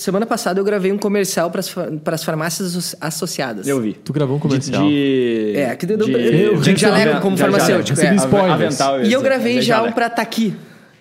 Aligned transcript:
semana 0.00 0.26
passada 0.26 0.58
eu 0.60 0.64
gravei 0.64 0.90
um 0.92 0.98
comercial 0.98 1.50
para 1.50 2.14
as 2.14 2.24
farmácias 2.24 2.76
asso- 2.76 2.96
associadas. 3.00 3.66
Eu 3.68 3.80
vi. 3.80 3.92
Tu 3.94 4.12
gravou 4.12 4.36
um 4.36 4.40
comercial. 4.40 4.82
De. 4.88 5.52
É, 5.56 5.70
aqui 5.70 5.86
do- 5.86 5.96
de, 5.96 6.12
eu- 6.12 6.60
de 6.60 6.76
jaleco 6.76 7.20
como 7.20 7.36
farmacêutico, 7.36 8.00
é. 8.00 8.08
Avental, 8.50 9.00
E 9.02 9.12
eu 9.12 9.20
esse, 9.20 9.28
gravei 9.28 9.54
de 9.60 9.62
já 9.62 9.82
um 9.82 9.92
pra 9.92 10.08
tá 10.10 10.22
aqui. 10.22 10.54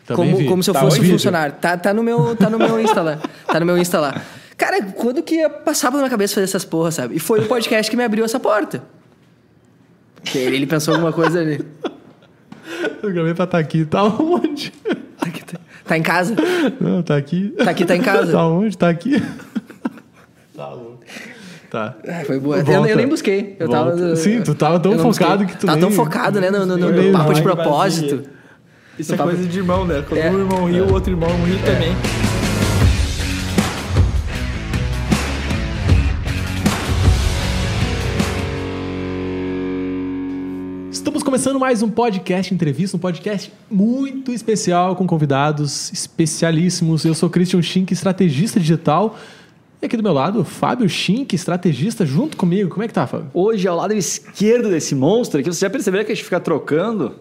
Também 0.05 0.25
Como, 0.31 0.37
vi. 0.37 0.45
como 0.47 0.63
se 0.63 0.69
eu 0.69 0.73
Tá 0.73 0.79
fosse 0.79 1.03
funcionário. 1.07 1.55
Tá, 1.61 1.77
tá, 1.77 1.93
no 1.93 2.01
meu, 2.01 2.35
tá 2.35 2.49
no 2.49 2.57
meu 2.57 2.79
Insta 2.81 3.01
lá. 3.01 3.19
Tá 3.45 3.59
no 3.59 3.65
meu 3.65 3.77
Insta 3.77 3.99
lá. 3.99 4.21
Cara, 4.57 4.81
quando 4.83 5.21
que 5.21 5.35
ia 5.35 5.49
passar 5.49 5.89
pela 5.91 6.01
minha 6.01 6.09
cabeça 6.09 6.33
fazer 6.35 6.45
essas 6.45 6.65
porras, 6.65 6.95
sabe? 6.95 7.15
E 7.15 7.19
foi 7.19 7.41
o 7.41 7.47
podcast 7.47 7.89
que 7.89 7.95
me 7.95 8.03
abriu 8.03 8.25
essa 8.25 8.39
porta. 8.39 8.81
Ele, 10.35 10.55
ele 10.57 10.65
pensou 10.67 10.93
alguma 10.95 11.13
coisa 11.13 11.39
ali. 11.39 11.63
Eu 13.01 13.11
gravei 13.13 13.33
pra 13.33 13.45
estar 13.45 13.57
aqui. 13.59 13.85
Tá 13.85 14.03
onde? 14.03 14.73
Tá, 15.89 15.95
tá- 15.95 15.95
tá 15.95 15.97
em 15.97 16.03
casa? 16.03 16.35
Não, 16.79 17.01
tá 17.01 17.15
aqui. 17.17 17.53
Tá 17.57 17.71
aqui, 17.71 17.85
tá 17.85 17.95
em 17.95 18.01
casa. 18.01 18.31
Tá 18.31 18.47
onde? 18.47 18.77
Tá 18.77 18.89
aqui. 18.89 19.21
Tá 20.55 20.69
louco. 20.69 20.99
Tá. 21.71 21.95
Ah, 22.07 22.23
foi 22.25 22.39
boa. 22.39 22.57
Eu, 22.59 22.85
eu 22.85 22.95
nem 22.97 23.07
busquei. 23.07 23.55
Eu 23.59 23.67
Volta. 23.67 23.91
tava, 23.97 24.15
Sim, 24.15 24.41
tu 24.41 24.55
tava 24.55 24.79
tão 24.79 24.97
focado 24.99 25.37
busquei. 25.39 25.45
que 25.47 25.57
tu 25.57 25.65
Tava 25.67 25.77
nem- 25.79 25.87
tão 25.87 25.91
focado, 25.95 26.41
né? 26.41 26.49
No, 26.49 26.65
no, 26.65 26.77
no- 26.77 26.91
no 26.91 27.11
papo 27.11 27.33
de 27.33 27.41
propósito. 27.41 28.23
Isso 28.97 29.13
é 29.13 29.17
Papo- 29.17 29.29
coisa 29.29 29.47
de 29.47 29.57
irmão, 29.57 29.85
né? 29.85 30.03
Quando 30.07 30.19
É. 30.19 30.29
um 30.31 30.39
irmão 30.39 30.65
ri, 30.65 30.81
o 30.81 30.91
outro 30.91 31.11
irmão 31.13 31.29
ri 31.45 31.57
também. 31.63 31.95
Estamos 41.09 41.23
começando 41.23 41.59
mais 41.59 41.81
um 41.81 41.89
podcast 41.89 42.53
entrevista, 42.53 42.95
um 42.95 42.99
podcast 42.99 43.51
muito 43.67 44.31
especial 44.31 44.95
com 44.95 45.07
convidados 45.07 45.91
especialíssimos. 45.91 47.03
Eu 47.03 47.15
sou 47.15 47.31
Christian 47.31 47.63
Schink, 47.63 47.91
estrategista 47.91 48.59
digital. 48.59 49.17
E 49.81 49.87
aqui 49.87 49.97
do 49.97 50.03
meu 50.03 50.13
lado, 50.13 50.45
Fábio 50.45 50.87
Schink, 50.87 51.35
estrategista, 51.35 52.05
junto 52.05 52.37
comigo. 52.37 52.69
Como 52.69 52.83
é 52.83 52.87
que 52.87 52.93
tá, 52.93 53.07
Fábio? 53.07 53.31
Hoje, 53.33 53.67
ao 53.67 53.75
lado 53.75 53.91
esquerdo 53.95 54.69
desse 54.69 54.93
monstro 54.93 55.39
aqui, 55.39 55.51
você 55.51 55.61
já 55.61 55.69
percebeu 55.71 56.05
que 56.05 56.11
a 56.11 56.15
gente 56.15 56.23
fica 56.23 56.39
trocando? 56.39 57.15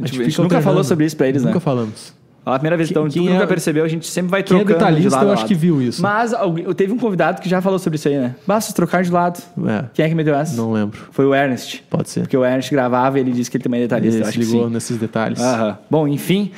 A 0.00 0.06
gente, 0.06 0.18
a 0.18 0.24
gente 0.24 0.30
fica 0.30 0.42
nunca 0.42 0.56
alternando. 0.56 0.62
falou 0.64 0.82
sobre 0.82 1.04
isso 1.04 1.16
pra 1.18 1.28
eles, 1.28 1.42
Nunca 1.42 1.56
né? 1.56 1.60
falamos. 1.60 2.14
A 2.46 2.58
primeira 2.60 2.76
vez, 2.76 2.90
então, 2.90 3.08
quem 3.08 3.24
tu 3.24 3.28
é- 3.28 3.32
nunca 3.32 3.46
percebeu, 3.46 3.84
a 3.84 3.88
gente 3.88 4.06
sempre 4.06 4.30
vai 4.30 4.40
quem 4.42 4.56
é 4.60 4.64
trocando 4.64 5.00
de 5.00 5.08
lado 5.08 5.26
eu 5.26 5.32
acho 5.32 5.46
que 5.46 5.54
viu 5.54 5.82
isso. 5.82 6.00
Mas 6.00 6.32
alguém- 6.32 6.64
teve 6.74 6.92
um 6.92 6.96
convidado 6.98 7.42
que 7.42 7.48
já 7.48 7.60
falou 7.60 7.76
sobre 7.78 7.96
isso 7.96 8.06
aí, 8.06 8.16
né? 8.16 8.36
Basta 8.46 8.72
trocar 8.72 9.02
de 9.02 9.10
lado. 9.10 9.42
É, 9.66 9.84
Quem 9.92 10.04
é 10.04 10.08
que 10.08 10.14
meteu 10.14 10.32
essa? 10.34 10.56
não 10.56 10.72
lembro. 10.72 10.96
Foi 11.10 11.26
o 11.26 11.34
Ernest. 11.34 11.82
Pode 11.90 12.08
ser. 12.08 12.20
Porque 12.20 12.36
o 12.36 12.44
Ernest 12.44 12.70
gravava 12.70 13.18
e 13.18 13.22
ele 13.22 13.32
disse 13.32 13.50
que 13.50 13.56
ele 13.56 13.64
também 13.64 13.80
é 13.80 13.82
detalhista. 13.82 14.20
Ele 14.22 14.30
se 14.32 14.38
ligou 14.38 14.70
nesses 14.70 14.96
detalhes. 14.96 15.40
Aham. 15.40 15.76
Bom, 15.90 16.06
enfim, 16.06 16.52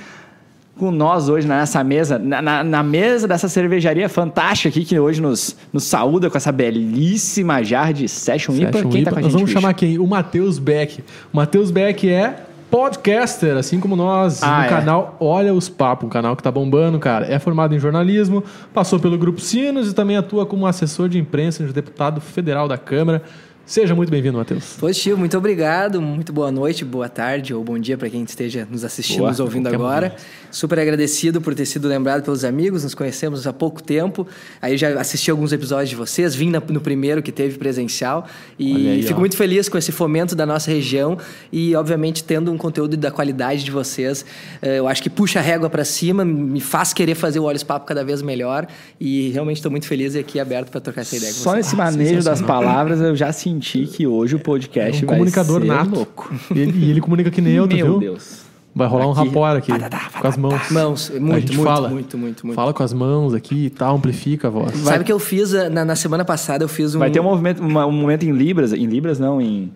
com 0.78 0.90
nós 0.90 1.28
hoje 1.30 1.48
nessa 1.48 1.82
mesa, 1.82 2.18
na, 2.18 2.42
na- 2.42 2.62
na 2.62 2.82
mesa 2.82 3.26
dessa 3.26 3.48
cervejaria 3.48 4.08
fantástica 4.10 4.68
aqui, 4.68 4.84
que 4.84 4.98
hoje 5.00 5.22
nos, 5.22 5.56
nos 5.72 5.84
saúda 5.84 6.28
com 6.28 6.36
essa 6.36 6.52
belíssima 6.52 7.62
jarra 7.64 7.92
de 7.92 8.06
Session, 8.08 8.54
IPA. 8.54 8.72
Session 8.72 8.88
Quem 8.90 9.00
IPA. 9.00 9.10
tá 9.10 9.14
com 9.14 9.18
a 9.18 9.22
Nós 9.22 9.32
gente 9.32 9.38
vamos 9.40 9.50
bicho? 9.50 9.60
chamar 9.60 9.72
quem? 9.72 9.98
O 9.98 10.06
Matheus 10.06 10.58
Beck. 10.58 11.02
O 11.32 11.36
Matheus 11.36 11.70
Beck 11.70 12.08
é 12.08 12.44
podcaster, 12.70 13.56
assim 13.56 13.80
como 13.80 13.96
nós, 13.96 14.42
Ah, 14.42 14.58
no 14.58 14.64
é. 14.64 14.68
canal 14.68 15.16
Olha 15.20 15.54
os 15.54 15.68
Papos, 15.68 16.06
um 16.06 16.10
canal 16.10 16.36
que 16.36 16.42
tá 16.42 16.50
bombando, 16.50 16.98
cara. 16.98 17.26
É 17.26 17.38
formado 17.38 17.74
em 17.74 17.78
jornalismo, 17.78 18.42
passou 18.72 18.98
pelo 19.00 19.16
Grupo 19.18 19.40
Sinos 19.40 19.90
e 19.90 19.94
também 19.94 20.16
atua 20.16 20.44
como 20.46 20.66
assessor 20.66 21.08
de 21.08 21.18
imprensa 21.18 21.64
de 21.64 21.72
deputado 21.72 22.20
federal 22.20 22.68
da 22.68 22.76
Câmara. 22.78 23.22
Seja 23.68 23.94
muito 23.94 24.08
bem-vindo, 24.08 24.38
Matheus. 24.38 24.76
Positivo, 24.80 25.18
muito 25.18 25.36
obrigado. 25.36 26.00
Muito 26.00 26.32
boa 26.32 26.50
noite, 26.50 26.86
boa 26.86 27.06
tarde 27.06 27.52
ou 27.52 27.62
bom 27.62 27.78
dia 27.78 27.98
para 27.98 28.08
quem 28.08 28.22
esteja 28.22 28.66
nos 28.70 28.82
assistindo, 28.82 29.18
Boa, 29.18 29.28
nos 29.28 29.40
ouvindo 29.40 29.66
agora. 29.66 30.16
Super 30.50 30.78
agradecido 30.78 31.38
por 31.38 31.54
ter 31.54 31.66
sido 31.66 31.86
lembrado 31.86 32.22
pelos 32.24 32.44
amigos, 32.44 32.82
nos 32.82 32.94
conhecemos 32.94 33.46
há 33.46 33.52
pouco 33.52 33.82
tempo. 33.82 34.26
Aí 34.62 34.78
já 34.78 34.98
assisti 34.98 35.30
alguns 35.30 35.52
episódios 35.52 35.90
de 35.90 35.96
vocês, 35.96 36.34
vim 36.34 36.50
no 36.50 36.80
primeiro 36.80 37.22
que 37.22 37.30
teve 37.30 37.58
presencial 37.58 38.26
e 38.58 38.88
aí, 38.88 39.02
fico 39.02 39.18
ó. 39.18 39.20
muito 39.20 39.36
feliz 39.36 39.68
com 39.68 39.76
esse 39.76 39.92
fomento 39.92 40.34
da 40.34 40.46
nossa 40.46 40.70
região 40.70 41.18
e, 41.52 41.76
obviamente, 41.76 42.24
tendo 42.24 42.50
um 42.50 42.56
conteúdo 42.56 42.96
da 42.96 43.10
qualidade 43.10 43.64
de 43.64 43.70
vocês. 43.70 44.24
Eh, 44.62 44.78
Eu 44.78 44.88
acho 44.88 45.02
que 45.02 45.10
puxa 45.10 45.40
a 45.40 45.42
régua 45.42 45.68
para 45.68 45.84
cima, 45.84 46.24
me 46.24 46.60
faz 46.60 46.94
querer 46.94 47.14
fazer 47.14 47.38
o 47.38 47.42
Olhos 47.44 47.62
Papo 47.62 47.84
cada 47.84 48.02
vez 48.02 48.22
melhor 48.22 48.66
e 48.98 49.28
realmente 49.28 49.56
estou 49.56 49.70
muito 49.70 49.86
feliz 49.86 50.14
e 50.14 50.20
aqui 50.20 50.40
aberto 50.40 50.70
para 50.70 50.80
trocar 50.80 51.02
essa 51.02 51.14
ideia 51.14 51.34
com 51.34 51.38
Só 51.40 51.50
vocês. 51.50 51.66
nesse 51.66 51.76
manejo 51.76 52.24
das 52.24 52.40
palavras, 52.40 52.98
eu 53.02 53.14
já 53.14 53.30
senti 53.30 53.57
que 53.60 54.06
hoje 54.06 54.34
o 54.34 54.38
É 54.38 54.40
podcast 54.40 55.04
um 55.04 55.06
vai 55.08 55.16
comunicador 55.16 55.60
ser 55.60 55.66
nato. 55.66 55.94
louco. 55.94 56.34
E 56.54 56.58
ele, 56.58 56.78
e 56.86 56.90
ele 56.90 57.00
comunica 57.00 57.30
que 57.30 57.40
nem 57.40 57.54
eu, 57.54 57.66
tu 57.68 57.74
Meu 57.76 57.86
viu? 57.86 57.98
Deus. 58.00 58.46
Vai 58.74 58.86
rolar 58.86 59.08
um 59.08 59.12
Aqui. 59.12 59.24
rapor 59.26 59.56
aqui, 59.56 59.72
com 60.20 60.26
as 60.28 60.36
mãos. 60.36 60.70
Mãos, 60.70 61.10
a 61.10 61.18
muito, 61.18 61.40
gente 61.40 61.56
muito, 61.56 61.64
fala. 61.68 61.88
muito, 61.88 62.16
muito, 62.18 62.46
muito. 62.46 62.54
Fala 62.56 62.72
com 62.72 62.82
as 62.82 62.92
mãos 62.92 63.34
aqui 63.34 63.64
e 63.66 63.70
tal, 63.70 63.96
amplifica 63.96 64.46
a 64.46 64.50
voz. 64.52 64.76
Sabe 64.76 65.02
que 65.02 65.12
eu 65.12 65.18
fiz 65.18 65.52
eh, 65.52 65.68
na, 65.68 65.84
na 65.84 65.96
semana 65.96 66.24
passada? 66.24 66.62
Eu 66.62 66.68
fiz 66.68 66.94
um. 66.94 67.00
Vai 67.00 67.10
ter 67.10 67.18
um 67.18 67.24
movimento, 67.24 67.60
uma- 67.60 67.84
um 67.86 67.90
momento 67.92 68.22
em 68.24 68.30
Libras. 68.30 68.72
Em 68.72 68.86
Libras, 68.86 69.18
não, 69.18 69.40
em. 69.40 69.72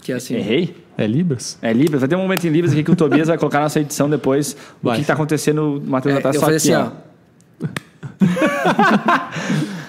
Que 0.00 0.12
é 0.12 0.16
assim. 0.16 0.34
Errei? 0.36 0.76
É 0.96 1.06
Libras? 1.08 1.58
É 1.60 1.72
Libras. 1.72 2.00
Vai 2.02 2.08
ter 2.08 2.14
um 2.14 2.20
momento 2.22 2.46
em 2.46 2.50
Libras 2.50 2.72
aqui 2.72 2.84
que 2.84 2.90
o 2.90 2.94
Tobias 2.96 3.26
vai 3.26 3.38
colocar 3.38 3.58
na 3.58 3.64
nossa 3.64 3.80
edição 3.80 4.08
depois. 4.08 4.52
O 4.80 4.86
Vai. 4.86 4.96
que, 4.96 5.00
que 5.02 5.06
tá 5.08 5.14
acontecendo, 5.14 5.78
o 5.78 5.90
Matheus 5.90 6.16
É, 6.16 6.20
vai 6.20 6.30
estar 6.30 6.34
eu 6.36 6.40
só 6.40 6.46
aqui, 6.46 6.56
assim, 6.56 6.74
ó. 6.74 6.86
ó. 6.86 7.62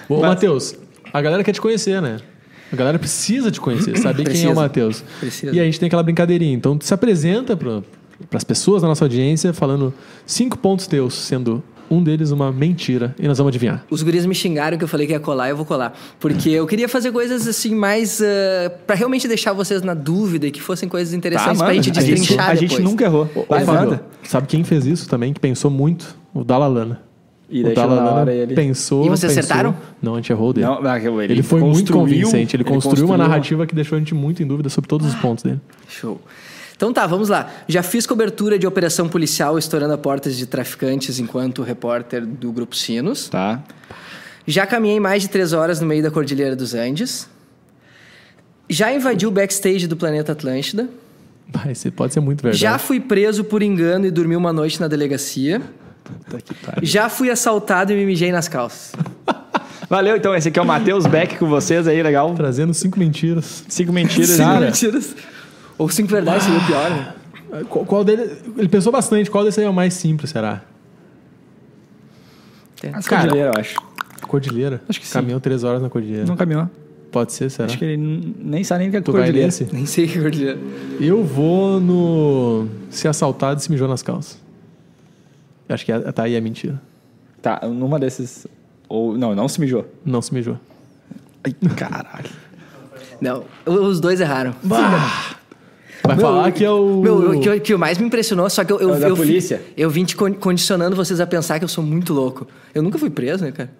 Ô, 0.08 0.20
Mas- 0.20 0.28
Matheus, 0.30 0.74
a 1.12 1.20
galera 1.22 1.44
quer 1.44 1.52
te 1.52 1.60
conhecer, 1.60 2.00
né? 2.02 2.18
A 2.74 2.76
galera 2.76 2.98
precisa 2.98 3.50
te 3.50 3.60
conhecer, 3.60 3.96
saber 3.98 4.24
quem 4.24 4.32
é 4.32 4.34
Precisa. 4.34 4.50
o 4.50 4.54
Matheus. 4.56 5.04
Precisa. 5.20 5.54
E 5.54 5.60
a 5.60 5.64
gente 5.64 5.78
tem 5.80 5.86
aquela 5.86 6.02
brincadeirinha. 6.02 6.54
Então, 6.54 6.76
tu 6.76 6.84
se 6.84 6.92
apresenta 6.92 7.56
para 7.56 7.82
as 8.34 8.44
pessoas 8.44 8.82
da 8.82 8.88
nossa 8.88 9.04
audiência 9.04 9.52
falando 9.52 9.92
cinco 10.26 10.58
pontos 10.58 10.86
teus, 10.86 11.14
sendo 11.14 11.62
um 11.90 12.02
deles 12.02 12.30
uma 12.30 12.50
mentira. 12.50 13.14
E 13.18 13.28
nós 13.28 13.36
vamos 13.38 13.50
adivinhar. 13.50 13.84
Os 13.90 14.02
guris 14.02 14.24
me 14.26 14.34
xingaram 14.34 14.76
que 14.78 14.84
eu 14.84 14.88
falei 14.88 15.06
que 15.06 15.12
ia 15.12 15.20
colar, 15.20 15.50
eu 15.50 15.56
vou 15.56 15.66
colar. 15.66 15.96
Porque 16.18 16.48
eu 16.48 16.66
queria 16.66 16.88
fazer 16.88 17.12
coisas 17.12 17.46
assim 17.46 17.74
mais. 17.74 18.20
eh, 18.22 18.70
pra 18.86 18.96
realmente 18.96 19.28
deixar 19.28 19.52
vocês 19.52 19.82
na 19.82 19.92
dúvida 19.94 20.46
e 20.46 20.50
que 20.50 20.62
fossem 20.62 20.88
coisas 20.88 21.12
interessantes 21.14 21.58
pra 21.58 21.68
Tá, 21.68 21.72
gente 21.74 21.90
a 21.90 22.00
gente, 22.02 22.10
destrinchar 22.14 22.50
a 22.50 22.54
gente 22.54 22.70
depois. 22.70 22.84
nunca 22.88 23.04
errou. 23.04 23.28
Vai, 23.48 23.64
Fábio, 23.64 24.00
sabe 24.22 24.46
quem 24.46 24.64
fez 24.64 24.86
isso 24.86 25.08
também, 25.08 25.32
que 25.32 25.38
pensou 25.40 25.70
muito? 25.70 26.16
O 26.32 26.42
Dalalana. 26.42 27.02
E 27.48 27.62
o 27.62 27.78
hora 27.78 28.32
ele... 28.32 28.54
pensou. 28.54 29.04
E 29.04 29.08
vocês 29.08 29.32
pensou- 29.32 29.44
acertaram? 29.44 29.76
Não, 30.00 30.14
a 30.14 30.16
gente 30.16 30.32
errou 30.32 30.50
o 30.50 30.52
dele. 30.52 30.66
Não, 30.66 30.82
não, 30.82 30.96
ele, 30.96 31.34
ele, 31.34 31.42
foi 31.42 31.60
muito 31.60 31.92
construiu- 31.92 32.22
convincente. 32.22 32.56
Ele, 32.56 32.64
construiu 32.64 33.04
uma 33.04 33.14
construiu 33.14 33.18
narrativa 33.18 33.66
que 33.66 33.74
deixou 33.74 33.96
a 33.96 33.98
gente 33.98 34.14
muito 34.14 34.42
em 34.42 34.46
dúvida 34.46 34.68
sobre 34.68 34.88
todos 34.88 35.06
os 35.06 35.14
pontos 35.16 35.44
dele. 35.44 35.60
Show. 35.88 36.20
Então 36.76 36.92
tá, 36.92 37.06
vamos 37.06 37.28
lá. 37.28 37.50
Já 37.68 37.82
fiz 37.82 38.06
cobertura 38.06 38.58
de 38.58 38.66
operação 38.66 39.08
policial 39.08 39.58
estourando 39.58 39.94
a 39.94 39.98
portas 39.98 40.36
de 40.36 40.46
traficantes 40.46 41.18
enquanto 41.18 41.62
repórter 41.62 42.26
do 42.26 42.50
Grupo 42.50 42.74
Sinos. 42.74 43.28
Tá. 43.28 43.62
Já 44.46 44.66
caminhei 44.66 44.98
mais 44.98 45.22
de 45.22 45.28
três 45.28 45.52
horas 45.52 45.80
no 45.80 45.86
meio 45.86 46.02
da 46.02 46.10
Cordilheira 46.10 46.56
dos 46.56 46.74
Andes. 46.74 47.28
Já 48.68 48.92
invadi 48.92 49.26
o 49.26 49.30
backstage 49.30 49.86
do 49.86 49.96
Planeta 49.96 50.32
Atlântida. 50.32 50.88
Vai 51.48 51.74
pode 51.94 52.12
ser 52.14 52.20
muito 52.20 52.42
verdade. 52.42 52.60
Já 52.60 52.78
fui 52.78 52.98
preso 52.98 53.44
por 53.44 53.62
engano 53.62 54.06
e 54.06 54.10
dormi 54.10 54.34
uma 54.34 54.52
noite 54.52 54.80
na 54.80 54.88
delegacia. 54.88 55.62
Puta 56.04 56.40
que 56.40 56.54
pariu. 56.54 56.86
Já 56.86 57.08
fui 57.08 57.30
assaltado 57.30 57.92
e 57.92 57.96
me 57.96 58.04
mijei 58.04 58.30
nas 58.30 58.46
calças. 58.48 58.92
Valeu, 59.88 60.16
então. 60.16 60.34
Esse 60.34 60.48
aqui 60.48 60.58
é 60.58 60.62
o 60.62 60.66
Matheus 60.66 61.06
Beck 61.06 61.36
com 61.38 61.46
vocês 61.48 61.86
aí, 61.88 62.02
legal. 62.02 62.32
Trazendo 62.34 62.72
cinco 62.74 62.98
mentiras. 62.98 63.64
Cinco 63.68 63.92
mentiras. 63.92 64.36
Cara. 64.36 64.66
Mentiras. 64.66 65.14
Ou 65.76 65.88
cinco 65.88 66.08
verdades 66.10 66.44
seria 66.44 66.58
o 66.58 66.66
pior, 66.66 66.90
né? 66.90 67.14
Qual, 67.68 67.84
qual 67.84 68.04
dele. 68.04 68.30
Ele 68.56 68.68
pensou 68.68 68.90
bastante. 68.92 69.30
Qual 69.30 69.44
desse 69.44 69.60
aí 69.60 69.66
é 69.66 69.68
o 69.68 69.74
mais 69.74 69.94
simples, 69.94 70.30
será? 70.30 70.62
As 72.92 73.06
Cara. 73.06 73.22
Cordilheira, 73.22 73.52
eu 73.54 73.60
acho. 73.60 73.76
Cordilheira. 74.28 74.82
Acho 74.88 75.00
que 75.00 75.06
sim. 75.06 75.12
Caminhou 75.12 75.40
três 75.40 75.64
horas 75.64 75.80
na 75.80 75.88
Cordilheira. 75.88 76.26
Não 76.26 76.36
caminhou. 76.36 76.68
Pode 77.10 77.32
ser, 77.32 77.48
será? 77.50 77.66
Acho 77.66 77.78
que 77.78 77.84
ele 77.84 78.34
nem 78.38 78.64
sabe 78.64 78.80
nem 78.80 78.88
o 78.88 78.90
que 78.90 78.96
é 78.96 79.00
Tu 79.00 79.12
vai 79.12 79.20
Cordilheira. 79.22 79.46
nesse? 79.46 79.68
Nem 79.72 79.86
sei 79.86 80.08
que 80.08 80.18
cordilheira. 80.20 80.58
Eu 81.00 81.22
vou 81.22 81.78
no. 81.80 82.66
Ser 82.90 83.08
assaltado 83.08 83.60
e 83.60 83.62
se 83.62 83.70
mijou 83.70 83.86
nas 83.86 84.02
calças. 84.02 84.42
Eu 85.68 85.74
Acho 85.74 85.84
que 85.84 85.92
a- 85.92 86.12
tá 86.12 86.24
aí 86.24 86.34
é 86.34 86.40
mentira. 86.40 86.80
Tá, 87.42 87.60
numa 87.66 87.98
desses... 87.98 88.46
Ou, 88.88 89.16
não, 89.16 89.34
não 89.34 89.48
se 89.48 89.60
mijou. 89.60 89.86
Não 90.04 90.20
se 90.22 90.32
mijou. 90.32 90.58
Ai, 91.42 91.52
caralho. 91.76 92.30
Não, 93.20 93.44
os 93.66 94.00
dois 94.00 94.20
erraram. 94.20 94.54
Vai 94.62 96.16
Meu, 96.16 96.18
falar 96.26 96.52
que 96.52 96.62
é 96.62 96.70
o. 96.70 97.00
Meu, 97.00 97.30
o 97.30 97.40
que, 97.40 97.60
que 97.60 97.76
mais 97.76 97.96
me 97.96 98.06
impressionou, 98.06 98.48
só 98.50 98.62
que 98.62 98.70
eu, 98.72 98.78
eu, 98.78 98.94
É 98.94 98.98
da 98.98 99.08
eu, 99.08 99.16
polícia? 99.16 99.62
eu 99.74 99.88
vim 99.88 100.04
te 100.04 100.14
con- 100.14 100.34
condicionando 100.34 100.94
vocês 100.94 101.18
a 101.18 101.26
pensar 101.26 101.58
que 101.58 101.64
eu 101.64 101.68
sou 101.68 101.82
muito 101.82 102.12
louco. 102.12 102.46
Eu 102.74 102.82
nunca 102.82 102.98
fui 102.98 103.08
preso, 103.08 103.42
né, 103.44 103.52
cara? 103.52 103.70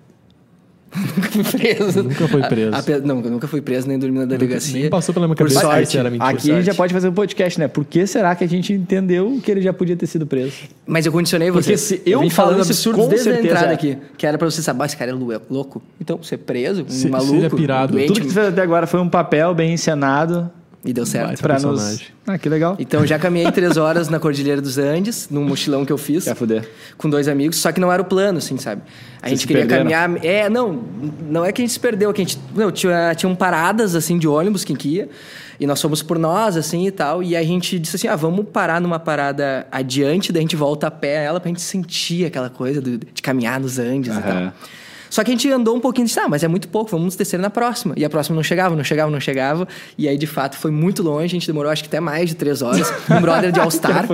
Nunca 0.96 1.28
fui 1.30 1.44
preso. 1.44 2.02
Nunca 2.02 2.28
foi 2.28 2.42
preso. 2.42 2.74
A- 2.74 2.78
a- 2.78 2.98
não, 3.04 3.20
eu 3.22 3.30
nunca 3.30 3.46
fui 3.48 3.60
preso 3.60 3.88
nem 3.88 3.98
dormi 3.98 4.18
na 4.18 4.24
delegacia. 4.24 4.80
Nem 4.82 4.90
passou 4.90 5.12
pela 5.14 5.26
minha 5.26 5.36
Por 5.36 5.44
cabeça 5.44 5.60
que 5.60 5.66
sorte. 5.66 5.88
isso 5.88 5.98
era 5.98 6.10
mentira. 6.10 6.30
Aqui 6.30 6.50
a 6.52 6.54
gente 6.56 6.66
já 6.66 6.74
pode 6.74 6.92
fazer 6.92 7.08
um 7.08 7.12
podcast, 7.12 7.58
né? 7.58 7.68
Por 7.68 7.84
que 7.84 8.06
será 8.06 8.34
que 8.34 8.44
a 8.44 8.48
gente 8.48 8.72
entendeu 8.72 9.40
que 9.42 9.50
ele 9.50 9.60
já 9.60 9.72
podia 9.72 9.96
ter 9.96 10.06
sido 10.06 10.26
preso? 10.26 10.52
Mas 10.86 11.06
eu 11.06 11.12
condicionei 11.12 11.50
Porque 11.50 11.76
vocês. 11.76 11.80
se 11.80 12.02
eu 12.06 12.20
vim 12.20 12.30
falo 12.30 12.50
falando 12.50 12.66
com 12.94 13.08
desde 13.08 13.28
a 13.30 13.32
certeza 13.32 13.46
entrada 13.54 13.72
é. 13.72 13.74
aqui. 13.74 13.98
Que 14.16 14.26
era 14.26 14.38
pra 14.38 14.50
você 14.50 14.62
saber, 14.62 14.82
"Ah, 14.82 14.86
esse 14.86 14.96
cara 14.96 15.10
é 15.10 15.14
é 15.14 15.40
louco. 15.50 15.82
Então, 16.00 16.22
ser 16.22 16.38
preso, 16.38 16.84
um 16.84 16.88
Se- 16.88 17.00
se 17.00 17.08
maluco, 17.08 17.44
é 17.44 17.48
pirado. 17.48 17.92
doente, 17.92 18.08
Tudo 18.08 18.20
que 18.20 18.26
tu 18.28 18.32
fez 18.34 18.46
até 18.48 18.62
agora 18.62 18.86
foi 18.86 19.00
um 19.00 19.08
papel 19.08 19.54
bem 19.54 19.72
encenado 19.72 20.50
E 20.84 20.92
deu 20.92 21.06
certo. 21.06 21.40
Pra 21.40 21.58
nos... 21.58 22.02
Ah, 22.26 22.36
que 22.36 22.46
legal. 22.48 22.76
Então 22.78 23.06
já 23.06 23.18
caminhei 23.18 23.50
três 23.50 23.76
horas 23.78 24.08
na 24.10 24.20
Cordilheira 24.20 24.60
dos 24.60 24.76
Andes, 24.76 25.28
num 25.30 25.42
mochilão 25.42 25.84
que 25.84 25.92
eu 25.92 25.96
fiz. 25.96 26.24
Quer 26.24 26.34
fuder. 26.36 26.68
Com 26.98 27.08
dois 27.08 27.26
amigos, 27.26 27.56
só 27.56 27.72
que 27.72 27.80
não 27.80 27.90
era 27.90 28.02
o 28.02 28.04
plano, 28.04 28.36
assim, 28.38 28.58
sabe? 28.58 28.82
A 29.22 29.28
Vocês 29.28 29.40
gente 29.40 29.46
queria 29.48 29.66
perderam? 29.66 29.90
caminhar. 29.90 30.24
É, 30.24 30.48
não, 30.50 30.84
não 31.30 31.42
é 31.44 31.52
que 31.52 31.62
a 31.62 31.64
gente 31.64 31.72
se 31.72 31.80
perdeu, 31.80 32.10
é 32.10 32.12
que 32.12 32.20
a 32.20 32.24
gente. 32.24 32.38
Não, 32.54 32.70
tinha, 32.70 33.14
tinham 33.14 33.34
paradas 33.34 33.94
assim 33.94 34.18
de 34.18 34.28
ônibus 34.28 34.62
quem 34.62 34.76
que 34.76 34.88
ia. 34.96 35.08
E 35.58 35.66
nós 35.66 35.80
fomos 35.80 36.02
por 36.02 36.18
nós, 36.18 36.56
assim 36.56 36.86
e 36.86 36.90
tal. 36.90 37.22
E 37.22 37.34
a 37.34 37.42
gente 37.42 37.78
disse 37.78 37.96
assim: 37.96 38.08
ah, 38.08 38.16
vamos 38.16 38.44
parar 38.52 38.78
numa 38.80 38.98
parada 38.98 39.66
adiante, 39.72 40.32
daí 40.32 40.40
a 40.40 40.42
gente 40.42 40.56
volta 40.56 40.88
a 40.88 40.90
pé 40.90 41.24
ela 41.24 41.40
pra 41.40 41.48
gente 41.48 41.62
sentir 41.62 42.26
aquela 42.26 42.50
coisa 42.50 42.80
do- 42.82 42.98
de 42.98 43.22
caminhar 43.22 43.58
nos 43.58 43.78
Andes 43.78 44.14
e 44.14 44.18
Aham. 44.18 44.22
tal. 44.22 44.52
Só 45.14 45.22
que 45.22 45.30
a 45.30 45.34
gente 45.34 45.48
andou 45.48 45.76
um 45.76 45.80
pouquinho 45.80 46.06
e 46.06 46.08
disse, 46.08 46.18
ah, 46.18 46.28
mas 46.28 46.42
é 46.42 46.48
muito 46.48 46.66
pouco, 46.66 46.90
vamos 46.90 47.14
descer 47.14 47.38
na 47.38 47.48
próxima. 47.48 47.94
E 47.96 48.04
a 48.04 48.10
próxima 48.10 48.34
não 48.34 48.42
chegava, 48.42 48.74
não 48.74 48.82
chegava, 48.82 49.12
não 49.12 49.20
chegava. 49.20 49.68
E 49.96 50.08
aí, 50.08 50.18
de 50.18 50.26
fato, 50.26 50.56
foi 50.56 50.72
muito 50.72 51.04
longe, 51.04 51.26
a 51.26 51.28
gente 51.28 51.46
demorou 51.46 51.70
acho 51.70 51.84
que 51.84 51.88
até 51.88 52.00
mais 52.00 52.30
de 52.30 52.34
três 52.34 52.62
horas. 52.62 52.92
Um 53.08 53.20
brother 53.20 53.52
de 53.52 53.60
All-Star. 53.60 54.08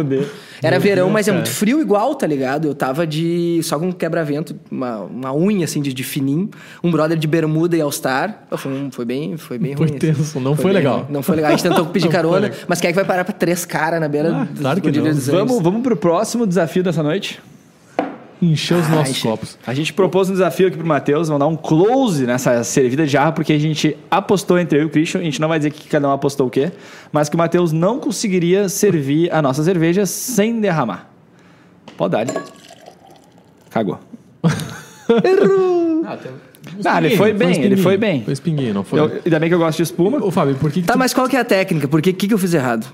Era 0.62 0.72
Meu 0.72 0.80
verão, 0.82 1.04
Deus, 1.04 1.12
mas 1.14 1.26
é 1.26 1.30
cara. 1.30 1.42
muito 1.42 1.54
frio 1.54 1.80
igual, 1.80 2.14
tá 2.16 2.26
ligado? 2.26 2.68
Eu 2.68 2.74
tava 2.74 3.06
de. 3.06 3.60
só 3.62 3.78
com 3.78 3.86
um 3.86 3.92
quebra-vento, 3.92 4.54
uma, 4.70 4.98
uma 5.04 5.34
unha 5.34 5.64
assim 5.64 5.80
de, 5.80 5.94
de 5.94 6.04
fininho. 6.04 6.50
Um 6.84 6.90
brother 6.90 7.16
de 7.16 7.26
bermuda 7.26 7.74
e 7.78 7.80
All-Star. 7.80 8.42
Foi, 8.58 8.70
um- 8.70 8.90
foi 8.90 9.06
bem, 9.06 9.38
foi 9.38 9.56
bem 9.58 9.74
Foi 9.74 9.86
ruim. 9.86 9.96
assim. 9.96 10.12
tenso, 10.12 10.38
não 10.38 10.54
foi 10.54 10.66
bem 10.66 10.74
legal. 10.74 10.98
ruim. 10.98 11.06
Não 11.08 11.22
foi 11.22 11.36
legal. 11.36 11.48
A 11.52 11.56
gente 11.56 11.62
tentou 11.66 11.86
pedir 11.86 12.04
foi 12.08 12.12
carona, 12.12 12.50
mas 12.68 12.78
quem 12.78 12.88
é 12.88 12.92
que 12.92 12.96
vai 12.96 13.06
parar 13.06 13.24
pra 13.24 13.32
três 13.32 13.64
caras 13.64 13.98
na 14.00 14.08
beira 14.08 14.36
Ah, 14.36 14.44
do 14.44 14.60
claro 14.60 14.80
que 14.82 14.92
não. 14.92 15.14
Vamos, 15.14 15.62
vamos 15.62 15.82
pro 15.82 15.96
próximo 15.96 16.46
desafio 16.46 16.82
dessa 16.82 17.02
noite. 17.02 17.40
Encher 18.42 18.78
os 18.78 18.86
Ah, 18.86 18.96
nossos 18.96 19.20
copos. 19.22 19.58
A 19.66 19.74
gente 19.74 19.92
propôs 19.92 20.28
um 20.30 20.32
desafio 20.32 20.68
aqui 20.68 20.76
pro 20.78 20.86
Matheus, 20.86 21.28
vamos 21.28 21.40
dar 21.40 21.46
um 21.46 21.56
close 21.56 22.24
nessa 22.26 22.64
servida 22.64 23.04
de 23.04 23.12
jarra, 23.12 23.32
porque 23.32 23.52
a 23.52 23.58
gente 23.58 23.96
apostou 24.10 24.58
entre 24.58 24.78
eu 24.78 24.82
e 24.82 24.84
o 24.86 24.90
Christian, 24.90 25.20
a 25.20 25.24
gente 25.24 25.40
não 25.40 25.48
vai 25.48 25.58
dizer 25.58 25.70
que 25.70 25.86
cada 25.88 26.08
um 26.08 26.12
apostou 26.12 26.46
o 26.46 26.50
quê, 26.50 26.72
mas 27.12 27.28
que 27.28 27.34
o 27.34 27.38
Matheus 27.38 27.70
não 27.72 27.98
conseguiria 28.00 28.68
servir 28.68 29.30
a 29.32 29.42
nossa 29.42 29.62
cerveja 29.62 30.06
sem 30.06 30.58
derramar. 30.60 31.10
Pode 31.96 32.12
dar. 32.24 32.26
Cagou. 33.70 34.00
Ah, 36.06 36.16
tem... 36.16 36.32
Ah, 36.84 36.98
ele 37.04 37.16
foi 37.16 37.32
bem, 37.32 37.62
ele 37.62 37.76
foi 37.76 37.96
bem. 37.96 38.22
Foi 38.24 38.32
espinguinho, 38.32 38.72
não 38.74 38.84
foi? 38.84 39.00
Eu, 39.00 39.20
ainda 39.24 39.38
bem 39.40 39.48
que 39.48 39.54
eu 39.54 39.58
gosto 39.58 39.76
de 39.78 39.82
espuma. 39.82 40.18
Ô, 40.24 40.30
Fábio, 40.30 40.54
por 40.54 40.70
que, 40.70 40.80
que 40.80 40.86
Tá, 40.86 40.92
tu- 40.94 40.98
mas 40.98 41.12
qual 41.12 41.28
que 41.28 41.36
é 41.36 41.40
a 41.40 41.44
técnica? 41.44 41.88
Por 41.88 42.00
que, 42.00 42.12
que, 42.12 42.28
que 42.28 42.34
eu 42.34 42.38
fiz 42.38 42.54
errado? 42.54 42.86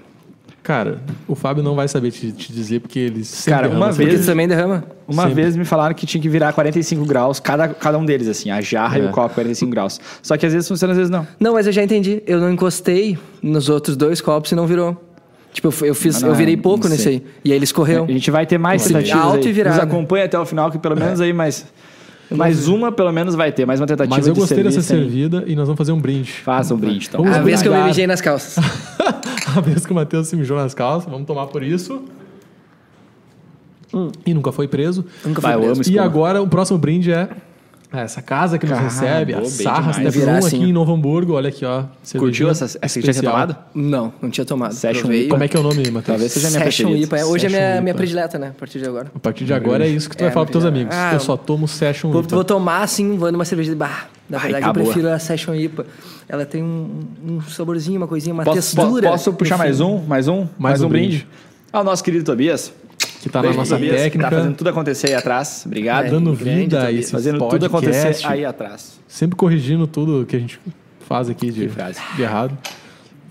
Cara, 0.67 0.99
o 1.29 1.37
Fábio 1.37 1.63
não 1.63 1.77
vai 1.77 1.87
saber 1.87 2.11
te, 2.11 2.33
te 2.33 2.53
dizer 2.53 2.81
porque 2.81 2.99
ele 2.99 3.25
sempre 3.25 3.53
Cara, 3.53 3.69
uma 3.69 3.93
vez- 3.93 4.21
tu 4.23 4.27
também 4.27 4.49
derrama? 4.49 4.83
Uma 5.07 5.23
Sempre. 5.29 5.43
vez 5.43 5.57
me 5.57 5.65
falaram 5.65 5.95
que 5.95 6.05
tinha 6.05 6.21
que 6.21 6.29
virar 6.29 6.53
45 6.53 7.05
graus, 7.05 7.39
cada, 7.39 7.69
cada 7.69 7.97
um 7.97 8.05
deles, 8.05 8.27
assim, 8.27 8.51
a 8.51 8.61
jarra 8.61 8.99
e 8.99 9.03
É. 9.03 9.09
o 9.09 9.13
copo 9.13 9.33
45 9.35 9.71
graus. 9.71 10.01
Só 10.21 10.37
que 10.37 10.45
às 10.45 10.53
vezes 10.53 10.67
funciona, 10.67 10.91
às 10.93 10.97
vezes 10.99 11.11
não. 11.11 11.25
Não, 11.39 11.53
mas 11.53 11.69
eu 11.69 11.73
já 11.73 11.85
entendi. 11.85 12.21
Eu 12.27 12.41
não 12.41 12.51
encostei 12.51 13.17
nos 13.41 13.69
outros 13.69 13.97
dois 13.97 14.21
copos 14.21 14.51
e 14.51 14.57
não 14.57 14.67
virou. 14.67 15.01
Tipo, 15.53 15.69
eu 15.85 15.95
fiz, 15.95 16.21
não 16.21 16.31
eu 16.31 16.35
é- 16.35 16.37
virei 16.37 16.57
pouco 16.57 16.85
não 16.89 16.91
nesse 16.91 17.09
aí. 17.09 17.23
E 17.45 17.53
aí 17.53 17.57
ele 17.59 17.65
escorreu. 17.65 18.05
A 18.05 18.11
gente 18.11 18.29
vai 18.33 18.45
ter 18.45 18.59
mais 18.59 18.85
tentativas 18.85 19.21
alto 19.23 19.45
aí. 19.45 19.49
e 19.49 19.53
virado. 19.53 19.75
Nos 19.77 19.85
acompanha 19.85 20.25
até 20.25 20.37
o 20.37 20.45
final, 20.45 20.69
que 20.73 20.79
pelo 20.81 20.97
menos 20.97 21.21
aí 21.21 21.33
mais, 21.33 21.65
mais 22.29 22.67
uma 22.67 22.91
pelo 22.91 23.13
menos 23.13 23.37
vai 23.37 23.53
ter, 23.53 23.65
mais 23.65 23.79
uma 23.81 23.87
tentativa 23.87 24.17
Mas 24.17 24.27
eu 24.27 24.35
de 24.35 24.41
gostei 24.41 24.57
servir 24.57 24.69
dessa 24.75 24.83
sem- 24.83 24.99
servida 24.99 25.45
e 25.47 25.55
nós 25.55 25.67
vamos 25.69 25.79
fazer 25.79 25.93
um 25.93 26.01
brinde. 26.01 26.33
Faça 26.33 26.75
um 26.75 26.77
brinde, 26.77 27.07
então. 27.09 27.23
Vamos 27.23 27.39
A 27.39 27.43
vez 27.43 27.63
que 27.63 27.69
eu 27.69 27.73
me 27.73 27.77
brindar. 27.77 27.89
mijei 27.91 28.07
nas 28.09 28.21
calças. 28.21 28.57
A 29.55 29.61
vez 29.63 29.85
que 29.87 29.93
o 29.93 29.95
Matheus 29.95 30.29
se 30.29 30.37
mijou 30.37 30.57
nas 30.57 30.75
calças, 30.75 31.11
vamos 31.11 31.27
tomar 31.27 31.47
por 31.47 31.63
isso. 31.63 32.03
E 34.27 34.35
nunca 34.35 34.53
foi 34.53 34.69
preso. 34.69 35.05
Nunca 35.25 35.41
Vai, 35.41 35.55
fui 35.55 35.69
eu 35.69 35.75
preso. 35.75 35.91
E 35.93 35.99
agora 35.99 36.43
o 36.43 36.49
próximo 36.49 36.79
brinde 36.79 37.13
é 37.13 37.29
essa 37.93 38.21
casa 38.21 38.59
que 38.59 38.67
nos 38.67 38.75
Cara, 38.77 38.89
recebe, 38.89 39.33
a 39.33 39.45
Sarra. 39.45 39.93
Step 39.95 40.19
Room 40.19 40.37
assim, 40.37 40.57
aqui 40.57 40.65
ó. 40.67 40.69
em 40.69 40.73
Novo 40.73 40.93
Hamburgo. 40.93 41.33
Olha 41.35 41.49
aqui, 41.49 41.65
ó. 41.65 41.85
Curtiu 42.19 42.51
essa, 42.51 42.65
essa 42.83 43.01
que 43.01 43.07
já 43.07 43.13
tinha 43.13 43.23
tomado? 43.31 43.57
Não, 43.75 44.13
não 44.21 44.29
tinha 44.29 44.45
tomado. 44.45 44.73
Session 44.75 45.01
Provei. 45.03 45.29
Como 45.29 45.43
é 45.43 45.49
que 45.49 45.57
é 45.57 45.61
o 45.61 45.63
nome, 45.63 45.79
Matheus? 45.91 46.05
Talvez 46.05 46.33
seja 46.33 46.49
a 46.49 46.51
minha 46.51 46.65
Session 46.65 46.89
preferida. 46.91 47.17
IPA. 47.17 47.27
Hoje 47.27 47.47
é 47.47 47.49
Session 47.49 47.65
minha, 47.69 47.81
minha 47.81 47.91
IPA. 47.93 47.97
predileta, 47.97 48.39
né? 48.39 48.49
A 48.55 48.59
partir 48.59 48.79
de 48.81 48.87
agora. 48.87 49.11
A 49.15 49.19
partir 49.19 49.45
de 49.45 49.55
agora 49.55 49.87
é 49.87 49.89
isso 49.89 50.11
que 50.11 50.17
tu 50.17 50.21
É, 50.23 50.25
vai 50.25 50.33
falar 50.35 50.47
pros 50.47 50.53
teus 50.61 50.65
amigos. 50.67 50.95
Ah, 50.95 51.15
eu 51.15 51.21
só 51.21 51.37
tomo 51.37 51.67
Session 51.67 52.11
Vou, 52.11 52.21
IPA. 52.23 52.35
vou 52.35 52.45
tomar 52.45 52.83
assim, 52.83 53.17
vou 53.17 53.33
numa 53.33 53.45
cerveja 53.47 53.71
de 53.71 53.77
bar. 53.77 54.11
Na 54.29 54.39
Ai, 54.39 54.43
verdade, 54.45 54.63
tá 54.65 54.69
eu 54.71 54.75
boa. 54.75 54.85
prefiro 54.87 55.09
a 55.13 55.19
Session 55.19 55.55
IPA. 55.55 55.87
Ela 56.29 56.45
tem 56.45 56.63
um, 56.63 57.01
um 57.25 57.41
saborzinho, 57.43 57.99
uma 58.01 58.09
coisinha, 58.09 58.35
uma 58.35 58.43
Posso, 58.45 58.57
textura. 58.57 59.03
po- 59.07 59.13
posso 59.13 59.33
puxar 59.33 59.57
no 59.57 59.65
mais 59.65 59.81
um? 59.81 59.99
Mais 60.05 60.29
um? 60.29 60.47
Mais, 60.59 60.83
um 60.83 60.87
um 60.87 60.89
brinde? 60.89 61.27
Ao 61.73 61.85
nosso 61.85 62.03
querido 62.03 62.25
Tobias. 62.25 62.73
Que 63.23 63.29
tá 63.29 63.43
na 63.43 63.53
nossa 63.53 63.75
Tobias, 63.77 63.95
que 63.97 64.03
técnica. 64.03 64.31
Tá 64.31 64.37
fazendo 64.37 64.57
tudo 64.57 64.69
acontecer 64.71 65.07
aí 65.09 65.15
atrás. 65.15 65.63
Obrigado. 65.67 66.07
É, 66.07 66.11
dando 66.11 66.33
grande, 66.35 66.61
vida 66.61 66.85
a 66.85 66.93
esse 66.93 67.11
Fazendo 67.13 67.39
podcast, 67.39 67.59
tudo 67.61 67.77
acontecer 67.77 68.27
aí 68.27 68.45
atrás. 68.45 69.01
Sempre 69.07 69.37
corrigindo 69.37 69.87
tudo 69.87 70.25
que 70.27 70.37
a 70.37 70.39
gente 70.39 70.59
faz 71.09 71.29
aqui 71.29 71.51
de, 71.51 71.63
Que 71.63 71.69
frase. 71.69 72.01
de 72.17 72.23
errado. 72.23 72.57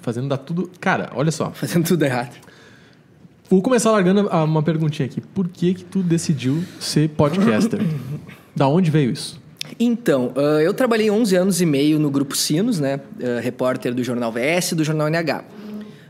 Fazendo 0.01 0.27
dar 0.29 0.37
tudo. 0.37 0.69
Cara, 0.79 1.09
olha 1.15 1.31
só. 1.31 1.51
Fazendo 1.51 1.85
tudo 1.85 2.03
errado. 2.03 2.35
Vou 3.49 3.61
começar 3.61 3.91
largando 3.91 4.27
uma 4.27 4.63
perguntinha 4.63 5.05
aqui. 5.05 5.21
Por 5.21 5.47
que 5.47 5.73
que 5.73 5.83
tu 5.83 6.01
decidiu 6.01 6.63
ser 6.79 7.09
podcaster? 7.09 7.79
da 8.55 8.67
onde 8.67 8.89
veio 8.89 9.11
isso? 9.11 9.39
Então, 9.79 10.31
ah, 10.35 10.61
eu 10.61 10.73
trabalhei 10.73 11.09
11 11.09 11.35
anos 11.35 11.61
e 11.61 11.65
meio 11.65 11.99
no 11.99 12.09
Grupo 12.09 12.35
Sinos, 12.35 12.79
né? 12.79 12.99
Ah, 13.21 13.39
repórter 13.39 13.93
do 13.93 14.03
Jornal 14.03 14.31
VS 14.31 14.71
e 14.71 14.75
do 14.75 14.83
Jornal 14.83 15.07
NH. 15.09 15.43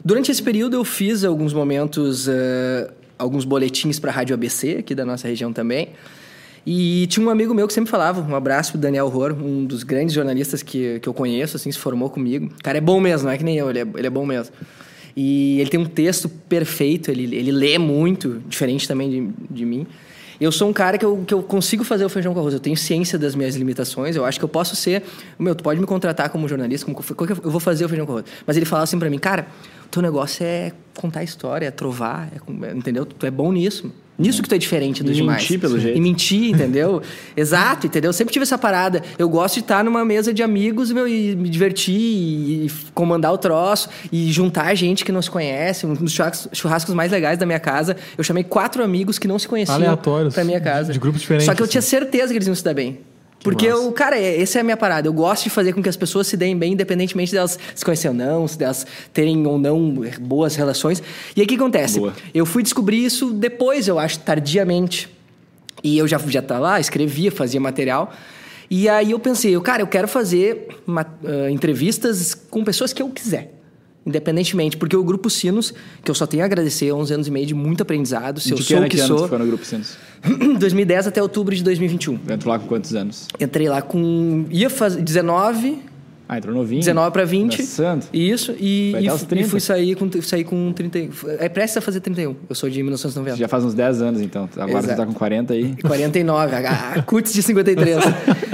Durante 0.03 0.31
esse 0.31 0.41
período 0.41 0.75
eu 0.75 0.85
fiz 0.85 1.23
alguns 1.23 1.53
momentos, 1.53 2.29
ah, 2.29 2.93
alguns 3.17 3.45
boletins 3.45 3.99
para 3.99 4.11
a 4.11 4.13
Rádio 4.13 4.33
ABC, 4.33 4.77
aqui 4.79 4.93
da 4.93 5.05
nossa 5.05 5.27
região 5.27 5.51
também. 5.51 5.89
E 6.65 7.05
tinha 7.07 7.25
um 7.25 7.29
amigo 7.29 7.53
meu 7.53 7.67
que 7.67 7.73
sempre 7.73 7.91
falava, 7.91 8.21
um 8.21 8.35
abraço 8.35 8.71
pro 8.71 8.81
Daniel 8.81 9.07
Ror, 9.07 9.33
um 9.33 9.65
dos 9.65 9.83
grandes 9.83 10.15
jornalistas 10.15 10.63
que, 10.63 10.99
que 10.99 11.07
eu 11.07 11.13
conheço, 11.13 11.55
assim, 11.57 11.71
se 11.71 11.77
formou 11.77 12.09
comigo. 12.09 12.47
O 12.59 12.63
cara 12.63 12.79
é 12.79 12.81
bom 12.81 12.99
mesmo, 12.99 13.27
não 13.27 13.33
é 13.33 13.37
que 13.37 13.43
nem 13.43 13.55
eu, 13.55 13.69
ele 13.69 13.79
é, 13.79 13.87
ele 13.95 14.07
é 14.07 14.09
bom 14.09 14.25
mesmo. 14.25 14.53
E 15.15 15.59
ele 15.61 15.69
tem 15.69 15.79
um 15.79 15.85
texto 15.85 16.27
perfeito, 16.27 17.11
ele, 17.11 17.35
ele 17.35 17.51
lê 17.51 17.77
muito, 17.77 18.41
diferente 18.47 18.87
também 18.87 19.09
de, 19.09 19.53
de 19.53 19.65
mim. 19.65 19.85
Eu 20.39 20.51
sou 20.51 20.69
um 20.69 20.73
cara 20.73 20.97
que 20.97 21.05
eu, 21.05 21.23
que 21.25 21.33
eu 21.33 21.41
consigo 21.41 21.83
fazer 21.83 22.05
o 22.05 22.09
feijão 22.09 22.33
com 22.33 22.39
arroz. 22.39 22.53
Eu 22.53 22.59
tenho 22.59 22.75
ciência 22.75 23.17
das 23.17 23.35
minhas 23.35 23.55
limitações. 23.55 24.15
Eu 24.15 24.25
acho 24.25 24.37
que 24.39 24.45
eu 24.45 24.49
posso 24.49 24.75
ser. 24.75 25.03
Meu, 25.39 25.55
tu 25.55 25.63
pode 25.63 25.79
me 25.79 25.85
contratar 25.85 26.29
como 26.29 26.47
jornalista, 26.47 26.85
como 26.85 26.97
eu 27.45 27.51
vou 27.51 27.59
fazer 27.59 27.85
o 27.85 27.89
feijão 27.89 28.05
com 28.05 28.13
arroz. 28.13 28.25
Mas 28.45 28.57
ele 28.57 28.65
falava 28.65 28.83
assim 28.83 28.99
pra 28.99 29.09
mim, 29.09 29.17
cara, 29.17 29.47
teu 29.89 30.01
negócio 30.01 30.43
é 30.45 30.71
contar 30.95 31.23
história, 31.23 31.67
é 31.67 31.71
trovar, 31.71 32.29
é 32.33 32.65
é- 32.65 32.73
entendeu? 32.73 33.05
Tu 33.05 33.25
é 33.25 33.31
bom 33.31 33.51
nisso. 33.51 33.91
Nisso 34.17 34.41
que 34.41 34.47
tu 34.47 34.55
é 34.55 34.57
diferente 34.57 35.03
dos 35.03 35.11
E 35.11 35.15
demais. 35.15 35.41
mentir, 35.41 35.59
pelo 35.59 35.77
jeito. 35.77 35.97
E 35.97 35.99
mentir, 36.01 36.49
entendeu? 36.53 37.01
Exato, 37.35 37.85
entendeu? 37.85 38.09
Eu 38.09 38.13
sempre 38.13 38.31
tive 38.31 38.43
essa 38.43 38.57
parada. 38.57 39.03
Eu 39.19 39.27
gosto 39.27 39.55
de 39.55 39.59
estar 39.61 39.83
numa 39.83 40.05
mesa 40.05 40.33
de 40.33 40.41
amigos 40.41 40.89
meu, 40.91 41.05
e 41.07 41.35
me 41.35 41.49
divertir 41.49 41.93
e, 41.95 42.71
comandar 42.93 43.33
o 43.33 43.37
troço 43.37 43.89
e 44.11 44.31
juntar 44.31 44.73
gente 44.75 45.03
que 45.03 45.11
não 45.11 45.21
se 45.21 45.29
conhece. 45.29 45.85
Um 45.85 45.93
dos 45.93 46.13
churrascos, 46.53 46.93
mais 46.95 47.11
legais 47.11 47.37
da 47.37 47.45
minha 47.45 47.59
casa, 47.59 47.97
eu 48.17 48.23
chamei 48.23 48.43
quatro 48.43 48.81
amigos 48.83 49.19
que 49.19 49.27
não 49.27 49.37
se 49.37 49.47
conheciam 49.47 49.75
Aleatórios, 49.75 50.33
pra 50.33 50.43
minha 50.45 50.61
casa. 50.61 50.87
de- 50.87 50.93
de 50.93 50.99
grupos 50.99 51.19
diferentes, 51.21 51.45
Só 51.45 51.53
que 51.53 51.61
eu 51.61 51.65
assim. 51.65 51.71
tinha 51.71 51.81
certeza 51.81 52.27
que 52.29 52.37
eles 52.37 52.47
iam 52.47 52.55
se 52.55 52.63
dar 52.63 52.73
bem. 52.73 52.99
Porque 53.51 53.65
eu, 53.65 53.91
cara, 53.93 54.17
é- 54.19 54.41
essa 54.41 54.57
é 54.57 54.61
a 54.61 54.63
minha 54.63 54.75
parada. 54.77 55.07
Eu 55.07 55.13
gosto 55.13 55.43
de 55.45 55.49
fazer 55.49 55.71
com 55.73 55.81
que 55.81 55.87
as 55.89 55.95
pessoas 55.95 56.27
se 56.27 56.35
deem 56.35 56.57
bem, 56.57 56.73
independentemente 56.73 57.31
delas 57.31 57.57
se 57.73 57.85
conhecerem 57.85 58.19
ou 58.19 58.25
não, 58.25 58.47
se 58.47 58.57
delas 58.57 58.85
terem 59.13 59.45
ou 59.47 59.57
não 59.57 60.01
boas 60.19 60.55
relações. 60.55 61.01
E 61.35 61.41
aí 61.41 61.45
o 61.45 61.47
que 61.47 61.55
acontece? 61.55 61.99
Boa. 61.99 62.13
Eu 62.33 62.45
fui 62.45 62.61
descobrir 62.63 63.03
isso 63.05 63.31
depois, 63.31 63.87
eu 63.87 63.97
acho, 63.97 64.19
tardiamente. 64.19 65.09
E 65.83 65.97
eu 65.97 66.07
já 66.07 66.17
já 66.17 66.39
estava 66.39 66.59
lá, 66.61 66.79
escrevia, 66.79 67.31
fazia 67.31 67.59
material. 67.61 68.13
E 68.69 68.89
aí 68.89 69.11
eu 69.11 69.19
pensei, 69.19 69.55
eu, 69.55 69.61
cara, 69.61 69.81
eu 69.83 69.87
quero 69.87 70.07
fazer 70.07 70.67
ma- 70.85 71.05
ah, 71.23 71.49
entrevistas 71.51 72.33
com 72.33 72.63
pessoas 72.63 72.91
que 72.91 73.01
eu 73.01 73.09
quiser. 73.09 73.51
Independentemente, 74.05 74.77
porque 74.77 74.95
o 74.95 75.03
Grupo 75.03 75.29
Sinos, 75.29 75.73
que 76.03 76.11
eu 76.11 76.15
só 76.15 76.27
tenho 76.27 76.43
a 76.43 76.45
agradecer, 76.45 76.91
11 76.91 77.13
anos 77.13 77.27
e 77.27 77.31
meio 77.31 77.47
de 77.47 77.55
muito 77.55 77.81
aprendizado, 77.81 78.39
se 78.39 78.51
eu 78.51 78.57
de 78.57 78.63
que 78.63 78.67
sou 78.67 78.77
ano 78.77 78.85
o 78.85 78.89
que 78.89 78.97
que 78.97 79.01
ano 79.01 79.17
sou, 79.17 79.27
foi 79.27 79.37
no 79.39 79.47
Grupo 79.47 79.65
Sinos? 79.65 79.97
2010 80.59 81.07
até 81.07 81.21
outubro 81.21 81.55
de 81.55 81.63
2021. 81.63 82.19
Entrou 82.29 82.53
lá 82.53 82.59
com 82.59 82.67
quantos 82.67 82.93
anos? 82.93 83.27
Entrei 83.39 83.67
lá 83.67 83.81
com. 83.81 84.45
ia 84.51 84.69
fazer 84.69 85.01
19, 85.01 85.79
Ah, 86.27 86.37
entrou 86.37 86.53
novinho. 86.55 86.79
19 86.79 87.11
para 87.11 87.23
20. 87.23 87.55
Começando. 87.57 88.07
Isso, 88.11 88.55
e, 88.59 88.93
e, 88.99 89.07
e 89.07 89.25
30. 89.25 89.47
fui 89.49 89.59
sair 89.59 89.95
com, 89.95 90.09
sair 90.21 90.43
com 90.43 90.73
30. 90.73 90.99
É 91.39 91.47
prestes 91.47 91.77
a 91.77 91.81
fazer 91.81 91.99
31. 91.99 92.35
Eu 92.49 92.55
sou 92.55 92.69
de 92.69 92.81
1990. 92.81 93.37
Já 93.37 93.47
faz 93.47 93.63
uns 93.63 93.73
10 93.75 94.01
anos, 94.01 94.21
então. 94.21 94.49
Agora 94.55 94.69
Exato. 94.71 94.87
você 94.87 94.95
tá 94.95 95.05
com 95.05 95.13
40 95.13 95.53
aí. 95.53 95.75
49, 95.85 96.55
a, 96.55 96.93
a 96.95 97.01
Cuts 97.03 97.31
de 97.31 97.43
53. 97.43 97.97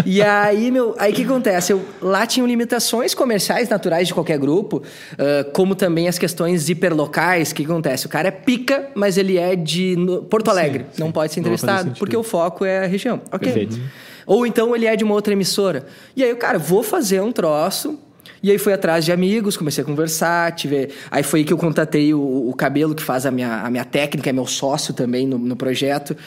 e 0.05 0.21
aí, 0.21 0.69
meu, 0.69 0.95
aí 0.99 1.13
o 1.13 1.15
que 1.15 1.23
acontece? 1.23 1.71
Eu, 1.71 1.81
lá 2.01 2.25
tinham 2.25 2.45
limitações 2.45 3.13
comerciais 3.15 3.69
naturais 3.69 4.07
de 4.07 4.13
qualquer 4.13 4.37
grupo, 4.37 4.83
ah, 5.17 5.45
como 5.53 5.73
também 5.73 6.07
as 6.09 6.19
questões 6.19 6.67
hiperlocais. 6.69 7.51
O 7.51 7.55
que 7.55 7.63
acontece? 7.63 8.05
O 8.05 8.09
cara 8.09 8.27
é 8.27 8.31
pica, 8.31 8.89
mas 8.95 9.17
ele 9.17 9.37
é 9.37 9.55
de 9.55 9.95
no- 9.95 10.23
Porto 10.23 10.49
Alegre. 10.49 10.85
sim. 10.91 11.01
Não 11.01 11.11
pode 11.11 11.33
ser 11.33 11.39
entrevistado, 11.39 11.93
porque 11.97 12.17
o 12.17 12.23
foco 12.23 12.65
é 12.65 12.83
a 12.83 12.87
região. 12.87 13.21
Ok. 13.31 13.47
Perfeito. 13.51 13.79
Ou 14.25 14.45
então 14.45 14.75
ele 14.75 14.85
é 14.85 14.95
de 14.95 15.03
uma 15.03 15.13
outra 15.13 15.33
emissora. 15.33 15.85
E 16.15 16.23
aí, 16.23 16.31
o 16.31 16.37
cara, 16.37 16.57
vou 16.57 16.83
fazer 16.83 17.21
um 17.21 17.31
troço. 17.31 17.99
E 18.43 18.49
aí 18.49 18.57
fui 18.57 18.73
atrás 18.73 19.05
de 19.05 19.11
amigos, 19.11 19.55
comecei 19.55 19.83
a 19.83 19.85
conversar, 19.85 20.51
tive... 20.55 20.89
aí 21.11 21.21
foi 21.21 21.41
aí 21.41 21.45
que 21.45 21.53
eu 21.53 21.57
contatei 21.57 22.11
o, 22.11 22.49
o 22.49 22.53
Cabelo, 22.55 22.95
que 22.95 23.03
faz 23.03 23.25
a 23.25 23.31
minha, 23.31 23.61
a 23.61 23.69
minha 23.69 23.85
técnica, 23.85 24.31
é 24.31 24.33
meu 24.33 24.47
sócio 24.47 24.95
também 24.95 25.27
no, 25.27 25.37
no 25.37 25.55
projeto. 25.55 26.17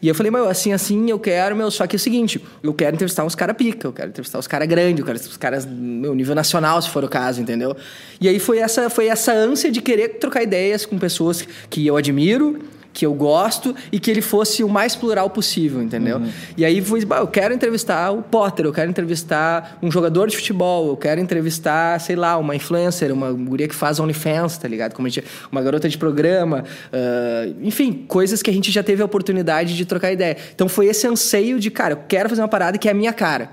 E 0.00 0.06
eu 0.06 0.14
falei, 0.14 0.30
meu, 0.30 0.46
assim, 0.46 0.72
assim, 0.72 1.10
eu 1.10 1.18
quero, 1.18 1.56
meu, 1.56 1.70
só 1.70 1.86
que 1.86 1.96
é 1.96 1.98
o 1.98 2.00
seguinte, 2.00 2.40
eu 2.62 2.74
quero 2.74 2.94
entrevistar 2.94 3.24
uns 3.24 3.34
caras 3.34 3.56
pica, 3.56 3.88
eu 3.88 3.92
quero 3.92 4.10
entrevistar 4.10 4.38
os 4.38 4.46
caras 4.46 4.68
grandes, 4.68 5.00
eu 5.00 5.06
quero 5.06 5.18
os 5.18 5.36
caras, 5.36 5.66
meu, 5.66 6.14
nível 6.14 6.34
nacional, 6.34 6.80
se 6.80 6.90
for 6.90 7.02
o 7.02 7.08
caso, 7.08 7.40
entendeu? 7.40 7.74
E 8.20 8.28
aí 8.28 8.38
foi 8.38 8.58
essa, 8.58 8.88
foi 8.90 9.06
essa 9.06 9.32
ânsia 9.32 9.72
de 9.72 9.80
querer 9.80 10.18
trocar 10.20 10.42
ideias 10.42 10.84
com 10.84 10.98
pessoas 10.98 11.48
que 11.70 11.86
eu 11.86 11.96
admiro, 11.96 12.58
que 12.94 13.04
eu 13.04 13.12
gosto 13.12 13.74
e 13.90 13.98
que 13.98 14.08
ele 14.08 14.22
fosse 14.22 14.62
o 14.62 14.68
mais 14.68 14.94
plural 14.94 15.28
possível, 15.28 15.82
entendeu? 15.82 16.18
Uhum. 16.18 16.30
E 16.56 16.64
aí 16.64 16.80
foi, 16.80 17.02
eu 17.02 17.26
quero 17.26 17.52
entrevistar 17.52 18.12
o 18.12 18.22
Potter, 18.22 18.64
eu 18.64 18.72
quero 18.72 18.88
entrevistar 18.88 19.78
um 19.82 19.90
jogador 19.90 20.28
de 20.28 20.36
futebol, 20.36 20.90
eu 20.90 20.96
quero 20.96 21.20
entrevistar, 21.20 22.00
sei 22.00 22.14
lá, 22.14 22.38
uma 22.38 22.54
influencer, 22.54 23.12
uma 23.12 23.32
guria 23.32 23.66
que 23.66 23.74
faz 23.74 23.98
OnlyFans, 23.98 24.56
tá 24.56 24.68
ligado? 24.68 24.94
Como 24.94 25.08
gente, 25.08 25.26
uma 25.50 25.60
garota 25.60 25.88
de 25.88 25.98
programa, 25.98 26.64
uh, 26.92 27.56
enfim, 27.62 28.04
coisas 28.06 28.40
que 28.40 28.48
a 28.48 28.54
gente 28.54 28.70
já 28.70 28.82
teve 28.82 29.02
a 29.02 29.04
oportunidade 29.04 29.76
de 29.76 29.84
trocar 29.84 30.12
ideia. 30.12 30.36
Então 30.54 30.68
foi 30.68 30.86
esse 30.86 31.04
anseio 31.04 31.58
de, 31.58 31.72
cara, 31.72 31.94
eu 31.94 32.00
quero 32.06 32.28
fazer 32.28 32.42
uma 32.42 32.48
parada 32.48 32.78
que 32.78 32.88
é 32.88 32.92
a 32.92 32.94
minha 32.94 33.12
cara 33.12 33.50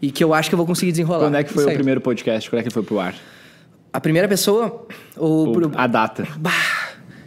e 0.00 0.12
que 0.12 0.22
eu 0.22 0.32
acho 0.32 0.48
que 0.48 0.54
eu 0.54 0.58
vou 0.58 0.66
conseguir 0.66 0.92
desenrolar. 0.92 1.26
Quando 1.26 1.36
é 1.36 1.42
que 1.42 1.52
foi 1.52 1.64
o 1.64 1.74
primeiro 1.74 2.00
podcast? 2.00 2.48
Quando 2.48 2.60
é 2.60 2.62
que 2.62 2.70
foi 2.70 2.84
pro 2.84 3.00
ar? 3.00 3.14
A 3.92 4.00
primeira 4.00 4.28
pessoa? 4.28 4.86
Ou, 5.16 5.48
ou 5.48 5.52
pro... 5.52 5.72
A 5.74 5.86
data. 5.88 6.26
Bah 6.36 6.83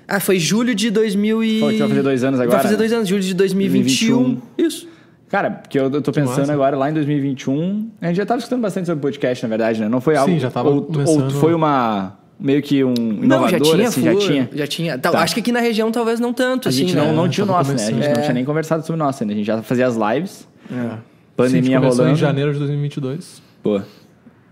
ah, 0.07 0.19
foi 0.19 0.39
julho 0.39 0.73
de 0.73 0.89
2000 0.89 1.43
e... 1.43 1.59
Foi 1.59 1.73
que 1.73 1.79
vai 1.79 1.89
fazer 1.89 2.03
dois 2.03 2.23
anos 2.23 2.39
agora? 2.39 2.57
Vai 2.57 2.63
fazer 2.63 2.77
dois 2.77 2.93
anos, 2.93 3.07
julho 3.07 3.21
de 3.21 3.33
2021. 3.33 4.15
2021. 4.15 4.65
Isso. 4.65 4.87
Cara, 5.29 5.51
porque 5.51 5.77
eu, 5.77 6.01
tô 6.01 6.11
pensando 6.13 6.49
agora, 6.49 6.77
lá 6.77 6.89
em 6.89 6.93
2021, 6.93 7.89
a 8.01 8.07
gente 8.07 8.15
já 8.15 8.25
tava 8.25 8.39
escutando 8.39 8.61
bastante 8.61 8.85
sobre 8.85 9.01
podcast, 9.01 9.43
na 9.43 9.49
verdade, 9.49 9.81
né? 9.81 9.89
Não 9.89 9.99
foi 9.99 10.15
algo... 10.15 10.31
Sim, 10.31 10.39
já 10.39 10.49
tava 10.49 10.69
ou, 10.69 10.83
começando... 10.83 11.23
ou 11.23 11.29
foi 11.31 11.53
uma... 11.53 12.17
Meio 12.39 12.61
que 12.61 12.83
um 12.83 12.93
inovador, 12.93 13.25
não, 13.25 13.49
já 13.49 13.59
tinha, 13.59 13.87
assim, 13.87 14.03
já 14.03 14.15
tinha? 14.15 14.49
Já 14.53 14.67
tinha. 14.67 14.97
Tá. 14.99 15.09
Acho 15.19 15.33
que 15.33 15.39
aqui 15.39 15.51
na 15.51 15.59
região 15.59 15.91
talvez 15.91 16.19
não 16.19 16.31
tanto, 16.31 16.67
a 16.67 16.69
assim, 16.69 16.81
gente 16.81 16.95
né? 16.95 17.01
não, 17.01 17.11
não 17.11 17.27
tinha 17.27 17.43
o 17.43 17.47
nosso, 17.47 17.73
né? 17.73 17.83
A 17.83 17.91
gente 17.91 18.05
é. 18.05 18.13
não 18.13 18.21
tinha 18.21 18.33
nem 18.33 18.45
conversado 18.45 18.85
sobre 18.85 19.01
o 19.01 19.03
nosso 19.03 19.23
ainda. 19.23 19.33
A 19.33 19.35
gente 19.35 19.47
já 19.47 19.59
fazia 19.63 19.87
as 19.87 19.95
lives. 19.95 20.47
É. 20.71 20.97
Pandemia 21.35 21.79
Sim, 21.79 21.85
rolando. 21.85 22.11
em 22.11 22.15
janeiro 22.15 22.53
de 22.53 22.59
2022. 22.59 23.41
Pô. 23.63 23.81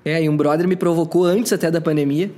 É, 0.04 0.24
e 0.24 0.28
um 0.28 0.36
brother 0.36 0.68
me 0.68 0.76
provocou 0.76 1.26
antes 1.26 1.54
até 1.54 1.70
da 1.70 1.80
pandemia. 1.80 2.32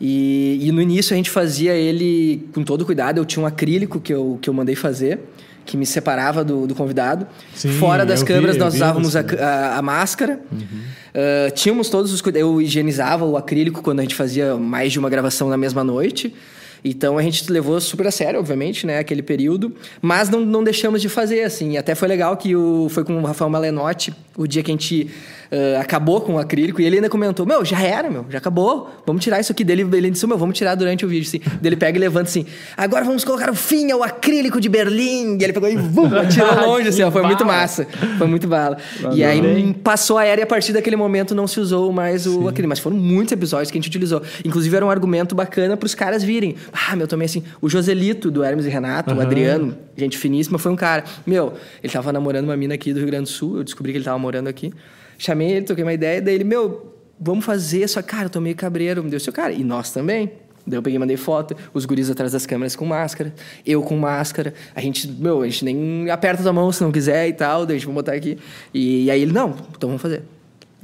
E, 0.00 0.58
e, 0.60 0.72
no 0.72 0.82
início 0.82 1.14
a 1.14 1.16
gente 1.16 1.30
fazia 1.30 1.72
ele 1.72 2.48
com 2.52 2.64
todo 2.64 2.84
cuidado. 2.84 3.18
Eu 3.18 3.24
tinha 3.24 3.42
um 3.42 3.46
acrílico 3.46 4.00
que 4.00 4.12
eu, 4.12 4.38
que 4.42 4.50
eu 4.50 4.54
mandei 4.54 4.74
fazer, 4.74 5.20
que 5.64 5.76
me 5.76 5.86
separava 5.86 6.44
do, 6.44 6.66
do 6.66 6.74
convidado. 6.74 7.26
Sim, 7.54 7.70
Fora 7.72 8.04
das 8.04 8.22
câmeras 8.22 8.56
vi, 8.56 8.60
nós 8.60 8.74
usávamos 8.74 9.16
a, 9.16 9.20
a, 9.20 9.78
a, 9.78 9.82
máscara. 9.82 10.40
Uhum. 10.50 10.58
Uh, 10.60 11.50
tínhamos 11.54 11.88
todos 11.88 12.12
os 12.12 12.20
cuidados. 12.20 12.48
Eu 12.48 12.60
higienizava 12.60 13.24
o 13.24 13.36
acrílico 13.36 13.82
quando 13.82 14.00
a 14.00 14.02
gente 14.02 14.14
fazia 14.14 14.56
mais 14.56 14.92
de 14.92 14.98
uma 14.98 15.08
gravação 15.08 15.48
na 15.48 15.56
mesma 15.56 15.84
noite. 15.84 16.34
Então 16.84 17.16
a 17.16 17.22
gente 17.22 17.50
levou 17.50 17.80
super 17.80 18.06
a 18.06 18.10
sério, 18.10 18.38
obviamente, 18.38 18.86
né, 18.86 18.98
aquele 18.98 19.22
período, 19.22 19.74
mas 20.02 20.28
não, 20.28 20.40
não 20.40 20.62
deixamos 20.62 21.00
de 21.00 21.08
fazer, 21.08 21.42
assim. 21.42 21.78
Até 21.78 21.94
foi 21.94 22.06
legal 22.06 22.36
que 22.36 22.54
o, 22.54 22.88
foi 22.90 23.04
com 23.04 23.18
o 23.18 23.24
Rafael 23.24 23.48
Malenotti, 23.48 24.14
o 24.36 24.46
dia 24.46 24.62
que 24.62 24.70
a 24.70 24.74
gente 24.74 25.10
uh, 25.50 25.80
acabou 25.80 26.20
com 26.20 26.34
o 26.34 26.38
acrílico, 26.38 26.80
e 26.80 26.84
ele 26.84 26.96
ainda 26.96 27.08
comentou: 27.08 27.46
Meu, 27.46 27.64
já 27.64 27.80
era, 27.80 28.10
meu, 28.10 28.26
já 28.28 28.38
acabou, 28.38 28.90
vamos 29.06 29.22
tirar 29.22 29.40
isso 29.40 29.52
aqui 29.52 29.64
dele. 29.64 29.82
Ele 29.82 30.10
disse: 30.10 30.26
Meu, 30.26 30.36
vamos 30.36 30.58
tirar 30.58 30.74
durante 30.74 31.04
o 31.06 31.08
vídeo, 31.08 31.26
assim. 31.26 31.40
Ele 31.62 31.76
pega 31.76 31.96
e 31.96 32.00
levanta 32.00 32.28
assim: 32.28 32.44
Agora 32.76 33.04
vamos 33.04 33.24
colocar 33.24 33.50
o 33.50 33.54
fim 33.54 33.90
ao 33.90 34.02
acrílico 34.02 34.60
de 34.60 34.68
Berlim. 34.68 35.38
E 35.40 35.44
ele 35.44 35.52
pegou 35.52 35.68
e 35.68 35.76
vum, 35.76 36.06
atirou 36.18 36.54
longe, 36.66 36.88
assim, 36.88 37.02
ó, 37.02 37.10
foi 37.10 37.22
muito 37.22 37.44
massa. 37.44 37.86
Foi 38.18 38.26
muito 38.26 38.46
bala. 38.46 38.76
e 39.12 39.24
aí 39.24 39.74
passou 39.82 40.18
a 40.18 40.24
era 40.24 40.40
e 40.40 40.44
a 40.44 40.46
partir 40.46 40.72
daquele 40.72 40.96
momento 40.96 41.34
não 41.34 41.46
se 41.46 41.60
usou 41.60 41.92
mais 41.92 42.26
o 42.26 42.42
Sim. 42.42 42.48
acrílico. 42.48 42.68
Mas 42.68 42.78
foram 42.78 42.96
muitos 42.96 43.32
episódios 43.32 43.70
que 43.70 43.78
a 43.78 43.80
gente 43.80 43.88
utilizou. 43.88 44.22
Inclusive 44.44 44.76
era 44.76 44.84
um 44.84 44.90
argumento 44.90 45.34
bacana 45.34 45.76
para 45.76 45.86
os 45.86 45.94
caras 45.94 46.22
virem. 46.22 46.56
Ah, 46.74 46.96
meu, 46.96 47.06
também 47.06 47.26
assim. 47.26 47.44
O 47.60 47.68
Joselito 47.68 48.30
do 48.30 48.42
Hermes 48.42 48.66
e 48.66 48.68
Renato, 48.68 49.12
uhum. 49.12 49.18
o 49.18 49.20
Adriano, 49.20 49.78
gente 49.96 50.18
finíssima, 50.18 50.58
foi 50.58 50.72
um 50.72 50.76
cara. 50.76 51.04
Meu, 51.24 51.54
ele 51.82 51.92
tava 51.92 52.12
namorando 52.12 52.44
uma 52.44 52.56
mina 52.56 52.74
aqui 52.74 52.92
do 52.92 52.98
Rio 52.98 53.06
Grande 53.06 53.24
do 53.24 53.28
Sul, 53.30 53.58
eu 53.58 53.64
descobri 53.64 53.92
que 53.92 53.98
ele 53.98 54.04
tava 54.04 54.18
morando 54.18 54.48
aqui. 54.48 54.72
Chamei 55.16 55.52
ele, 55.52 55.64
toquei 55.64 55.84
uma 55.84 55.92
ideia, 55.92 56.20
daí 56.20 56.34
ele, 56.34 56.42
meu, 56.42 56.92
vamos 57.18 57.44
fazer, 57.44 57.88
só 57.88 58.02
cara, 58.02 58.24
eu 58.24 58.30
tô 58.30 58.40
meio 58.40 58.56
cabreiro, 58.56 59.04
me 59.04 59.08
deu 59.08 59.20
seu 59.20 59.32
cara. 59.32 59.52
E 59.52 59.62
nós 59.62 59.92
também. 59.92 60.32
Daí 60.66 60.78
eu 60.78 60.82
peguei 60.82 60.98
mandei 60.98 61.16
foto, 61.16 61.54
os 61.74 61.84
guris 61.84 62.10
atrás 62.10 62.32
das 62.32 62.46
câmeras 62.46 62.74
com 62.74 62.86
máscara, 62.86 63.34
eu 63.66 63.82
com 63.82 63.96
máscara. 63.96 64.54
A 64.74 64.80
gente, 64.80 65.06
meu, 65.06 65.42
a 65.42 65.44
gente 65.44 65.64
nem 65.64 66.10
aperta 66.10 66.48
a 66.48 66.52
mão 66.52 66.72
se 66.72 66.82
não 66.82 66.90
quiser 66.90 67.28
e 67.28 67.34
tal, 67.34 67.66
daí 67.66 67.76
a 67.76 67.78
gente 67.78 67.86
vai 67.86 67.94
botar 67.94 68.14
aqui. 68.14 68.38
E, 68.72 69.04
e 69.04 69.10
aí 69.10 69.20
ele, 69.20 69.32
não, 69.32 69.50
então 69.76 69.90
vamos 69.90 70.02
fazer. 70.02 70.22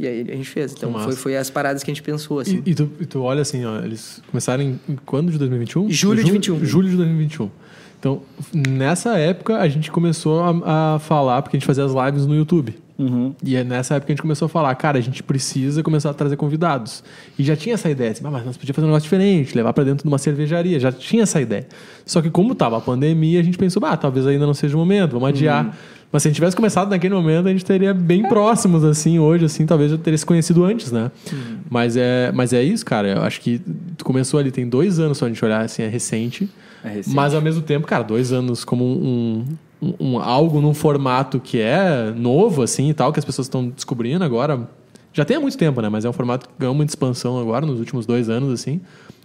E 0.01 0.07
aí 0.07 0.27
a 0.31 0.35
gente 0.35 0.49
fez. 0.49 0.73
Então 0.73 0.99
foi, 1.01 1.13
foi 1.13 1.37
as 1.37 1.51
paradas 1.51 1.83
que 1.83 1.91
a 1.91 1.95
gente 1.95 2.03
pensou, 2.03 2.41
assim. 2.41 2.63
E, 2.65 2.71
e, 2.71 2.75
tu, 2.75 2.91
e 3.01 3.05
tu 3.05 3.21
olha 3.21 3.43
assim, 3.43 3.67
ó, 3.67 3.81
eles 3.81 4.23
começaram 4.31 4.63
em, 4.63 4.81
em 4.89 4.97
quando 5.05 5.31
de 5.31 5.37
2021? 5.37 5.91
Julho, 5.91 5.93
julho 5.93 6.25
de 6.25 6.33
21. 6.33 6.65
Julho 6.65 6.89
de 6.89 6.97
2021. 6.97 7.51
Então, 7.99 8.23
nessa 8.55 9.19
época, 9.19 9.59
a 9.59 9.69
gente 9.69 9.91
começou 9.91 10.41
a, 10.43 10.95
a 10.95 10.99
falar, 11.01 11.43
porque 11.43 11.59
a 11.59 11.61
gente 11.61 11.67
fazia 11.67 11.85
as 11.85 11.93
lives 11.93 12.25
no 12.25 12.35
YouTube. 12.35 12.75
Uhum. 12.99 13.35
E 13.45 13.57
é 13.57 13.63
nessa 13.63 13.95
época 13.95 14.07
que 14.07 14.13
a 14.13 14.15
gente 14.15 14.23
começou 14.23 14.47
a 14.47 14.49
falar, 14.49 14.75
cara, 14.75 14.97
a 14.97 15.03
gente 15.03 15.23
precisa 15.23 15.83
começar 15.83 16.09
a 16.09 16.15
trazer 16.15 16.37
convidados. 16.37 17.05
E 17.39 17.45
já 17.45 17.55
tinha 17.55 17.75
essa 17.75 17.91
ideia, 17.91 18.13
assim, 18.13 18.23
ah, 18.27 18.31
mas 18.31 18.45
nós 18.47 18.57
podíamos 18.57 18.77
fazer 18.77 18.87
um 18.87 18.89
negócio 18.89 19.05
diferente, 19.05 19.55
levar 19.55 19.75
para 19.75 19.85
dentro 19.85 20.03
de 20.03 20.09
uma 20.09 20.19
cervejaria, 20.19 20.81
já 20.81 20.91
tinha 20.91 21.25
essa 21.25 21.43
ideia. 21.43 21.67
Só 22.07 22.23
que 22.23 22.31
como 22.31 22.55
tava 22.55 22.79
a 22.79 22.81
pandemia, 22.81 23.39
a 23.39 23.43
gente 23.43 23.59
pensou, 23.59 23.85
ah, 23.85 23.99
talvez 23.99 24.27
ainda 24.27 24.47
não 24.47 24.55
seja 24.55 24.77
o 24.77 24.79
momento, 24.79 25.13
vamos 25.13 25.29
adiar. 25.29 25.67
Uhum. 25.67 25.73
Mas 26.13 26.23
se 26.23 26.29
a 26.29 26.31
gente 26.31 26.37
tivesse 26.37 26.57
começado 26.57 26.91
naquele 26.91 27.15
momento, 27.15 27.47
a 27.47 27.51
gente 27.51 27.65
teria 27.65 27.95
bem 27.95 28.25
próximos, 28.25 28.83
assim, 28.83 29.21
hoje, 29.21 29.45
assim, 29.45 29.65
talvez 29.65 29.93
já 29.93 29.99
teria 29.99 30.19
se 30.19 30.27
conhecido 30.27 30.65
antes, 30.65 30.91
né? 30.91 31.11
Uhum. 31.33 31.59
Mas, 31.71 31.97
é, 31.97 32.33
mas 32.33 32.53
é 32.53 32.63
isso, 32.63 32.85
cara. 32.85 33.09
Eu 33.09 33.23
acho 33.23 33.41
que 33.41 33.61
tu 33.97 34.05
começou 34.05 34.41
ali, 34.41 34.51
tem 34.51 34.69
dois 34.69 34.99
anos 34.99 35.19
só 35.19 35.27
a 35.27 35.29
gente 35.29 35.45
olhar, 35.45 35.65
assim, 35.65 35.83
é 35.83 35.89
recente. 35.89 36.49
É 36.83 36.89
recente. 36.89 37.15
Mas 37.15 37.33
ao 37.33 37.41
mesmo 37.41 37.63
tempo, 37.63 37.87
cara, 37.87 38.03
dois 38.03 38.33
anos 38.33 38.65
como 38.65 38.85
um, 38.85 39.45
um, 39.81 39.95
um, 40.01 40.19
algo 40.19 40.61
num 40.61 40.75
formato 40.75 41.39
que 41.39 41.61
é 41.61 42.13
novo, 42.17 42.63
assim 42.63 42.91
e 42.91 42.95
tal, 42.95 43.13
que 43.13 43.21
as 43.21 43.25
pessoas 43.25 43.47
estão 43.47 43.69
descobrindo 43.69 44.25
agora. 44.25 44.69
Já 45.13 45.25
tem 45.25 45.37
há 45.37 45.41
muito 45.41 45.57
tempo, 45.57 45.81
né? 45.81 45.89
Mas 45.89 46.05
é 46.05 46.09
um 46.09 46.13
formato 46.13 46.49
que 46.49 46.55
ganhou 46.59 46.75
muita 46.75 46.91
expansão 46.91 47.39
agora, 47.39 47.65
nos 47.65 47.79
últimos 47.79 48.05
dois 48.05 48.29
anos, 48.29 48.53
assim. 48.53 48.81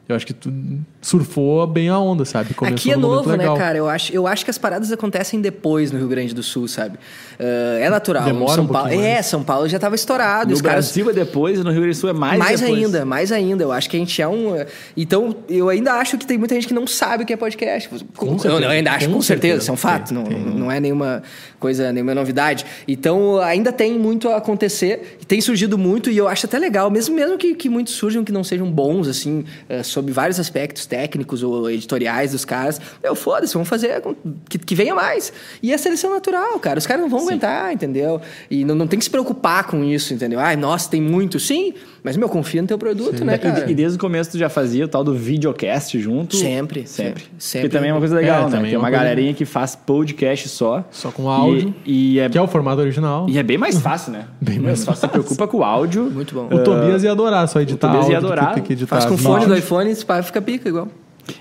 Eu 0.07 0.15
acho 0.15 0.25
que 0.27 0.33
tu 0.33 0.53
surfou 1.01 1.65
bem 1.65 1.89
a 1.89 1.97
onda, 1.97 2.25
sabe? 2.25 2.53
Começou 2.53 2.75
Aqui 2.75 2.91
é 2.91 2.95
novo, 2.95 3.35
né, 3.35 3.45
cara? 3.57 3.77
Eu 3.77 3.89
acho, 3.89 4.13
eu 4.13 4.27
acho 4.27 4.45
que 4.45 4.51
as 4.51 4.57
paradas 4.57 4.91
acontecem 4.91 5.41
depois 5.41 5.91
no 5.91 5.97
Rio 5.97 6.07
Grande 6.07 6.33
do 6.33 6.43
Sul, 6.43 6.67
sabe? 6.67 6.97
Uh, 7.39 7.79
é 7.79 7.89
natural. 7.89 8.23
Demora 8.23 8.53
São 8.53 8.65
um 8.65 8.67
Paulo, 8.67 8.87
mais. 8.89 9.01
É, 9.01 9.21
São 9.23 9.43
Paulo 9.43 9.67
já 9.67 9.77
estava 9.77 9.95
estourado. 9.95 10.49
No 10.49 10.55
os 10.55 10.61
Brasil 10.61 11.05
caras... 11.05 11.19
é 11.19 11.25
depois, 11.25 11.63
no 11.63 11.71
Rio 11.71 11.81
Grande 11.81 11.97
do 11.97 11.99
Sul 11.99 12.09
é 12.11 12.13
mais 12.13 12.37
Mais 12.37 12.61
depois. 12.61 12.83
ainda, 12.83 13.03
mais 13.03 13.31
ainda. 13.31 13.63
Eu 13.63 13.71
acho 13.71 13.89
que 13.89 13.97
a 13.97 13.99
gente 13.99 14.21
é 14.21 14.27
um... 14.27 14.63
Então, 14.95 15.35
eu 15.49 15.69
ainda 15.69 15.93
acho 15.93 16.19
que 16.19 16.25
tem 16.27 16.37
muita 16.37 16.53
gente 16.53 16.67
que 16.67 16.73
não 16.73 16.85
sabe 16.85 17.23
o 17.23 17.25
que 17.25 17.33
é 17.33 17.37
podcast. 17.37 17.89
Com 18.15 18.37
eu, 18.43 18.59
eu 18.59 18.69
ainda 18.69 18.91
acho, 18.91 19.07
com, 19.07 19.13
com 19.13 19.21
certeza. 19.23 19.57
Isso 19.57 19.71
é 19.71 19.73
um 19.73 19.77
fato. 19.77 20.09
Tem, 20.09 20.17
não, 20.17 20.23
tem. 20.23 20.39
não 20.39 20.71
é 20.71 20.79
nenhuma 20.79 21.23
coisa, 21.59 21.91
nenhuma 21.91 22.13
novidade. 22.13 22.63
Então, 22.87 23.39
ainda 23.39 23.71
tem 23.71 23.97
muito 23.97 24.29
a 24.29 24.37
acontecer. 24.37 25.17
Tem 25.27 25.41
surgido 25.41 25.79
muito 25.79 26.11
e 26.11 26.17
eu 26.17 26.27
acho 26.27 26.45
até 26.45 26.59
legal. 26.59 26.91
Mesmo, 26.91 27.15
mesmo 27.15 27.39
que, 27.39 27.55
que 27.55 27.67
muitos 27.67 27.95
surjam 27.95 28.23
que 28.23 28.31
não 28.31 28.43
sejam 28.43 28.69
bons, 28.69 29.07
assim, 29.07 29.43
uh, 29.67 29.83
sob 29.95 30.11
vários 30.11 30.39
aspectos 30.39 30.85
técnicos 30.85 31.41
ou 31.41 31.69
editoriais 31.69 32.33
dos 32.33 32.43
caras. 32.43 32.81
Eu, 33.01 33.15
foda-se, 33.15 33.53
vamos 33.53 33.69
fazer 33.69 34.01
que, 34.49 34.57
que 34.59 34.75
venha 34.75 34.93
mais. 34.93 35.31
E 35.63 35.73
a 35.73 35.77
seleção 35.77 36.11
natural, 36.11 36.59
cara. 36.59 36.77
Os 36.77 36.85
caras 36.85 37.01
não 37.01 37.09
vão 37.09 37.21
Sim. 37.21 37.27
aguentar, 37.27 37.73
entendeu? 37.73 38.21
E 38.51 38.65
não, 38.65 38.75
não 38.75 38.87
tem 38.87 38.99
que 38.99 39.05
se 39.05 39.11
preocupar 39.11 39.65
com 39.65 39.83
isso, 39.83 40.13
entendeu? 40.13 40.39
Ai, 40.39 40.57
nossa, 40.57 40.89
tem 40.89 41.01
muito. 41.01 41.39
Sim, 41.39 41.73
mas, 42.05 42.15
meu, 42.17 42.29
confia 42.29 42.61
no 42.61 42.67
teu 42.67 42.77
produto, 42.77 43.17
Sim. 43.17 43.23
né, 43.23 43.35
cara? 43.35 43.65
E, 43.67 43.71
e, 43.71 43.73
desde 43.73 43.97
o 43.97 43.99
começo 43.99 44.29
tu 44.29 44.37
já 44.37 44.47
fazia 44.47 44.85
o 44.85 44.87
tal 44.87 45.03
do 45.03 45.15
videocast 45.15 45.99
junto? 45.99 46.35
Sempre, 46.35 46.85
sempre. 46.85 47.23
sempre. 47.39 47.67
Que 47.67 47.75
também 47.75 47.89
é 47.89 47.93
uma 47.93 47.99
coisa 47.99 48.15
legal, 48.15 48.41
é, 48.41 48.51
né? 48.51 48.61
Tem 48.61 48.73
é 48.73 48.77
uma, 48.77 48.83
uma 48.83 48.89
galerinha 48.91 49.33
que 49.33 49.43
faz 49.43 49.75
podcast 49.75 50.47
só. 50.49 50.85
Só 50.91 51.09
com 51.09 51.27
áudio. 51.27 51.73
E, 51.83 52.17
e 52.17 52.19
é, 52.19 52.29
que 52.29 52.37
é 52.37 52.41
o 52.43 52.47
formato 52.47 52.79
original. 52.79 53.25
E 53.27 53.39
é 53.39 53.41
bem 53.41 53.57
mais 53.57 53.79
fácil, 53.79 54.11
né? 54.11 54.25
bem 54.39 54.59
mais 54.59 54.85
fácil. 54.85 55.01
Se 55.01 55.07
preocupa 55.07 55.47
com 55.47 55.57
o 55.57 55.63
áudio. 55.63 56.03
Muito 56.03 56.35
bom. 56.35 56.47
O 56.51 56.57
uh, 56.57 56.63
Tobias 56.63 57.03
ia 57.03 57.11
adorar 57.11 57.47
só 57.47 57.59
editar. 57.59 57.87
O 57.87 57.91
Tobias 57.91 58.09
ia 58.11 58.19
adorar. 58.19 58.53
Que, 58.53 58.61
que 58.61 58.73
editar 58.73 59.01
faz 59.01 59.05
com 59.05 59.17
fone 59.17 59.47
do 59.47 59.57
iPhone 59.57 59.91
e 59.91 59.95
fica 59.95 60.39
pica 60.39 60.69
igual. 60.69 60.87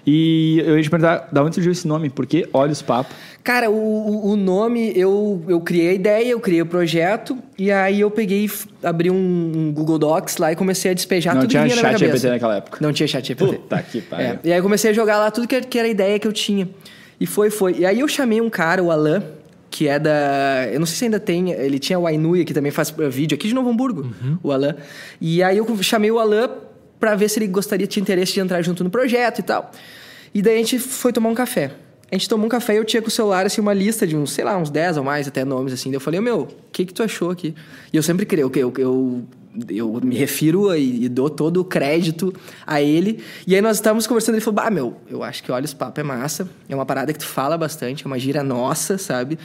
E 0.07 0.63
eu 0.65 0.77
ia 0.77 0.83
te 0.83 0.91
perguntar, 0.91 1.29
da 1.31 1.43
onde 1.43 1.55
surgiu 1.55 1.73
esse 1.73 1.87
nome? 1.87 2.11
Por 2.11 2.27
que 2.27 2.49
Olhos 2.53 2.83
Papo? 2.83 3.15
Cara, 3.43 3.71
o, 3.71 4.31
o 4.31 4.37
nome, 4.37 4.93
eu, 4.97 5.43
eu 5.47 5.61
criei 5.61 5.91
a 5.91 5.93
ideia, 5.93 6.29
eu 6.31 6.41
criei 6.41 6.63
o 6.63 6.67
projeto, 6.67 7.37
e 7.59 7.71
aí 7.71 8.01
eu 8.01 8.11
peguei, 8.11 8.51
abri 8.83 9.11
um, 9.11 9.15
um 9.15 9.73
Google 9.73 9.99
Docs 9.99 10.39
lá 10.39 10.53
e 10.53 10.57
comecei 10.57 10.91
a 10.91 10.95
despejar 10.95 11.35
Não 11.35 11.43
tudo 11.43 11.51
que 11.51 11.59
vinha 11.59 11.77
na 11.77 11.83
minha 11.83 11.93
cabeça. 11.93 12.05
Não 12.05 12.09
tinha 12.09 12.19
chat 12.19 12.31
naquela 12.31 12.57
época? 12.57 12.79
Não 12.81 12.93
tinha 12.93 13.07
chat 13.07 13.27
GPT. 13.27 13.57
Puta 13.57 13.83
que 13.83 14.01
pariu. 14.01 14.27
É. 14.27 14.39
E 14.45 14.53
aí 14.53 14.59
eu 14.59 14.63
comecei 14.63 14.91
a 14.91 14.95
jogar 14.95 15.19
lá 15.19 15.31
tudo 15.31 15.47
que, 15.47 15.61
que 15.61 15.79
era 15.79 15.87
a 15.87 15.91
ideia 15.91 16.19
que 16.19 16.27
eu 16.27 16.33
tinha. 16.33 16.69
E 17.21 17.27
foi, 17.27 17.51
foi. 17.51 17.79
E 17.79 17.87
aí 17.87 18.01
eu 18.01 18.09
chamei 18.09 18.41
um 18.41 18.51
cara, 18.51 18.83
o 18.83 18.91
Alan, 18.91 19.23
que 19.71 19.89
é 19.89 19.99
da. 19.99 20.69
Eu 20.73 20.79
não 20.79 20.87
sei 20.87 20.97
se 20.97 21.05
ainda 21.05 21.21
tem. 21.21 21.51
Ele 21.51 21.79
tinha 21.79 21.99
o 21.99 22.07
Ainui, 22.07 22.45
que 22.45 22.55
também 22.55 22.73
faz 22.73 22.95
vídeo 23.11 23.35
aqui 23.35 23.49
de 23.49 23.55
Novo 23.55 23.69
Hamburgo, 23.69 24.03
uhum. 24.03 24.39
o 24.43 24.53
Alan. 24.53 24.75
E 25.21 25.43
aí 25.43 25.59
eu 25.59 25.83
chamei 25.83 26.11
o 26.11 26.19
Alan 26.19 26.49
para 27.05 27.15
ver 27.15 27.29
se 27.29 27.39
ele 27.39 27.49
gostaria, 27.49 27.87
tinha 27.87 28.01
interesse 28.01 28.33
de 28.33 28.41
entrar 28.41 28.63
junto 28.63 28.83
no 28.83 28.89
projeto 28.89 29.41
e 29.41 29.43
tal. 29.43 29.71
E 30.33 30.41
daí 30.41 30.55
a 30.55 30.59
gente 30.59 30.79
foi 30.79 31.13
tomar 31.13 31.29
um 31.29 31.35
café. 31.35 31.73
A 32.11 32.15
gente 32.15 32.31
tomou 32.31 32.47
um 32.47 32.49
café 32.49 32.73
e 32.73 32.77
eu 32.79 32.85
tinha 32.85 33.03
com 33.03 33.09
o 33.09 33.11
celular, 33.11 33.45
assim, 33.45 33.61
uma 33.61 33.75
lista 33.75 34.07
de 34.07 34.17
uns, 34.17 34.33
sei 34.33 34.43
lá, 34.43 34.57
uns 34.57 34.71
10 34.71 34.97
ou 34.97 35.05
mais 35.05 35.29
até 35.29 35.45
nomes, 35.45 35.75
assim. 35.75 35.91
Daí 35.91 35.97
eu 35.97 36.01
falei, 36.01 36.19
meu, 36.19 36.41
o 36.41 36.49
que 36.73 36.87
que 36.87 36.95
tu 36.95 37.03
achou 37.03 37.31
aqui? 37.31 37.55
E 37.93 37.97
eu 37.99 38.03
sempre 38.03 38.25
creio 38.25 38.49
que 38.49 38.59
eu, 38.59 38.73
eu, 38.79 39.23
eu 39.69 40.01
me 40.03 40.17
refiro 40.17 40.75
e, 40.75 41.05
e, 41.05 41.09
dou 41.11 41.29
todo 41.29 41.61
o 41.61 41.65
crédito 41.65 42.33
a 42.67 42.81
ele. 42.81 43.23
E 43.47 43.55
aí 43.55 43.61
nós 43.61 43.77
estávamos 43.77 44.07
conversando, 44.07 44.37
ele 44.37 44.41
falou, 44.41 44.55
bah, 44.55 44.71
meu, 44.71 44.97
eu 45.11 45.23
acho 45.23 45.43
que 45.43 45.53
Olhos 45.53 45.75
Papo 45.75 46.01
é 46.01 46.03
massa. 46.03 46.49
É 46.71 46.75
uma 46.75 46.87
parada 46.87 47.13
que 47.13 47.19
tu 47.19 47.27
fala 47.27 47.59
bastante, 47.59 48.05
é 48.05 48.07
uma 48.07 48.19
gira 48.19 48.43
nossa, 48.43 48.97
sabe? 48.97 49.39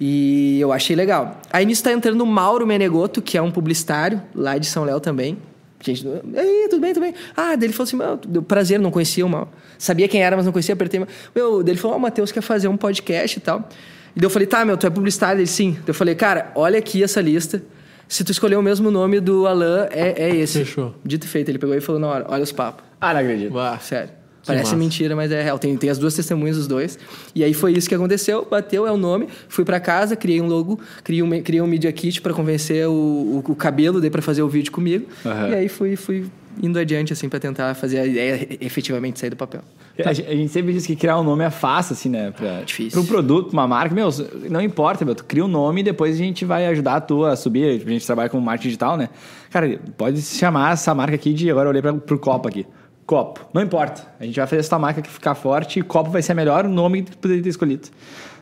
E 0.00 0.60
eu 0.60 0.70
achei 0.72 0.94
legal. 0.94 1.40
Aí 1.52 1.66
nisso 1.66 1.82
tá 1.82 1.92
entrando 1.92 2.20
o 2.20 2.26
Mauro 2.26 2.64
Menegoto, 2.64 3.20
que 3.20 3.36
é 3.36 3.42
um 3.42 3.50
publicitário 3.50 4.22
lá 4.32 4.56
de 4.56 4.68
São 4.68 4.84
Léo 4.84 5.00
também. 5.00 5.36
Gente, 5.82 6.06
aí, 6.36 6.68
tudo 6.70 6.80
bem, 6.80 6.94
tudo 6.94 7.02
bem? 7.02 7.14
Ah, 7.36 7.56
dele 7.56 7.72
falou 7.72 7.84
assim, 7.84 7.96
meu, 7.96 8.16
deu 8.16 8.42
prazer, 8.42 8.78
não 8.78 8.90
conhecia 8.90 9.26
o 9.26 9.28
Mauro. 9.28 9.48
Sabia 9.76 10.06
quem 10.06 10.22
era, 10.22 10.36
mas 10.36 10.46
não 10.46 10.52
conhecia, 10.52 10.74
apertei. 10.74 11.04
Meu, 11.34 11.62
dele 11.62 11.76
falou, 11.76 11.94
ó, 11.94 11.96
oh, 11.96 11.98
o 11.98 12.02
Matheus 12.02 12.30
quer 12.30 12.40
fazer 12.40 12.68
um 12.68 12.76
podcast 12.76 13.36
e 13.36 13.40
tal. 13.40 13.68
E 14.14 14.20
daí 14.20 14.26
eu 14.26 14.30
falei, 14.30 14.46
tá, 14.46 14.64
meu, 14.64 14.76
tu 14.76 14.86
é 14.86 14.90
publicitário? 14.90 15.40
Ele, 15.40 15.46
sim. 15.46 15.72
Daí 15.72 15.88
eu 15.88 15.94
falei, 15.94 16.14
cara, 16.14 16.52
olha 16.54 16.78
aqui 16.78 17.02
essa 17.02 17.20
lista. 17.20 17.62
Se 18.06 18.22
tu 18.22 18.30
escolher 18.30 18.56
o 18.56 18.62
mesmo 18.62 18.90
nome 18.90 19.20
do 19.20 19.46
Alan, 19.46 19.88
é, 19.90 20.28
é 20.28 20.36
esse. 20.36 20.58
Fechou. 20.60 20.94
Dito 21.04 21.26
e 21.26 21.28
feito. 21.28 21.48
Ele 21.48 21.58
pegou 21.58 21.74
e 21.74 21.80
falou 21.80 22.00
na 22.00 22.08
hora, 22.08 22.26
olha 22.28 22.42
os 22.42 22.52
papos. 22.52 22.84
Ah, 23.00 23.14
não 23.14 23.20
acredito. 23.20 23.52
Bah. 23.52 23.78
Sério. 23.78 24.21
Parece 24.46 24.64
massa. 24.64 24.76
mentira, 24.76 25.14
mas 25.16 25.30
é 25.30 25.42
real. 25.42 25.58
Tem, 25.58 25.76
tem 25.76 25.88
as 25.88 25.98
duas 25.98 26.14
testemunhas 26.14 26.56
dos 26.56 26.66
dois. 26.66 26.98
E 27.34 27.44
aí 27.44 27.54
foi 27.54 27.72
isso 27.72 27.88
que 27.88 27.94
aconteceu. 27.94 28.46
Bateu, 28.50 28.86
é 28.86 28.92
o 28.92 28.96
nome. 28.96 29.28
Fui 29.48 29.64
pra 29.64 29.78
casa, 29.78 30.16
criei 30.16 30.40
um 30.40 30.46
logo, 30.46 30.80
criei 31.04 31.22
um, 31.22 31.42
criei 31.42 31.60
um 31.60 31.66
Media 31.66 31.92
Kit 31.92 32.20
pra 32.20 32.32
convencer 32.32 32.86
o, 32.88 32.92
o, 32.92 33.44
o 33.46 33.54
cabelo, 33.54 34.00
daí 34.00 34.10
pra 34.10 34.22
fazer 34.22 34.42
o 34.42 34.48
vídeo 34.48 34.72
comigo. 34.72 35.06
Aham. 35.24 35.48
E 35.50 35.54
aí 35.54 35.68
fui, 35.68 35.96
fui 35.96 36.26
indo 36.60 36.78
adiante, 36.78 37.12
assim, 37.12 37.28
pra 37.28 37.38
tentar 37.38 37.74
fazer 37.74 38.00
a 38.00 38.06
ideia 38.06 38.48
efetivamente 38.60 39.18
sair 39.18 39.30
do 39.30 39.36
papel. 39.36 39.62
A 40.04 40.12
gente 40.12 40.28
a 40.28 40.34
gente 40.34 40.50
sempre 40.50 40.72
diz 40.72 40.86
que 40.86 40.96
criar 40.96 41.18
um 41.18 41.22
nome 41.22 41.44
é 41.44 41.50
fácil, 41.50 41.92
assim, 41.92 42.08
né? 42.08 42.30
Pra, 42.30 42.62
Difícil. 42.62 42.92
Pra 42.92 43.00
um 43.00 43.06
produto, 43.06 43.50
pra 43.50 43.60
uma 43.60 43.68
marca. 43.68 43.94
Meu, 43.94 44.08
não 44.50 44.60
importa, 44.60 45.04
meu. 45.04 45.14
Tu 45.14 45.24
cria 45.24 45.44
um 45.44 45.48
nome 45.48 45.80
e 45.82 45.84
depois 45.84 46.14
a 46.14 46.18
gente 46.18 46.44
vai 46.44 46.66
ajudar 46.66 47.00
tu 47.02 47.24
a 47.24 47.36
subir. 47.36 47.82
A 47.86 47.90
gente 47.90 48.04
trabalha 48.04 48.28
com 48.28 48.40
marketing 48.40 48.68
digital, 48.68 48.96
né? 48.96 49.08
Cara, 49.50 49.78
pode 49.96 50.20
se 50.22 50.38
chamar 50.38 50.72
essa 50.72 50.94
marca 50.94 51.14
aqui 51.14 51.34
de... 51.34 51.50
Agora 51.50 51.66
eu 51.66 51.70
olhei 51.70 51.82
pra, 51.82 51.92
pro 51.92 52.18
copo 52.18 52.48
aqui. 52.48 52.66
Copo. 53.06 53.40
Não 53.52 53.60
importa. 53.62 54.06
A 54.20 54.24
gente 54.24 54.36
vai 54.36 54.46
fazer 54.46 54.60
essa 54.60 54.78
marca 54.78 55.02
que 55.02 55.10
ficar 55.10 55.34
forte 55.34 55.80
e 55.80 55.82
copo 55.82 56.10
vai 56.10 56.22
ser 56.22 56.34
melhor 56.34 56.64
nome 56.68 57.02
que 57.02 57.10
tu 57.12 57.18
poderia 57.18 57.42
ter 57.42 57.48
escolhido. 57.48 57.88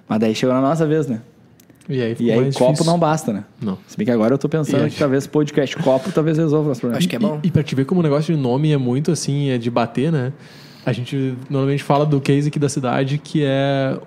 Mas 0.09 0.21
daí 0.21 0.35
chegou 0.35 0.55
na 0.55 0.61
nossa 0.61 0.87
vez, 0.87 1.07
né? 1.07 1.21
E 1.88 2.00
aí, 2.00 2.14
ficou 2.14 2.26
E 2.26 2.33
aí 2.33 2.40
mais 2.43 2.57
copo 2.57 2.73
difícil. 2.73 2.93
não 2.93 2.99
basta, 2.99 3.33
né? 3.33 3.45
Não. 3.61 3.79
Se 3.87 3.97
bem 3.97 4.05
que 4.05 4.12
agora 4.12 4.35
eu 4.35 4.38
tô 4.38 4.49
pensando 4.49 4.85
aí? 4.85 4.90
que 4.90 4.99
talvez 4.99 5.26
podcast 5.26 5.76
copo 5.79 6.12
talvez 6.12 6.38
resolva 6.38 6.67
o 6.67 6.69
nosso 6.69 6.81
problema. 6.81 6.99
Acho 6.99 7.09
que 7.09 7.17
é 7.17 7.19
bom. 7.19 7.40
E, 7.43 7.49
e 7.49 7.50
pra 7.50 7.62
te 7.62 7.75
ver 7.75 7.85
como 7.85 8.00
o 8.00 8.02
negócio 8.02 8.35
de 8.35 8.40
nome 8.40 8.71
é 8.71 8.76
muito 8.76 9.11
assim, 9.11 9.50
é 9.50 9.59
de 9.59 9.71
bater, 9.71 10.12
né? 10.12 10.33
A 10.87 10.93
gente 10.93 11.35
normalmente 11.49 11.83
fala 11.83 12.07
do 12.07 12.21
case 12.21 12.49
aqui 12.49 12.59
da 12.59 12.69
cidade, 12.69 13.19
que 13.19 13.43
é 13.45 13.99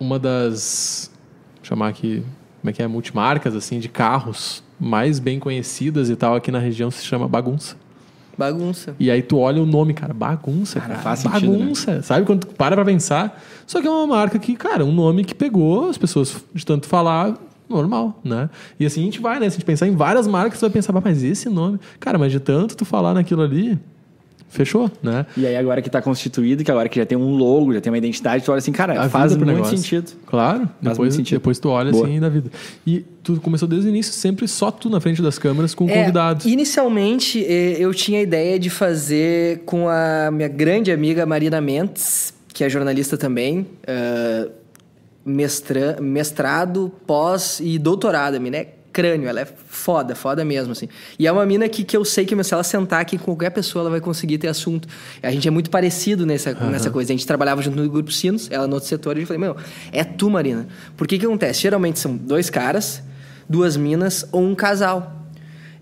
uma 0.00 0.18
das. 0.18 1.10
Vou 1.56 1.64
chamar 1.64 1.88
aqui. 1.88 2.22
Como 2.60 2.70
é 2.70 2.72
que 2.72 2.82
é? 2.82 2.86
Multimarcas, 2.86 3.54
assim, 3.54 3.78
de 3.78 3.88
carros 3.88 4.62
mais 4.78 5.18
bem 5.18 5.38
conhecidas 5.38 6.10
e 6.10 6.16
tal 6.16 6.34
aqui 6.34 6.50
na 6.50 6.58
região 6.58 6.90
se 6.90 7.04
chama 7.04 7.28
Bagunça. 7.28 7.76
Bagunça. 8.36 8.94
E 8.98 9.10
aí 9.10 9.22
tu 9.22 9.38
olha 9.38 9.62
o 9.62 9.66
nome, 9.66 9.94
cara, 9.94 10.12
bagunça, 10.12 10.80
cara. 10.80 10.96
faz 10.96 11.20
sentido, 11.20 11.52
né? 11.52 11.58
bagunça. 11.58 12.02
Sabe 12.02 12.26
quando 12.26 12.40
tu 12.46 12.54
para 12.54 12.76
pra 12.76 12.84
pensar? 12.84 13.42
Só 13.66 13.80
que 13.80 13.86
é 13.86 13.90
uma 13.90 14.06
marca 14.06 14.38
que, 14.38 14.54
cara, 14.54 14.84
um 14.84 14.92
nome 14.92 15.24
que 15.24 15.34
pegou 15.34 15.88
as 15.88 15.96
pessoas 15.98 16.44
de 16.54 16.64
tanto 16.64 16.86
falar, 16.86 17.34
normal, 17.68 18.20
né? 18.22 18.48
E 18.78 18.86
assim 18.86 19.00
a 19.00 19.04
gente 19.04 19.20
vai, 19.20 19.40
né? 19.40 19.48
Se 19.50 19.56
a 19.56 19.58
gente 19.58 19.64
pensar 19.64 19.86
em 19.86 19.96
várias 19.96 20.26
marcas, 20.26 20.58
tu 20.58 20.62
vai 20.62 20.70
pensar, 20.70 20.96
"Ah, 20.96 21.00
mas 21.04 21.22
esse 21.22 21.48
nome. 21.48 21.78
Cara, 21.98 22.18
mas 22.18 22.30
de 22.30 22.38
tanto 22.40 22.76
tu 22.76 22.84
falar 22.84 23.14
naquilo 23.14 23.42
ali, 23.42 23.78
fechou, 24.48 24.90
né? 25.02 25.26
E 25.36 25.46
aí 25.46 25.54
agora 25.56 25.82
que 25.82 25.90
tá 25.90 26.00
constituído, 26.00 26.64
que 26.64 26.70
agora 26.70 26.88
que 26.88 26.98
já 26.98 27.04
tem 27.04 27.18
um 27.18 27.34
logo, 27.36 27.74
já 27.74 27.80
tem 27.80 27.90
uma 27.92 27.98
identidade, 27.98 28.42
tu 28.44 28.50
olha 28.52 28.58
assim, 28.58 28.72
cara, 28.72 29.02
A 29.02 29.08
faz 29.08 29.36
muito 29.36 29.44
negócio. 29.52 29.76
sentido. 29.76 30.12
Claro, 30.24 30.60
muito 30.60 30.72
depois, 30.80 31.14
sentido. 31.14 31.38
depois 31.38 31.58
tu 31.58 31.68
olha 31.68 31.90
Boa. 31.90 32.06
assim 32.06 32.18
na 32.20 32.28
vida. 32.28 32.50
E 32.86 33.04
tu 33.22 33.38
começou 33.40 33.68
desde 33.68 33.88
o 33.88 33.90
início 33.90 34.12
sempre 34.14 34.48
só 34.48 34.70
tu 34.70 34.88
na 34.88 35.00
frente 35.00 35.20
das 35.20 35.38
câmeras 35.38 35.74
com 35.74 35.88
É, 35.90 35.98
convidados. 36.00 36.46
Inicialmente, 36.46 37.44
eh, 37.44 37.76
eu 37.78 37.92
tinha 37.92 38.20
a 38.20 38.22
ideia 38.22 38.58
de 38.58 38.70
fazer 38.70 39.62
com 39.66 39.88
a 39.88 40.30
minha 40.32 40.48
grande 40.48 40.90
amiga 40.90 41.26
Marina 41.26 41.60
Mendes, 41.60 42.32
que 42.54 42.64
é 42.64 42.70
jornalista 42.70 43.18
também, 43.18 43.66
eh, 43.86 44.48
mestra- 45.24 45.98
mestrado, 46.00 46.90
pós 47.06 47.60
e 47.60 47.78
doutorado. 47.78 48.36
A 48.36 48.40
mina 48.40 48.58
é 48.58 48.68
crânio, 48.96 49.28
ela 49.28 49.42
é 49.42 49.44
foda, 49.44 50.14
foda 50.14 50.42
mesmo, 50.42 50.72
assim. 50.72 50.88
E 51.18 51.26
é 51.26 51.30
uma 51.30 51.44
mina 51.44 51.68
que, 51.68 51.84
que 51.84 51.94
eu 51.94 52.02
sei 52.02 52.24
que 52.24 52.34
meu, 52.34 52.42
se 52.42 52.54
ela 52.54 52.62
sentar 52.62 53.02
aqui 53.02 53.18
com 53.18 53.26
qualquer 53.26 53.50
pessoa, 53.50 53.82
ela 53.82 53.90
vai 53.90 54.00
conseguir 54.00 54.38
ter 54.38 54.48
assunto. 54.48 54.88
A 55.22 55.30
gente 55.30 55.46
é 55.46 55.50
muito 55.50 55.68
parecido 55.68 56.24
nessa, 56.24 56.54
nessa 56.54 56.90
coisa. 56.90 57.12
A 57.12 57.14
gente 57.14 57.26
trabalhava 57.26 57.60
junto 57.60 57.76
no 57.76 57.86
Grupo 57.90 58.10
Sinos, 58.10 58.48
ela 58.50 58.66
no 58.66 58.72
outro 58.72 58.88
setor, 58.88 59.18
e 59.18 59.20
eu 59.20 59.26
falei, 59.26 59.38
meu, 59.38 59.54
é 59.92 60.02
tu, 60.02 60.30
Marina. 60.30 60.66
Por 60.96 61.06
que 61.06 61.18
que 61.18 61.26
acontece? 61.26 61.60
Geralmente 61.60 61.98
são 61.98 62.16
dois 62.16 62.48
caras, 62.48 63.02
duas 63.46 63.76
minas 63.76 64.26
ou 64.32 64.42
um 64.42 64.54
casal. 64.54 65.25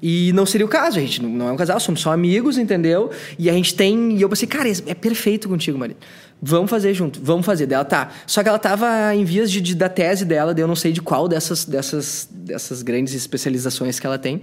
E 0.06 0.32
não 0.34 0.44
seria 0.44 0.66
o 0.66 0.68
caso, 0.68 0.98
a 0.98 1.00
gente 1.00 1.22
não- 1.22 1.48
é 1.48 1.52
um 1.52 1.56
casal, 1.56 1.80
somos 1.80 2.02
só 2.02 2.12
amigos, 2.12 2.58
entendeu? 2.58 3.10
E 3.38 3.48
a 3.48 3.54
gente 3.54 3.74
tem. 3.74 4.18
E 4.18 4.20
eu 4.20 4.28
pensei, 4.28 4.46
cara, 4.46 4.68
é 4.86 4.92
perfeito 4.94 5.48
contigo, 5.48 5.78
Marina. 5.78 5.98
Vamos 6.42 6.68
fazer 6.70 6.92
junto, 6.92 7.18
vamos 7.22 7.46
fazer. 7.46 7.64
Dela 7.64 7.86
tá. 7.86 8.10
Só 8.26 8.42
que 8.42 8.48
ela 8.50 8.58
tava 8.58 9.14
em 9.14 9.24
vias 9.24 9.50
de, 9.50 9.62
de- 9.62 9.74
da 9.74 9.88
tese 9.88 10.26
dela, 10.26 10.52
daí 10.52 10.62
eu 10.62 10.68
não 10.68 10.76
sei 10.76 10.92
de 10.92 11.00
qual 11.00 11.26
dessas, 11.26 11.64
dessas, 11.64 12.28
dessas 12.30 12.82
grandes 12.82 13.14
especializações 13.14 13.98
que 13.98 14.06
ela 14.06 14.18
tem. 14.18 14.42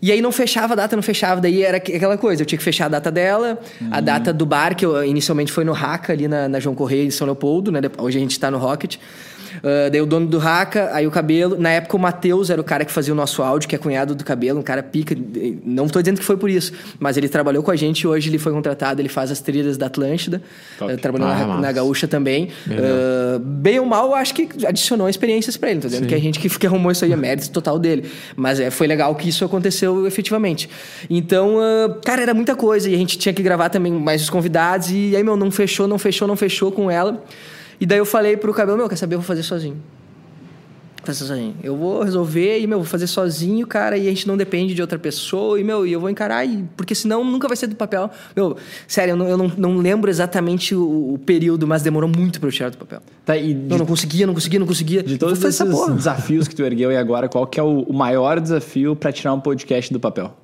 E 0.00 0.10
aí 0.12 0.22
não 0.22 0.32
fechava 0.32 0.72
a 0.72 0.76
data, 0.76 0.96
não 0.96 1.02
fechava. 1.02 1.42
Daí 1.42 1.62
era 1.62 1.76
aqu- 1.76 1.94
aquela 1.94 2.16
coisa, 2.16 2.40
eu 2.40 2.46
tinha 2.46 2.56
que 2.58 2.64
fechar 2.64 2.86
a 2.86 2.88
data 2.88 3.10
dela, 3.10 3.58
a 3.90 4.00
data 4.00 4.32
do 4.32 4.46
bar, 4.46 4.74
que 4.74 4.86
eu, 4.86 5.04
inicialmente 5.04 5.52
foi 5.52 5.64
no 5.64 5.72
Raca, 5.72 6.14
ali 6.14 6.26
na, 6.26 6.48
na 6.48 6.58
João 6.58 6.74
Correia, 6.74 7.04
em 7.04 7.10
São 7.10 7.26
Leopoldo, 7.26 7.70
né? 7.70 7.80
Hoje 7.98 8.16
a 8.16 8.20
gente 8.20 8.40
tá 8.40 8.50
no 8.50 8.56
Rocket. 8.56 8.96
Ah, 9.62 9.88
daí 9.90 10.00
o 10.00 10.06
dono 10.06 10.26
do 10.26 10.38
Raca, 10.38 10.90
aí 10.92 11.06
o 11.06 11.10
cabelo. 11.10 11.56
Na 11.58 11.70
época 11.70 11.96
o 11.96 12.00
Matheus 12.00 12.50
era 12.50 12.60
o 12.60 12.64
cara 12.64 12.84
que 12.84 12.92
fazia 12.92 13.12
o 13.12 13.16
nosso 13.16 13.42
áudio, 13.42 13.68
que 13.68 13.74
é 13.74 13.78
cunhado 13.78 14.14
do 14.14 14.24
cabelo, 14.24 14.58
um 14.60 14.62
cara 14.62 14.82
pica. 14.82 15.16
Não 15.64 15.88
tô 15.88 16.00
dizendo 16.00 16.18
que 16.18 16.24
foi 16.24 16.36
por 16.36 16.50
isso, 16.50 16.72
mas 16.98 17.16
ele 17.16 17.28
trabalhou 17.28 17.62
com 17.62 17.70
a 17.70 17.76
gente 17.76 18.02
e 18.02 18.06
hoje 18.06 18.28
ele 18.30 18.38
foi 18.38 18.52
contratado, 18.52 19.00
ele 19.00 19.08
faz 19.08 19.30
as 19.30 19.40
trilhas 19.40 19.76
da 19.76 19.86
Atlântida. 19.86 20.42
Ah, 20.80 20.96
trabalhou 21.00 21.28
Ah, 21.28 21.46
na, 21.46 21.60
na 21.60 21.72
Gaúcha 21.72 22.06
também. 22.08 22.48
Ah, 22.70 23.38
bem 23.42 23.78
ou 23.80 23.86
mal, 23.86 24.14
acho 24.14 24.34
que 24.34 24.48
adicionou 24.66 25.08
experiências 25.08 25.56
pra 25.56 25.70
ele. 25.70 25.80
Tô 25.80 25.88
dizendo 25.88 26.02
Sim. 26.04 26.08
que 26.08 26.14
a 26.14 26.20
gente 26.20 26.38
que, 26.38 26.48
que 26.48 26.66
arrumou 26.66 26.92
isso 26.92 27.04
aí 27.04 27.12
é 27.12 27.16
mérito 27.16 27.50
total 27.50 27.78
dele. 27.78 28.10
Mas 28.34 28.60
é, 28.60 28.70
foi 28.70 28.86
legal 28.86 29.14
que 29.14 29.28
isso 29.28 29.44
aconteceu 29.44 30.06
efetivamente. 30.06 30.68
Então, 31.08 31.56
ah, 31.60 31.98
cara, 32.04 32.22
era 32.22 32.34
muita 32.34 32.54
coisa. 32.54 32.88
E 32.88 32.94
a 32.94 32.98
gente 32.98 33.18
tinha 33.18 33.32
que 33.32 33.42
gravar 33.42 33.68
também 33.68 33.92
mais 33.92 34.22
os 34.22 34.30
convidados. 34.30 34.90
E 34.90 35.14
aí, 35.16 35.22
meu, 35.22 35.36
não 35.36 35.50
fechou, 35.50 35.86
não 35.88 35.98
fechou, 35.98 36.26
não 36.28 36.36
fechou 36.36 36.70
com 36.72 36.90
ela. 36.90 37.22
E 37.80 37.86
daí 37.86 37.98
eu 37.98 38.06
falei 38.06 38.36
pro 38.36 38.52
cabelo, 38.52 38.78
meu, 38.78 38.88
quer 38.88 38.96
saber? 38.96 39.14
Eu 39.14 39.20
vou 39.20 39.26
fazer 39.26 39.42
sozinho. 39.42 39.76
Vou 40.98 41.06
fazer 41.14 41.24
sozinho. 41.24 41.54
Eu 41.62 41.76
vou 41.76 42.02
resolver 42.02 42.58
e, 42.58 42.66
meu, 42.66 42.78
vou 42.78 42.86
fazer 42.86 43.06
sozinho, 43.06 43.64
cara, 43.66 43.96
e 43.96 44.06
a 44.06 44.10
gente 44.10 44.26
não 44.26 44.36
depende 44.36 44.74
de 44.74 44.80
outra 44.80 44.98
pessoa, 44.98 45.60
e, 45.60 45.62
meu, 45.62 45.86
e 45.86 45.92
eu 45.92 46.00
vou 46.00 46.10
encarar, 46.10 46.44
e, 46.44 46.64
porque 46.76 46.94
senão 46.94 47.22
nunca 47.22 47.46
vai 47.46 47.56
ser 47.56 47.68
do 47.68 47.76
papel. 47.76 48.10
Meu, 48.34 48.56
sério, 48.88 49.12
eu 49.12 49.16
não, 49.16 49.28
eu 49.28 49.36
não, 49.36 49.52
não 49.56 49.76
lembro 49.78 50.10
exatamente 50.10 50.74
o, 50.74 51.14
o 51.14 51.18
período, 51.18 51.66
mas 51.66 51.82
demorou 51.82 52.10
muito 52.10 52.40
pra 52.40 52.48
eu 52.48 52.52
tirar 52.52 52.70
do 52.70 52.78
papel. 52.78 53.00
Tá, 53.24 53.36
e 53.36 53.52
Eu 53.52 53.56
de, 53.56 53.78
não 53.78 53.86
conseguia, 53.86 54.26
não 54.26 54.34
conseguia, 54.34 54.58
não 54.58 54.66
conseguia. 54.66 55.02
de 55.02 55.16
todos 55.16 55.40
Eu 55.40 55.48
esses 55.48 55.94
desafios 55.94 56.48
que 56.48 56.56
tu 56.56 56.62
ergueu 56.64 56.90
e 56.90 56.96
agora, 56.96 57.28
qual 57.28 57.46
que 57.46 57.60
é 57.60 57.62
o, 57.62 57.82
o 57.82 57.92
maior 57.92 58.40
desafio 58.40 58.96
pra 58.96 59.12
tirar 59.12 59.32
um 59.32 59.40
podcast 59.40 59.92
do 59.92 60.00
papel? 60.00 60.34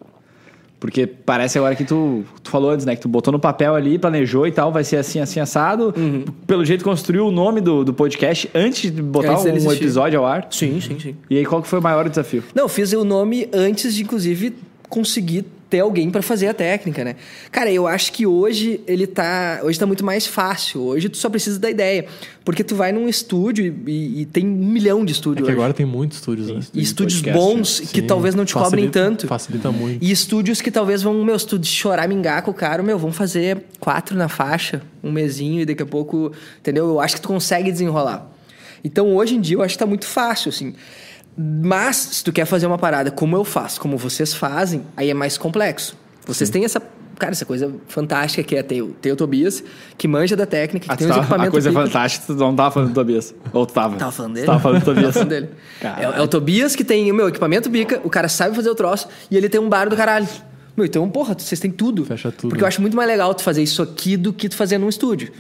Porque 0.83 1.07
parece 1.07 1.57
agora 1.59 1.77
que 1.77 1.85
tu, 1.85 2.25
tu 2.43 2.51
falou 2.51 2.73
antes, 2.73 2.85
né? 2.85 2.97
Que 2.97 3.03
tu 3.03 3.09
botou 3.09 3.31
no 3.31 3.39
papel 3.39 3.73
ali, 3.77 4.01
planejou 4.01 4.49
e 4.49 4.51
tal, 4.51 4.73
vai 4.73 4.83
ser 4.83 4.97
assim, 4.97 5.21
assim, 5.21 5.39
assado. 5.39 5.95
Uhum. 5.97 6.25
Pelo 6.45 6.65
jeito, 6.65 6.83
construiu 6.83 7.29
o 7.29 7.31
nome 7.31 7.61
do, 7.61 7.85
do 7.85 7.95
podcast 7.95 8.51
antes 8.53 8.93
de 8.93 9.01
botar 9.01 9.35
Antes 9.35 9.45
um 9.45 9.49
existir. 9.51 9.77
episódio 9.77 10.19
ao 10.19 10.27
ar. 10.27 10.49
Sim, 10.51 10.81
sim, 10.81 10.99
sim. 10.99 11.15
E 11.31 11.39
aí, 11.39 11.47
qual 11.47 11.63
que 11.63 11.69
foi 11.69 11.79
o 11.79 11.83
maior 11.83 12.09
desafio? 12.09 12.43
Não, 12.53 12.69
fiz 12.69 12.93
o 12.95 13.05
nome 13.05 13.49
antes 13.53 13.95
de, 13.95 14.03
inclusive, 14.03 14.57
conseguir 14.89 15.45
ter 15.73 15.81
alguém 15.81 16.11
pra 16.11 16.21
fazer 16.21 16.49
a 16.49 16.53
técnica, 16.55 17.03
né? 17.03 17.17
Cara, 17.51 17.73
eu 17.73 17.87
acho 17.87 18.13
que 18.13 18.27
hoje 18.27 18.79
ele 18.87 19.07
tá. 19.07 19.61
Hoje 19.65 19.79
tá 19.79 19.87
muito 19.87 20.05
mais 20.05 20.27
fácil. 20.27 20.83
Hoje 20.83 21.09
tu 21.09 21.17
só 21.17 21.31
precisa 21.31 21.59
da 21.59 21.71
ideia. 21.71 22.05
Porque 22.45 22.63
tu 22.63 22.75
vai 22.75 22.93
num 22.93 23.09
estúdio 23.09 23.75
e, 23.87 24.21
e 24.23 24.27
tem 24.27 24.45
um 24.47 24.51
milhão 24.51 25.03
de 25.03 25.13
É 25.13 25.15
estúdios. 25.15 25.47
que 25.47 25.53
hoje. 25.53 25.59
agora 25.61 25.73
tem 25.73 25.87
muitos 25.87 26.19
estúdios, 26.19 26.49
né? 26.49 26.61
E 26.75 26.83
estúdios 26.83 27.23
podcast, 27.23 27.41
bons 27.57 27.81
que 27.81 28.01
Sim, 28.01 28.07
talvez 28.07 28.35
não 28.35 28.45
te 28.45 28.53
cobrem 28.53 28.71
facilita- 28.87 29.01
tanto. 29.01 29.27
Facilita 29.27 29.73
muito. 29.73 30.05
E 30.05 30.11
estúdios 30.11 30.61
que 30.61 30.71
talvez 30.71 31.03
vão, 31.03 31.25
meu, 31.25 31.39
se 31.39 31.47
tu 31.47 31.65
chorar, 31.65 32.07
mingar 32.07 32.43
com 32.43 32.51
o 32.51 32.55
cara, 32.55 32.83
meu, 32.83 32.99
vão 32.99 33.13
fazer 33.13 33.65
quatro 33.81 34.15
na 34.17 34.29
faixa, 34.29 34.83
um 35.03 35.11
mesinho, 35.11 35.63
e 35.63 35.65
daqui 35.65 35.83
a 35.83 35.87
pouco, 35.87 36.33
entendeu? 36.59 36.85
Eu 36.87 37.01
acho 37.01 37.15
que 37.15 37.23
tu 37.23 37.29
consegue 37.29 37.73
desenrolar. 37.73 38.29
Então, 38.85 39.15
hoje 39.17 39.37
em 39.37 39.41
dia, 39.41 39.57
eu 39.57 39.63
acho 39.63 39.75
que 39.75 39.79
tá 39.79 39.87
muito 39.87 40.05
fácil, 40.07 40.49
assim. 40.51 40.75
Mas, 41.37 41.97
se 41.97 42.25
tu 42.25 42.33
quer 42.33 42.45
fazer 42.45 42.67
uma 42.67 42.79
parada 42.79 43.11
como 43.11 43.37
eu 43.37 43.45
faço, 43.45 43.81
como 43.81 43.97
vocês 43.97 44.35
fazem, 44.35 44.83
aí 44.97 45.11
é 45.11 45.15
mais 45.15 45.39
complexo. 45.39 45.97
Vocês 46.27 46.51
têm 46.51 46.65
essa, 46.65 46.81
cara, 47.19 47.33
essa 47.33 47.45
coisa 47.45 47.73
fantástica 47.89 48.43
que 48.43 48.55
é 48.55 48.63
ter, 48.63 48.83
o- 48.83 48.89
ter 48.89 49.13
o 49.13 49.17
Tobias, 49.17 49.65
que 49.97 50.07
manja 50.07 50.37
da 50.37 50.47
técnica, 50.47 50.87
que 50.87 50.93
Ah, 50.93 50.97
tem 50.97 51.07
tu 51.07 51.11
os 51.11 51.17
tava- 51.17 51.21
a 51.23 51.25
equipamentos 51.25 51.53
coisa 51.53 51.73
fantástica, 51.73 52.27
tu 52.27 52.35
não 52.35 52.55
tava 52.55 52.71
falando 52.71 52.91
do 52.91 52.95
Tobias. 52.95 53.35
Ou 53.53 53.65
tu 53.67 53.73
tava? 53.73 53.97
Tava 53.97 54.13
falando 54.13 54.35
dele? 54.35 54.47
Tava 54.47 54.61
falando 54.61 54.79
do 54.81 54.85
Tobias. 54.95 55.13
falando 55.15 55.29
dele. 55.29 55.49
É, 55.83 56.05
é 56.05 56.21
o 56.23 56.29
Tobias 56.29 56.77
que 56.77 56.85
tem 56.85 57.11
o 57.11 57.15
meu 57.15 57.29
equipamento 57.29 57.69
bica, 57.71 58.01
o 58.05 58.11
cara 58.11 58.29
sabe 58.29 58.55
fazer 58.55 58.71
o 58.71 58.75
troço 58.75 59.09
e 59.31 59.37
ele 59.37 59.49
tem 59.49 59.61
um 59.61 59.69
bar 59.69 59.89
do 59.89 59.97
caralho. 59.97 60.29
Meu, 60.77 60.87
então, 60.87 61.09
porra, 61.11 61.35
vocês 61.39 61.61
têm 61.61 61.71
tudo. 61.71 62.05
Fecha 62.05 62.33
tudo. 62.33 62.49
Porque 62.51 62.63
eu 62.65 62.69
acho 62.69 62.81
muito 62.81 62.97
mais 62.97 63.09
legal 63.09 63.35
tu 63.35 63.43
fazer 63.43 63.63
isso 63.63 63.83
aqui 63.83 64.17
do 64.17 64.33
que 64.33 64.49
tu 64.49 64.57
fazer 64.57 64.79
num 64.79 64.89
estúdio. 64.89 65.31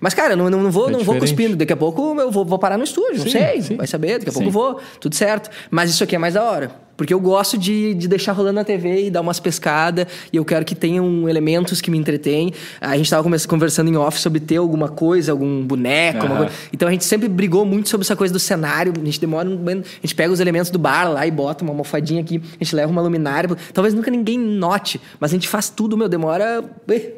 Mas, 0.00 0.12
cara, 0.12 0.34
não, 0.34 0.50
não, 0.50 0.62
não 0.62 0.70
vou, 0.70 0.88
É 0.88 0.92
não 0.92 1.00
vou 1.00 1.16
cuspindo. 1.18 1.54
Daqui 1.54 1.72
a 1.72 1.76
pouco 1.76 2.18
eu 2.20 2.30
vou, 2.30 2.44
vou 2.44 2.58
parar 2.58 2.76
no 2.76 2.84
estúdio, 2.84 3.18
não 3.18 3.24
Sim, 3.24 3.30
sei. 3.30 3.62
sim. 3.62 3.76
Vai 3.76 3.86
saber, 3.86 4.18
daqui 4.18 4.30
a 4.30 4.32
Sim. 4.32 4.38
pouco 4.42 4.48
eu 4.48 4.52
vou. 4.52 4.80
Tudo 5.00 5.14
certo. 5.14 5.50
Mas 5.70 5.90
isso 5.90 6.02
aqui 6.02 6.16
é 6.16 6.18
mais 6.18 6.34
da 6.34 6.42
hora. 6.42 6.72
Porque 7.02 7.12
eu 7.12 7.18
gosto 7.18 7.58
de, 7.58 7.94
de 7.94 8.06
deixar 8.06 8.30
rolando 8.30 8.54
na 8.54 8.64
TV 8.64 9.06
e 9.06 9.10
dar 9.10 9.22
umas 9.22 9.40
pescadas, 9.40 10.06
e 10.32 10.36
eu 10.36 10.44
quero 10.44 10.64
que 10.64 10.72
tenham 10.72 11.28
elementos 11.28 11.80
que 11.80 11.90
me 11.90 11.98
entretêm. 11.98 12.52
A 12.80 12.96
gente 12.96 13.10
tava 13.10 13.24
come- 13.24 13.36
conversando 13.40 13.88
em 13.90 13.96
off 13.96 14.20
sobre 14.20 14.38
ter 14.38 14.58
alguma 14.58 14.88
coisa, 14.88 15.32
algum 15.32 15.64
boneco, 15.66 16.18
alguma 16.18 16.34
Aham. 16.42 16.44
coisa. 16.46 16.60
Então 16.72 16.86
a 16.88 16.92
gente 16.92 17.04
sempre 17.04 17.26
brigou 17.28 17.64
muito 17.64 17.88
sobre 17.88 18.04
essa 18.04 18.14
coisa 18.14 18.32
do 18.32 18.38
cenário. 18.38 18.92
A 18.96 19.04
gente 19.04 19.18
demora 19.18 19.48
um 19.48 19.58
a 19.68 19.82
gente 20.00 20.14
pega 20.14 20.32
os 20.32 20.38
elementos 20.38 20.70
do 20.70 20.78
bar 20.78 21.10
lá 21.12 21.26
e 21.26 21.30
bota 21.32 21.64
uma 21.64 21.72
almofadinha 21.72 22.20
aqui, 22.20 22.40
a 22.60 22.62
gente 22.62 22.76
leva 22.76 22.92
uma 22.92 23.02
luminária. 23.02 23.50
Talvez 23.74 23.94
nunca 23.94 24.08
ninguém 24.08 24.38
note, 24.38 25.00
mas 25.18 25.32
a 25.32 25.34
gente 25.34 25.48
faz 25.48 25.68
tudo, 25.68 25.96
meu, 25.96 26.08
demora 26.08 26.62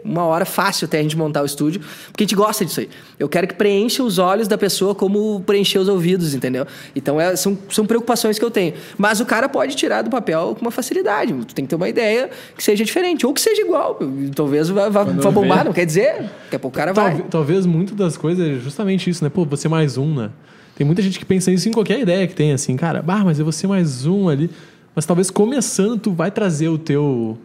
uma 0.02 0.24
hora 0.24 0.46
fácil 0.46 0.86
até 0.86 0.98
a 0.98 1.02
gente 1.02 1.14
montar 1.14 1.42
o 1.42 1.44
estúdio, 1.44 1.82
porque 2.06 2.24
a 2.24 2.26
gente 2.26 2.34
gosta 2.34 2.64
disso 2.64 2.80
aí. 2.80 2.88
Eu 3.18 3.28
quero 3.28 3.46
que 3.46 3.54
preencha 3.54 4.02
os 4.02 4.16
olhos 4.18 4.48
da 4.48 4.56
pessoa 4.56 4.94
como 4.94 5.40
preencher 5.40 5.78
os 5.78 5.88
ouvidos, 5.88 6.32
entendeu? 6.34 6.66
Então 6.96 7.20
é- 7.20 7.36
são, 7.36 7.58
são 7.70 7.84
preocupações 7.84 8.38
que 8.38 8.44
eu 8.44 8.50
tenho. 8.50 8.72
Mas 8.96 9.20
o 9.20 9.26
cara 9.26 9.46
pode 9.46 9.73
tirar 9.74 10.02
do 10.02 10.10
papel 10.10 10.54
com 10.58 10.62
uma 10.62 10.70
facilidade. 10.70 11.32
Tu 11.46 11.54
tem 11.54 11.64
que 11.64 11.68
ter 11.70 11.76
uma 11.76 11.88
ideia 11.88 12.30
que 12.56 12.62
seja 12.62 12.84
diferente, 12.84 13.26
ou 13.26 13.32
que 13.34 13.40
seja 13.40 13.62
igual. 13.62 13.98
Talvez 14.34 14.68
vá, 14.68 14.88
vá, 14.88 15.04
vá 15.04 15.30
bombar, 15.30 15.58
vê. 15.58 15.64
não 15.64 15.72
quer 15.72 15.84
dizer. 15.86 16.22
Daqui 16.44 16.56
a 16.56 16.58
pouco 16.58 16.76
o 16.76 16.78
cara 16.78 16.92
vai. 16.92 17.22
Talvez, 17.30 17.66
muito 17.66 17.94
das 17.94 18.16
coisas 18.16 18.46
é 18.46 18.54
justamente 18.60 19.08
isso, 19.10 19.22
né? 19.24 19.30
Pô, 19.30 19.44
você 19.44 19.68
mais 19.68 19.96
um, 19.98 20.14
né? 20.14 20.30
Tem 20.76 20.84
muita 20.86 21.00
gente 21.02 21.18
que 21.18 21.24
pensa 21.24 21.50
isso 21.52 21.68
em 21.68 21.72
qualquer 21.72 22.00
ideia 22.00 22.26
que 22.26 22.34
tem, 22.34 22.52
assim, 22.52 22.76
cara, 22.76 23.00
bah, 23.00 23.22
mas 23.24 23.38
eu 23.38 23.44
vou 23.44 23.52
ser 23.52 23.66
mais 23.68 24.06
um 24.06 24.28
ali. 24.28 24.50
Mas 24.94 25.06
talvez 25.06 25.30
começando, 25.30 25.98
tu 26.00 26.12
vai 26.12 26.30
trazer 26.30 26.68
o 26.68 26.78
teu. 26.78 27.38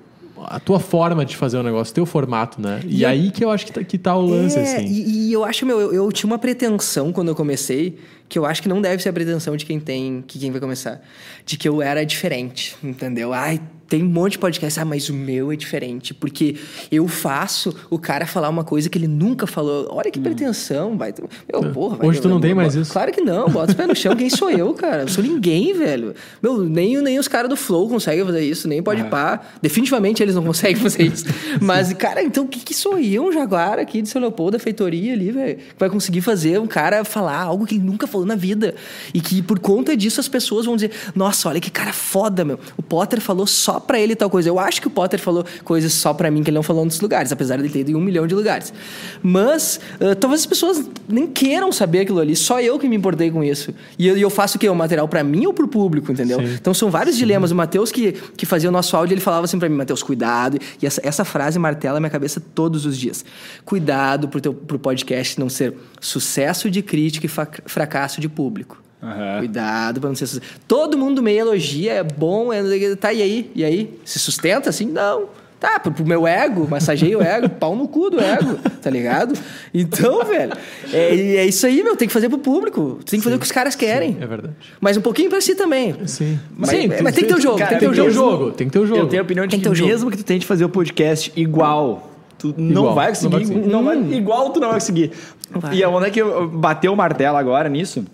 a 0.47 0.57
tua 0.59 0.79
forma 0.79 1.25
de 1.25 1.35
fazer 1.35 1.57
o 1.57 1.63
negócio, 1.63 1.91
o 1.91 1.95
teu 1.95 2.05
formato, 2.05 2.61
né? 2.61 2.79
E, 2.85 2.99
E 2.99 3.03
é- 3.03 3.07
aí 3.07 3.29
que 3.29 3.43
eu 3.43 3.51
acho 3.51 3.65
que 3.65 3.73
tá, 3.73 3.83
que 3.83 3.97
tá 3.97 4.15
o 4.15 4.21
lance, 4.25 4.57
É, 4.57 4.61
assim. 4.61 4.85
e, 4.85 5.27
e 5.27 5.33
eu 5.33 5.43
acho, 5.43 5.65
meu, 5.65 5.79
eu, 5.81 5.93
eu 5.93 6.11
tinha 6.13 6.27
uma 6.31 6.39
pretensão 6.39 7.11
quando 7.11 7.27
eu 7.27 7.35
comecei, 7.35 7.97
que 8.29 8.37
eu 8.37 8.45
acho 8.45 8.61
que 8.61 8.69
não 8.69 8.79
deve 8.79 9.01
ser 9.01 9.09
a 9.09 9.13
pretensão 9.13 9.57
de 9.57 9.65
quem 9.65 9.79
tem, 9.79 10.23
que 10.25 10.37
quem 10.37 10.51
vai 10.51 10.61
começar. 10.61 11.01
De 11.43 11.57
que 11.57 11.67
eu 11.67 11.81
era 11.81 12.05
diferente, 12.05 12.77
entendeu? 12.83 13.33
Ai, 13.33 13.59
tem 13.89 14.03
um 14.03 14.07
monte 14.07 14.33
de 14.33 14.39
podcast, 14.39 14.79
ah, 14.79 14.85
mas 14.85 15.09
o 15.09 15.13
meu 15.13 15.51
é 15.51 15.55
diferente, 15.55 16.13
porque 16.13 16.55
eu 16.91 17.07
faço 17.07 17.75
o 17.89 17.97
cara 17.97 18.27
falar 18.27 18.47
uma 18.47 18.63
coisa 18.63 18.87
que 18.87 18.97
ele 18.97 19.07
nunca 19.07 19.47
falou. 19.47 19.87
Olha 19.91 20.11
que 20.11 20.19
pretensão, 20.19 20.95
vai. 20.95 21.11
Meu, 21.51 21.71
porra, 21.71 21.97
vai. 21.97 22.05
Hum. 22.05 22.09
Hoje 22.11 22.21
tu 22.21 22.29
não 22.29 22.39
tem 22.39 22.53
mais 22.53 22.75
isso. 22.75 22.93
Claro 22.93 23.11
que 23.11 23.19
não, 23.19 23.49
bota 23.49 23.71
os 23.71 23.73
pés 23.73 23.87
no 23.87 23.95
chão, 23.95 24.15
quem 24.15 24.29
sou 24.29 24.51
eu, 24.51 24.71
cara? 24.75 25.01
Eu 25.03 25.07
sou 25.07 25.23
ninguém, 25.23 25.73
velho. 25.73 26.13
Meu, 26.41 26.59
nem, 26.59 27.01
nem 27.01 27.17
os 27.17 27.27
caras 27.27 27.49
do 27.49 27.55
Flow 27.55 27.89
conseguem 27.89 28.23
fazer 28.23 28.43
isso, 28.43 28.67
nem 28.67 28.83
pode 28.83 29.03
pá. 29.05 29.41
Definitivamente 29.59 30.21
eles 30.21 30.35
não 30.35 30.43
conseguem 30.43 30.75
fazer 30.77 31.03
isso. 31.03 31.25
Mas, 31.59 31.91
cara, 31.93 32.21
então 32.21 32.45
o 32.45 32.47
que, 32.47 32.59
que 32.59 32.75
sou 32.75 32.99
eu, 32.99 33.25
um 33.25 33.31
jaguar 33.31 33.79
aqui 33.79 34.03
de 34.03 34.09
São 34.09 34.21
Leopoldo, 34.21 34.51
da 34.51 34.59
feitoria 34.59 35.13
ali, 35.13 35.31
velho? 35.31 35.55
Que 35.55 35.79
vai 35.79 35.89
conseguir 35.89 36.21
fazer 36.21 36.59
um 36.59 36.67
cara 36.67 37.03
falar 37.03 37.41
algo 37.41 37.65
que 37.65 37.75
ele 37.75 37.83
nunca 37.83 38.05
falou 38.05 38.27
na 38.27 38.35
vida. 38.35 38.75
E 39.13 39.19
que 39.19 39.41
por 39.41 39.57
conta 39.57 39.97
disso 39.97 40.19
as 40.19 40.27
pessoas 40.27 40.67
vão 40.67 40.75
dizer: 40.75 40.91
Nossa, 41.15 41.49
olha 41.49 41.59
que 41.59 41.71
cara 41.71 41.91
foda, 41.91 42.45
meu. 42.45 42.59
O 42.77 42.83
Potter 42.83 43.19
falou 43.19 43.47
só 43.47 43.78
pra 43.79 43.99
ele 43.99 44.15
tal 44.15 44.29
coisa. 44.29 44.49
Eu 44.49 44.59
acho 44.59 44.81
que 44.81 44.87
o 44.87 44.89
Potter 44.89 45.19
falou 45.19 45.45
coisas 45.63 45.93
só 45.93 46.13
pra 46.13 46.29
mim 46.29 46.43
que 46.43 46.49
ele 46.49 46.55
não 46.55 46.63
falou 46.63 46.81
em 46.81 46.85
outros 46.85 47.01
lugares, 47.01 47.31
apesar 47.31 47.57
de 47.57 47.63
ele 47.63 47.69
ter 47.69 47.79
ido 47.79 47.91
em 47.91 47.95
um 47.95 48.01
milhão 48.01 48.27
de 48.27 48.35
lugares. 48.35 48.73
Mas 49.21 49.79
ah, 49.99 50.15
talvez 50.15 50.41
as 50.41 50.45
pessoas 50.45 50.89
nem 51.07 51.27
queiram 51.27 51.71
saber 51.71 52.01
aquilo 52.01 52.19
ali, 52.19 52.35
só 52.35 52.59
eu 52.61 52.77
que 52.77 52.87
me 52.87 52.95
importei 52.95 53.31
com 53.31 53.43
isso. 53.43 53.73
E 53.97 54.07
eu, 54.07 54.17
eu 54.17 54.29
faço 54.29 54.57
o 54.57 54.59
quê? 54.59 54.69
O 54.69 54.75
material 54.75 55.07
pra 55.07 55.23
mim 55.23 55.45
ou 55.45 55.53
pro 55.53 55.67
público, 55.67 56.11
entendeu? 56.11 56.39
Sim. 56.39 56.55
Então 56.59 56.73
são 56.73 56.89
vários 56.89 57.17
dilemas. 57.17 57.51
O 57.51 57.55
Matheus, 57.55 57.91
que, 57.91 58.13
que 58.35 58.45
fazia 58.45 58.69
o 58.69 58.71
nosso 58.71 58.95
áudio, 58.95 59.13
ele 59.13 59.21
falava 59.21 59.45
assim 59.45 59.59
pra 59.59 59.69
mim: 59.69 59.75
Matheus, 59.75 60.03
cuidado. 60.03 60.59
E 60.81 60.85
essa, 60.85 61.01
essa 61.03 61.25
frase 61.25 61.59
martela 61.59 61.99
minha 61.99 62.09
cabeça 62.09 62.41
todos 62.53 62.85
os 62.85 62.97
dias: 62.97 63.23
Cuidado 63.65 64.27
pro, 64.27 64.41
teu, 64.41 64.53
pro 64.53 64.79
podcast 64.79 65.39
não 65.39 65.49
ser 65.49 65.75
sucesso 65.99 66.69
de 66.69 66.81
crítica 66.81 67.25
e 67.25 67.29
fracasso 67.69 68.21
de 68.21 68.29
público. 68.29 68.88
Aham. 69.01 69.39
Cuidado 69.39 69.99
pra 70.01 70.09
não 70.09 70.15
ser. 70.15 70.41
Todo 70.67 70.97
mundo 70.97 71.21
meio 71.23 71.39
elogia, 71.39 71.93
é 71.93 72.03
bom, 72.03 72.51
é, 72.51 72.61
tá, 72.95 73.13
e 73.13 73.21
aí? 73.21 73.51
E 73.55 73.63
aí? 73.63 73.99
Se 74.03 74.19
sustenta 74.19 74.69
assim? 74.69 74.85
Não. 74.85 75.25
Tá, 75.59 75.77
pro, 75.77 75.91
pro 75.91 76.05
meu 76.05 76.25
ego, 76.25 76.65
massageia 76.69 77.17
o 77.17 77.21
ego, 77.21 77.49
pau 77.49 77.75
no 77.75 77.85
cu 77.85 78.09
do 78.09 78.17
ego, 78.17 78.57
tá 78.81 78.89
ligado? 78.89 79.33
Então, 79.73 80.23
velho, 80.23 80.53
é, 80.93 81.35
é 81.35 81.45
isso 81.45 81.65
aí, 81.65 81.83
meu, 81.83 81.97
tem 81.97 82.07
que 82.07 82.13
fazer 82.13 82.29
pro 82.29 82.37
público. 82.37 82.97
Tem 83.05 83.19
que 83.19 83.23
fazer 83.25 83.35
o 83.35 83.39
que 83.39 83.45
os 83.45 83.51
caras 83.51 83.75
querem. 83.75 84.17
É 84.21 84.25
verdade. 84.25 84.53
Mas 84.79 84.95
um 84.95 85.01
pouquinho 85.01 85.29
pra 85.29 85.41
si 85.41 85.55
também. 85.55 85.95
Sim. 86.07 86.39
Mas- 86.55 86.69
Sim, 86.69 86.87
mas 87.03 87.13
tem 87.13 87.25
que 87.25 87.29
ter 87.33 87.35
o 87.35 87.41
jogo, 87.41 87.57
Cara, 87.57 87.71
tem 87.71 87.79
que 87.79 87.85
ter 87.85 87.91
o 87.91 87.93
jogo. 87.93 88.11
jogo, 88.37 88.51
tem 88.51 88.67
que 88.67 88.73
ter 88.73 88.79
o 88.79 88.85
jogo. 88.87 89.01
Eu 89.01 89.07
tenho 89.07 89.21
a 89.21 89.25
opinião 89.25 89.45
de 89.45 89.51
Tem 89.51 89.59
que, 89.59 89.77
que 89.81 89.85
mesmo 89.85 90.09
que 90.09 90.15
tu 90.17 90.23
tente 90.23 90.45
fazer 90.45 90.63
o 90.63 90.69
podcast 90.69 91.29
igual, 91.35 92.09
tu 92.37 92.55
não 92.57 92.83
Igual, 92.83 92.95
vai 92.95 93.07
não 93.07 93.13
conseguir. 93.15 93.31
vai 93.31 93.41
conseguir. 93.41 93.67
não 93.69 93.83
vai- 93.83 93.97
igual 94.13 94.49
tu 94.51 94.59
não 94.61 94.67
vai 94.69 94.77
conseguir. 94.79 95.11
Vai. 95.51 95.75
E 95.75 95.85
onde 95.85 96.07
é 96.07 96.09
que 96.09 96.21
eu 96.21 96.47
bateu 96.47 96.93
o 96.93 96.95
martelo 96.95 97.35
agora 97.35 97.67
nisso? 97.67 98.05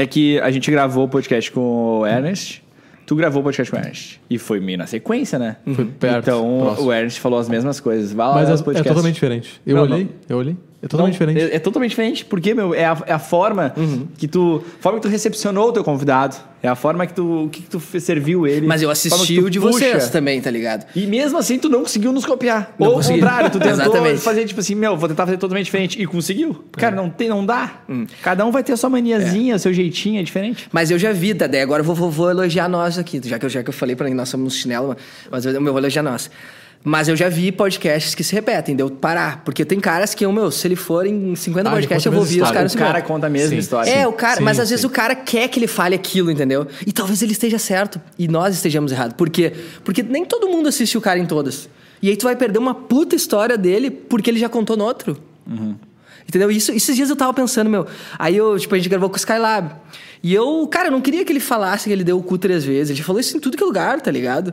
É 0.00 0.06
que 0.06 0.38
a 0.40 0.50
gente 0.50 0.70
gravou 0.70 1.04
o 1.04 1.08
podcast 1.08 1.50
com 1.50 2.00
o 2.00 2.06
Ernest. 2.06 2.62
Tu 3.06 3.14
gravou 3.14 3.40
o 3.40 3.44
podcast 3.44 3.70
com 3.70 3.76
o 3.76 3.80
Ernest. 3.80 4.20
E 4.28 4.36
foi 4.36 4.58
meio 4.58 4.78
na 4.78 4.86
sequência, 4.86 5.38
né? 5.38 5.56
Foi 5.74 5.84
perto, 5.84 6.18
Então 6.18 6.58
próximo. 6.60 6.88
o 6.88 6.92
Ernest 6.92 7.20
falou 7.20 7.38
as 7.38 7.48
mesmas 7.48 7.78
coisas. 7.78 8.12
Vai 8.12 8.26
lá 8.26 8.34
Mas 8.34 8.48
é, 8.50 8.80
é 8.80 8.82
totalmente 8.82 9.14
diferente. 9.14 9.60
Eu 9.64 9.76
Não, 9.76 9.82
olhei, 9.84 10.04
não. 10.04 10.10
eu 10.28 10.38
olhei. 10.38 10.56
É 10.86 10.88
totalmente 10.88 11.20
Não, 11.20 11.26
diferente. 11.26 11.52
É, 11.52 11.56
é 11.56 11.58
totalmente 11.58 11.90
diferente, 11.90 12.24
porque, 12.24 12.54
meu, 12.54 12.72
é 12.74 12.84
a, 12.86 12.96
é 13.06 13.12
a 13.12 13.18
forma 13.18 13.72
Uhum. 13.76 14.06
que 14.16 14.26
tu. 14.26 14.62
a 14.78 14.82
forma 14.82 14.98
que 14.98 15.06
tu 15.06 15.10
recepcionou 15.10 15.68
o 15.68 15.72
teu 15.72 15.84
convidado. 15.84 16.36
É 16.62 16.68
a 16.68 16.74
forma 16.74 17.06
que 17.06 17.12
tu, 17.14 17.48
que 17.52 17.62
tu 17.62 17.78
fe- 17.78 18.00
serviu 18.00 18.44
ele. 18.46 18.66
Mas 18.66 18.82
eu 18.82 18.90
assisti 18.90 19.34
que 19.34 19.40
tu 19.40 19.46
o 19.46 19.50
de 19.50 19.60
puxa. 19.60 19.78
vocês 19.78 20.10
também, 20.10 20.40
tá 20.40 20.50
ligado? 20.50 20.84
E 20.96 21.06
mesmo 21.06 21.38
assim, 21.38 21.58
tu 21.58 21.68
não 21.68 21.80
conseguiu 21.82 22.10
nos 22.12 22.24
copiar. 22.24 22.74
Não 22.78 22.86
Ou 22.88 22.92
ao 22.94 22.98
consegui. 22.98 23.20
contrário, 23.20 23.50
tu 23.50 23.58
tentou 23.60 23.72
Exatamente. 23.72 24.20
fazer 24.20 24.44
tipo 24.46 24.58
assim, 24.58 24.74
meu, 24.74 24.96
vou 24.96 25.08
tentar 25.08 25.26
fazer 25.26 25.36
totalmente 25.38 25.66
diferente. 25.66 26.00
E 26.02 26.06
conseguiu. 26.06 26.64
Cara, 26.72 26.96
não, 26.96 27.08
tem, 27.08 27.28
não 27.28 27.44
dá. 27.46 27.82
Hum. 27.88 28.04
Cada 28.22 28.44
um 28.44 28.50
vai 28.50 28.64
ter 28.64 28.72
a 28.72 28.76
sua 28.76 28.90
maniazinha, 28.90 29.52
É. 29.52 29.56
o 29.56 29.58
seu 29.60 29.72
jeitinho, 29.72 30.18
é 30.18 30.22
diferente. 30.24 30.66
Mas 30.72 30.90
eu 30.90 30.98
já 30.98 31.12
vi, 31.12 31.34
tá? 31.34 31.46
Daí 31.46 31.60
agora 31.60 31.82
eu 31.82 31.84
vou, 31.84 31.94
vou, 31.94 32.10
vou 32.10 32.30
elogiar 32.30 32.68
nós 32.68 32.98
aqui, 32.98 33.20
já 33.24 33.38
que 33.38 33.44
eu, 33.46 33.50
já 33.50 33.62
que 33.62 33.68
eu 33.70 33.74
falei 33.74 33.94
pra 33.94 34.08
nós 34.10 34.28
somos 34.28 34.54
chinelo, 34.56 34.96
mas 35.30 35.44
eu, 35.46 35.52
eu 35.52 35.62
vou 35.62 35.78
elogiar 35.78 36.02
nós. 36.02 36.28
Mas 36.88 37.08
eu 37.08 37.16
já 37.16 37.28
vi 37.28 37.50
podcasts 37.50 38.14
que 38.14 38.22
se 38.22 38.32
repetem, 38.32 38.76
deu 38.76 38.88
parar. 38.88 39.42
Porque 39.44 39.64
tem 39.64 39.80
caras 39.80 40.14
que, 40.14 40.24
meu, 40.24 40.52
se 40.52 40.68
ele 40.68 40.76
for 40.76 41.04
em 41.04 41.34
50 41.34 41.68
Ah, 41.68 41.72
podcasts, 41.72 42.06
eu 42.06 42.12
vou 42.12 42.20
ouvir 42.20 42.40
os 42.40 42.50
caras 42.52 42.70
o 42.70 42.72
se 42.74 42.78
cara 42.78 43.02
conta 43.02 43.26
a 43.26 43.28
mesma 43.28 43.48
Sim. 43.48 43.56
história. 43.56 43.90
É, 43.90 44.06
o 44.06 44.12
cara, 44.12 44.36
Sim, 44.36 44.44
mas 44.44 44.60
às 44.60 44.68
sim. 44.68 44.74
vezes 44.74 44.84
o 44.84 44.88
cara 44.88 45.16
quer 45.16 45.48
que 45.48 45.58
ele 45.58 45.66
fale 45.66 45.96
aquilo, 45.96 46.30
entendeu? 46.30 46.64
E 46.86 46.92
talvez 46.92 47.20
ele 47.22 47.32
esteja 47.32 47.58
certo 47.58 48.00
e 48.16 48.28
nós 48.28 48.54
estejamos 48.54 48.92
errados. 48.92 49.14
Por 49.16 49.28
quê? 49.28 49.52
Porque 49.82 50.00
nem 50.00 50.24
todo 50.24 50.46
mundo 50.46 50.68
assiste 50.68 50.96
o 50.96 51.00
cara 51.00 51.18
em 51.18 51.26
todas. 51.26 51.68
E 52.00 52.08
aí 52.08 52.16
tu 52.16 52.22
vai 52.22 52.36
perder 52.36 52.60
uma 52.60 52.72
puta 52.72 53.16
história 53.16 53.58
dele 53.58 53.90
porque 53.90 54.30
ele 54.30 54.38
já 54.38 54.48
contou 54.48 54.76
no 54.76 54.84
outro. 54.84 55.18
Entendeu? 56.28 56.50
Isso, 56.50 56.72
esses 56.72 56.96
dias 56.96 57.08
eu 57.08 57.16
tava 57.16 57.32
pensando, 57.32 57.70
meu. 57.70 57.86
Aí 58.18 58.36
eu, 58.36 58.58
tipo, 58.58 58.74
a 58.74 58.78
gente 58.78 58.88
gravou 58.88 59.08
com 59.08 59.14
o 59.14 59.18
Skylab. 59.18 59.70
E 60.22 60.34
eu, 60.34 60.66
cara, 60.68 60.88
eu 60.88 60.92
não 60.92 61.00
queria 61.00 61.24
que 61.24 61.32
ele 61.32 61.38
falasse 61.40 61.84
que 61.84 61.92
ele 61.92 62.02
deu 62.02 62.18
o 62.18 62.22
cu 62.22 62.36
três 62.36 62.64
vezes. 62.64 62.90
Ele 62.96 63.02
falou 63.02 63.20
isso 63.20 63.36
em 63.36 63.40
tudo 63.40 63.56
que 63.56 63.62
é 63.62 63.66
lugar, 63.66 64.00
tá 64.00 64.10
ligado? 64.10 64.52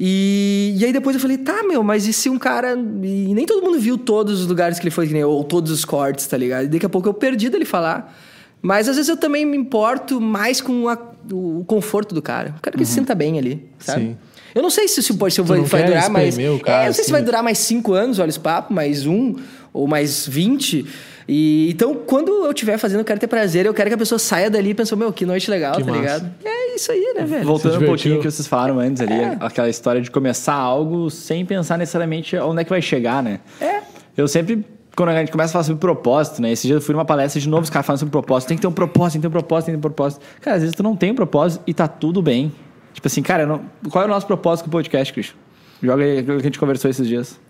E, 0.00 0.74
e 0.76 0.84
aí 0.84 0.92
depois 0.92 1.14
eu 1.14 1.20
falei, 1.20 1.38
tá, 1.38 1.62
meu, 1.62 1.82
mas 1.82 2.06
e 2.08 2.12
se 2.12 2.28
um 2.28 2.38
cara. 2.38 2.72
E 2.74 3.32
nem 3.34 3.46
todo 3.46 3.62
mundo 3.64 3.78
viu 3.78 3.96
todos 3.96 4.40
os 4.40 4.46
lugares 4.46 4.78
que 4.78 4.84
ele 4.84 4.90
foi, 4.90 5.22
ou 5.22 5.44
todos 5.44 5.70
os 5.70 5.84
cortes, 5.84 6.26
tá 6.26 6.36
ligado? 6.36 6.64
E 6.64 6.68
daqui 6.68 6.86
a 6.86 6.88
pouco 6.88 7.08
eu 7.08 7.14
perdi 7.14 7.48
dele 7.48 7.64
falar. 7.64 8.18
Mas 8.60 8.88
às 8.88 8.96
vezes 8.96 9.08
eu 9.08 9.16
também 9.16 9.44
me 9.44 9.56
importo 9.56 10.20
mais 10.20 10.60
com 10.60 10.88
a- 10.88 10.98
o 11.32 11.64
conforto 11.66 12.14
do 12.14 12.22
cara. 12.22 12.48
Eu 12.48 12.54
quero 12.62 12.76
que 12.76 12.82
ele 12.82 12.86
se 12.86 12.94
sinta 12.94 13.14
bem 13.14 13.38
ali, 13.38 13.68
sabe? 13.78 14.00
Sim. 14.00 14.16
Eu 14.54 14.62
não 14.62 14.70
sei 14.70 14.86
se, 14.88 15.02
se, 15.02 15.14
pode- 15.14 15.34
se 15.34 15.40
vai, 15.42 15.60
vai 15.60 15.84
durar 15.84 16.10
mais. 16.10 16.36
o 16.36 16.58
cara, 16.60 16.78
é, 16.78 16.82
eu 16.82 16.86
não 16.86 16.92
sei 16.92 16.94
se 16.94 17.00
assim. 17.02 17.12
vai 17.12 17.22
durar 17.22 17.42
mais 17.42 17.58
cinco 17.58 17.92
anos, 17.92 18.18
olha 18.18 18.28
esse 18.28 18.38
papo, 18.40 18.72
mais 18.72 19.06
um, 19.06 19.34
ou 19.72 19.86
mais 19.88 20.26
20. 20.28 20.86
E, 21.34 21.70
então, 21.70 21.94
quando 21.94 22.44
eu 22.44 22.50
estiver 22.50 22.76
fazendo, 22.76 22.98
eu 23.00 23.04
quero 23.06 23.18
ter 23.18 23.26
prazer, 23.26 23.64
eu 23.64 23.72
quero 23.72 23.88
que 23.88 23.94
a 23.94 23.98
pessoa 23.98 24.18
saia 24.18 24.50
dali 24.50 24.70
e 24.70 24.74
pense, 24.74 24.94
meu, 24.94 25.10
que 25.12 25.24
noite 25.24 25.50
legal, 25.50 25.76
Que 25.76 25.82
tá 25.82 25.90
massa. 25.90 26.00
ligado? 26.02 26.30
É 26.44 26.74
isso 26.74 26.92
aí, 26.92 27.14
né, 27.16 27.24
velho? 27.24 27.44
Voltando 27.46 27.82
um 27.82 27.86
pouquinho 27.86 28.18
que 28.20 28.30
vocês 28.30 28.46
falaram 28.46 28.78
antes 28.78 29.00
ali, 29.00 29.14
É. 29.14 29.38
aquela 29.40 29.70
história 29.70 30.02
de 30.02 30.10
começar 30.10 30.52
algo 30.52 31.08
sem 31.10 31.46
pensar 31.46 31.78
necessariamente 31.78 32.36
onde 32.36 32.60
é 32.60 32.64
que 32.64 32.70
vai 32.70 32.82
chegar, 32.82 33.22
né? 33.22 33.40
É. 33.60 33.80
Eu 34.14 34.28
sempre, 34.28 34.62
quando 34.94 35.08
a 35.08 35.18
gente 35.20 35.32
começa 35.32 35.50
a 35.50 35.54
falar 35.54 35.64
sobre 35.64 35.80
propósito, 35.80 36.42
né? 36.42 36.52
Esse 36.52 36.66
dia 36.66 36.76
eu 36.76 36.82
fui 36.82 36.92
numa 36.94 37.04
palestra 37.06 37.40
de 37.40 37.48
novo, 37.48 37.62
os 37.62 37.70
caras 37.70 37.86
falando 37.86 38.00
sobre 38.00 38.12
propósito. 38.12 38.48
Tem 38.48 38.56
que 38.58 38.60
ter 38.60 38.66
um 38.68 38.72
propósito, 38.72 39.12
tem 39.12 39.20
que 39.20 39.22
ter 39.22 39.28
um 39.28 39.40
propósito, 39.40 39.66
tem 39.66 39.74
que 39.74 39.80
ter 39.80 39.86
um 39.86 39.90
propósito. 39.90 40.20
Cara, 40.40 40.56
às 40.56 40.62
vezes 40.62 40.76
tu 40.76 40.82
não 40.82 40.94
tem 40.94 41.12
um 41.12 41.14
propósito 41.14 41.62
e 41.66 41.72
tá 41.72 41.88
tudo 41.88 42.20
bem. 42.20 42.52
Tipo 42.92 43.06
assim, 43.08 43.22
cara, 43.22 43.46
não- 43.46 43.62
qual 43.90 44.02
é 44.02 44.06
o 44.06 44.10
nosso 44.10 44.26
propósito 44.26 44.64
com 44.64 44.68
o 44.68 44.72
podcast, 44.72 45.10
Christian? 45.14 45.36
Joga 45.82 46.04
aí 46.04 46.18
aquilo 46.18 46.36
que 46.36 46.42
a 46.42 46.44
gente 46.44 46.58
conversou 46.58 46.90
esses 46.90 47.08
dias. 47.08 47.40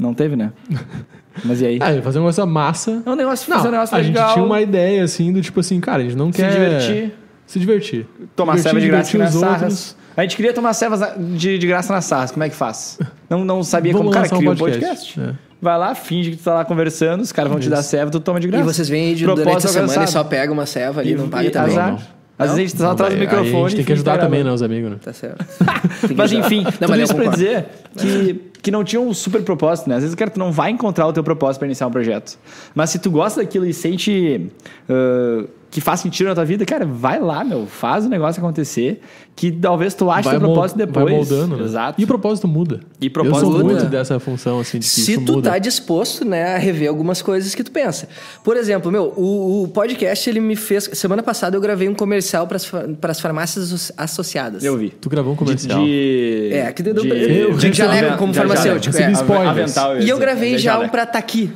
Não 0.00 0.12
teve, 0.14 0.34
né? 0.34 0.52
Mas 1.44 1.60
e 1.60 1.66
aí? 1.66 1.78
Ah, 1.80 2.00
fazer 2.02 2.18
uma 2.18 2.24
coisa 2.26 2.44
massa. 2.46 3.02
É 3.04 3.10
um 3.10 3.14
negócio, 3.16 3.48
Não, 3.50 3.56
fazer 3.56 3.68
um 3.68 3.72
negócio 3.72 3.96
a 3.96 4.00
legal. 4.00 4.24
gente 4.26 4.32
tinha 4.34 4.44
uma 4.44 4.60
ideia, 4.60 5.02
assim, 5.04 5.32
do 5.32 5.40
tipo 5.40 5.60
assim, 5.60 5.80
cara, 5.80 6.00
a 6.00 6.04
gente 6.04 6.16
não 6.16 6.32
Se 6.32 6.38
quer... 6.42 6.50
divertir. 6.52 7.12
Se 7.46 7.58
divertir. 7.58 8.06
Tomar 8.36 8.58
ceva 8.58 8.80
de 8.80 8.86
graça 8.88 9.18
nas 9.18 9.34
sarras. 9.34 9.96
A 10.16 10.22
gente 10.22 10.36
queria 10.36 10.52
tomar 10.52 10.72
na- 10.90 11.14
de, 11.36 11.58
de 11.58 11.66
graça 11.66 11.92
nas 11.92 12.04
sarras. 12.04 12.30
Como 12.30 12.44
é 12.44 12.48
que 12.48 12.54
faz? 12.56 12.98
Não, 13.30 13.44
não 13.44 13.62
sabia 13.62 13.92
Vamos 13.92 14.06
como. 14.06 14.12
Cara, 14.14 14.24
lançar 14.24 14.36
um 14.36 14.38
cria 14.38 14.50
um 14.50 14.56
podcast. 14.56 15.14
podcast. 15.14 15.20
É. 15.20 15.52
Vai 15.60 15.78
lá, 15.78 15.94
finge 15.94 16.32
que 16.32 16.36
tu 16.38 16.42
tá 16.44 16.54
lá 16.54 16.64
conversando, 16.64 17.20
os 17.20 17.30
caras 17.32 17.50
vão 17.50 17.60
te 17.60 17.68
dar 17.70 17.82
ceva, 17.82 18.10
tu 18.10 18.18
toma 18.20 18.40
de 18.40 18.48
E 18.48 18.50
graça. 18.50 18.64
vocês 18.72 18.88
vêm 18.88 19.06
aí 19.08 19.14
de, 19.14 19.24
Propósito 19.24 19.48
durante 19.48 19.66
a 19.66 19.70
semana 19.70 20.04
e 20.04 20.06
só 20.08 20.24
pega 20.24 20.52
uma 20.52 20.66
ceva 20.66 21.00
ali, 21.00 21.12
E- 21.12 21.14
não 21.14 21.28
paga 21.28 21.46
e 21.46 21.50
também. 21.50 21.70
azar. 21.72 21.86
Não, 21.92 21.96
não. 21.98 22.02
Às 22.38 22.46
vezes 22.54 22.58
a 22.58 22.60
gente 22.68 22.76
só 22.78 22.88
Não, 22.88 22.96
traz 22.96 23.12
o 23.12 23.16
aí- 23.16 23.20
aí 23.22 23.26
microfone. 23.28 23.64
a 23.64 23.68
gente 23.68 23.76
tem 23.76 23.84
que 23.84 23.92
e 23.92 23.94
ajudar 23.94 24.18
também, 24.18 24.40
tá 24.40 24.48
né, 24.48 24.52
os 24.54 24.62
amigos, 24.62 24.90
né? 24.90 24.96
Tá 25.02 25.12
certo. 25.12 25.44
Mas 26.16 26.32
enfim, 26.32 26.64
Não, 26.80 26.88
tudo 26.88 27.00
isso 27.00 27.14
pra 27.14 27.26
dizer 27.30 27.66
que, 27.96 28.40
que 28.62 28.70
não 28.70 28.84
tinha 28.84 29.00
um 29.00 29.12
super 29.12 29.42
propósito, 29.42 29.88
né? 29.88 29.96
Às 29.96 30.02
vezes, 30.02 30.14
cara, 30.14 30.30
tu 30.30 30.38
não 30.38 30.52
vai 30.52 30.70
encontrar 30.70 31.06
o 31.06 31.12
teu 31.12 31.24
propósito 31.24 31.58
para 31.58 31.66
iniciar 31.66 31.88
um 31.88 31.90
projeto. 31.90 32.38
Mas 32.74 32.90
se 32.90 32.98
tu 33.00 33.10
gosta 33.10 33.40
daquilo 33.40 33.66
e 33.66 33.74
sente. 33.74 34.50
ah, 34.88 35.44
que 35.72 35.80
faz 35.80 36.00
sentido 36.00 36.26
na 36.28 36.34
tua 36.34 36.44
vida, 36.44 36.66
cara, 36.66 36.84
vai 36.84 37.18
lá, 37.18 37.42
meu, 37.42 37.66
faz 37.66 38.04
o 38.04 38.08
negócio 38.10 38.40
acontecer, 38.42 39.00
que 39.34 39.50
talvez 39.50 39.94
tu 39.94 40.10
ache 40.10 40.24
Vai, 40.28 40.34
teu 40.38 40.40
mol- 40.46 40.52
propósito 40.52 40.76
depois. 40.76 41.04
vai 41.06 41.14
moldando, 41.14 41.56
né? 41.56 41.64
Exato. 41.64 41.98
E 41.98 42.04
o 42.04 42.06
propósito 42.06 42.46
muda. 42.46 42.80
E 43.00 43.08
propósito 43.08 43.46
Eu 43.46 43.50
sou 43.52 43.52
muda. 43.62 43.64
muito 43.64 43.84
dessa 43.86 44.20
função, 44.20 44.60
assim, 44.60 44.78
de 44.78 44.84
que 44.86 44.92
Se 44.92 45.12
isso 45.12 45.22
tu 45.24 45.32
muda. 45.32 45.50
tá 45.50 45.58
disposto, 45.58 46.26
né, 46.26 46.54
a 46.54 46.58
rever 46.58 46.90
algumas 46.90 47.22
coisas 47.22 47.54
que 47.54 47.64
tu 47.64 47.70
pensa. 47.70 48.06
Por 48.44 48.54
exemplo, 48.58 48.92
meu, 48.92 49.14
o, 49.16 49.62
o 49.62 49.68
podcast, 49.68 50.28
ele 50.28 50.40
me 50.40 50.56
fez... 50.56 50.90
Semana 50.92 51.22
passada 51.22 51.56
eu 51.56 51.60
gravei 51.62 51.88
um 51.88 51.94
comercial 51.94 52.46
para 52.46 53.10
as 53.10 53.18
farmácias 53.20 53.72
asso- 53.72 53.92
associadas. 53.96 54.62
Eu 54.62 54.76
vi. 54.76 54.90
Tu 54.90 55.08
gravou 55.08 55.32
um 55.32 55.36
comercial. 55.36 55.82
De, 55.82 56.50
É, 56.52 56.66
aqui 56.66 56.82
deu- 56.82 56.92
de, 56.92 57.08
eu- 57.08 57.52
de 57.54 57.72
jaleco 57.72 58.18
como 58.18 58.30
de 58.32 58.38
farmacêutico, 58.38 58.94
jaleco. 58.94 59.18
é. 59.18 59.22
Spoilers. 59.22 59.48
Avental, 59.78 59.98
E 60.02 60.08
eu 60.10 60.18
gravei 60.18 60.56
de 60.56 60.62
já 60.62 60.78
um 60.78 60.88
pra 60.90 61.06
tá 61.06 61.18
aqui. 61.18 61.50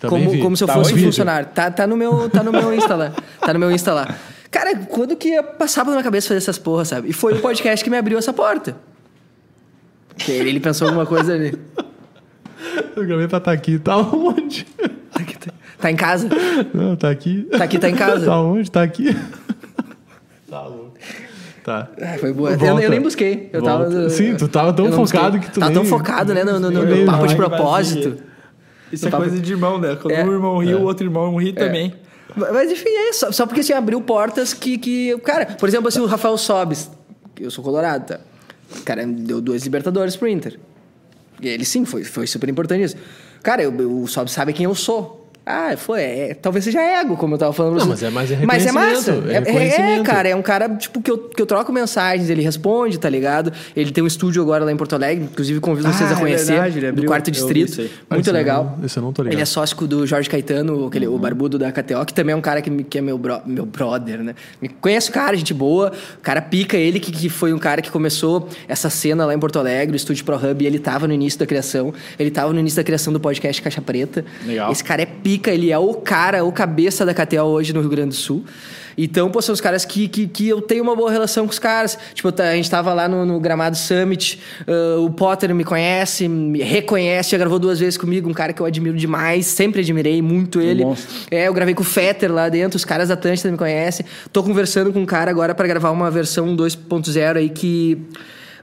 Também 0.00 0.18
Como, 0.20 0.30
vi. 0.30 0.42
como 0.42 0.56
se 0.56 0.62
eu 0.64 0.68
Tá 0.68 0.74
fosse 0.74 0.94
um 0.94 0.98
funcionário. 0.98 1.48
Tá, 1.54 1.70
tá, 1.70 1.86
no 1.86 1.96
meu, 1.96 2.30
tá 2.30 2.42
no 2.42 2.52
meu 2.52 2.72
Insta 2.72 2.94
lá. 2.94 3.12
Tá 3.40 3.52
no 3.52 3.58
meu 3.58 3.70
Insta 3.70 3.92
lá. 3.92 4.14
Cara, 4.50 4.76
quando 4.76 5.16
que 5.16 5.28
ia 5.30 5.42
passar 5.42 5.82
pela 5.84 5.96
minha 5.96 6.04
cabeça 6.04 6.28
fazer 6.28 6.38
essas 6.38 6.56
porras, 6.58 6.88
sabe? 6.88 7.08
E 7.10 7.12
foi 7.12 7.34
o 7.34 7.40
podcast 7.40 7.82
que 7.84 7.90
me 7.90 7.96
abriu 7.98 8.16
essa 8.18 8.32
porta. 8.32 8.76
Que 10.16 10.32
ele, 10.32 10.50
ele 10.50 10.60
pensou 10.60 10.86
alguma 10.88 11.04
coisa 11.06 11.34
ali. 11.34 11.56
Eu 12.96 13.04
gravei 13.06 13.28
pra 13.28 13.38
estar 13.38 13.52
aqui. 13.52 13.78
Tá 13.78 13.96
onde? 13.98 14.66
Tá 15.80 15.90
em 15.90 15.96
casa? 15.96 16.28
Não, 16.74 16.96
tá 16.96 17.08
aqui. 17.10 17.46
Tá 17.56 17.64
aqui, 17.64 17.78
tá 17.78 17.88
em 17.88 17.94
casa. 17.94 18.26
Tá 18.26 18.40
onde? 18.40 18.70
Tá 18.70 18.82
aqui. 18.82 19.16
Tá 20.50 20.62
louco. 20.62 20.94
Tá. 21.64 21.88
Ah, 22.00 22.16
foi 22.18 22.32
boa. 22.32 22.50
Eu, 22.52 22.78
eu 22.80 22.90
nem 22.90 23.00
busquei. 23.00 23.50
Eu 23.52 23.60
Volta. 23.60 23.84
tava, 23.90 24.10
Sim, 24.10 24.34
tu 24.36 24.48
tava 24.48 24.72
tão 24.72 24.90
focado 24.90 25.32
busquei. 25.32 25.40
que 25.40 25.50
tu 25.54 25.60
Tava 25.60 25.72
nem- 25.72 25.82
tão 25.82 25.84
focado, 25.84 26.32
né? 26.34 26.42
No, 26.42 26.58
no- 26.58 26.70
no- 26.70 26.84
no 26.84 27.06
papo 27.06 27.26
de 27.26 27.36
propósito. 27.36 28.16
Isso 28.92 29.04
No 29.04 29.08
é 29.08 29.10
papo- 29.10 29.24
coisa 29.24 29.38
de 29.40 29.52
irmão, 29.52 29.78
né? 29.78 29.96
Quando 30.00 30.12
É. 30.14 30.24
um 30.24 30.32
irmão 30.32 30.58
ri, 30.58 30.74
o 30.74 30.82
outro 30.82 31.06
irmão 31.06 31.36
ri 31.36 31.52
também. 31.52 31.94
Mas 32.36 32.70
enfim, 32.70 32.88
é 32.88 33.10
isso. 33.10 33.32
Só 33.32 33.46
porque 33.46 33.60
assim, 33.60 33.72
abriu 33.72 34.00
portas 34.00 34.52
que, 34.54 34.78
que. 34.78 35.16
Cara, 35.18 35.46
por 35.46 35.68
exemplo, 35.68 35.88
assim, 35.88 36.00
o 36.00 36.06
Rafael 36.06 36.36
Sobes, 36.38 36.90
eu 37.40 37.50
sou 37.50 37.64
colorado, 37.64 38.06
tá? 38.06 38.20
O 38.78 38.82
cara 38.82 39.06
deu 39.06 39.40
duas 39.40 39.62
Libertadores 39.64 40.14
pro 40.16 40.28
Inter. 40.28 40.58
E 41.40 41.48
ele 41.48 41.64
sim, 41.64 41.84
foi, 41.84 42.04
foi 42.04 42.26
super 42.26 42.48
importante 42.48 42.82
isso. 42.84 42.96
Cara, 43.42 43.62
eu, 43.62 43.72
eu- 43.78 44.02
o 44.02 44.06
Sobes 44.08 44.32
sabe 44.32 44.52
quem 44.52 44.64
eu 44.64 44.74
sou. 44.74 45.17
Ah, 45.50 45.74
foi, 45.78 46.02
é, 46.02 46.34
talvez 46.34 46.62
seja 46.64 46.80
ego, 46.80 47.16
como 47.16 47.34
eu 47.34 47.38
tava 47.38 47.52
falando. 47.54 47.78
Não, 47.78 47.86
mas 47.86 48.02
é- 48.02 48.10
mas 48.10 48.30
é 48.30 48.38
Mas 48.44 48.66
é 48.66 48.72
massa. 48.72 49.12
é 49.28 49.36
É, 49.36 49.94
é, 49.98 50.02
cara, 50.02 50.28
é 50.28 50.36
um 50.36 50.42
cara, 50.42 50.68
tipo, 50.76 51.00
que 51.00 51.10
eu, 51.10 51.16
que 51.18 51.40
eu 51.40 51.46
troco 51.46 51.72
mensagens, 51.72 52.28
ele 52.28 52.42
responde, 52.42 52.98
tá 52.98 53.08
ligado? 53.08 53.50
Ele 53.74 53.90
tem 53.90 54.04
um 54.04 54.06
estúdio 54.06 54.42
agora 54.42 54.64
lá 54.64 54.70
em 54.72 54.76
Porto 54.76 54.92
Alegre, 54.94 55.24
inclusive 55.24 55.58
convido 55.60 55.88
Ah, 55.88 55.92
vocês 55.92 56.10
a 56.10 56.14
é 56.14 56.18
conhecer. 56.18 56.52
verdade, 56.52 56.78
ele 56.78 56.92
do 56.92 57.04
quarto 57.06 57.30
distrito. 57.30 57.88
Ah, 58.10 58.14
Muito 58.16 58.30
legal. 58.30 58.76
não- 58.78 58.86
eu 58.94 59.02
não 59.02 59.12
tô 59.12 59.22
ligado. 59.22 59.34
Ele 59.34 59.40
é 59.42 59.44
sócio 59.46 59.74
do 59.86 60.06
Jorge 60.06 60.28
Caetano, 60.28 60.86
aquele, 60.86 61.06
o 61.06 61.18
barbudo 61.18 61.58
da 61.58 61.72
KTO, 61.72 62.04
que 62.04 62.12
também 62.12 62.34
é 62.34 62.36
um 62.36 62.40
cara 62.42 62.60
que, 62.60 62.70
que 62.84 62.98
é 62.98 63.00
meu, 63.00 63.16
bro- 63.16 63.40
meu 63.46 63.64
brother, 63.64 64.18
né? 64.22 64.34
Me 64.60 64.68
conhece 64.68 65.08
o 65.08 65.12
cara, 65.14 65.34
gente 65.34 65.54
boa. 65.54 65.92
O 66.18 66.22
cara 66.22 66.42
pica 66.42 66.76
ele, 66.76 67.00
que, 67.00 67.10
que 67.10 67.28
foi 67.30 67.54
um 67.54 67.58
cara 67.58 67.80
que 67.80 67.90
começou 67.90 68.48
essa 68.68 68.90
cena 68.90 69.24
lá 69.24 69.32
em 69.32 69.38
Porto 69.38 69.58
Alegre, 69.58 69.94
o 69.94 69.96
Estúdio 69.96 70.24
Pro 70.26 70.36
Hub, 70.36 70.62
e 70.62 70.66
ele 70.66 70.78
tava 70.78 71.06
no 71.08 71.14
início 71.14 71.38
da 71.38 71.46
criação. 71.46 71.94
Ele 72.18 72.30
tava 72.30 72.52
no 72.52 72.60
início 72.60 72.76
da 72.76 72.84
criação 72.84 73.12
do 73.12 73.20
podcast 73.20 73.62
Caixa 73.62 73.80
Preta. 73.80 74.24
Legal. 74.44 74.70
Esse 74.72 74.84
cara 74.84 75.00
é 75.02 75.06
pica, 75.06 75.37
ele 75.46 75.70
é 75.70 75.78
o 75.78 75.94
cara, 75.94 76.44
o 76.44 76.52
cabeça 76.52 77.04
da 77.06 77.14
KTO 77.14 77.42
hoje 77.44 77.72
no 77.72 77.80
Rio 77.80 77.90
Grande 77.90 78.08
do 78.10 78.14
Sul. 78.14 78.44
Então, 79.00 79.30
pô, 79.30 79.40
são 79.40 79.52
os 79.52 79.60
caras 79.60 79.84
que, 79.84 80.08
que, 80.08 80.26
que 80.26 80.48
eu 80.48 80.60
tenho 80.60 80.82
uma 80.82 80.96
boa 80.96 81.08
relação 81.08 81.46
com 81.46 81.52
os 81.52 81.58
caras. 81.60 81.96
Tipo, 82.14 82.32
tá- 82.32 82.48
a 82.48 82.56
gente 82.56 82.68
tava 82.68 82.92
lá 82.92 83.08
no, 83.08 83.24
no 83.24 83.38
Gramado 83.38 83.76
Summit, 83.76 84.40
ah, 84.66 84.98
o 84.98 85.08
Potter 85.10 85.54
me 85.54 85.62
conhece, 85.62 86.26
me 86.26 86.60
reconhece, 86.62 87.30
já 87.30 87.38
gravou 87.38 87.60
duas 87.60 87.78
vezes 87.78 87.96
comigo, 87.96 88.28
um 88.28 88.32
cara 88.34 88.52
que 88.52 88.60
eu 88.60 88.66
admiro 88.66 88.96
demais, 88.96 89.46
sempre 89.46 89.82
admirei 89.82 90.20
muito 90.20 90.60
ele. 90.60 90.84
monstro. 90.84 91.14
É, 91.30 91.46
eu 91.46 91.54
gravei 91.54 91.74
com 91.74 91.82
o 91.82 91.84
Fetter 91.84 92.32
lá 92.32 92.48
dentro, 92.48 92.76
os 92.76 92.84
caras 92.84 93.06
da 93.06 93.14
Atlântida 93.14 93.52
me 93.52 93.56
conhecem. 93.56 94.04
Tô 94.32 94.42
conversando 94.42 94.92
com 94.92 94.98
um 94.98 95.06
cara 95.06 95.30
agora 95.30 95.54
para 95.54 95.68
gravar 95.68 95.90
uma 95.92 96.10
versão 96.10 96.56
2.0 96.56 97.36
aí 97.36 97.48
que. 97.50 97.98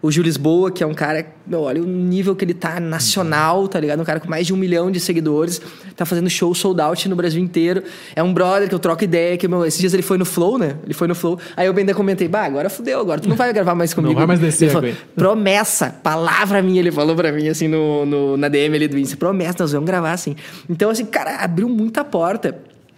O 0.06 0.12
Gil 0.12 0.24
Lisboa, 0.24 0.70
que 0.72 0.84
é 0.84 0.88
um 0.88 0.94
cara. 0.94 1.26
Meu, 1.48 1.62
olha 1.62 1.82
o 1.82 1.86
nível 1.86 2.36
que 2.36 2.44
ele 2.46 2.54
tá 2.54 2.80
nacional, 2.80 3.68
tá 3.68 3.80
ligado? 3.80 4.00
Um 4.02 4.04
cara 4.04 4.20
com 4.20 4.30
mais 4.30 4.46
de 4.48 4.54
um 4.54 4.58
milhão 4.58 4.90
de 4.92 5.00
seguidores. 5.00 5.62
Tá 5.96 6.06
fazendo 6.06 6.30
show 6.30 6.54
sold 6.54 6.80
out 6.82 7.08
no 7.10 7.16
Brasil 7.16 7.42
inteiro. 7.42 7.84
É 8.16 8.22
um 8.22 8.34
brother 8.34 8.68
que 8.68 8.76
eu 8.76 8.80
troco 8.80 9.04
ideia. 9.04 9.38
Que, 9.38 9.48
meu, 9.48 9.66
esses 9.66 9.80
dias 9.80 9.94
ele 9.94 10.04
foi 10.04 10.18
no 10.18 10.26
Flow, 10.26 10.58
né? 10.58 10.76
Ele 10.84 10.94
foi 10.94 11.08
no 11.08 11.16
Flow. 11.16 11.40
Aí 11.58 11.66
eu 11.68 11.74
bem 11.74 11.82
ainda 11.84 11.94
comentei, 11.94 12.28
bah, 12.28 12.44
agora 12.46 12.70
fudeu, 12.70 13.00
agora 13.00 13.20
tu 13.22 13.28
não 13.30 13.36
vai 13.36 13.52
gravar 13.54 13.74
mais 13.76 13.94
comigo. 13.94 14.14
vai 14.16 14.26
mais 14.28 14.40
descer 14.40 14.66
Ele 14.66 14.74
falou, 14.74 14.92
promessa, 15.16 15.90
palavra 16.04 16.62
minha, 16.62 16.80
ele 16.80 16.92
falou 16.92 17.16
pra 17.16 17.32
mim, 17.32 17.48
assim, 17.48 17.68
no, 17.68 18.06
no- 18.06 18.38
na 18.38 18.48
DM 18.48 18.76
ali 18.76 18.88
do 18.88 18.98
Insta. 18.98 19.18
Promessa, 19.18 19.56
nós 19.60 19.72
vamos 19.72 19.88
gravar, 19.88 20.12
assim. 20.12 20.36
Então, 20.70 20.90
assim, 20.90 21.06
cara, 21.06 21.38
abriu 21.38 21.68
muita 21.70 22.04
porta. 22.04 22.56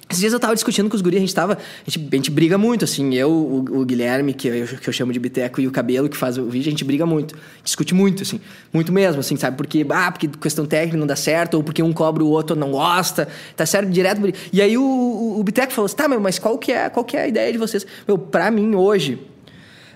Esses 0.09 0.21
dias 0.21 0.31
eu 0.31 0.39
tava 0.39 0.53
discutindo 0.55 0.89
com 0.89 0.95
os 0.95 1.01
guris, 1.01 1.17
a 1.17 1.19
gente 1.19 1.35
tava. 1.35 1.53
A 1.55 1.89
gente, 1.89 2.07
a 2.11 2.15
gente 2.15 2.31
briga 2.31 2.57
muito, 2.57 2.85
assim. 2.85 3.13
Eu, 3.13 3.29
o, 3.29 3.79
o 3.81 3.85
Guilherme, 3.85 4.33
que 4.33 4.47
eu, 4.47 4.65
que 4.65 4.87
eu 4.87 4.93
chamo 4.93 5.11
de 5.11 5.19
Biteco, 5.19 5.59
e 5.59 5.67
o 5.67 5.71
Cabelo, 5.71 6.07
que 6.07 6.15
faz 6.15 6.37
o 6.37 6.45
vídeo, 6.45 6.69
a 6.69 6.71
gente 6.71 6.85
briga 6.85 7.05
muito. 7.05 7.35
Discute 7.63 7.93
muito, 7.93 8.23
assim. 8.23 8.39
Muito 8.71 8.91
mesmo, 8.93 9.19
assim, 9.19 9.35
sabe? 9.35 9.57
Porque, 9.57 9.85
ah, 9.89 10.09
porque 10.09 10.29
questão 10.29 10.65
técnica 10.65 10.97
não 10.97 11.05
dá 11.05 11.15
certo, 11.17 11.55
ou 11.55 11.63
porque 11.63 11.83
um 11.83 11.91
cobra 11.91 12.23
o 12.23 12.27
outro 12.29 12.55
não 12.55 12.71
gosta. 12.71 13.27
Tá 13.55 13.65
certo? 13.65 13.89
Direto. 13.89 14.21
E 14.53 14.61
aí 14.61 14.77
o, 14.77 14.81
o, 14.81 15.39
o 15.39 15.43
Biteco 15.43 15.73
falou 15.73 15.87
assim: 15.87 15.95
tá, 15.97 16.07
meu, 16.07 16.21
mas 16.21 16.39
qual 16.39 16.57
que, 16.57 16.71
é, 16.71 16.89
qual 16.89 17.03
que 17.03 17.17
é 17.17 17.23
a 17.23 17.27
ideia 17.27 17.51
de 17.51 17.57
vocês? 17.57 17.85
Meu, 18.07 18.17
pra 18.17 18.49
mim, 18.49 18.75
hoje. 18.75 19.19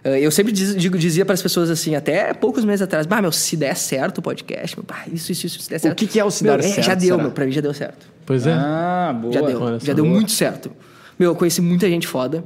eh, 0.03 0.19
Eu 0.19 0.29
sempre 0.31 0.51
diz- 0.51 0.75
digo, 0.75 0.97
dizia 0.97 1.23
para 1.23 1.35
as 1.35 1.41
pessoas 1.41 1.69
assim, 1.69 1.95
até 1.95 2.33
poucos 2.33 2.65
meses 2.65 2.81
atrás, 2.81 3.05
bah, 3.07 3.21
meu, 3.21 3.31
se 3.31 3.55
der 3.55 3.77
certo 3.77 4.17
o 4.17 4.21
podcast, 4.21 4.75
meu, 4.77 4.83
bah, 4.85 5.03
isso, 5.13 5.31
isso, 5.31 5.45
isso, 5.45 5.61
se 5.61 5.69
der 5.69 5.79
certo. 5.79 5.95
que 5.95 6.05
que 6.05 6.19
é 6.19 6.25
o 6.25 6.29
se 6.29 6.43
Meu, 6.43 6.57
dar 6.57 6.63
certo, 6.63 6.81
Já 6.85 6.95
deu, 6.95 7.11
será? 7.15 7.23
meu, 7.23 7.31
pra 7.31 7.45
mim 7.45 7.51
já 7.53 7.61
deu 7.61 7.73
certo. 7.73 8.10
Pois 8.31 8.47
é. 8.47 8.53
Ah, 8.53 9.13
boa. 9.19 9.33
Já 9.33 9.41
deu, 9.41 9.61
olha 9.61 9.79
já 9.81 9.91
deu 9.91 10.05
Boa. 10.05 10.15
muito 10.15 10.31
certo. 10.31 10.71
Meu, 11.19 11.31
eu 11.31 11.35
conheci 11.35 11.59
muita 11.61 11.85
gente 11.89 12.07
foda. 12.07 12.45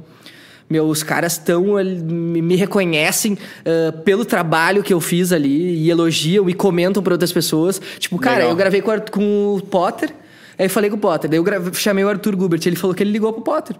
Meu, 0.68 0.84
os 0.88 1.04
caras 1.04 1.34
estão 1.34 1.62
me 2.04 2.56
reconhecem 2.56 3.38
ah, 3.64 3.92
pelo 4.04 4.24
trabalho 4.24 4.82
que 4.82 4.92
eu 4.92 5.00
fiz 5.00 5.30
ali 5.30 5.76
e 5.84 5.88
elogiam 5.88 6.50
e 6.50 6.54
comentam 6.54 7.00
para 7.04 7.14
outras 7.14 7.30
pessoas. 7.30 7.80
Tipo, 8.00 8.18
cara, 8.18 8.38
Legal. 8.38 8.50
eu 8.50 8.56
gravei 8.56 8.82
com, 8.82 8.90
com 9.12 9.54
o 9.54 9.62
Potter, 9.62 10.10
aí 10.58 10.66
eu 10.66 10.70
falei 10.70 10.90
com 10.90 10.96
o 10.96 10.98
Potter, 10.98 11.30
daí 11.30 11.38
eu 11.38 11.44
grave- 11.44 11.72
chamei 11.74 12.02
o 12.04 12.08
Arthur 12.08 12.34
Gubert, 12.34 12.60
ele 12.66 12.74
falou 12.74 12.92
que 12.96 13.04
ele 13.04 13.12
ligou 13.12 13.32
pro 13.32 13.42
Potter. 13.42 13.76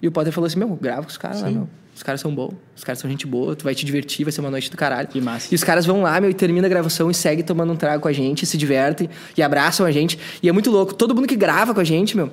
E 0.00 0.08
o 0.08 0.12
Potter 0.12 0.32
falou 0.32 0.46
assim: 0.46 0.58
Meu, 0.58 0.68
grava 0.80 1.02
com 1.02 1.08
os 1.08 1.16
caras 1.16 1.42
lá, 1.42 1.50
meu. 1.50 1.68
Os 1.94 2.02
caras 2.02 2.20
são 2.20 2.34
bons, 2.34 2.54
os 2.74 2.82
caras 2.82 2.98
são 2.98 3.08
gente 3.08 3.24
boa, 3.24 3.54
tu 3.54 3.62
vai 3.62 3.72
te 3.72 3.86
divertir, 3.86 4.24
vai 4.24 4.32
ser 4.32 4.40
uma 4.40 4.50
noite 4.50 4.68
do 4.68 4.76
caralho. 4.76 5.06
Que 5.06 5.20
massa. 5.20 5.46
E 5.52 5.54
os 5.54 5.62
caras 5.62 5.86
vão 5.86 6.02
lá, 6.02 6.20
meu, 6.20 6.28
e 6.28 6.34
termina 6.34 6.66
a 6.66 6.70
gravação 6.70 7.08
e 7.08 7.14
segue 7.14 7.44
tomando 7.44 7.72
um 7.72 7.76
trago 7.76 8.02
com 8.02 8.08
a 8.08 8.12
gente, 8.12 8.44
se 8.44 8.58
divertem 8.58 9.08
e 9.36 9.42
abraçam 9.42 9.86
a 9.86 9.92
gente. 9.92 10.18
E 10.42 10.48
é 10.48 10.52
muito 10.52 10.72
louco. 10.72 10.92
Todo 10.92 11.14
mundo 11.14 11.28
que 11.28 11.36
grava 11.36 11.72
com 11.72 11.78
a 11.78 11.84
gente, 11.84 12.16
meu, 12.16 12.30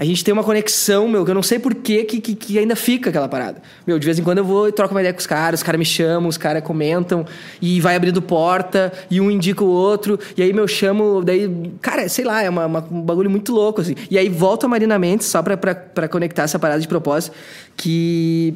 a 0.00 0.04
gente 0.06 0.24
tem 0.24 0.32
uma 0.32 0.42
conexão, 0.42 1.06
meu, 1.06 1.26
que 1.26 1.30
eu 1.30 1.34
não 1.34 1.42
sei 1.42 1.58
por 1.58 1.74
que, 1.74 2.04
que, 2.04 2.34
que- 2.34 2.58
ainda 2.58 2.74
fica 2.74 3.10
aquela 3.10 3.28
parada. 3.28 3.60
Meu, 3.86 3.98
de 3.98 4.04
vez 4.06 4.18
em 4.18 4.22
quando 4.22 4.38
eu 4.38 4.44
vou 4.46 4.66
e 4.66 4.72
troco 4.72 4.94
uma 4.94 5.00
ideia 5.00 5.12
com 5.12 5.20
os 5.20 5.26
caras, 5.26 5.60
os 5.60 5.62
caras 5.62 5.78
me 5.78 5.84
chamam, 5.84 6.26
os 6.26 6.38
caras 6.38 6.62
comentam, 6.62 7.26
e 7.60 7.82
vai 7.82 7.94
abrindo 7.96 8.22
porta, 8.22 8.90
e 9.10 9.20
um 9.20 9.30
indica 9.30 9.62
o 9.62 9.68
outro, 9.68 10.18
e 10.34 10.42
aí, 10.42 10.54
meu, 10.54 10.66
chamo, 10.66 11.22
daí, 11.22 11.70
cara, 11.82 12.08
sei 12.08 12.24
lá, 12.24 12.42
é 12.42 12.48
uma, 12.48 12.64
uma- 12.64 12.88
um 12.90 13.02
bagulho 13.02 13.28
muito 13.28 13.52
louco, 13.52 13.82
assim. 13.82 13.94
E 14.10 14.16
aí 14.16 14.30
volta 14.30 14.64
a 14.64 14.68
Marina 14.70 14.98
Mendes, 14.98 15.26
só 15.26 15.42
pra, 15.42 15.54
pra, 15.54 15.74
pra 15.74 16.08
conectar 16.08 16.44
essa 16.44 16.58
parada 16.58 16.80
de 16.80 16.88
propósito, 16.88 17.36
que 17.76 18.54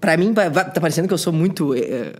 Pra 0.00 0.16
mim, 0.16 0.34
tá 0.34 0.80
parecendo 0.80 1.06
que 1.06 1.14
eu 1.14 1.18
sou 1.18 1.32
muito. 1.32 1.76
eu 1.76 2.12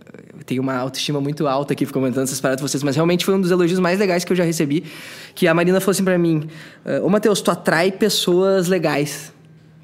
tenho 0.45 0.61
uma 0.61 0.75
autoestima 0.75 1.19
muito 1.21 1.47
alta 1.47 1.73
aqui 1.73 1.85
comentando 1.85 2.23
essas 2.23 2.41
paradas 2.41 2.61
com 2.61 2.67
vocês, 2.67 2.83
mas 2.83 2.95
realmente 2.95 3.25
foi 3.25 3.33
um 3.33 3.41
dos 3.41 3.51
elogios 3.51 3.79
mais 3.79 3.99
legais 3.99 4.23
que 4.23 4.31
eu 4.31 4.35
já 4.35 4.43
recebi. 4.43 4.83
Que 5.33 5.47
a 5.47 5.53
Marina 5.53 5.79
falou 5.79 5.91
assim 5.91 6.03
pra 6.03 6.17
mim: 6.17 6.47
eh, 6.85 6.99
Ô 7.01 7.09
Matheus, 7.09 7.41
tu 7.41 7.51
atrai 7.51 7.91
pessoas 7.91 8.67
legais. 8.67 9.33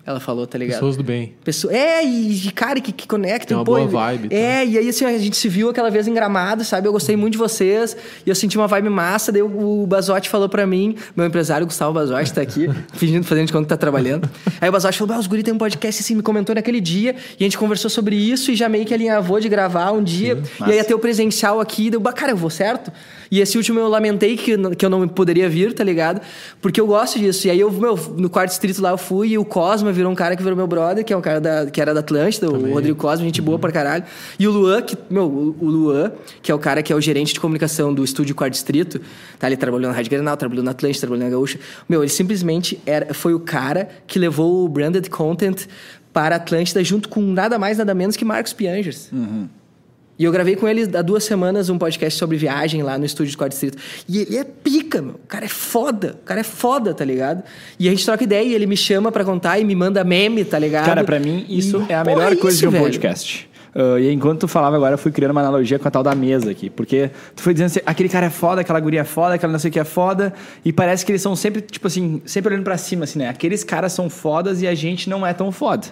Ela 0.09 0.19
falou, 0.19 0.47
tá 0.47 0.57
ligado? 0.57 0.77
Pessoas 0.77 0.97
do 0.97 1.03
bem. 1.03 1.35
Pessoa, 1.43 1.71
é, 1.71 2.03
e 2.03 2.33
de 2.33 2.51
cara 2.51 2.81
que, 2.81 2.91
que 2.91 3.07
conecta. 3.07 3.45
Tem 3.45 3.55
uma 3.55 3.63
pô, 3.63 3.75
boa 3.75 3.85
vibe, 3.85 4.29
tá? 4.29 4.35
É, 4.35 4.65
e 4.65 4.75
aí 4.75 4.89
assim, 4.89 5.05
a 5.05 5.15
gente 5.19 5.37
se 5.37 5.47
viu 5.47 5.69
aquela 5.69 5.91
vez 5.91 6.07
em 6.07 6.13
Gramado, 6.15 6.65
sabe? 6.65 6.87
Eu 6.87 6.91
gostei 6.91 7.15
muito 7.15 7.33
de 7.33 7.37
vocês 7.37 7.95
e 8.25 8.27
eu 8.27 8.33
senti 8.33 8.57
uma 8.57 8.65
vibe 8.65 8.89
massa. 8.89 9.31
Daí 9.31 9.43
o, 9.43 9.85
Bazotti 9.85 10.27
falou 10.27 10.49
pra 10.49 10.65
mim, 10.65 10.95
meu 11.15 11.27
empresário 11.27 11.63
Gustavo 11.63 11.93
Bazotti 11.93 12.33
tá 12.33 12.41
aqui, 12.41 12.67
fingindo, 12.93 13.23
fazendo 13.23 13.45
de 13.45 13.53
conta 13.53 13.65
que 13.65 13.69
tá 13.69 13.77
trabalhando. 13.77 14.27
Aí 14.59 14.67
o 14.67 14.71
Bazotti 14.71 14.97
falou, 14.97 15.15
ah, 15.15 15.19
os 15.19 15.27
guri 15.27 15.43
tem 15.43 15.53
um 15.53 15.59
podcast 15.59 16.01
assim, 16.01 16.15
me 16.15 16.23
comentou 16.23 16.55
naquele 16.55 16.81
dia 16.81 17.15
e 17.39 17.43
a 17.43 17.45
gente 17.45 17.59
conversou 17.59 17.91
sobre 17.91 18.15
isso 18.15 18.51
e 18.51 18.55
já 18.55 18.67
meio 18.67 18.87
que 18.87 18.93
alinhavou 18.95 19.39
de 19.39 19.47
gravar 19.47 19.91
um 19.91 20.03
dia. 20.03 20.41
e 20.61 20.71
aí 20.71 20.77
ia 20.77 20.83
ter 20.83 20.95
o 20.95 20.99
presencial 20.99 21.61
aqui, 21.61 21.91
deu, 21.91 22.01
cara, 22.01 22.31
eu 22.31 22.37
vou 22.37 22.49
certo? 22.49 22.91
E 23.29 23.39
esse 23.41 23.57
último 23.57 23.79
eu 23.79 23.87
lamentei 23.87 24.35
que, 24.35 24.57
que 24.75 24.83
eu 24.83 24.89
não 24.89 25.07
poderia 25.07 25.47
vir, 25.47 25.71
tá 25.73 25.83
ligado? 25.83 26.19
Porque 26.59 26.81
eu 26.81 26.87
gosto 26.87 27.19
disso. 27.19 27.45
E 27.45 27.51
aí 27.51 27.59
eu, 27.59 27.71
meu, 27.71 27.95
no 28.17 28.27
quarto 28.27 28.49
distrito 28.49 28.81
lá 28.81 28.89
eu 28.89 28.97
fui 28.97 29.29
e 29.29 29.37
o 29.37 29.45
Cosma 29.45 29.98
virou 29.99 30.11
um 30.11 30.15
cara 30.15 30.35
que 30.35 30.41
virou 30.41 30.55
meu 30.55 30.67
brother, 30.67 31.03
que 31.03 31.13
é 31.13 31.17
um 31.17 31.21
cara 31.21 31.39
da, 31.39 31.65
que 31.65 31.79
era 31.81 31.93
da 31.93 31.99
Atlântida, 31.99 32.49
o 32.49 32.73
Rodrigo 32.73 32.97
Cosma, 32.97 33.25
gente 33.25 33.41
boa 33.41 33.59
pra 33.59 33.71
caralho. 33.71 34.03
E 34.37 34.47
o 34.47 34.51
Luan, 34.51 34.81
que, 34.81 34.97
meu, 35.09 35.25
o 35.25 35.65
Luan, 35.65 36.11
que 36.41 36.51
é 36.51 36.55
o 36.55 36.59
cara 36.59 36.81
que 36.81 36.91
é 36.91 36.95
o 36.95 37.01
gerente 37.01 37.33
de 37.33 37.39
comunicação 37.39 37.93
do 37.93 38.03
estúdio 38.03 38.33
Quarto 38.33 38.53
Distrito, 38.53 39.01
tá? 39.37 39.47
Ele 39.47 39.57
trabalhou 39.57 39.89
na 39.89 39.95
Rádio 39.95 40.09
Grenal, 40.09 40.37
trabalhou 40.37 40.63
na 40.63 40.71
Atlântida, 40.71 41.01
trabalhou 41.01 41.25
na 41.25 41.31
Gaúcha. 41.31 41.59
Meu, 41.87 42.01
ele 42.01 42.09
simplesmente 42.09 42.79
era, 42.85 43.13
foi 43.13 43.33
o 43.33 43.39
cara 43.39 43.89
que 44.07 44.17
levou 44.17 44.65
o 44.65 44.69
branded 44.69 45.09
content 45.09 45.67
para 46.13 46.35
a 46.35 46.37
Atlântida 46.37 46.83
junto 46.83 47.09
com 47.09 47.21
nada 47.21 47.59
mais, 47.59 47.77
nada 47.77 47.93
menos 47.93 48.15
que 48.15 48.25
Marcos 48.25 48.53
Piangers. 48.53 49.09
E 50.19 50.25
eu 50.25 50.31
gravei 50.33 50.57
com 50.57 50.67
ele 50.67 50.85
há 50.97 51.01
duas 51.01 51.23
semanas 51.23 51.69
um 51.69 51.77
podcast 51.77 52.19
sobre 52.19 52.35
viagem 52.35 52.83
lá 52.83 52.97
no 52.97 53.05
estúdio 53.05 53.31
de 53.31 53.37
Quatro 53.37 53.51
Distrito. 53.51 53.77
E 54.07 54.19
ele 54.19 54.37
é 54.37 54.43
pica, 54.43 55.01
meu. 55.01 55.15
O 55.15 55.27
cara 55.27 55.45
é 55.45 55.49
foda. 55.49 56.17
O 56.21 56.25
cara 56.25 56.41
é 56.41 56.43
foda, 56.43 56.93
tá 56.93 57.05
ligado? 57.05 57.41
E 57.79 57.87
a 57.87 57.91
gente 57.91 58.03
troca 58.05 58.21
ideia 58.23 58.43
e 58.43 58.53
ele 58.53 58.65
me 58.67 58.75
chama 58.75 59.13
pra 59.13 59.23
contar 59.23 59.59
e 59.59 59.63
me 59.63 59.73
manda 59.73 60.03
meme, 60.03 60.43
tá 60.43 60.59
ligado? 60.59 60.85
Cara, 60.85 61.05
pra 61.05 61.19
mim, 61.21 61.45
isso 61.47 61.85
E, 61.89 61.93
é 61.93 61.95
a 61.95 62.03
melhor 62.03 62.35
coisa 62.35 62.49
isso, 62.57 62.59
de 62.59 62.67
um 62.67 62.71
velho. 62.71 62.83
podcast. 62.83 63.48
Ah, 63.75 63.99
e 63.99 64.11
enquanto 64.11 64.41
tu 64.41 64.47
falava 64.47 64.75
agora, 64.75 64.93
eu 64.93 64.97
fui 64.97 65.11
criando 65.11 65.31
uma 65.31 65.41
analogia 65.41 65.77
com 65.77 65.87
a 65.87 65.91
tal 65.91 66.03
da 66.03 66.15
mesa 66.15 66.51
aqui. 66.51 66.69
Porque 66.69 67.11
tu 67.35 67.41
foi 67.41 67.53
dizendo 67.53 67.67
assim, 67.67 67.79
aquele 67.85 68.09
cara 68.09 68.27
é 68.27 68.29
foda, 68.29 68.61
aquela 68.61 68.79
guria 68.79 69.01
é 69.01 69.03
foda, 69.03 69.35
aquela 69.35 69.51
não 69.51 69.59
sei 69.59 69.69
o 69.69 69.73
que 69.73 69.79
é 69.79 69.83
foda. 69.83 70.33
E 70.63 70.73
parece 70.73 71.05
que 71.05 71.11
eles 71.11 71.21
são 71.21 71.35
sempre, 71.35 71.61
tipo 71.61 71.87
assim, 71.87 72.21
sempre 72.25 72.53
olhando 72.53 72.63
pra 72.63 72.77
cima, 72.77 73.03
assim, 73.03 73.19
né? 73.19 73.29
Aqueles 73.29 73.63
caras 73.63 73.93
são 73.93 74.09
fodas 74.09 74.61
e 74.61 74.67
a 74.67 74.75
gente 74.75 75.09
não 75.09 75.25
é 75.25 75.33
tão 75.33 75.51
foda. 75.51 75.87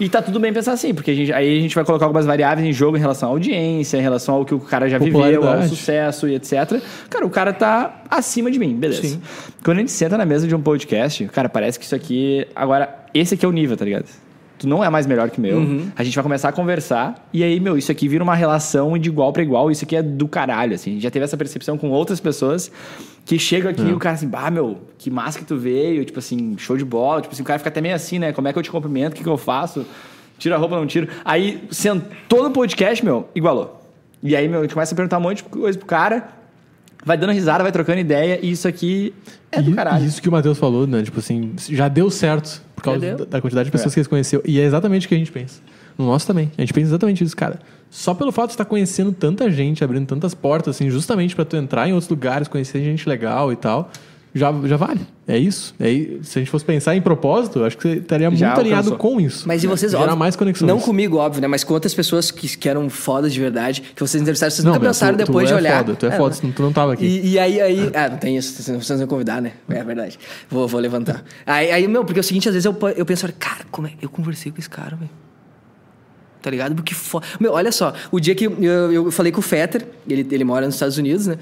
E 0.00 0.08
tá 0.08 0.20
tudo 0.20 0.40
bem 0.40 0.52
pensar 0.52 0.72
assim, 0.72 0.92
porque 0.92 1.12
a 1.12 1.14
gente, 1.14 1.32
aí 1.32 1.58
a 1.58 1.60
gente 1.60 1.74
vai 1.74 1.84
colocar 1.84 2.04
algumas 2.04 2.26
variáveis 2.26 2.66
em 2.66 2.72
jogo 2.72 2.96
em 2.96 3.00
relação 3.00 3.28
à 3.28 3.32
audiência, 3.32 3.96
em 3.96 4.00
relação 4.00 4.34
ao 4.34 4.44
que 4.44 4.52
o 4.52 4.58
cara 4.58 4.88
já 4.88 4.98
viveu, 4.98 5.48
ao 5.48 5.62
sucesso 5.62 6.26
e 6.26 6.34
etc. 6.34 6.82
Cara, 7.08 7.24
o 7.24 7.30
cara 7.30 7.52
tá 7.52 8.02
acima 8.10 8.50
de 8.50 8.58
mim, 8.58 8.74
beleza. 8.74 9.02
Sim. 9.02 9.22
Quando 9.62 9.76
a 9.76 9.80
gente 9.80 9.92
senta 9.92 10.18
na 10.18 10.24
mesa 10.24 10.48
de 10.48 10.54
um 10.54 10.60
podcast, 10.60 11.24
cara, 11.26 11.48
parece 11.48 11.78
que 11.78 11.84
isso 11.84 11.94
aqui. 11.94 12.44
Agora, 12.56 13.06
esse 13.14 13.34
aqui 13.34 13.44
é 13.44 13.48
o 13.48 13.52
nível, 13.52 13.76
tá 13.76 13.84
ligado? 13.84 14.06
Tu 14.62 14.68
não 14.68 14.82
é 14.82 14.88
mais 14.88 15.08
melhor 15.08 15.28
que 15.28 15.38
o 15.38 15.40
meu. 15.40 15.60
A 15.96 16.04
gente 16.04 16.14
vai 16.14 16.22
começar 16.22 16.48
a 16.48 16.52
conversar. 16.52 17.28
E 17.32 17.42
aí, 17.42 17.58
meu, 17.58 17.76
isso 17.76 17.90
aqui 17.90 18.06
vira 18.06 18.22
uma 18.22 18.34
relação 18.34 18.96
de 18.96 19.08
igual 19.08 19.32
pra 19.32 19.42
igual. 19.42 19.70
Isso 19.72 19.84
aqui 19.84 19.96
é 19.96 20.02
do 20.02 20.28
caralho, 20.28 20.74
assim. 20.74 20.90
A 20.90 20.92
gente 20.94 21.02
já 21.02 21.10
teve 21.10 21.24
essa 21.24 21.36
percepção 21.36 21.76
com 21.76 21.90
outras 21.90 22.20
pessoas 22.20 22.70
que 23.24 23.38
chegam 23.40 23.70
aqui 23.70 23.82
e 23.82 23.92
o 23.92 23.98
cara 23.98 24.14
assim, 24.14 24.28
bah, 24.28 24.50
meu, 24.50 24.78
que 24.98 25.10
massa 25.10 25.38
que 25.38 25.44
tu 25.44 25.56
veio. 25.56 26.04
Tipo 26.04 26.20
assim, 26.20 26.54
show 26.58 26.76
de 26.76 26.84
bola. 26.84 27.20
Tipo 27.20 27.34
assim, 27.34 27.42
o 27.42 27.44
cara 27.44 27.58
fica 27.58 27.70
até 27.70 27.80
meio 27.80 27.94
assim, 27.94 28.20
né? 28.20 28.32
Como 28.32 28.46
é 28.46 28.52
que 28.52 28.58
eu 28.58 28.62
te 28.62 28.70
cumprimento? 28.70 29.14
O 29.14 29.16
que, 29.16 29.24
que 29.24 29.28
eu 29.28 29.36
faço? 29.36 29.84
Tira 30.38 30.54
a 30.54 30.58
roupa, 30.58 30.76
não 30.76 30.86
tiro. 30.86 31.08
Aí, 31.24 31.64
sentou 31.70 32.44
no 32.44 32.50
podcast, 32.52 33.04
meu, 33.04 33.28
igualou. 33.34 33.80
E 34.22 34.36
aí, 34.36 34.46
meu, 34.46 34.60
a 34.60 34.62
gente 34.62 34.74
começa 34.74 34.94
a 34.94 34.96
perguntar 34.96 35.18
um 35.18 35.22
monte 35.22 35.38
de 35.38 35.44
coisa 35.44 35.76
pro 35.76 35.86
cara. 35.86 36.28
Vai 37.04 37.16
dando 37.16 37.32
risada, 37.32 37.62
vai 37.62 37.72
trocando 37.72 37.98
ideia. 37.98 38.38
E 38.42 38.50
isso 38.52 38.66
aqui 38.68 39.12
é 39.50 39.60
do 39.60 39.70
E- 39.70 39.74
caralho. 39.74 40.04
e 40.04 40.06
Isso 40.08 40.22
que 40.22 40.28
o 40.28 40.32
Matheus 40.32 40.58
falou, 40.58 40.86
né? 40.86 41.02
Tipo 41.02 41.18
assim, 41.18 41.52
já 41.70 41.88
deu 41.88 42.10
certo 42.10 42.62
por 42.76 42.82
causa 42.84 43.00
da, 43.16 43.24
da 43.24 43.40
quantidade 43.40 43.66
de 43.66 43.72
pessoas 43.72 43.92
É. 43.92 43.94
que 43.94 44.00
eles 44.00 44.06
conheceu. 44.08 44.42
E 44.46 44.60
é 44.60 44.64
exatamente 44.64 45.06
o 45.06 45.08
que 45.08 45.14
a 45.14 45.18
gente 45.18 45.32
pensa. 45.32 45.60
No 45.98 46.06
nosso 46.06 46.26
também. 46.26 46.50
A 46.56 46.60
gente 46.62 46.72
pensa 46.72 46.88
exatamente 46.88 47.22
isso, 47.24 47.36
cara. 47.36 47.58
Só 47.90 48.14
pelo 48.14 48.32
fato 48.32 48.46
de 48.46 48.52
estar 48.54 48.64
conhecendo 48.64 49.12
tanta 49.12 49.50
gente, 49.50 49.84
abrindo 49.84 50.06
tantas 50.06 50.32
portas, 50.34 50.76
assim, 50.76 50.88
justamente 50.88 51.34
pra 51.34 51.44
tu 51.44 51.56
entrar 51.56 51.86
em 51.88 51.92
outros 51.92 52.08
lugares, 52.08 52.48
conhecer 52.48 52.82
gente 52.82 53.06
legal 53.08 53.52
e 53.52 53.56
tal, 53.56 53.90
já, 54.34 54.52
já 54.64 54.76
vale. 54.76 55.00
É 55.28 55.36
isso. 55.38 55.74
É, 55.78 55.88
se 56.22 56.38
a 56.38 56.42
gente 56.42 56.50
fosse 56.50 56.64
pensar 56.64 56.96
em 56.96 57.00
propósito, 57.02 57.62
acho 57.64 57.76
que 57.76 57.82
você 57.82 57.94
estaria 57.98 58.28
muito 58.30 58.40
Já 58.40 58.54
alinhado 58.54 58.92
alcançou. 58.92 58.96
com 58.98 59.20
isso. 59.20 59.46
Mas 59.46 59.62
e 59.62 59.66
vocês, 59.66 59.92
Gerar 59.92 60.04
óbvio, 60.04 60.18
mais 60.18 60.34
conexões. 60.36 60.66
Não 60.66 60.80
comigo, 60.80 61.16
óbvio, 61.18 61.40
né? 61.42 61.46
Mas 61.48 61.62
com 61.64 61.74
outras 61.74 61.94
pessoas 61.94 62.30
que, 62.30 62.56
que 62.56 62.68
eram 62.68 62.88
fodas 62.90 63.32
de 63.32 63.38
verdade, 63.40 63.82
que 63.94 64.00
vocês 64.00 64.20
entrevistaram, 64.20 64.50
vocês 64.50 64.64
Não, 64.64 64.72
nunca 64.72 64.80
meu, 64.82 64.90
pensaram 64.90 65.16
tu- 65.16 65.24
tu 65.24 65.26
depois 65.26 65.48
de 65.48 65.52
é 65.54 65.56
olhar. 65.56 65.78
foda, 65.84 65.94
tu 65.96 66.06
é 66.06 66.10
foda, 66.16 66.34
senão 66.34 66.52
tu 66.52 66.62
não 66.62 66.72
tava 66.72 66.92
aqui. 66.94 67.04
E, 67.04 67.32
e 67.32 67.38
aí, 67.38 67.60
aí. 67.60 67.90
Ah, 67.94 68.08
não 68.08 68.16
tem 68.16 68.36
isso, 68.36 68.60
vocês 68.62 68.84
vocês 68.84 68.98
vão 68.98 69.06
convidar, 69.08 69.40
né? 69.42 69.52
É 69.68 69.84
verdade. 69.84 70.18
Vou, 70.50 70.66
vou 70.66 70.80
levantar. 70.80 71.22
Aí, 71.46 71.70
aí, 71.70 71.86
meu, 71.86 72.04
porque 72.04 72.18
é 72.18 72.22
o 72.22 72.24
seguinte, 72.24 72.48
às 72.48 72.54
vezes 72.54 72.64
eu, 72.64 72.76
eu 72.96 73.04
penso, 73.06 73.26
cara, 73.38 73.64
como 73.70 73.86
é? 73.86 73.92
Eu 74.00 74.08
conversei 74.08 74.50
com 74.50 74.58
esse 74.58 74.68
cara, 74.70 74.96
velho. 74.96 75.10
Tá 76.40 76.50
ligado? 76.50 76.74
Porque 76.74 76.94
foda. 76.94 77.24
Meu, 77.38 77.52
olha 77.52 77.70
só, 77.70 77.94
o 78.10 78.18
dia 78.18 78.34
que 78.34 78.46
eu, 78.46 78.92
eu 78.92 79.10
falei 79.12 79.30
com 79.30 79.38
o 79.38 79.42
Fetter, 79.42 79.86
ele, 80.08 80.26
ele 80.28 80.42
mora 80.42 80.66
nos 80.66 80.74
Estados 80.74 80.98
Unidos, 80.98 81.28
né? 81.28 81.38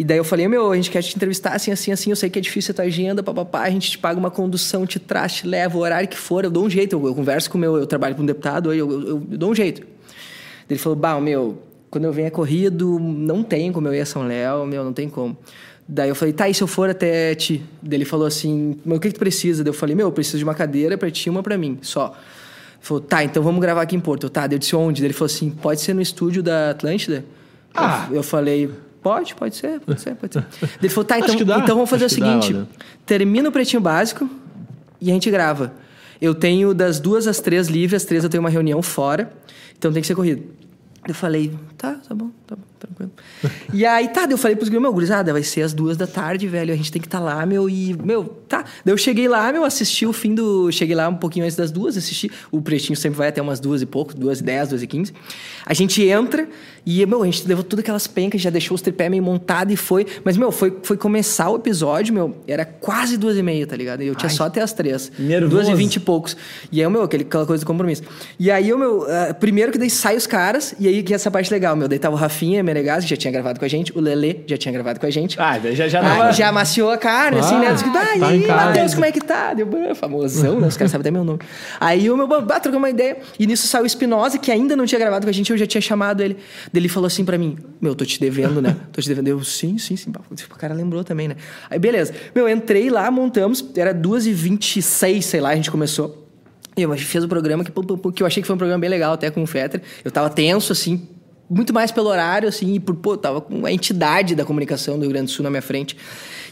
E 0.00 0.04
daí 0.04 0.16
eu 0.16 0.24
falei, 0.24 0.48
meu, 0.48 0.72
a 0.72 0.76
gente 0.76 0.90
quer 0.90 1.02
te 1.02 1.14
entrevistar 1.14 1.52
assim, 1.52 1.70
assim, 1.70 1.92
assim, 1.92 2.08
eu 2.08 2.16
sei 2.16 2.30
que 2.30 2.38
é 2.38 2.40
difícil 2.40 2.72
a 2.72 2.74
tua 2.74 2.86
agenda, 2.86 3.22
papapá, 3.22 3.64
a 3.64 3.68
gente 3.68 3.90
te 3.90 3.98
paga 3.98 4.18
uma 4.18 4.30
condução, 4.30 4.86
te 4.86 4.98
traz, 4.98 5.34
te 5.34 5.46
leva, 5.46 5.76
o 5.76 5.80
horário 5.82 6.08
que 6.08 6.16
for, 6.16 6.42
eu 6.42 6.50
dou 6.50 6.64
um 6.64 6.70
jeito, 6.70 6.96
eu, 6.96 7.06
eu 7.06 7.14
converso 7.14 7.50
com 7.50 7.58
o 7.58 7.60
meu, 7.60 7.76
eu 7.76 7.86
trabalho 7.86 8.14
com 8.14 8.22
um 8.22 8.24
deputado, 8.24 8.72
eu, 8.72 8.90
eu, 8.90 9.00
eu, 9.02 9.08
eu 9.30 9.36
dou 9.36 9.50
um 9.50 9.54
jeito. 9.54 9.86
Ele 10.70 10.78
falou, 10.78 10.96
bah, 10.96 11.20
meu, 11.20 11.62
quando 11.90 12.04
eu 12.04 12.12
venho 12.14 12.28
é 12.28 12.30
corrido, 12.30 12.98
não 12.98 13.42
tem 13.42 13.70
como 13.70 13.88
eu 13.88 13.94
ir 13.94 14.00
a 14.00 14.06
São 14.06 14.26
Léo, 14.26 14.64
meu, 14.64 14.82
não 14.82 14.94
tem 14.94 15.06
como. 15.06 15.36
Daí 15.86 16.08
eu 16.08 16.14
falei, 16.14 16.32
tá, 16.32 16.48
e 16.48 16.54
se 16.54 16.62
eu 16.62 16.66
for 16.66 16.88
até 16.88 17.34
ti? 17.34 17.62
Daí 17.82 17.98
ele 17.98 18.06
falou 18.06 18.24
assim, 18.24 18.78
mas 18.82 18.96
o 18.96 19.00
que, 19.02 19.08
que 19.08 19.14
tu 19.16 19.20
precisa? 19.20 19.62
Daí 19.62 19.68
eu 19.68 19.74
falei, 19.74 19.94
meu, 19.94 20.06
eu 20.06 20.12
preciso 20.12 20.38
de 20.38 20.44
uma 20.44 20.54
cadeira 20.54 20.96
pra 20.96 21.10
ti 21.10 21.26
e 21.26 21.30
uma 21.30 21.42
pra 21.42 21.58
mim, 21.58 21.76
só. 21.82 22.06
Ele 22.06 22.80
falou, 22.80 23.02
tá, 23.02 23.22
então 23.22 23.42
vamos 23.42 23.60
gravar 23.60 23.82
aqui 23.82 23.96
em 23.96 24.00
Porto. 24.00 24.24
Eu, 24.24 24.30
Tá, 24.30 24.46
daí 24.46 24.54
eu 24.54 24.58
disse 24.58 24.74
onde? 24.74 25.02
Daí 25.02 25.08
ele 25.08 25.12
falou 25.12 25.26
assim, 25.26 25.50
pode 25.50 25.82
ser 25.82 25.92
no 25.92 26.00
estúdio 26.00 26.42
da 26.42 26.70
Atlântida? 26.70 27.22
Ah. 27.74 28.06
Eu, 28.08 28.16
eu 28.16 28.22
falei, 28.22 28.70
pode, 29.02 29.34
pode 29.34 29.56
ser, 29.56 29.80
pode 29.80 30.00
ser, 30.00 30.14
pode 30.14 30.34
ser. 30.34 30.44
Ele 30.78 30.88
falou, 30.88 31.04
tá, 31.04 31.18
então, 31.20 31.34
então 31.34 31.74
vamos 31.74 31.90
fazer 31.90 32.04
acho 32.04 32.14
o 32.14 32.18
que 32.18 32.24
dá, 32.24 32.40
seguinte, 32.40 32.54
olha. 32.54 32.68
termina 33.04 33.48
o 33.48 33.52
Pretinho 33.52 33.80
Básico 33.80 34.28
e 35.00 35.10
a 35.10 35.14
gente 35.14 35.30
grava. 35.30 35.72
Eu 36.20 36.34
tenho 36.34 36.74
das 36.74 37.00
duas 37.00 37.26
às 37.26 37.40
três 37.40 37.68
livre, 37.68 37.96
às 37.96 38.04
três 38.04 38.22
eu 38.22 38.30
tenho 38.30 38.42
uma 38.42 38.50
reunião 38.50 38.82
fora, 38.82 39.32
então 39.78 39.92
tem 39.92 40.00
que 40.02 40.06
ser 40.06 40.14
corrido. 40.14 40.44
Eu 41.08 41.14
falei, 41.14 41.52
tá, 41.78 41.94
tá 41.94 42.14
bom, 42.14 42.30
tá 42.46 42.56
bom, 42.56 42.62
tranquilo. 42.80 43.12
e 43.72 43.84
aí, 43.84 44.08
tá, 44.08 44.22
daí 44.22 44.32
eu 44.32 44.38
falei 44.38 44.56
pros 44.56 44.68
gringos, 44.68 44.82
meu, 44.82 44.92
gurizada, 44.92 45.32
vai 45.32 45.42
ser 45.42 45.62
às 45.62 45.72
duas 45.72 45.96
da 45.96 46.06
tarde, 46.06 46.48
velho, 46.48 46.72
a 46.72 46.76
gente 46.76 46.90
tem 46.90 47.00
que 47.00 47.06
estar 47.06 47.20
lá, 47.20 47.44
meu, 47.44 47.68
e, 47.68 47.94
meu, 48.02 48.24
tá. 48.48 48.64
Daí 48.84 48.92
eu 48.92 48.98
cheguei 48.98 49.28
lá, 49.28 49.52
meu, 49.52 49.64
assisti 49.64 50.06
o 50.06 50.12
fim 50.12 50.34
do... 50.34 50.72
Cheguei 50.72 50.94
lá 50.94 51.08
um 51.08 51.14
pouquinho 51.14 51.44
antes 51.44 51.56
das 51.56 51.70
duas, 51.70 51.96
assisti. 51.96 52.30
O 52.50 52.60
Pretinho 52.60 52.96
sempre 52.96 53.18
vai 53.18 53.28
até 53.28 53.40
umas 53.40 53.60
duas 53.60 53.82
e 53.82 53.86
pouco, 53.86 54.14
duas 54.14 54.40
e 54.40 54.42
dez, 54.42 54.68
duas 54.70 54.82
e 54.82 54.86
quinze. 54.86 55.12
A 55.64 55.74
gente 55.74 56.02
entra 56.02 56.48
e, 56.84 57.04
meu, 57.04 57.22
a 57.22 57.26
gente 57.26 57.46
levou 57.46 57.62
todas 57.62 57.82
aquelas 57.82 58.06
pencas, 58.06 58.40
já 58.40 58.50
deixou 58.50 58.74
os 58.74 58.82
tripé 58.82 59.08
meio 59.08 59.22
montado 59.22 59.70
e 59.70 59.76
foi... 59.76 60.06
Mas, 60.24 60.36
meu, 60.36 60.50
foi, 60.50 60.76
foi 60.82 60.96
começar 60.96 61.50
o 61.50 61.56
episódio, 61.56 62.14
meu, 62.14 62.36
era 62.46 62.64
quase 62.64 63.16
duas 63.16 63.36
e 63.36 63.42
meia, 63.42 63.66
tá 63.66 63.76
ligado? 63.76 64.02
E 64.02 64.06
eu 64.06 64.14
tinha 64.14 64.30
só 64.30 64.44
até 64.44 64.62
as 64.62 64.72
três. 64.72 65.12
Nervoso. 65.18 65.50
Duas 65.50 65.68
e 65.68 65.74
vinte 65.74 65.96
e 65.96 66.00
poucos. 66.00 66.36
E 66.72 66.82
aí, 66.82 66.88
meu, 66.88 67.02
aquele, 67.02 67.24
aquela 67.24 67.44
coisa 67.44 67.62
do 67.62 67.66
compromisso. 67.66 68.02
E 68.38 68.50
aí, 68.50 68.72
o 68.72 68.78
meu, 68.78 69.06
ah, 69.08 69.34
primeiro 69.34 69.70
que 69.70 69.78
daí 69.78 69.90
sai 69.90 70.16
os 70.16 70.26
caras, 70.26 70.74
e 70.78 70.88
aí 70.88 71.02
que 71.02 71.12
essa 71.12 71.30
parte 71.30 71.52
legal, 71.52 71.76
meu. 71.76 71.88
Daí 71.88 71.98
tava 71.98 72.14
o 72.14 72.18
Rafinha 72.18 72.62
Menegas, 72.74 73.04
que 73.04 73.10
já 73.10 73.16
tinha 73.16 73.32
gravado 73.32 73.58
com 73.58 73.64
a 73.64 73.68
gente, 73.68 73.96
o 73.96 74.00
Lelê 74.00 74.36
já 74.46 74.56
tinha 74.56 74.72
gravado 74.72 74.98
com 75.00 75.06
a 75.06 75.10
gente. 75.10 75.36
Ah, 75.40 75.58
já, 75.72 75.88
já 75.88 76.00
Ah, 76.00 76.02
tava... 76.02 76.32
já 76.32 76.48
amaciou 76.48 76.90
a 76.90 76.96
carne, 76.96 77.38
assim, 77.40 77.58
né? 77.58 77.68
Ah, 77.68 77.72
Diz 77.72 77.82
que, 77.82 77.88
ah, 77.88 78.16
e 78.16 78.20
tá 78.20 78.26
aí. 78.28 78.46
Matheus, 78.46 78.94
como 78.94 79.04
é 79.06 79.12
que 79.12 79.20
tá? 79.20 79.54
Deu, 79.54 79.66
"Bah, 79.66 79.94
famosão, 79.94 80.60
né? 80.60 80.68
Os 80.68 80.76
caras 80.76 80.90
sabem 80.90 81.02
até 81.02 81.10
meu 81.10 81.24
nome. 81.24 81.40
Aí 81.78 82.10
o 82.10 82.16
meu, 82.16 82.26
bah, 82.26 82.60
trocou 82.60 82.78
uma 82.78 82.90
ideia. 82.90 83.18
E 83.38 83.46
nisso 83.46 83.66
saiu 83.66 83.84
o 83.84 83.86
Espinosa, 83.86 84.38
que 84.38 84.50
ainda 84.50 84.76
não 84.76 84.86
tinha 84.86 84.98
gravado 84.98 85.26
com 85.26 85.30
a 85.30 85.32
gente, 85.32 85.50
eu 85.50 85.58
já 85.58 85.66
tinha 85.66 85.80
chamado 85.80 86.22
ele. 86.22 86.34
Daí 86.72 86.80
ele 86.80 86.88
falou 86.88 87.06
assim 87.06 87.24
pra 87.24 87.36
mim, 87.36 87.56
meu, 87.80 87.94
tô 87.94 88.04
te 88.04 88.20
devendo, 88.20 88.62
né? 88.62 88.76
Tô 88.92 89.00
te 89.02 89.08
devendo. 89.08 89.28
Eu, 89.28 89.42
sim, 89.44 89.78
sim, 89.78 89.96
sim. 89.96 90.12
O 90.50 90.56
cara 90.56 90.74
lembrou 90.74 91.02
também, 91.04 91.28
né? 91.28 91.36
Aí, 91.68 91.78
beleza. 91.78 92.12
Meu, 92.34 92.48
entrei 92.48 92.90
lá, 92.90 93.10
montamos, 93.10 93.64
era 93.76 93.94
2h26, 93.94 95.22
sei 95.22 95.40
lá, 95.40 95.50
a 95.50 95.54
gente 95.56 95.70
começou. 95.70 96.26
E 96.76 96.82
gente 96.82 97.04
fez 97.04 97.24
o 97.24 97.28
programa 97.28 97.64
que, 97.64 97.72
que 98.14 98.22
eu 98.22 98.26
achei 98.26 98.42
que 98.42 98.46
foi 98.46 98.54
um 98.54 98.58
programa 98.58 98.80
bem 98.80 98.88
legal, 98.88 99.12
até 99.12 99.30
com 99.30 99.42
o 99.42 99.46
Fetter. 99.46 99.82
Eu 100.04 100.10
tava 100.10 100.30
tenso, 100.30 100.72
assim, 100.72 101.06
muito 101.50 101.74
mais 101.74 101.90
pelo 101.90 102.08
horário, 102.08 102.48
assim, 102.48 102.74
e 102.74 102.80
por, 102.80 102.94
pô, 102.94 103.16
tava 103.16 103.40
com 103.40 103.66
a 103.66 103.72
entidade 103.72 104.36
da 104.36 104.44
comunicação 104.44 104.94
do 104.96 105.00
Rio 105.02 105.10
Grande 105.10 105.26
do 105.26 105.30
Sul 105.32 105.42
na 105.42 105.50
minha 105.50 105.62
frente. 105.62 105.96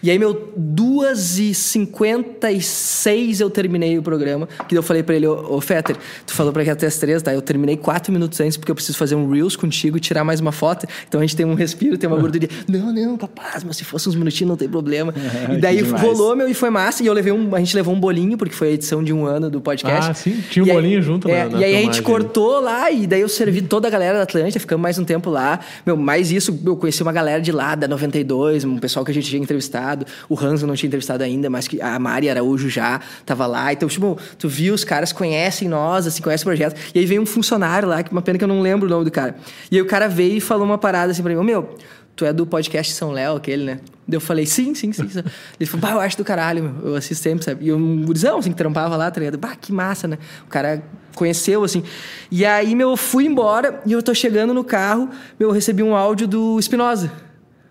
E 0.03 0.11
aí, 0.11 0.19
meu, 0.19 0.53
2h56 0.59 3.41
eu 3.41 3.51
terminei 3.51 3.99
o 3.99 4.03
programa, 4.03 4.49
que 4.69 4.77
eu 4.77 4.83
falei 4.83 5.03
pra 5.03 5.15
ele, 5.17 5.27
ô, 5.27 5.55
ô 5.57 5.61
Fetter, 5.61 5.97
tu 6.27 6.33
falou 6.33 6.53
pra 6.53 6.63
que 6.65 6.71
até 6.71 6.87
as 6.87 6.97
três, 6.99 7.21
tá? 7.23 7.33
Eu 7.35 7.43
terminei 7.43 7.77
quatro 7.77 8.13
minutos 8.13 8.41
antes, 8.41 8.57
porque 8.57 8.71
eu 8.71 8.75
preciso 8.75 8.97
fazer 8.97 9.15
um 9.17 9.29
Reels 9.31 9.57
contigo 9.57 9.97
e 9.97 10.01
tirar 10.01 10.23
mais 10.25 10.41
uma 10.41 10.53
foto. 10.53 10.87
Então 11.09 11.21
a 11.21 11.25
gente 11.25 11.37
tem 11.37 11.45
um 11.47 11.55
respiro, 11.55 11.99
tem 11.99 12.09
uma 12.09 12.19
gordurinha. 12.19 12.49
Não, 12.69 12.93
não, 12.93 13.17
capaz, 13.17 13.65
mas 13.65 13.77
se 13.77 13.85
fosse 13.85 14.09
uns 14.09 14.15
minutinhos 14.15 14.49
não 14.51 14.57
tem 14.57 14.69
problema. 14.69 15.13
e 15.53 15.57
daí 15.57 15.81
rolou, 15.81 16.37
meu, 16.37 16.49
e 16.49 16.55
foi 16.55 16.71
massa. 16.71 17.03
E 17.03 17.07
eu 17.07 17.13
levei 17.13 17.33
um, 17.33 17.55
a 17.55 17.59
gente 17.59 17.75
levou 17.75 17.95
um 17.95 18.01
bolinho, 18.01 18.37
porque 18.39 18.55
foi 18.55 18.69
a 18.69 18.71
edição 18.73 19.03
de 19.03 19.13
um 19.13 19.27
ano 19.27 19.51
do 19.51 19.61
podcast. 19.61 20.11
Ah, 20.11 20.15
sim, 20.15 20.41
tinha 20.51 20.63
um 20.65 20.67
E 20.67 20.71
aí- 20.71 20.77
bolinho 20.77 21.03
junto 21.03 21.29
é, 21.29 21.45
na- 21.45 21.51
na 21.51 21.61
E 21.61 21.65
aí 21.65 21.75
a 21.75 21.81
gente 21.81 21.97
filmagem. 21.97 22.03
cortou 22.03 22.61
lá, 22.61 22.91
e 22.91 23.07
daí 23.07 23.21
eu 23.21 23.29
servi 23.29 23.63
toda 23.63 23.89
a 23.89 23.91
galera 23.91 24.19
da 24.19 24.25
Atlântica, 24.25 24.61
ficamos 24.61 24.83
mais 24.89 24.99
um 24.99 25.05
tempo 25.05 25.29
lá. 25.29 25.61
Meu, 25.85 25.99
mais 25.99 26.33
isso, 26.33 26.59
eu 26.65 26.75
conheci 26.75 27.03
uma 27.03 27.13
galera 27.13 27.43
de 27.43 27.53
lá, 27.53 27.75
da 27.75 27.87
92, 27.87 28.65
um 28.65 28.79
pessoal 28.79 29.05
que 29.05 29.11
a 29.11 29.15
gente 29.15 29.29
tinha 29.29 29.43
entrevistado. 29.43 30.07
O 30.31 30.39
Hans 30.39 30.63
eu 30.63 30.67
não 30.67 30.75
tinha 30.75 30.89
entrevistado 30.89 31.23
ainda, 31.23 31.51
mas 31.51 31.69
que 31.69 31.79
a 31.83 31.99
Mari 31.99 32.31
Araújo 32.31 32.71
já 32.71 32.99
tava 33.27 33.47
lá. 33.47 33.71
Então, 33.71 33.87
tipo, 33.87 34.19
tu 34.39 34.49
viu, 34.49 34.73
os 34.73 34.85
caras 34.85 35.13
conhecem 35.13 35.69
nós, 35.69 36.07
assim, 36.07 36.23
conhecem 36.23 36.45
o 36.45 36.47
projeto. 36.47 36.75
E 36.95 37.01
aí 37.01 37.05
veio 37.05 37.21
um 37.21 37.27
funcionário 37.27 37.87
lá, 37.87 38.03
que 38.03 38.11
uma 38.11 38.23
pena 38.23 38.39
que 38.39 38.45
eu 38.45 38.49
não 38.49 38.63
lembro 38.63 38.87
o 38.87 38.91
nome 38.91 39.05
do 39.05 39.11
cara. 39.11 39.37
E 39.71 39.77
aí 39.77 39.83
o 39.83 39.87
cara 39.87 40.09
veio 40.09 40.39
e 40.39 40.41
falou 40.41 40.65
uma 40.65 40.79
parada 40.79 41.13
assim 41.13 41.23
pra 41.23 41.35
mim, 41.35 41.45
meu, 41.45 41.77
tu 42.19 42.25
é 42.25 42.33
do 42.33 42.45
podcast 42.45 42.93
São 42.95 43.13
Léo, 43.13 43.37
aquele, 43.37 43.65
né? 43.65 43.81
Eu 44.11 44.21
falei, 44.21 44.45
sim, 44.45 44.75
sim, 44.75 44.93
sim. 44.93 45.09
sim. 45.09 45.23
Ele 45.59 45.71
falou, 45.71 45.87
bah, 45.87 45.93
eu 45.93 46.01
acho 46.01 46.17
do 46.17 46.25
caralho, 46.25 46.65
meu. 46.65 46.91
Eu 46.91 46.97
assisto 46.97 47.23
sempre, 47.23 47.45
sabe? 47.45 47.65
E 47.65 47.69
eu, 47.69 47.77
um 47.77 48.05
gurizão, 48.05 48.39
assim, 48.39 48.51
que 48.51 48.57
trampava 48.57 48.97
lá, 48.97 49.09
tá 49.09 49.21
ligado? 49.21 49.39
Bah, 49.39 49.55
que 49.55 49.73
massa, 49.73 50.09
né? 50.09 50.19
O 50.45 50.49
cara 50.49 50.83
conheceu, 51.15 51.63
assim. 51.63 51.85
E 52.29 52.45
aí, 52.45 52.75
meu, 52.75 52.91
eu 52.91 52.97
fui 52.97 53.25
embora 53.25 53.81
e 53.87 53.93
eu 53.93 54.03
tô 54.03 54.13
chegando 54.13 54.53
no 54.53 54.65
carro, 54.65 55.09
meu, 55.39 55.51
eu 55.51 55.53
recebi 55.53 55.81
um 55.81 55.95
áudio 55.95 56.27
do 56.27 56.59
Espinosa. 56.59 57.13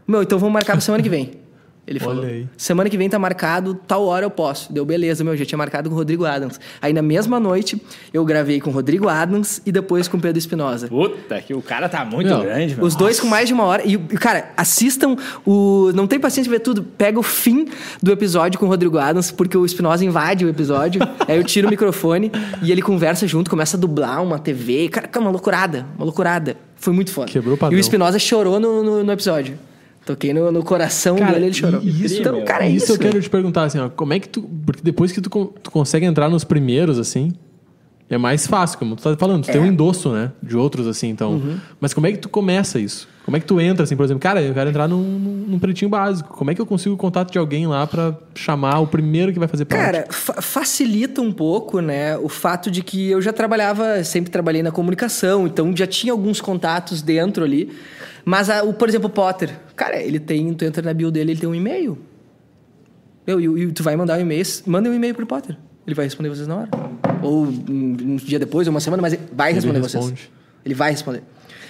Meu, 0.08 0.24
então 0.24 0.40
vamos 0.40 0.54
marcar 0.54 0.74
pra 0.74 0.82
semana 0.82 1.04
que 1.04 1.10
vem. 1.10 1.34
Ele 1.88 2.00
falou. 2.00 2.26
aí. 2.26 2.46
Semana 2.58 2.90
que 2.90 2.98
vem 2.98 3.10
tá 3.10 3.18
marcado, 3.18 3.74
tal 3.88 4.06
hora 4.06 4.26
eu 4.26 4.30
posso. 4.30 4.74
Deu 4.74 4.84
beleza, 4.84 5.24
meu, 5.24 5.38
já 5.38 5.46
tinha 5.46 5.58
marcado 5.58 5.90
com 5.90 5.96
o 5.96 5.98
Rodrigo 5.98 6.26
Adams. 6.26 6.60
Aí 6.82 6.92
na 6.92 7.02
mesma 7.02 7.40
noite 7.40 7.82
eu 8.14 8.26
gravei 8.26 8.60
com 8.60 8.70
o 8.70 8.74
Rodrigo 8.74 9.08
Adams 9.08 9.62
e 9.66 9.72
depois 9.72 10.10
com 10.10 10.18
o 10.18 10.20
Pedro 10.20 10.38
Espinosa. 10.38 10.90
Puta, 10.90 11.42
que 11.42 11.54
o 11.54 11.62
cara 11.62 11.88
tá 11.88 12.04
muito 12.04 12.30
Não, 12.30 12.42
grande, 12.42 12.76
mano. 12.76 12.86
Os 12.86 12.94
dois 12.94 13.22
com 13.22 13.28
mais 13.28 13.48
de 13.48 13.54
uma 13.54 13.64
hora. 13.64 13.84
E, 13.86 13.94
e, 13.94 14.18
cara, 14.18 14.52
assistam 14.58 15.16
o. 15.46 15.92
Não 15.96 16.06
tem 16.06 16.20
paciência 16.20 16.44
de 16.44 16.58
ver 16.58 16.60
tudo. 16.60 16.84
Pega 16.84 17.18
o 17.18 17.24
fim 17.24 17.70
do 18.04 18.12
episódio 18.12 18.60
com 18.60 18.66
o 18.66 18.70
Rodrigo 18.70 18.98
Adams, 18.98 19.32
porque 19.32 19.58
o 19.58 19.66
Espinosa 19.66 20.04
invade 20.04 20.44
o 20.46 20.50
episódio. 20.50 21.02
aí 21.26 21.38
eu 21.38 21.44
tiro 21.46 21.68
o 21.68 21.70
microfone 21.70 22.30
e 22.62 22.70
ele 22.70 22.82
conversa 22.82 23.26
junto, 23.26 23.50
começa 23.50 23.78
a 23.78 23.80
dublar 23.80 24.22
uma 24.22 24.38
TV. 24.38 24.90
Cara, 24.90 25.08
cara, 25.08 25.24
uma 25.24 25.32
loucurada. 25.32 25.86
Uma 25.96 26.04
loucurada. 26.04 26.58
Foi 26.76 26.92
muito 26.92 27.12
foda. 27.12 27.32
Quebrou 27.32 27.56
o 27.56 27.58
padrão. 27.58 27.78
E 27.78 27.80
o 27.80 27.82
Espinosa 27.82 28.20
chorou 28.20 28.60
no, 28.60 28.84
no, 28.84 29.04
no 29.06 29.12
episódio. 29.12 29.58
Toquei 30.08 30.34
no, 30.34 30.52
no 30.52 30.64
coração 30.64 31.18
Cara, 31.18 31.34
dele, 31.34 31.46
ele 31.48 31.54
chorou. 31.54 31.82
isso- 31.84 32.20
então, 32.22 32.44
cara, 32.46 32.66
é 32.66 32.70
isso, 32.70 32.86
isso. 32.86 32.94
eu 32.94 32.98
quero 33.00 33.22
te 33.22 33.30
perguntar, 33.30 33.64
assim, 33.66 33.78
ó, 33.80 33.90
como 33.90 34.14
é 34.14 34.20
que 34.20 34.30
tu. 34.30 34.42
Porque 34.66 34.82
depois 34.82 35.12
que 35.12 35.20
tu, 35.22 35.30
tu 35.62 35.70
consegue 35.70 36.06
entrar 36.06 36.30
nos 36.30 36.44
primeiros, 36.46 36.98
assim, 36.98 37.34
é 38.10 38.18
mais 38.18 38.48
fácil, 38.48 38.80
como 38.80 38.96
tu 38.96 39.04
tá 39.04 39.18
falando, 39.18 39.44
tu 39.44 39.52
tem 39.52 39.60
um 39.60 39.66
É. 39.66 39.68
endosso, 39.68 40.10
né? 40.14 40.32
De 40.42 40.56
outros, 40.56 40.88
assim, 40.88 41.10
então. 41.10 41.42
Mas 41.82 41.94
como 41.94 42.08
é 42.08 42.12
que 42.14 42.20
tu 42.20 42.30
começa 42.30 42.80
isso? 42.80 43.08
Como 43.26 43.36
é 43.36 43.42
que 43.42 43.46
tu 43.46 43.60
entra, 43.60 43.84
assim, 43.84 43.98
por 43.98 44.06
exemplo, 44.06 44.22
cara, 44.22 44.42
eu 44.42 44.54
quero 44.54 44.70
entrar 44.70 44.88
num, 44.88 45.02
num- 45.50 45.60
pretinho 45.60 45.90
básico. 45.90 46.34
Como 46.38 46.50
é 46.50 46.56
que 46.56 46.62
eu 46.62 46.66
consigo 46.66 46.96
o 46.96 46.98
contato 46.98 47.30
de 47.30 47.38
alguém 47.38 47.68
lá 47.68 47.86
pra 47.86 48.16
chamar 48.34 48.80
o 48.80 48.88
primeiro 48.88 49.34
que 49.34 49.40
vai 49.40 49.50
fazer 49.50 49.66
parte? 49.66 49.84
Cara, 49.84 50.06
fa- 50.10 50.42
facilita 50.42 51.22
um 51.22 51.34
pouco, 51.34 51.82
né? 51.82 52.16
O 52.18 52.30
fato 52.30 52.72
de 52.72 52.82
que 52.82 53.10
eu 53.10 53.22
já 53.22 53.34
trabalhava, 53.34 54.02
sempre 54.06 54.32
trabalhei 54.32 54.64
na 54.64 54.72
comunicação, 54.72 55.46
então 55.46 55.76
já 55.76 55.86
tinha 55.86 56.14
alguns 56.14 56.40
contatos 56.40 57.02
dentro 57.02 57.44
ali. 57.44 57.70
Mas, 58.30 58.50
a- 58.50 58.62
o, 58.62 58.74
por 58.74 58.90
exemplo, 58.90 59.08
o 59.08 59.10
Potter, 59.10 59.56
cara, 59.74 59.96
ele 60.02 60.20
tem, 60.20 60.54
tu 60.54 60.66
entra 60.66 60.82
na 60.84 60.94
bio 60.94 61.10
dele, 61.10 61.32
ele 61.32 61.40
tem 61.40 61.48
um 61.48 61.56
e-mail. 61.56 61.98
Meu, 63.26 63.40
e, 63.40 63.64
e 63.64 63.72
tu 63.72 63.84
vai 63.84 63.96
mandar 63.96 64.18
um 64.18 64.22
e-mail, 64.22 64.44
manda 64.66 64.90
um 64.90 64.94
e-mail 64.94 65.16
pro 65.16 65.26
Potter. 65.26 65.56
Ele 65.86 65.96
vai 65.96 66.04
responder 66.04 66.28
vocês 66.28 66.46
na 66.46 66.58
hora. 66.58 66.70
Ou 67.22 67.46
um, 67.46 67.98
um 68.02 68.16
dia 68.18 68.38
depois, 68.38 68.68
ou 68.68 68.74
uma 68.74 68.82
semana, 68.82 69.02
mas 69.02 69.14
ele 69.14 69.22
vai 69.32 69.52
Ele 69.52 69.56
responder 69.56 69.80
vocês. 69.80 69.94
responde. 70.04 70.30
Ele 70.66 70.76
vai 70.76 70.92
responder. 70.92 71.24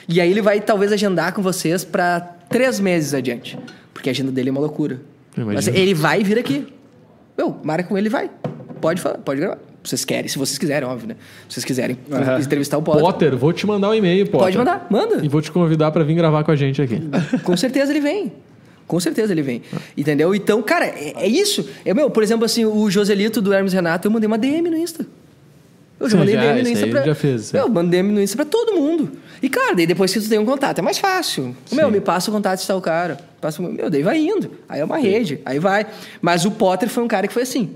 E 0.10 0.20
aí 0.20 0.32
ele 0.32 0.42
vai 0.42 0.60
talvez 0.60 0.92
agendar 0.92 1.32
com 1.34 1.44
vocês 1.44 1.84
pra 1.86 2.20
três 2.50 2.80
meses 2.80 3.14
adiante. 3.14 3.60
Porque 3.94 4.10
a 4.10 4.12
agenda 4.12 4.32
dele 4.32 4.50
é 4.50 4.52
uma 4.52 4.62
loucura. 4.62 5.00
Eu 5.38 5.46
Mas 5.46 5.68
ele 5.68 5.94
vai 5.94 6.24
vir 6.24 6.40
aqui. 6.40 6.74
Meu, 7.38 7.56
marca 7.64 7.88
com 7.88 7.96
ele 7.96 8.08
e 8.08 8.10
vai. 8.10 8.32
Pode 8.82 9.00
falar, 9.00 9.20
pode 9.20 9.40
gravar. 9.40 9.60
Vocês 9.84 10.04
querem, 10.04 10.28
se 10.28 10.38
vocês 10.38 10.58
quiserem, 10.58 10.88
óbvio, 10.88 11.10
né? 11.10 11.16
Se 11.48 11.54
vocês 11.56 11.64
quiserem 11.66 11.98
Aham. 12.12 12.40
entrevistar 12.40 12.78
o 12.78 12.82
Potter. 12.82 13.02
Potter, 13.02 13.38
vou 13.38 13.54
te 13.54 13.66
mandar 13.66 13.90
um 13.90 13.94
e-mail, 13.94 14.26
Potter. 14.26 14.40
Pode 14.40 14.58
mandar, 14.58 14.88
manda. 14.90 15.24
E 15.24 15.30
vou 15.30 15.42
te 15.42 15.52
convidar 15.52 15.92
pra 15.92 16.04
vir 16.04 16.16
gravar 16.16 16.44
com 16.44 16.52
a 16.52 16.56
gente 16.56 16.82
aqui. 16.82 17.02
Com 17.44 17.56
certeza 17.56 17.92
ele 17.94 18.02
vem. 18.02 18.34
Com 18.86 19.00
certeza 19.00 19.34
ele 19.34 19.42
vem. 19.42 19.62
Entendeu? 19.96 20.34
Então, 20.34 20.62
cara, 20.62 20.86
é, 20.86 21.14
é 21.18 21.28
isso. 21.28 21.68
É, 21.86 21.94
meu, 21.94 22.10
por 22.10 22.24
exemplo, 22.24 22.46
assim, 22.46 22.66
o 22.66 22.90
Joselito 22.90 23.42
do 23.42 23.54
Hermes 23.54 23.74
Renato, 23.74 24.08
eu 24.08 24.12
mandei 24.12 24.28
uma 24.28 24.38
DM 24.38 24.70
no 24.70 24.78
Insta. 24.78 25.06
Eu 26.00 26.08
já 26.08 26.12
Sim, 26.12 26.20
mandei 26.20 26.36
já, 26.36 26.42
DM 26.42 26.64
no 26.64 26.70
Insta 26.70 26.88
pra. 26.88 27.02
já 27.04 27.16
fez, 27.16 27.54
é. 27.54 27.60
Eu 27.60 27.68
mandei 27.70 28.02
DM 28.02 28.14
no 28.14 28.22
Insta 28.22 28.36
pra 28.36 28.46
todo 28.46 28.74
mundo. 28.76 29.12
E, 29.42 29.50
cara, 29.50 29.76
daí 29.76 29.86
depois 29.88 30.14
que 30.14 30.20
tu 30.20 30.30
tem 30.30 30.40
um 30.40 30.46
contato, 30.46 30.80
é 30.80 30.82
mais 30.82 30.98
fácil. 30.98 31.56
Meu, 31.72 31.90
me 31.92 32.00
passa 32.00 32.30
o 32.30 32.34
contato 32.34 32.60
de 32.62 32.68
tal 32.68 32.80
cara. 32.82 33.18
Passa, 33.42 33.62
meu, 33.62 33.90
daí 33.90 34.04
vai 34.04 34.20
indo. 34.20 34.52
Aí 34.70 34.80
é 34.80 34.86
uma 34.86 34.98
rede, 34.98 35.40
aí 35.46 35.60
vai. 35.60 35.86
Mas 36.22 36.46
o 36.46 36.52
Potter 36.52 36.88
foi 36.90 37.04
um 37.04 37.08
cara 37.08 37.28
que 37.28 37.34
foi 37.34 37.44
assim. 37.44 37.72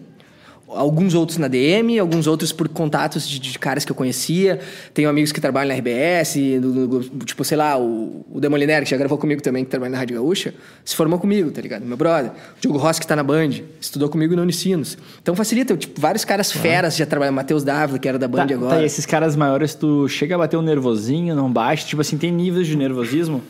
Alguns 0.73 1.13
outros 1.13 1.37
na 1.37 1.47
DM, 1.47 1.99
alguns 1.99 2.27
outros 2.27 2.51
por 2.51 2.67
contatos 2.69 3.27
de, 3.27 3.39
de 3.39 3.59
caras 3.59 3.83
que 3.83 3.91
eu 3.91 3.95
conhecia. 3.95 4.59
Tenho 4.93 5.09
amigos 5.09 5.31
que 5.31 5.41
trabalham 5.41 5.67
na 5.69 5.75
RBS, 5.75 6.35
do- 6.61 6.87
do- 6.87 7.25
tipo, 7.25 7.43
sei 7.43 7.57
lá, 7.57 7.77
o, 7.77 8.25
o 8.31 8.39
Demoliner, 8.39 8.83
que 8.83 8.89
já 8.89 8.97
gravou 8.97 9.17
comigo 9.17 9.41
também, 9.41 9.63
que 9.65 9.69
trabalha 9.71 9.91
na 9.91 9.97
Rádio 9.97 10.15
Gaúcha, 10.15 10.53
se 10.85 10.95
formou 10.95 11.19
comigo, 11.19 11.51
tá 11.51 11.61
ligado? 11.61 11.83
Meu 11.85 11.97
brother. 11.97 12.31
O 12.31 12.61
Diogo 12.61 12.77
Rossi, 12.77 12.99
que 13.01 13.07
tá 13.07 13.15
na 13.15 13.23
Band, 13.23 13.49
estudou 13.79 14.07
comigo 14.09 14.35
no 14.35 14.41
Unicinos. 14.41 14.97
Então 15.21 15.35
facilita, 15.35 15.75
tipo, 15.75 15.99
vários 15.99 16.23
caras 16.25 16.51
feras 16.51 16.95
já 16.95 17.05
trabalham. 17.05 17.33
Matheus 17.33 17.63
Dávila, 17.63 17.99
que 17.99 18.07
era 18.07 18.17
da 18.17 18.27
Band 18.27 18.47
Tá, 18.47 18.53
agora. 18.53 18.75
tá, 18.77 18.81
e 18.81 18.85
esses 18.85 19.05
caras 19.05 19.35
maiores, 19.35 19.73
tu 19.75 20.07
chega 20.07 20.35
a 20.35 20.37
bater 20.37 20.57
um 20.57 20.61
nervosinho, 20.61 21.35
não 21.35 21.51
baixa? 21.51 21.85
Tipo 21.87 22.01
assim, 22.01 22.17
tem 22.17 22.31
níveis 22.31 22.65
de 22.67 22.75
nervosismo? 22.77 23.41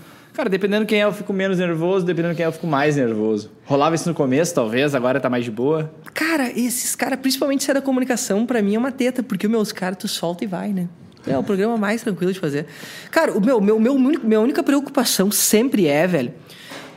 Cara, 0.42 0.50
dependendo 0.50 0.88
quem 0.88 1.00
é, 1.00 1.04
eu 1.04 1.14
fico 1.14 1.32
menos 1.32 1.60
nervoso, 1.60 2.04
dependendo 2.04 2.34
quem 2.34 2.44
é, 2.44 2.48
eu 2.48 2.52
fico 2.52 2.66
mais 2.66 2.96
nervoso. 2.96 3.52
Rolava 3.64 3.94
isso 3.94 4.10
no 4.10 4.16
começo, 4.16 4.56
talvez, 4.56 4.96
agora 4.96 5.20
tá 5.20 5.30
mais 5.30 5.46
de 5.46 5.52
boa. 5.52 5.94
Cara, 6.16 6.50
esses 6.60 6.96
caras, 6.96 7.20
principalmente 7.20 7.64
se 7.64 7.70
é 7.70 7.76
da 7.76 7.82
comunicação, 7.82 8.44
pra 8.44 8.60
mim 8.60 8.74
é 8.74 8.80
uma 8.80 8.92
teta, 8.92 9.22
porque 9.22 9.48
meus 9.48 9.72
caras 9.72 10.00
tu 10.00 10.08
solta 10.08 10.44
e 10.44 10.48
vai, 10.48 10.74
né? 10.74 10.90
É 11.28 11.38
o 11.38 11.44
programa 11.44 11.78
mais 11.78 12.02
tranquilo 12.02 12.34
de 12.34 12.40
fazer. 12.40 12.66
Cara, 13.12 13.34
o 13.34 13.40
meu, 13.40 13.62
meu, 13.62 13.80
meu, 13.80 13.96
minha 14.00 14.40
única 14.40 14.64
preocupação 14.64 15.30
sempre 15.30 15.86
é, 15.86 16.08
velho, 16.08 16.34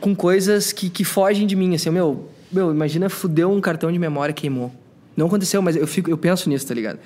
com 0.01 0.15
coisas 0.15 0.73
que, 0.73 0.89
que 0.89 1.03
fogem 1.03 1.45
de 1.45 1.55
mim, 1.55 1.75
assim, 1.75 1.91
meu, 1.91 2.27
meu, 2.51 2.71
imagina 2.71 3.09
fudeu 3.09 3.51
um 3.51 3.61
cartão 3.61 3.91
de 3.91 3.99
memória 3.99 4.33
queimou. 4.33 4.71
Não 5.15 5.27
aconteceu, 5.27 5.61
mas 5.61 5.77
eu, 5.77 5.87
fico, 5.87 6.09
eu 6.09 6.17
penso 6.17 6.49
nisso, 6.49 6.67
tá 6.67 6.73
ligado? 6.73 6.99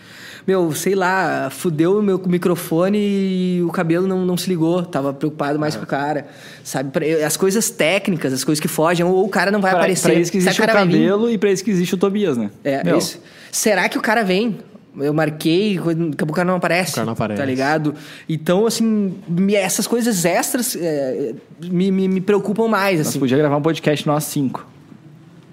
Meu, 0.48 0.74
sei 0.74 0.96
lá, 0.96 1.50
fudeu 1.52 2.00
o 2.00 2.02
meu 2.02 2.20
microfone 2.26 2.98
e 2.98 3.62
o 3.64 3.70
cabelo 3.72 4.08
não, 4.08 4.26
não 4.26 4.36
se 4.36 4.50
ligou. 4.50 4.82
Tava 4.84 5.14
preocupado 5.14 5.60
mais 5.60 5.76
com 5.76 5.84
o 5.84 5.88
cara, 5.88 6.26
sabe? 6.64 6.92
As 7.24 7.38
coisas 7.38 7.70
técnicas, 7.70 8.34
as 8.34 8.44
coisas 8.44 8.60
que 8.60 8.68
fogem, 8.68 9.06
ou 9.06 9.24
o 9.24 9.30
cara 9.30 9.52
não 9.52 9.62
vai 9.62 9.72
pra, 9.72 9.82
aparecer. 9.82 10.10
pra 10.12 10.20
isso 10.20 10.32
que 10.32 10.40
Será 10.42 10.52
existe 10.52 10.62
o 10.62 10.66
vir? 10.66 10.74
cabelo 10.74 11.30
e 11.30 11.38
pra 11.38 11.52
isso 11.52 11.64
que 11.64 11.70
existe 11.70 11.94
o 11.94 11.98
Tobias, 11.98 12.36
né? 12.36 12.50
É, 12.64 12.84
Meu, 12.84 12.98
isso. 12.98 13.20
Será 13.52 13.88
que 13.88 13.98
o 13.98 14.02
cara 14.02 14.24
vem? 14.24 14.58
Eu 14.98 15.14
marquei, 15.14 15.78
daqui 15.78 15.94
a 15.94 16.26
pouco 16.26 16.32
o 16.32 16.36
cara 16.36 16.48
não 16.48 16.56
aparece. 16.56 16.94
O 16.94 16.96
cara 16.96 17.06
não 17.06 17.14
aparece. 17.14 17.40
Tá 17.40 17.46
ligado? 17.46 17.94
Então, 18.28 18.66
assim, 18.66 19.14
essas 19.54 19.86
coisas 19.86 20.26
extras 20.26 20.76
é, 20.76 21.36
me, 21.62 21.92
me, 21.92 22.08
me 22.08 22.22
preocupam 22.22 22.68
mais, 22.68 22.98
Nós 22.98 23.10
assim. 23.10 23.20
podia 23.20 23.38
gravar 23.38 23.56
um 23.58 23.62
podcast 23.62 24.06
nós 24.08 24.24
cinco. 24.24 24.66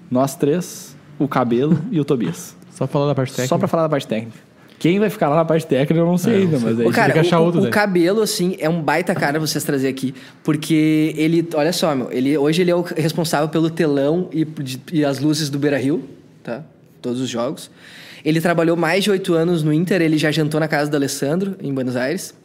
Nós 0.09 0.35
três, 0.35 0.96
o 1.19 1.27
cabelo 1.27 1.79
e 1.91 1.99
o 1.99 2.05
Tobias. 2.05 2.55
Só 2.71 2.85
falar 2.87 3.07
da 3.07 3.15
parte 3.15 3.31
técnica. 3.31 3.49
Só 3.49 3.57
pra 3.57 3.67
falar 3.67 3.83
da 3.83 3.89
parte 3.89 4.07
técnica. 4.07 4.37
Quem 4.79 4.99
vai 4.99 5.09
ficar 5.09 5.29
lá 5.29 5.37
na 5.37 5.45
parte 5.45 5.65
técnica 5.65 5.99
eu 5.99 6.05
não 6.05 6.19
sei 6.19 6.33
É, 6.33 6.37
ainda, 6.37 6.59
mas 6.59 6.79
aí 6.79 6.85
Ô, 6.85 6.91
cara, 6.91 7.11
tem 7.11 7.21
que 7.21 7.27
achar 7.27 7.39
o, 7.39 7.45
outro 7.45 7.59
o 7.61 7.63
daí. 7.63 7.71
cabelo, 7.71 8.21
assim, 8.21 8.55
é 8.59 8.69
um 8.69 8.79
baita 8.79 9.15
cara 9.15 9.39
vocês 9.39 9.63
trazer 9.63 9.87
aqui. 9.87 10.13
Porque 10.43 11.15
ele, 11.17 11.47
olha 11.55 11.73
só, 11.73 11.95
meu, 11.95 12.11
ele, 12.11 12.37
hoje 12.37 12.61
ele 12.61 12.69
é 12.69 12.75
o 12.75 12.81
responsável 12.81 13.49
pelo 13.49 13.71
telão 13.71 14.29
e, 14.31 14.47
e 14.93 15.03
as 15.03 15.17
luzes 15.19 15.49
do 15.49 15.57
Beira 15.57 15.77
Rio, 15.77 16.03
tá? 16.43 16.63
Todos 17.01 17.19
os 17.19 17.27
jogos. 17.27 17.71
Ele 18.23 18.39
trabalhou 18.39 18.75
mais 18.77 19.03
de 19.03 19.09
oito 19.09 19.33
anos 19.33 19.63
no 19.63 19.73
Inter, 19.73 19.99
ele 20.01 20.17
já 20.17 20.29
jantou 20.31 20.59
na 20.59 20.67
casa 20.67 20.91
do 20.91 20.95
Alessandro, 20.97 21.55
em 21.59 21.73
Buenos 21.73 21.95
Aires. 21.95 22.35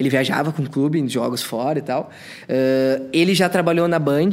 Ele 0.00 0.08
viajava 0.08 0.50
com 0.52 0.62
o 0.62 0.68
clube 0.68 0.98
em 0.98 1.08
jogos 1.08 1.42
fora 1.42 1.78
e 1.78 1.82
tal. 1.82 2.10
Eh, 2.48 3.02
ele 3.12 3.34
já 3.34 3.48
trabalhou 3.48 3.86
na 3.86 3.98
Band, 3.98 4.30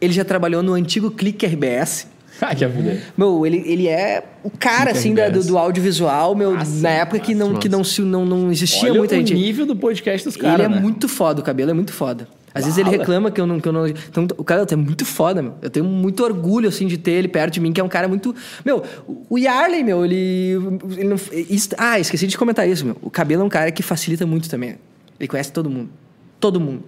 ele 0.00 0.12
já 0.12 0.24
trabalhou 0.24 0.62
no 0.62 0.74
antigo 0.74 1.10
Clique 1.10 1.46
RBS. 1.46 2.06
ah, 2.40 2.54
que 2.54 2.66
vida. 2.66 3.00
Meu, 3.16 3.46
ele, 3.46 3.62
ele 3.66 3.88
é 3.88 4.22
o 4.42 4.50
cara, 4.50 4.86
Clique 4.92 4.98
assim, 4.98 5.14
da- 5.14 5.28
do, 5.28 5.42
do 5.44 5.56
audiovisual, 5.58 6.34
meu, 6.34 6.56
na 6.80 6.90
época 6.90 7.18
que, 7.18 7.34
não, 7.34 7.48
massa, 7.48 7.60
que 7.60 7.68
não, 7.68 7.84
se, 7.84 8.02
não, 8.02 8.24
não 8.26 8.50
existia 8.50 8.90
Olha 8.90 8.98
muita 8.98 9.14
o 9.14 9.18
gente. 9.18 9.34
nível 9.34 9.64
do 9.66 9.76
podcast 9.76 10.26
dos 10.26 10.36
Ele 10.36 10.44
caras, 10.44 10.66
é 10.66 10.68
né? 10.68 10.80
muito 10.80 11.08
foda, 11.08 11.40
o 11.40 11.44
cabelo 11.44 11.70
é 11.70 11.74
muito 11.74 11.92
foda. 11.92 12.26
Às 12.54 12.64
vezes 12.66 12.78
ele 12.78 12.84
Bala. 12.88 12.98
reclama 12.98 13.30
que 13.32 13.40
eu 13.40 13.46
não. 13.48 13.58
Que 13.58 13.66
eu 13.68 13.72
não 13.72 13.84
então, 13.88 14.28
o 14.38 14.44
cara 14.44 14.64
é 14.70 14.76
muito 14.76 15.04
foda, 15.04 15.42
meu. 15.42 15.54
Eu 15.60 15.68
tenho 15.68 15.84
muito 15.84 16.22
orgulho, 16.22 16.68
assim, 16.68 16.86
de 16.86 16.96
ter 16.96 17.10
ele 17.10 17.26
perto 17.26 17.54
de 17.54 17.60
mim, 17.60 17.72
que 17.72 17.80
é 17.80 17.84
um 17.84 17.88
cara 17.88 18.06
muito. 18.06 18.32
Meu, 18.64 18.80
o 19.28 19.36
Yarley, 19.36 19.82
meu, 19.82 20.04
ele. 20.04 20.52
ele 20.96 21.04
não- 21.08 21.16
isso- 21.50 21.70
ah, 21.76 21.98
esqueci 21.98 22.28
de 22.28 22.38
comentar 22.38 22.68
isso, 22.68 22.86
meu. 22.86 22.96
O 23.02 23.10
cabelo 23.10 23.42
é 23.42 23.44
um 23.44 23.48
cara 23.48 23.72
que 23.72 23.82
facilita 23.82 24.24
muito 24.24 24.48
também. 24.48 24.76
Ele 25.18 25.26
conhece 25.26 25.50
todo 25.50 25.68
mundo. 25.68 25.90
Todo 26.38 26.60
mundo. 26.60 26.84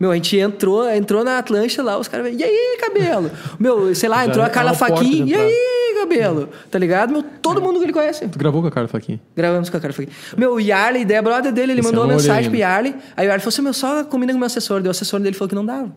Meu, 0.00 0.10
a 0.10 0.14
gente 0.14 0.34
entrou, 0.38 0.88
entrou 0.90 1.22
na 1.22 1.36
Atlântica 1.36 1.82
lá, 1.82 1.98
os 1.98 2.08
caras. 2.08 2.34
E 2.34 2.42
aí, 2.42 2.78
cabelo? 2.80 3.30
Meu, 3.58 3.94
sei 3.94 4.08
lá, 4.08 4.24
Já 4.24 4.26
entrou 4.28 4.42
a 4.42 4.48
é 4.48 4.50
Carla 4.50 4.72
Faquin. 4.72 5.26
E 5.26 5.34
aí, 5.34 5.94
cabelo? 6.00 6.48
Tá 6.70 6.78
ligado? 6.78 7.12
Meu, 7.12 7.22
todo 7.22 7.60
mundo 7.60 7.78
que 7.78 7.84
ele 7.84 7.92
conhece. 7.92 8.26
Tu 8.26 8.38
gravou 8.38 8.62
com 8.62 8.68
a 8.68 8.70
cara 8.70 8.88
Faquinha? 8.88 9.20
Gravamos 9.36 9.68
com 9.68 9.76
a 9.76 9.80
cara. 9.80 9.92
Falei, 9.92 10.08
meu, 10.38 10.54
o 10.54 10.60
Yarley, 10.60 11.04
daí 11.04 11.18
a 11.18 11.22
brother 11.22 11.52
dele, 11.52 11.72
ele 11.72 11.80
Esse 11.80 11.88
mandou 11.88 12.04
eu 12.04 12.08
uma 12.08 12.14
mensagem 12.14 12.50
pro. 12.50 12.58
Yarley. 12.58 12.94
Aí 13.14 13.26
o 13.26 13.28
Yarley 13.28 13.40
falou 13.40 13.48
assim: 13.50 13.62
meu, 13.62 13.74
só 13.74 14.02
combina 14.04 14.32
com 14.32 14.36
o 14.36 14.40
meu 14.40 14.46
assessor. 14.46 14.80
Daí 14.80 14.88
o 14.88 14.90
assessor 14.90 15.20
dele 15.20 15.36
falou 15.36 15.50
que 15.50 15.54
não 15.54 15.66
dava. 15.66 15.92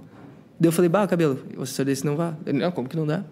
Daí 0.59 0.67
eu 0.67 0.71
falei, 0.73 0.89
bah, 0.89 1.07
cabelo, 1.07 1.39
o 1.57 1.63
assessor 1.63 1.85
desse 1.85 2.05
não 2.05 2.17
vai. 2.17 2.33
Ele, 2.45 2.59
não, 2.59 2.71
como 2.71 2.89
que 2.89 2.97
não 2.97 3.07
dá? 3.07 3.23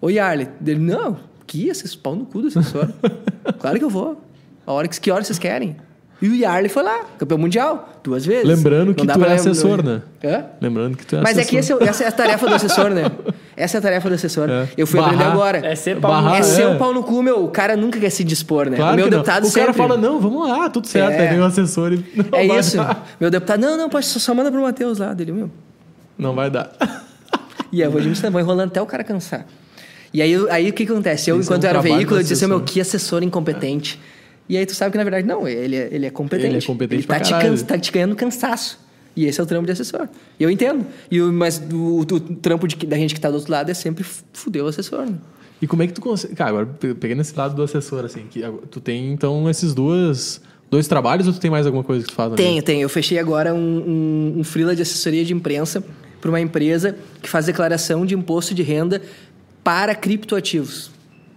Ô 0.00 0.10
Yarley, 0.10 0.48
dele, 0.60 0.78
não, 0.78 1.18
que 1.44 1.66
esses 1.68 1.96
pau 1.96 2.14
no 2.14 2.24
cu 2.24 2.40
do 2.40 2.48
assessor. 2.48 2.88
claro 3.58 3.78
que 3.78 3.84
eu 3.84 3.90
vou. 3.90 4.20
A 4.64 4.72
hora 4.72 4.86
que, 4.86 5.00
que 5.00 5.10
hora 5.10 5.24
vocês 5.24 5.40
querem? 5.40 5.76
E 6.22 6.28
o 6.28 6.34
Yarley 6.34 6.68
foi 6.70 6.82
lá, 6.82 7.00
campeão 7.18 7.36
mundial, 7.36 8.00
duas 8.02 8.24
vezes. 8.24 8.46
Lembrando 8.48 8.86
Não 8.88 8.94
que 8.94 9.06
dá 9.06 9.12
tu 9.14 9.18
pra 9.20 9.30
é 9.32 9.34
assessor, 9.34 9.84
né? 9.84 10.00
Hã? 10.24 10.44
Lembrando 10.60 10.96
que 10.96 11.04
tu 11.04 11.16
é 11.16 11.20
Mas 11.20 11.36
é 11.36 11.40
assessor. 11.42 11.50
que 11.50 11.56
esse 11.56 11.72
é- 11.72 11.88
essa 11.88 12.04
é 12.04 12.06
a 12.08 12.12
tarefa 12.12 12.46
do 12.48 12.54
assessor, 12.54 12.90
né? 12.90 13.10
Essa 13.56 13.76
é 13.76 13.78
a 13.78 13.82
tarefa 13.82 14.08
do 14.08 14.14
assessor. 14.16 14.50
É. 14.50 14.68
Eu 14.76 14.84
fui 14.84 14.98
Barrar. 14.98 15.14
aprender 15.14 15.32
agora. 15.32 15.58
É 15.64 15.76
ser 15.76 16.00
pau 16.00 16.10
Barrar, 16.10 16.36
É 16.36 16.38
é. 16.40 16.42
ser 16.42 16.66
um 16.66 16.76
pau 16.76 16.92
no 16.92 17.04
cu, 17.04 17.22
meu. 17.22 17.44
O 17.44 17.48
cara 17.50 17.76
nunca 17.76 18.00
quer 18.00 18.10
se 18.10 18.24
dispor, 18.24 18.68
né? 18.68 18.76
Claro 18.76 18.94
o 18.94 18.96
meu 18.96 19.04
que 19.04 19.10
não. 19.12 19.18
deputado 19.18 19.46
O 19.46 19.52
cara 19.52 19.66
sempre... 19.66 19.74
fala, 19.80 19.96
não, 19.96 20.18
vamos 20.18 20.48
lá, 20.48 20.68
tudo 20.68 20.88
certo. 20.88 21.12
É. 21.12 21.20
Aí 21.20 21.28
vem 21.28 21.38
o 21.40 21.44
assessor 21.44 21.92
e 21.92 21.96
não 22.16 22.24
É 22.38 22.46
vai 22.48 22.58
isso. 22.58 22.76
dar. 22.76 23.06
Meu 23.20 23.30
deputado, 23.30 23.60
não, 23.60 23.76
não, 23.76 23.88
pode, 23.88 24.06
só, 24.06 24.18
só 24.18 24.34
manda 24.34 24.50
pro 24.50 24.60
Matheus 24.60 24.98
lá 24.98 25.12
dele, 25.14 25.30
meu. 25.30 25.50
Não 26.18 26.34
vai 26.34 26.50
dar. 26.50 26.72
E 27.72 27.80
aí 27.82 27.86
eu 27.88 27.90
vou 27.90 27.98
administrando, 27.98 28.32
vou 28.32 28.40
enrolando 28.40 28.68
até 28.68 28.80
o 28.80 28.86
cara 28.86 29.02
cansar. 29.02 29.46
E 30.12 30.22
aí, 30.22 30.32
aí 30.50 30.70
o 30.70 30.72
que 30.72 30.86
que 30.86 30.92
acontece? 30.92 31.28
Eu, 31.30 31.40
Isso 31.40 31.42
é 31.52 31.56
enquanto 31.56 31.64
um 31.64 31.66
eu 31.66 31.70
era 31.70 31.80
veículo, 31.80 32.18
eu 32.18 32.22
disse 32.22 32.34
assim, 32.34 32.46
meu, 32.46 32.60
que 32.60 32.80
assessor 32.80 33.22
incompetente. 33.24 34.00
E 34.48 34.56
aí 34.56 34.66
tu 34.66 34.74
sabe 34.74 34.92
que, 34.92 34.98
na 34.98 35.04
verdade, 35.04 35.26
não, 35.26 35.48
ele 35.48 35.76
é, 35.76 35.88
ele 35.90 36.06
é 36.06 36.10
competente. 36.10 36.48
Ele 36.48 36.58
é 36.58 36.60
competente 36.60 36.94
Ele 36.94 37.02
tá 37.06 37.14
pra 37.14 37.24
te, 37.24 37.30
caralho. 37.30 37.50
cansa, 37.50 37.64
tá 37.64 37.78
te 37.78 37.92
ganhando 37.92 38.14
cansaço. 38.14 38.78
E 39.16 39.26
esse 39.26 39.40
é 39.40 39.42
o 39.42 39.46
trampo 39.46 39.66
de 39.66 39.72
assessor. 39.72 40.08
E 40.38 40.42
eu 40.42 40.50
entendo. 40.50 40.84
E 41.10 41.20
o, 41.20 41.32
mas 41.32 41.62
o, 41.72 42.00
o 42.00 42.04
trampo 42.20 42.66
de, 42.66 42.76
da 42.86 42.96
gente 42.96 43.14
que 43.14 43.20
tá 43.20 43.30
do 43.30 43.36
outro 43.36 43.50
lado 43.50 43.70
é 43.70 43.74
sempre 43.74 44.04
fuder 44.32 44.64
o 44.64 44.66
assessor. 44.66 45.06
Né? 45.06 45.14
E 45.62 45.66
como 45.66 45.82
é 45.82 45.86
que 45.86 45.92
tu 45.92 46.00
consegue. 46.00 46.34
Cara, 46.34 46.50
agora 46.50 46.66
peguei 46.66 47.14
nesse 47.14 47.36
lado 47.36 47.54
do 47.54 47.62
assessor, 47.62 48.04
assim, 48.04 48.24
que 48.28 48.42
tu 48.70 48.80
tem 48.80 49.12
então 49.12 49.48
esses 49.48 49.72
duas. 49.72 50.40
Dois 50.70 50.88
trabalhos 50.88 51.28
ou 51.28 51.32
tu 51.32 51.38
tem 51.38 51.50
mais 51.50 51.66
alguma 51.66 51.84
coisa 51.84 52.04
que 52.04 52.10
tu 52.10 52.14
faz? 52.14 52.32
Tenho, 52.34 52.60
tenho. 52.62 52.82
Eu 52.82 52.88
fechei 52.88 53.18
agora 53.18 53.54
um, 53.54 53.58
um, 53.58 54.40
um 54.40 54.44
freela 54.44 54.74
de 54.74 54.82
assessoria 54.82 55.24
de 55.24 55.32
imprensa 55.32 55.84
para 56.20 56.28
uma 56.28 56.40
empresa 56.40 56.96
que 57.22 57.28
faz 57.28 57.46
declaração 57.46 58.04
de 58.04 58.14
imposto 58.14 58.54
de 58.54 58.62
renda 58.62 59.00
para 59.62 59.94
criptoativos. 59.94 60.90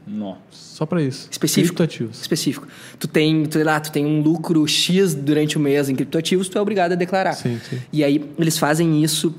Nossa. 0.07 0.39
Só 0.51 0.85
para 0.85 1.01
isso. 1.01 1.27
Específico. 1.29 1.75
Criptoativos. 1.75 2.21
Específico. 2.21 2.67
Tu 2.97 3.07
tem, 3.07 3.45
tu, 3.45 3.61
lá, 3.61 3.79
tu 3.79 3.91
tem 3.91 4.05
um 4.05 4.21
lucro 4.21 4.65
X 4.65 5.13
durante 5.13 5.57
o 5.57 5.59
mês 5.59 5.89
em 5.89 5.95
criptoativos, 5.95 6.47
tu 6.47 6.57
é 6.57 6.61
obrigado 6.61 6.93
a 6.93 6.95
declarar. 6.95 7.33
Sim, 7.33 7.59
sim. 7.69 7.79
E 7.91 8.03
aí 8.03 8.23
eles 8.39 8.57
fazem 8.57 9.03
isso 9.03 9.35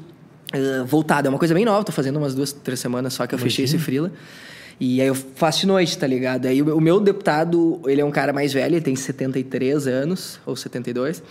uh, 0.54 0.84
voltado. 0.84 1.26
É 1.26 1.30
uma 1.30 1.38
coisa 1.38 1.54
bem 1.54 1.64
nova, 1.64 1.82
tô 1.84 1.92
fazendo 1.92 2.18
umas 2.18 2.34
duas, 2.34 2.52
três 2.52 2.78
semanas 2.78 3.14
só 3.14 3.26
que 3.26 3.34
eu 3.34 3.38
fechei 3.38 3.64
esse 3.64 3.78
freela. 3.78 4.12
E 4.80 5.00
aí 5.00 5.08
eu 5.08 5.14
faço 5.14 5.60
de 5.60 5.66
noite, 5.66 5.96
tá 5.98 6.06
ligado? 6.06 6.46
Aí 6.46 6.62
o 6.62 6.80
meu 6.80 7.00
deputado, 7.00 7.80
ele 7.86 8.00
é 8.00 8.04
um 8.04 8.12
cara 8.12 8.32
mais 8.32 8.52
velho, 8.52 8.76
ele 8.76 8.80
tem 8.80 8.94
73 8.94 9.88
anos, 9.88 10.38
ou 10.46 10.54
72. 10.54 11.22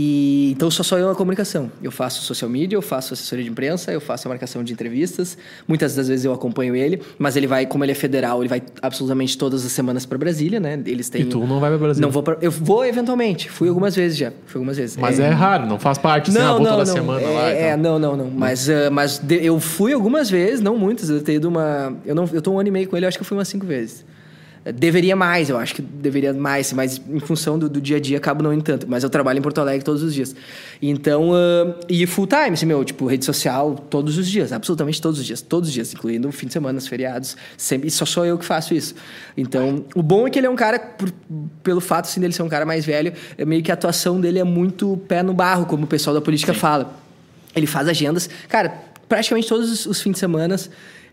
E 0.00 0.52
então 0.52 0.70
só 0.70 0.84
sou 0.84 0.96
eu 0.96 1.08
na 1.08 1.14
comunicação. 1.16 1.72
Eu 1.82 1.90
faço 1.90 2.22
social 2.22 2.48
media, 2.48 2.76
eu 2.76 2.82
faço 2.82 3.14
assessoria 3.14 3.44
de 3.44 3.50
imprensa, 3.50 3.90
eu 3.90 4.00
faço 4.00 4.28
a 4.28 4.30
marcação 4.30 4.62
de 4.62 4.72
entrevistas. 4.72 5.36
Muitas 5.66 5.96
das 5.96 6.06
vezes 6.06 6.24
eu 6.24 6.32
acompanho 6.32 6.76
ele, 6.76 7.02
mas 7.18 7.34
ele 7.34 7.48
vai, 7.48 7.66
como 7.66 7.84
ele 7.84 7.90
é 7.90 7.94
federal, 7.96 8.40
ele 8.40 8.48
vai 8.48 8.62
absolutamente 8.80 9.36
todas 9.36 9.66
as 9.66 9.72
semanas 9.72 10.06
para 10.06 10.16
Brasília, 10.16 10.60
né? 10.60 10.80
Eles 10.86 11.08
têm 11.08 11.22
E 11.22 11.24
tu 11.24 11.44
não 11.44 11.58
vai 11.58 11.70
pra 11.70 11.78
Brasília? 11.80 12.06
Não 12.06 12.12
vou 12.12 12.22
eu 12.40 12.48
vou 12.48 12.86
eventualmente. 12.86 13.50
Fui 13.50 13.68
algumas 13.68 13.96
vezes 13.96 14.16
já. 14.16 14.30
Fui 14.46 14.60
algumas 14.60 14.76
vezes. 14.76 14.96
Mas 14.96 15.18
é, 15.18 15.30
raro, 15.30 15.66
não 15.66 15.80
faz 15.80 15.98
parte, 15.98 16.30
assim, 16.30 16.38
ah, 16.38 16.52
vou 16.52 16.64
toda 16.64 16.86
semana 16.86 17.20
é, 17.20 17.34
lá. 17.34 17.48
É, 17.48 17.76
não, 17.76 17.98
não, 17.98 18.16
não. 18.16 18.30
Mas, 18.30 18.68
uh, 18.68 18.92
mas 18.92 19.18
de, 19.18 19.44
eu 19.44 19.58
fui 19.58 19.92
algumas 19.92 20.30
vezes, 20.30 20.60
não 20.60 20.78
muitas. 20.78 21.10
Eu 21.10 21.20
tenho 21.22 21.38
ido 21.38 21.48
uma. 21.48 21.92
Eu, 22.06 22.14
não, 22.14 22.30
eu 22.32 22.40
tô 22.40 22.52
um 22.52 22.60
ano 22.60 22.68
e 22.68 22.70
meio 22.70 22.88
com 22.88 22.96
ele, 22.96 23.04
eu 23.04 23.08
acho 23.08 23.18
que 23.18 23.22
eu 23.22 23.26
fui 23.26 23.36
umas 23.36 23.48
cinco 23.48 23.66
vezes. 23.66 24.04
Deveria 24.72 25.16
mais, 25.16 25.48
eu 25.48 25.56
acho 25.56 25.74
que 25.74 25.82
deveria 25.82 26.32
mais, 26.32 26.72
mas 26.72 27.00
em 27.08 27.20
função 27.20 27.58
do, 27.58 27.68
do, 27.68 27.80
dia 27.80 27.96
a 27.96 28.00
dia 28.00 28.18
acabo 28.18 28.42
não 28.42 28.52
indo 28.52 28.62
tanto. 28.62 28.86
Mas 28.88 29.02
eu 29.02 29.10
trabalho 29.10 29.38
em 29.38 29.42
Porto 29.42 29.58
Alegre 29.58 29.84
todos 29.84 30.02
os 30.02 30.14
dias. 30.14 30.34
Então, 30.80 31.30
uh, 31.30 31.74
e 31.88 32.06
full 32.06 32.26
time, 32.26 32.50
assim, 32.50 32.66
meu, 32.66 32.84
tipo, 32.84 33.06
rede 33.06 33.24
social 33.24 33.74
todos 33.74 34.18
os 34.18 34.28
dias, 34.28 34.52
absolutamente 34.52 35.00
todos 35.00 35.18
os 35.18 35.26
dias, 35.26 35.40
todos 35.40 35.68
os 35.68 35.74
dias, 35.74 35.92
incluindo 35.92 36.30
fim 36.32 36.46
de 36.46 36.52
semana, 36.52 36.80
feriados, 36.80 37.36
sempre, 37.56 37.88
e 37.88 37.90
só 37.90 38.04
sou 38.04 38.24
eu 38.24 38.38
que 38.38 38.44
faço 38.44 38.74
isso. 38.74 38.94
Então, 39.36 39.84
o 39.94 40.02
bom 40.02 40.26
é 40.26 40.30
que 40.30 40.38
ele 40.38 40.46
é 40.46 40.50
um 40.50 40.56
cara, 40.56 40.78
por, 40.78 41.12
pelo 41.62 41.80
fato 41.80 42.06
assim, 42.06 42.20
dele 42.20 42.32
ser 42.32 42.42
um 42.42 42.48
cara 42.48 42.64
mais 42.64 42.84
velho, 42.84 43.12
é 43.36 43.44
meio 43.44 43.62
que 43.62 43.70
a 43.70 43.74
atuação 43.74 44.20
dele 44.20 44.38
é 44.38 44.44
muito 44.44 44.96
pé 45.08 45.22
no 45.22 45.32
barro, 45.32 45.66
como 45.66 45.84
o 45.84 45.86
pessoal 45.86 46.14
da 46.14 46.20
política 46.20 46.52
Sim. 46.52 46.60
fala. 46.60 46.94
Ele 47.54 47.66
faz 47.66 47.88
agendas, 47.88 48.28
cara, 48.48 48.74
praticamente 49.08 49.48
todos 49.48 49.70
os, 49.70 49.86
os 49.86 50.00
fins 50.00 50.12
de 50.12 50.18
semana 50.18 50.56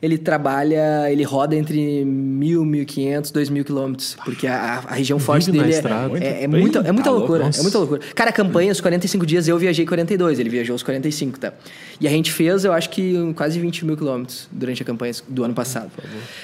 ele 0.06 0.20
trabalha, 0.20 1.12
ele 1.12 1.24
roda 1.24 1.56
entre 1.56 2.06
mil, 2.06 2.64
mil 2.64 2.86
quinhentos, 2.86 3.32
dois 3.32 3.49
mil 3.49 3.66
quilômetros, 3.66 4.16
porque 4.24 4.45
a, 4.45 4.84
a 4.86 4.93
região 4.93 5.18
forte 5.18 5.51
dele 5.51 5.74
é, 5.74 5.78
é, 6.24 6.43
é, 6.43 6.47
muita, 6.47 6.80
é 6.80 6.91
muita 6.91 7.10
tá 7.10 7.12
loucura, 7.12 7.49
é 7.53 7.62
muita 7.62 7.78
loucura. 7.80 8.01
Cara, 8.14 8.30
a 8.30 8.34
campanha, 8.34 8.72
os 8.72 8.80
45 8.80 9.26
dias, 9.26 9.47
eu 9.47 9.58
viajei 9.58 9.84
42, 9.84 10.39
ele 10.39 10.49
viajou 10.49 10.76
os 10.76 10.84
45, 10.84 11.39
tá? 11.39 11.53
E 11.99 12.08
a 12.08 12.12
gente 12.12 12.32
fez, 12.32 12.64
eu 12.64 12.72
acho 12.72 12.89
que 12.91 13.34
quase 13.36 13.60
20 13.60 13.84
mil 13.84 13.97
quilômetros 13.97 14.47
durante 14.51 14.84
a 14.84 14.86
campanha 14.86 15.14
do 15.28 15.43
ano 15.43 15.56
passado. 15.56 15.91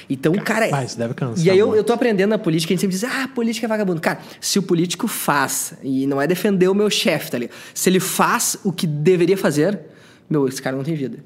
Então, 0.09 0.33
cara... 0.33 0.67
Vai, 0.69 0.85
isso 0.85 0.97
deve 0.97 1.13
cansar 1.13 1.45
e 1.45 1.49
aí 1.49 1.59
eu, 1.59 1.75
eu 1.75 1.83
tô 1.83 1.93
aprendendo 1.93 2.31
na 2.31 2.39
política, 2.39 2.73
a 2.73 2.75
gente 2.75 2.81
sempre 2.81 2.95
diz, 2.95 3.03
ah, 3.03 3.27
política 3.27 3.67
é 3.67 3.69
vagabundo. 3.69 4.01
Cara, 4.01 4.19
se 4.39 4.57
o 4.57 4.63
político 4.63 5.07
faz, 5.07 5.73
e 5.83 6.07
não 6.07 6.19
é 6.19 6.25
defender 6.25 6.67
o 6.67 6.73
meu 6.73 6.89
chefe, 6.89 7.29
tá 7.29 7.37
ligado? 7.37 7.55
Se 7.75 7.89
ele 7.89 7.99
faz 7.99 8.57
o 8.63 8.71
que 8.71 8.87
deveria 8.87 9.37
fazer, 9.37 9.79
meu, 10.27 10.47
esse 10.47 10.61
cara 10.61 10.75
não 10.75 10.83
tem 10.83 10.95
vida. 10.95 11.19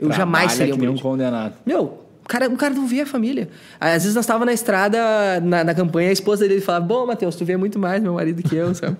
Eu 0.00 0.08
Trabalha 0.08 0.16
jamais 0.16 0.52
seria 0.52 0.74
um 0.74 0.78
que 0.78 0.86
nem 0.86 0.94
um 0.94 0.98
condenado. 0.98 1.54
Meu, 1.66 2.00
o 2.24 2.28
cara, 2.28 2.48
o 2.48 2.56
cara 2.56 2.72
não 2.72 2.86
via 2.86 3.02
a 3.02 3.06
família. 3.06 3.48
Às 3.78 4.04
vezes 4.04 4.14
nós 4.14 4.24
estávamos 4.24 4.46
na 4.46 4.52
estrada, 4.52 5.40
na, 5.42 5.62
na 5.62 5.74
campanha, 5.74 6.08
a 6.08 6.12
esposa 6.12 6.48
dele 6.48 6.62
falava: 6.62 6.84
Bom, 6.84 7.06
Matheus, 7.06 7.34
tu 7.34 7.44
vê 7.44 7.56
muito 7.56 7.78
mais 7.78 8.02
meu 8.02 8.14
marido 8.14 8.42
que 8.42 8.56
eu, 8.56 8.72
sabe? 8.74 8.96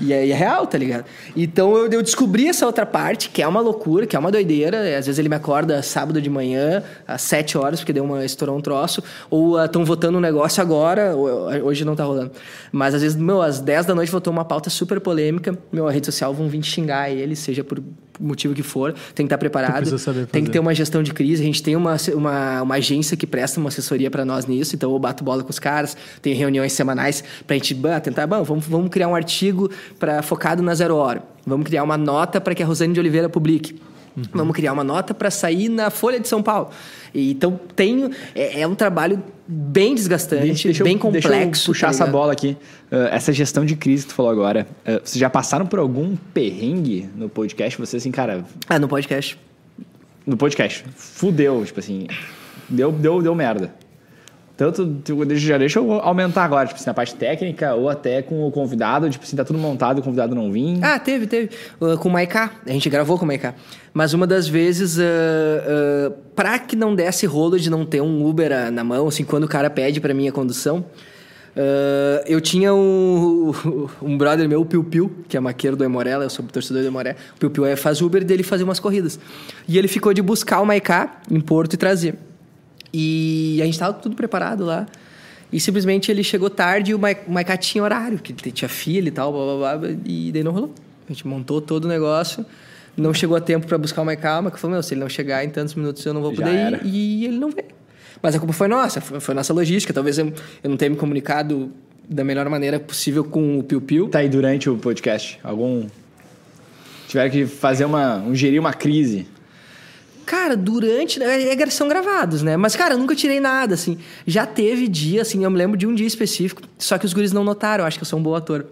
e 0.00 0.12
é, 0.12 0.28
é, 0.28 0.34
real, 0.34 0.66
tá 0.66 0.76
ligado? 0.76 1.06
Então 1.34 1.74
eu, 1.76 1.90
eu, 1.90 2.02
descobri 2.02 2.48
essa 2.48 2.66
outra 2.66 2.84
parte, 2.84 3.30
que 3.30 3.40
é 3.40 3.48
uma 3.48 3.60
loucura, 3.60 4.06
que 4.06 4.16
é 4.16 4.18
uma 4.18 4.30
doideira. 4.30 4.98
Às 4.98 5.06
vezes 5.06 5.18
ele 5.18 5.28
me 5.28 5.36
acorda 5.36 5.80
sábado 5.82 6.20
de 6.20 6.28
manhã, 6.28 6.82
às 7.06 7.22
7 7.22 7.56
horas, 7.56 7.80
porque 7.80 7.92
deu 7.92 8.04
uma, 8.04 8.24
estourou 8.24 8.56
um 8.56 8.60
troço. 8.60 9.02
Ou 9.30 9.62
estão 9.64 9.82
uh, 9.82 9.86
votando 9.86 10.18
um 10.18 10.20
negócio 10.20 10.60
agora, 10.60 11.14
hoje 11.16 11.84
não 11.84 11.94
tá 11.94 12.04
rolando. 12.04 12.32
Mas 12.70 12.94
às 12.94 13.02
vezes, 13.02 13.16
meu, 13.16 13.40
às 13.40 13.60
10 13.60 13.86
da 13.86 13.94
noite 13.94 14.10
votou 14.10 14.32
uma 14.32 14.44
pauta 14.44 14.68
super 14.68 15.00
polêmica. 15.00 15.56
Meu, 15.72 15.86
a 15.86 15.92
rede 15.92 16.06
social 16.06 16.34
vão 16.34 16.48
vir 16.48 16.62
xingar 16.62 17.10
ele, 17.10 17.36
seja 17.36 17.62
por 17.62 17.80
motivo 18.20 18.54
que 18.54 18.62
for, 18.62 18.92
tem 19.14 19.24
que 19.24 19.28
estar 19.28 19.38
preparado. 19.38 19.84
Tem 20.30 20.44
que 20.44 20.50
ter 20.50 20.58
uma 20.58 20.74
gestão 20.74 21.02
de 21.02 21.12
crise. 21.12 21.42
A 21.42 21.46
gente 21.46 21.62
tem 21.62 21.76
uma, 21.76 21.96
uma, 22.14 22.62
uma 22.62 22.74
agência 22.74 23.16
que 23.16 23.26
presta 23.26 23.60
uma 23.60 23.68
assessoria 23.68 24.10
para 24.10 24.24
nós 24.24 24.46
nisso, 24.46 24.74
então 24.74 24.92
eu 24.92 24.98
bato 24.98 25.24
bola 25.24 25.42
com 25.42 25.50
os 25.50 25.58
caras, 25.58 25.96
tem 26.22 26.34
reuniões 26.34 26.72
semanais 26.72 27.22
para 27.46 27.54
a 27.54 27.58
gente 27.58 27.74
bah, 27.74 28.00
tentar, 28.00 28.26
vamos, 28.26 28.66
vamos 28.66 28.88
criar 28.90 29.08
um 29.08 29.14
artigo 29.14 29.70
para 29.98 30.22
focado 30.22 30.62
na 30.62 30.74
zero 30.74 30.96
hora. 30.96 31.22
Vamos 31.46 31.66
criar 31.66 31.82
uma 31.82 31.98
nota 31.98 32.40
para 32.40 32.54
que 32.54 32.62
a 32.62 32.66
Rosane 32.66 32.94
de 32.94 33.00
Oliveira 33.00 33.28
publique. 33.28 33.78
Uhum. 34.16 34.22
Vamos 34.32 34.54
criar 34.54 34.72
uma 34.72 34.84
nota 34.84 35.12
para 35.12 35.30
sair 35.30 35.68
na 35.68 35.90
Folha 35.90 36.20
de 36.20 36.28
São 36.28 36.42
Paulo. 36.42 36.70
E, 37.12 37.32
então, 37.32 37.58
tem, 37.74 38.10
é, 38.34 38.60
é, 38.60 38.66
um 38.66 38.74
trabalho 38.74 39.22
bem 39.46 39.94
desgastante, 39.94 40.64
deixa 40.64 40.84
bem 40.84 40.94
eu, 40.94 40.98
complexo. 40.98 41.30
Deixa 41.30 41.62
eu 41.62 41.66
puxar 41.66 41.86
tá 41.86 41.90
essa 41.90 42.06
bola 42.06 42.32
aqui. 42.32 42.56
Uh, 42.90 43.08
essa 43.10 43.32
gestão 43.32 43.64
de 43.64 43.76
crise 43.76 44.04
que 44.04 44.10
tu 44.10 44.14
falou 44.14 44.30
agora. 44.30 44.66
Uh, 44.86 45.00
vocês 45.04 45.18
já 45.18 45.28
passaram 45.28 45.66
por 45.66 45.78
algum 45.78 46.16
perrengue 46.32 47.08
no 47.16 47.28
podcast? 47.28 47.78
Você, 47.78 47.96
assim, 47.96 48.10
cara... 48.10 48.44
Ah, 48.68 48.78
no 48.78 48.88
podcast. 48.88 49.38
No 50.26 50.36
podcast. 50.36 50.84
Fudeu, 50.96 51.64
tipo 51.64 51.80
assim... 51.80 52.06
Deu, 52.68 52.90
deu, 52.90 53.20
deu 53.20 53.34
merda. 53.34 53.74
Tanto, 54.56 55.02
já 55.34 55.58
deixa 55.58 55.80
eu 55.80 55.92
aumentar 55.94 56.44
agora, 56.44 56.68
tipo 56.68 56.78
assim, 56.78 56.86
na 56.86 56.94
parte 56.94 57.16
técnica 57.16 57.74
ou 57.74 57.88
até 57.88 58.22
com 58.22 58.46
o 58.46 58.52
convidado, 58.52 59.10
tipo 59.10 59.24
assim, 59.24 59.34
tá 59.34 59.44
tudo 59.44 59.58
montado 59.58 59.98
e 59.98 60.00
o 60.00 60.02
convidado 60.04 60.32
não 60.32 60.52
vinha. 60.52 60.78
Ah, 60.80 60.98
teve, 60.98 61.26
teve. 61.26 61.50
Uh, 61.80 61.98
com 61.98 62.08
o 62.08 62.12
Maiká, 62.12 62.52
a 62.64 62.70
gente 62.70 62.88
gravou 62.88 63.18
com 63.18 63.24
o 63.24 63.26
Maiká. 63.26 63.54
Mas 63.92 64.14
uma 64.14 64.28
das 64.28 64.46
vezes, 64.46 64.96
uh, 64.96 65.00
uh, 65.02 66.14
pra 66.36 66.60
que 66.60 66.76
não 66.76 66.94
desse 66.94 67.26
rolo 67.26 67.58
de 67.58 67.68
não 67.68 67.84
ter 67.84 68.00
um 68.00 68.24
Uber 68.24 68.70
na 68.70 68.84
mão, 68.84 69.08
assim, 69.08 69.24
quando 69.24 69.42
o 69.42 69.48
cara 69.48 69.68
pede 69.68 70.00
pra 70.00 70.14
mim 70.14 70.28
a 70.28 70.32
condução, 70.32 70.84
Uh, 71.54 72.18
eu 72.26 72.40
tinha 72.40 72.74
um, 72.74 73.52
um 74.02 74.18
brother 74.18 74.48
meu, 74.48 74.60
o 74.60 74.66
Piu 74.66 74.82
Piu, 74.82 75.12
que 75.28 75.36
é 75.36 75.40
maqueiro 75.40 75.76
do 75.76 75.84
Emorella, 75.84 76.24
eu 76.24 76.30
sou 76.30 76.44
torcedor 76.44 76.82
do 76.82 76.88
Emoré. 76.88 77.14
O 77.36 77.38
Piu 77.38 77.50
Piu 77.50 77.64
é, 77.64 77.76
faz 77.76 78.00
Uber 78.00 78.24
dele 78.24 78.42
fazer 78.42 78.64
umas 78.64 78.80
corridas. 78.80 79.20
E 79.68 79.78
ele 79.78 79.86
ficou 79.86 80.12
de 80.12 80.20
buscar 80.20 80.60
o 80.60 80.66
Maiká 80.66 81.20
em 81.30 81.40
Porto 81.40 81.74
e 81.74 81.76
trazer. 81.76 82.16
E 82.96 83.58
a 83.60 83.64
gente 83.64 83.74
estava 83.74 83.92
tudo 83.92 84.14
preparado 84.14 84.64
lá. 84.64 84.86
E 85.52 85.58
simplesmente 85.58 86.12
ele 86.12 86.22
chegou 86.22 86.48
tarde 86.48 86.92
e 86.92 86.94
o 86.94 86.98
Maiká 86.98 87.56
tinha 87.56 87.82
horário, 87.82 88.20
que 88.20 88.32
tinha 88.52 88.68
filha 88.68 89.08
e 89.08 89.10
tal, 89.10 89.32
blá, 89.32 89.56
blá, 89.56 89.78
blá, 89.78 89.98
e 90.04 90.30
daí 90.32 90.44
não 90.44 90.52
rolou. 90.52 90.72
A 91.08 91.12
gente 91.12 91.26
montou 91.26 91.60
todo 91.60 91.86
o 91.86 91.88
negócio, 91.88 92.46
não 92.96 93.12
chegou 93.12 93.36
a 93.36 93.40
tempo 93.40 93.66
para 93.66 93.76
buscar 93.76 94.02
o 94.02 94.04
Maiká, 94.04 94.40
mas 94.40 94.58
falou, 94.60 94.74
meu, 94.74 94.82
se 94.82 94.94
ele 94.94 95.00
não 95.00 95.08
chegar 95.08 95.44
em 95.44 95.50
tantos 95.50 95.74
minutos 95.74 96.06
eu 96.06 96.14
não 96.14 96.22
vou 96.22 96.32
poder 96.32 96.50
ir. 96.72 96.80
E 96.84 97.24
ele 97.26 97.38
não 97.38 97.50
veio. 97.50 97.66
Mas 98.22 98.36
a 98.36 98.38
culpa 98.38 98.52
foi 98.52 98.68
nossa, 98.68 99.00
foi, 99.00 99.18
foi 99.18 99.34
nossa 99.34 99.52
logística. 99.52 99.92
Talvez 99.92 100.16
eu, 100.18 100.32
eu 100.62 100.70
não 100.70 100.76
tenha 100.76 100.90
me 100.90 100.96
comunicado 100.96 101.72
da 102.08 102.22
melhor 102.22 102.48
maneira 102.48 102.78
possível 102.78 103.24
com 103.24 103.58
o 103.58 103.62
Piu 103.62 103.80
Piu. 103.80 104.08
Tá 104.08 104.20
aí 104.20 104.28
durante 104.28 104.70
o 104.70 104.76
podcast, 104.76 105.38
algum... 105.42 105.86
Tiveram 107.08 107.30
que 107.30 107.44
fazer 107.44 107.84
uma... 107.84 108.18
Um, 108.18 108.34
gerir 108.34 108.60
uma 108.60 108.72
crise 108.72 109.26
Cara, 110.24 110.56
durante. 110.56 111.22
É, 111.22 111.52
é, 111.52 111.70
são 111.70 111.88
gravados, 111.88 112.42
né? 112.42 112.56
Mas, 112.56 112.74
cara, 112.74 112.94
eu 112.94 112.98
nunca 112.98 113.14
tirei 113.14 113.40
nada, 113.40 113.74
assim. 113.74 113.98
Já 114.26 114.46
teve 114.46 114.88
dia, 114.88 115.22
assim, 115.22 115.44
eu 115.44 115.50
me 115.50 115.58
lembro 115.58 115.76
de 115.76 115.86
um 115.86 115.94
dia 115.94 116.06
específico, 116.06 116.62
só 116.78 116.98
que 116.98 117.06
os 117.06 117.12
guris 117.12 117.32
não 117.32 117.44
notaram, 117.44 117.84
eu 117.84 117.88
acho 117.88 117.98
que 117.98 118.02
eu 118.02 118.08
sou 118.08 118.18
um 118.18 118.22
bom 118.22 118.34
ator. 118.34 118.66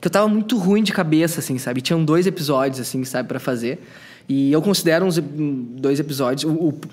Que 0.00 0.08
eu 0.08 0.10
tava 0.10 0.28
muito 0.28 0.56
ruim 0.56 0.82
de 0.82 0.92
cabeça, 0.92 1.40
assim, 1.40 1.58
sabe? 1.58 1.80
Tinham 1.80 2.04
dois 2.04 2.26
episódios, 2.26 2.80
assim, 2.80 3.04
sabe, 3.04 3.28
para 3.28 3.38
fazer. 3.38 3.80
E 4.28 4.52
eu 4.52 4.62
considero 4.62 5.04
uns 5.04 5.18
dois 5.18 5.98
episódios, 5.98 6.44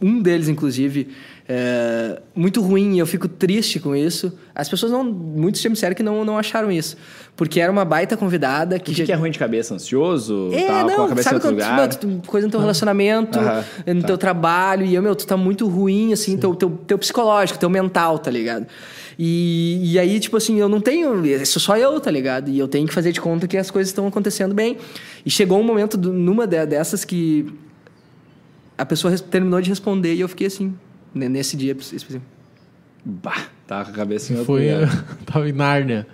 um 0.02 0.20
deles, 0.22 0.48
inclusive, 0.48 1.10
é, 1.50 2.20
muito 2.36 2.62
ruim. 2.62 3.00
Eu 3.00 3.06
fico 3.06 3.28
triste 3.28 3.80
com 3.80 3.96
isso. 3.96 4.38
As 4.54 4.68
pessoas 4.68 4.92
não. 4.92 5.04
Muitos 5.04 5.64
me 5.64 5.72
disseram 5.72 5.96
que 5.96 6.04
não, 6.04 6.26
não 6.26 6.38
acharam 6.38 6.72
isso. 6.72 6.98
Porque 7.36 7.62
era 7.62 7.72
uma 7.72 7.86
baita 7.86 8.18
convidada 8.18 8.78
que. 8.78 8.92
Que, 8.92 8.98
já... 8.98 9.06
que 9.06 9.12
é 9.12 9.16
ruim 9.16 9.32
de 9.32 9.40
cabeça? 9.40 9.74
Ansioso? 9.74 10.50
É, 10.52 10.68
tal, 10.68 10.88
não, 10.88 10.96
com 10.96 11.02
a 11.04 11.08
cabeça 11.10 11.30
sabe 11.30 11.42
quando, 11.42 11.54
lugar? 11.54 11.96
Tu, 11.96 12.22
coisa 12.28 12.48
no 12.48 12.52
teu 12.52 12.60
relacionamento, 12.60 13.40
no 13.40 14.02
tá. 14.02 14.08
teu 14.08 14.18
trabalho. 14.18 14.86
E 14.86 14.94
eu, 14.94 15.02
meu, 15.02 15.16
tu 15.16 15.26
tá 15.26 15.38
muito 15.38 15.68
ruim, 15.68 16.12
assim, 16.12 16.38
teu, 16.38 16.54
teu, 16.54 16.70
teu 16.86 16.98
psicológico, 16.98 17.58
teu 17.58 17.70
mental, 17.70 18.20
tá 18.20 18.30
ligado? 18.30 18.66
E, 19.20 19.94
e 19.94 20.00
aí, 20.00 20.20
tipo 20.20 20.38
assim, 20.38 20.60
eu 20.60 20.70
não 20.70 20.80
tenho. 20.80 21.24
Sou 21.46 21.62
só 21.62 21.76
eu, 21.78 22.00
tá 22.00 22.12
ligado? 22.12 22.50
E 22.50 22.60
eu 22.60 22.68
tenho 22.68 22.88
que 22.88 22.94
fazer 22.94 23.12
de 23.12 23.20
conta 23.20 23.48
que 23.48 23.58
as 23.58 23.72
coisas 23.72 23.90
estão 23.90 24.06
acontecendo 24.06 24.54
bem. 24.54 24.78
E 25.26 25.30
chegou 25.30 25.60
um 25.60 25.64
momento, 25.64 25.98
do, 25.98 26.14
numa 26.14 26.46
dessas, 26.46 27.04
que 27.04 27.52
a 28.78 28.86
pessoa 28.86 29.18
terminou 29.18 29.60
de 29.60 29.70
responder 29.70 30.14
e 30.14 30.20
eu 30.20 30.28
fiquei 30.28 30.48
assim, 30.48 30.76
nesse 31.14 31.58
dia 31.58 31.72
específico. 31.72 32.24
Bah, 33.04 33.48
tava 33.66 33.86
com 33.86 33.92
a 33.92 33.94
cabeça 33.94 34.34
em 34.34 34.38
outro 34.38 34.54
Foi, 34.54 34.68
tava 35.26 35.50
em 35.50 35.54
Nárnia. 35.54 36.06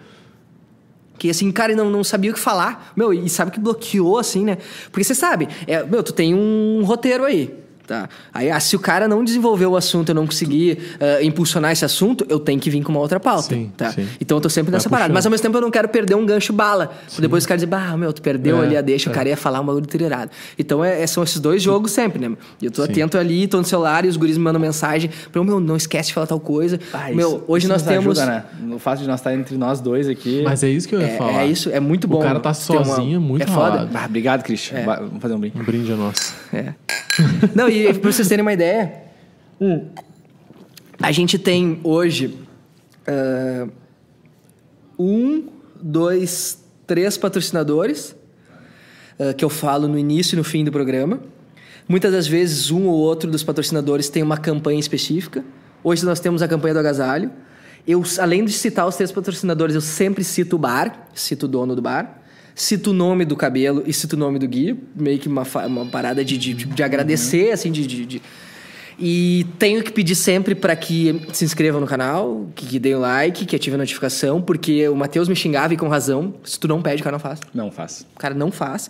Que 1.18 1.30
assim, 1.30 1.52
cara, 1.52 1.76
não, 1.76 1.90
não 1.90 2.04
sabia 2.04 2.32
o 2.32 2.34
que 2.34 2.40
falar. 2.40 2.94
Meu, 2.96 3.14
e 3.14 3.30
sabe 3.30 3.52
que 3.52 3.60
bloqueou, 3.60 4.18
assim, 4.18 4.46
né? 4.46 4.58
Porque 4.92 5.04
você 5.04 5.16
sabe, 5.16 5.48
é, 5.68 5.84
meu, 5.84 6.02
tu 6.04 6.14
tem 6.14 6.34
um 6.34 6.84
roteiro 6.84 7.26
aí. 7.26 7.63
Tá. 7.86 8.08
Aí, 8.34 8.50
ah, 8.50 8.60
se 8.62 8.76
o 8.78 8.80
cara 8.80 9.10
não 9.10 9.24
desenvolver 9.26 9.66
o 9.66 9.76
assunto, 9.76 10.10
eu 10.10 10.16
não 10.16 10.26
conseguir 10.26 10.78
uh, 10.96 11.22
impulsionar 11.24 11.72
esse 11.74 11.84
assunto, 11.84 12.26
eu 12.30 12.40
tenho 12.40 12.58
que 12.60 12.70
vir 12.70 12.82
com 12.82 12.92
uma 12.94 13.02
outra 13.02 13.20
pauta. 13.20 13.54
Sim, 13.54 13.72
tá? 13.76 13.92
sim. 13.92 14.08
Então 14.22 14.38
eu 14.38 14.42
tô 14.42 14.50
sempre 14.50 14.72
Vai 14.72 14.78
nessa 14.78 14.90
parada. 14.90 15.08
puxando. 15.10 15.16
Mas 15.16 15.26
ao 15.26 15.30
mesmo 15.32 15.44
tempo 15.44 15.58
eu 15.58 15.62
não 15.62 15.70
quero 15.70 15.90
perder 15.90 16.16
um 16.16 16.26
gancho 16.26 16.54
bala. 16.54 16.94
Depois 17.20 17.44
o 17.44 17.48
cara 17.48 17.58
dizer, 17.58 17.68
bah, 17.68 17.98
meu, 17.98 18.14
tu 18.14 18.22
perdeu 18.22 18.62
É, 18.64 18.66
ali 18.68 18.78
a 18.78 18.82
deixa, 18.82 19.10
é. 19.10 19.12
o 19.12 19.14
cara 19.14 19.28
ia 19.28 19.36
falar 19.36 19.60
um 19.60 19.66
bagulho 19.66 19.86
trilhado. 19.86 20.32
Então 20.58 20.84
é, 20.84 21.02
é- 21.02 21.08
são 21.08 21.24
esses 21.24 21.40
dois 21.42 21.62
jogos 21.62 21.92
sempre, 21.92 22.20
né? 22.28 22.36
E 22.62 22.66
eu 22.66 22.72
tô 22.72 22.86
Sim. 22.86 22.92
atento 22.92 23.18
ali, 23.18 23.48
tô 23.48 23.58
no 23.58 23.66
celular 23.66 24.06
e 24.06 24.08
os 24.08 24.16
guris 24.16 24.38
me 24.38 24.44
mandam 24.46 24.62
mensagem. 24.62 25.10
Pra, 25.32 25.44
meu, 25.44 25.60
não 25.60 25.76
esquece 25.76 26.08
de 26.08 26.14
falar 26.14 26.26
tal 26.28 26.40
coisa. 26.40 26.80
Ah, 26.94 27.10
meu, 27.14 27.28
isso- 27.28 27.44
hoje 27.50 27.66
isso 27.66 27.74
nós 27.74 27.82
temos. 27.84 28.18
Ajuda, 28.18 28.34
né? 28.34 28.46
No 28.62 28.80
fato 28.80 29.00
de 29.02 29.08
nós 29.08 29.20
estar 29.20 29.34
entre 29.36 29.58
nós 29.58 29.82
dois 29.82 30.08
aqui. 30.08 30.42
Mas 30.44 30.64
é 30.64 30.70
isso 30.70 30.88
que 30.88 30.96
eu 30.96 31.02
ia 31.02 31.08
É, 31.08 31.18
falar. 31.18 31.44
é 31.44 31.48
isso, 31.48 31.70
é 31.70 31.82
muito 31.82 32.08
bom. 32.08 32.20
O 32.20 32.24
cara 32.24 32.40
tá 32.40 32.54
ter 32.54 32.72
uma- 32.72 32.86
sozinho, 32.86 33.20
muito 33.20 33.44
É 33.44 33.48
foda. 33.48 33.90
Ah, 33.94 34.06
obrigado, 34.06 34.42
Christian. 34.44 34.78
É. 34.78 34.84
Vamos 34.86 35.22
fazer 35.22 35.34
um 35.34 35.40
brinde. 35.40 35.60
Um 35.60 35.64
brinde 35.64 35.92
a 35.92 35.96
nós. 35.98 36.34
É. 36.54 36.74
Não, 37.54 37.70
e 37.74 37.94
pra 37.94 38.12
vocês 38.12 38.28
terem 38.28 38.44
uma 38.44 38.54
ideia, 38.54 38.94
hum, 39.60 39.88
a 41.02 41.12
gente 41.12 41.40
tem 41.40 41.80
hoje 41.84 42.38
ah, 43.08 43.68
um, 44.98 45.48
dois, 45.82 46.64
três 46.86 47.18
patrocinadores 47.18 48.16
ah, 49.20 49.34
que 49.34 49.44
eu 49.44 49.50
falo 49.50 49.88
no 49.88 49.98
início 49.98 50.36
e 50.36 50.38
no 50.38 50.44
fim 50.44 50.64
do 50.64 50.72
programa. 50.72 51.20
Muitas 51.88 52.12
das 52.12 52.28
vezes, 52.28 52.72
um 52.72 52.88
ou 52.88 52.96
outro 52.96 53.30
dos 53.30 53.44
patrocinadores 53.44 54.08
tem 54.08 54.24
uma 54.24 54.38
campanha 54.38 54.80
específica. 54.80 55.44
Hoje 55.84 56.06
nós 56.06 56.20
temos 56.20 56.42
a 56.42 56.48
campanha 56.48 56.76
do 56.76 56.80
agasalho. 56.80 57.30
Eu, 57.86 58.02
além 58.20 58.46
de 58.46 58.54
citar 58.54 58.88
os 58.88 58.96
três 58.96 59.12
patrocinadores, 59.12 59.76
eu 59.76 59.82
sempre 59.82 60.24
cito 60.24 60.56
o 60.56 60.60
bar, 60.60 61.10
cito 61.14 61.46
o 61.46 61.50
dono 61.50 61.76
do 61.76 61.82
bar, 61.82 62.23
cito 62.56 62.92
o 62.92 62.94
nome 62.94 63.26
do 63.26 63.36
cabelo 63.36 63.84
e 63.86 63.94
cito 63.94 64.16
o 64.16 64.20
nome 64.20 64.38
do 64.40 64.48
guia, 64.48 64.78
meio 64.96 65.18
que 65.20 65.28
uma, 65.28 65.44
uma 65.68 65.86
parada 65.88 66.24
de, 66.24 66.38
de, 66.38 66.54
de 66.54 66.84
agradecer, 66.84 67.52
assim, 67.52 67.72
de, 67.72 67.86
de- 67.88 68.06
de- 68.06 68.22
E 69.00 69.46
tenho 69.58 69.82
que 69.84 69.92
pedir 69.92 70.16
sempre 70.16 70.54
para 70.54 70.76
que 70.76 71.20
se 71.34 71.44
inscrevam 71.44 71.82
no 71.82 71.88
canal, 71.88 72.48
que, 72.56 72.66
que 72.68 72.80
deem 72.80 72.96
o 72.96 73.00
like, 73.00 73.46
que 73.46 73.56
ativem 73.56 73.76
a 73.76 73.80
notificação, 73.80 74.40
porque 74.42 74.88
o 74.88 74.96
Matheus 74.96 75.28
me 75.28 75.36
xingava 75.36 75.74
e 75.74 75.78
com 75.78 75.88
razão. 75.88 76.36
Se 76.44 76.60
tu 76.60 76.68
não 76.68 76.82
pede, 76.82 77.02
o 77.02 77.04
cara 77.04 77.16
não 77.16 77.20
faz. 77.20 77.40
Não 77.54 77.72
faz. 77.72 78.06
O 78.16 78.20
cara 78.20 78.36
não 78.36 78.52
faz. 78.52 78.90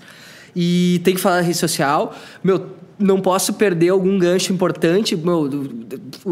E 0.55 1.01
tem 1.03 1.15
que 1.15 1.21
falar 1.21 1.37
na 1.37 1.41
rede 1.43 1.57
social. 1.57 2.13
Meu, 2.43 2.69
não 3.03 3.19
posso 3.19 3.53
perder 3.53 3.89
algum 3.89 4.17
gancho 4.17 4.51
importante. 4.53 5.15
Meu, 5.15 5.49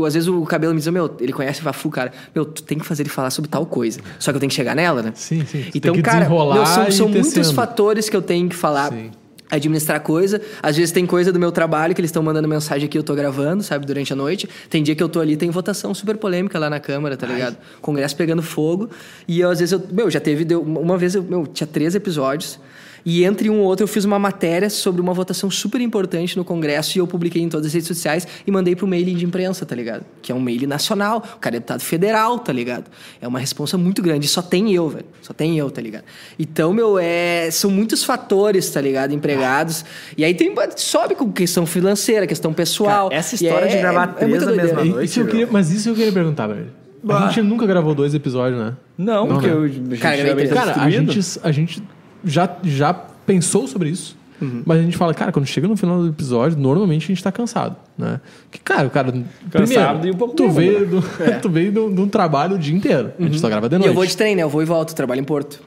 às 0.05 0.13
vezes 0.13 0.27
o 0.27 0.43
cabelo 0.45 0.73
me 0.73 0.79
diz, 0.79 0.87
meu, 0.87 1.15
ele 1.19 1.33
conhece 1.33 1.61
o 1.61 1.63
Vafu, 1.63 1.89
cara. 1.89 2.11
Meu, 2.33 2.45
tu 2.45 2.63
tem 2.63 2.79
que 2.79 2.85
fazer 2.85 3.03
ele 3.03 3.09
falar 3.09 3.29
sobre 3.29 3.49
tal 3.49 3.65
coisa. 3.65 3.99
Só 4.17 4.31
que 4.31 4.37
eu 4.37 4.39
tenho 4.39 4.49
que 4.49 4.55
chegar 4.55 4.75
nela, 4.75 5.01
né? 5.03 5.11
Sim, 5.15 5.45
sim. 5.45 5.63
Tu 5.71 5.77
Então, 5.77 5.93
tem 5.93 6.01
que 6.01 6.09
cara, 6.09 6.27
meu, 6.29 6.65
são, 6.65 6.91
são 6.91 7.07
muitos 7.09 7.33
tecendo. 7.33 7.53
fatores 7.55 8.09
que 8.09 8.15
eu 8.15 8.21
tenho 8.21 8.47
que 8.49 8.55
falar. 8.55 8.91
Sim. 8.91 9.11
Administrar 9.53 9.99
coisa. 9.99 10.39
Às 10.63 10.77
vezes 10.77 10.93
tem 10.93 11.05
coisa 11.05 11.29
do 11.29 11.37
meu 11.37 11.51
trabalho 11.51 11.93
que 11.93 11.99
eles 11.99 12.07
estão 12.07 12.23
mandando 12.23 12.47
mensagem 12.47 12.85
aqui, 12.87 12.97
eu 12.97 13.03
tô 13.03 13.13
gravando, 13.13 13.61
sabe, 13.61 13.85
durante 13.85 14.13
a 14.13 14.15
noite. 14.15 14.47
Tem 14.69 14.81
dia 14.81 14.95
que 14.95 15.03
eu 15.03 15.09
tô 15.09 15.19
ali, 15.19 15.35
tem 15.35 15.49
votação 15.49 15.93
super 15.93 16.15
polêmica 16.15 16.57
lá 16.57 16.69
na 16.69 16.79
Câmara, 16.79 17.17
tá 17.17 17.27
ligado? 17.27 17.57
Congresso 17.81 18.15
pegando 18.15 18.41
fogo. 18.41 18.89
E 19.27 19.41
eu, 19.41 19.49
às 19.49 19.59
vezes 19.59 19.73
eu. 19.73 19.81
Meu, 19.91 20.09
já 20.09 20.21
teve. 20.21 20.45
deu- 20.45 20.61
uma 20.61 20.97
vez 20.97 21.15
eu. 21.15 21.23
Meu, 21.23 21.45
tinha 21.45 21.67
três 21.67 21.95
episódios. 21.95 22.57
E 23.05 23.23
entre 23.23 23.49
um 23.49 23.59
ou 23.59 23.65
outro 23.65 23.83
eu 23.83 23.87
fiz 23.87 24.05
uma 24.05 24.19
matéria 24.19 24.69
sobre 24.69 25.01
uma 25.01 25.13
votação 25.13 25.49
super 25.49 25.81
importante 25.81 26.37
no 26.37 26.45
Congresso 26.45 26.97
e 26.97 26.99
eu 26.99 27.07
publiquei 27.07 27.41
em 27.41 27.49
todas 27.49 27.67
as 27.67 27.73
redes 27.73 27.87
sociais 27.87 28.27
e 28.45 28.51
mandei 28.51 28.75
pro 28.75 28.87
mailing 28.87 29.15
de 29.15 29.25
imprensa, 29.25 29.65
tá 29.65 29.75
ligado? 29.75 30.05
Que 30.21 30.31
é 30.31 30.35
um 30.35 30.39
mailing 30.39 30.67
nacional. 30.67 31.23
O 31.35 31.39
cara 31.39 31.55
é 31.55 31.59
deputado 31.59 31.81
federal, 31.81 32.39
tá 32.39 32.53
ligado? 32.53 32.85
É 33.19 33.27
uma 33.27 33.39
responsa 33.39 33.77
muito 33.77 34.01
grande. 34.01 34.25
E 34.25 34.29
só 34.29 34.41
tem 34.41 34.73
eu, 34.73 34.89
velho. 34.89 35.05
Só 35.21 35.33
tem 35.33 35.57
eu, 35.57 35.69
tá 35.71 35.81
ligado? 35.81 36.03
Então, 36.37 36.73
meu, 36.73 36.97
é... 36.99 37.49
são 37.51 37.71
muitos 37.71 38.03
fatores, 38.03 38.69
tá 38.69 38.81
ligado? 38.81 39.13
Empregados. 39.13 39.83
E 40.17 40.23
aí 40.23 40.33
tem... 40.33 40.53
sobe 40.75 41.15
com 41.15 41.31
questão 41.31 41.65
financeira, 41.65 42.27
questão 42.27 42.53
pessoal. 42.53 43.09
Cara, 43.09 43.19
essa 43.19 43.35
história 43.35 43.67
de 43.67 43.77
gravar 43.77 44.07
muita 44.07 44.19
três 44.19 44.41
na 44.41 44.45
doideira. 44.47 44.75
mesma 44.75 44.95
noite, 44.95 45.09
isso 45.09 45.25
queria- 45.25 45.47
mas 45.49 45.71
isso 45.71 45.89
eu 45.89 45.95
queria 45.95 46.11
perguntar, 46.11 46.47
velho. 46.47 46.81
A 47.09 47.27
gente 47.27 47.41
nunca 47.41 47.65
gravou 47.65 47.95
dois 47.95 48.13
episódios, 48.13 48.61
né? 48.61 48.75
Não, 48.97 49.25
Não, 49.25 49.33
porque 49.33 49.47
né? 49.47 49.53
eu, 49.53 49.63
a 49.63 49.67
gente 49.67 49.97
Cara, 49.97 50.17
já 50.17 50.41
estar 50.41 50.55
Cara, 50.55 50.83
a 50.83 50.89
gente, 50.89 51.19
a 51.41 51.51
gente 51.51 51.83
já, 52.23 52.49
já 52.63 52.93
pensou 52.93 53.67
sobre 53.67 53.89
isso. 53.89 54.19
Mas 54.65 54.79
a 54.79 54.81
gente 54.81 54.97
fala, 54.97 55.13
cara, 55.13 55.31
quando 55.31 55.45
chega 55.45 55.67
no 55.67 55.77
final 55.77 55.99
do 56.01 56.07
episódio, 56.09 56.57
normalmente 56.57 57.03
a 57.03 57.07
gente 57.09 57.23
tá 57.23 57.31
cansado, 57.31 57.75
né? 57.95 58.19
Que, 58.49 58.57
cara, 58.57 58.87
o 58.87 58.89
cara. 58.89 59.13
primeiro, 59.51 60.07
e 60.07 60.09
um 60.09 60.15
pouco 60.15 60.33
tu 60.35 60.49
bêbado, 60.49 60.99
veio, 61.15 61.35
do, 61.35 61.41
tu 61.41 61.49
veio 61.49 61.71
de 61.71 61.77
um- 61.77 62.01
um 62.01 62.07
trabalho 62.09 62.55
o 62.55 62.57
dia 62.57 62.75
inteiro. 62.75 63.11
A 63.19 63.23
gente 63.23 63.39
só 63.39 63.47
grava 63.47 63.69
de 63.69 63.75
E 63.75 63.77
noite. 63.77 63.89
eu 63.89 63.93
vou 63.93 64.03
de 64.03 64.17
trem, 64.17 64.35
né? 64.35 64.41
Eu 64.41 64.49
vou 64.49 64.63
e 64.63 64.65
volto. 64.65 64.95
Trabalho 64.95 65.21
em 65.21 65.23
Porto. 65.23 65.59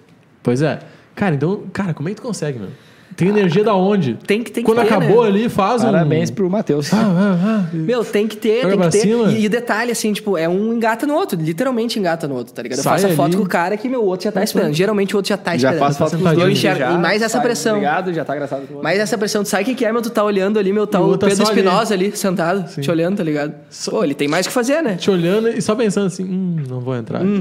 Pois 0.43 0.61
é. 0.61 0.81
Cara, 1.15 1.37
então, 1.37 1.63
cara, 1.73 1.95
como 1.95 2.09
é 2.09 2.13
que 2.13 2.21
tu 2.21 2.25
consegue, 2.27 2.59
meu? 2.59 2.71
Tem 3.17 3.29
energia 3.29 3.63
da 3.63 3.75
onde? 3.75 4.15
Tem 4.27 4.43
que- 4.43 4.51
tem 4.51 4.63
que 4.65 4.71
Quando 4.71 4.87
ter, 4.87 4.93
acabou 4.95 5.23
né? 5.23 5.29
ali, 5.29 5.49
faz 5.49 5.83
Parabéns 5.85 6.31
um. 6.31 6.35
pro 6.35 6.51
Matheus. 6.51 6.93
Ah, 6.93 6.97
ah, 6.99 7.39
ah. 7.45 7.69
Meu, 7.73 8.05
tem 8.05 8.27
que 8.27 8.37
ter, 8.37 8.67
tem 8.69 8.79
que 8.79 8.89
ter. 8.91 9.07
E, 9.07 9.45
e 9.45 9.49
detalhe, 9.49 9.93
assim, 9.93 10.13
tipo, 10.13 10.37
é 10.37 10.49
um 10.49 10.73
engata 10.75 11.07
no 11.07 11.15
outro. 11.15 11.39
Literalmente 11.41 11.99
engata 11.99 12.27
no 12.27 12.35
outro, 12.35 12.53
tá 12.53 12.63
ligado? 12.63 12.79
Eu 12.79 12.85
faço 12.85 13.07
a 13.07 13.11
foto 13.11 13.27
ali. 13.27 13.37
com 13.37 13.43
o 13.43 13.49
cara 13.49 13.77
que 13.77 13.89
meu 13.89 14.05
outro 14.05 14.25
já 14.25 14.33
tá 14.33 14.43
esperando. 14.43 14.73
Geralmente 14.75 15.15
o 15.15 15.19
outro 15.19 15.29
já 15.29 15.37
tá 15.37 15.57
Já 15.57 15.71
esperando. 15.71 15.79
faz 15.81 15.97
foto 15.99 16.11
com 16.11 16.17
os 16.17 16.23
dois. 16.35 16.39
Eu 16.39 16.51
enxergo. 16.51 16.79
já, 16.79 16.93
E 16.93 16.99
mais 16.99 17.23
essa 17.23 17.35
sai, 17.35 17.43
pressão. 17.43 17.73
Obrigado, 17.77 18.13
já 18.13 18.25
tá 18.25 18.35
engraçado 18.35 18.67
com 18.67 18.75
o 18.81 18.83
Mas 18.83 18.99
essa 18.99 19.17
pressão, 19.17 19.43
tu 19.43 19.49
sabe 19.49 19.63
o 19.63 19.67
que 19.67 19.75
que 19.75 19.85
é, 19.85 19.93
meu? 19.93 20.03
Tu 20.03 20.11
tá 20.11 20.25
olhando 20.25 20.59
ali, 20.59 20.73
meu, 20.73 20.87
tá 20.87 21.01
o 21.01 21.11
o 21.11 21.15
é 21.15 21.19
Pedro 21.19 21.37
só 21.37 21.43
ali. 21.51 21.61
Espinosa 21.61 21.95
ali, 21.95 22.17
sentado, 22.17 22.65
te 22.81 22.91
olhando, 22.91 23.17
tá 23.19 23.23
ligado? 23.25 23.55
Pô, 23.91 24.03
ele 24.03 24.15
tem 24.15 24.27
mais 24.29 24.45
o 24.47 24.49
que 24.49 24.53
fazer, 24.55 24.83
né? 24.83 24.97
Te 24.97 25.11
olhando 25.11 25.49
e 25.49 25.63
só 25.63 25.75
pensando 25.75 26.07
assim, 26.07 26.25
hum, 26.25 26.57
não 26.69 26.81
vou 26.81 26.97
entrar. 26.97 27.21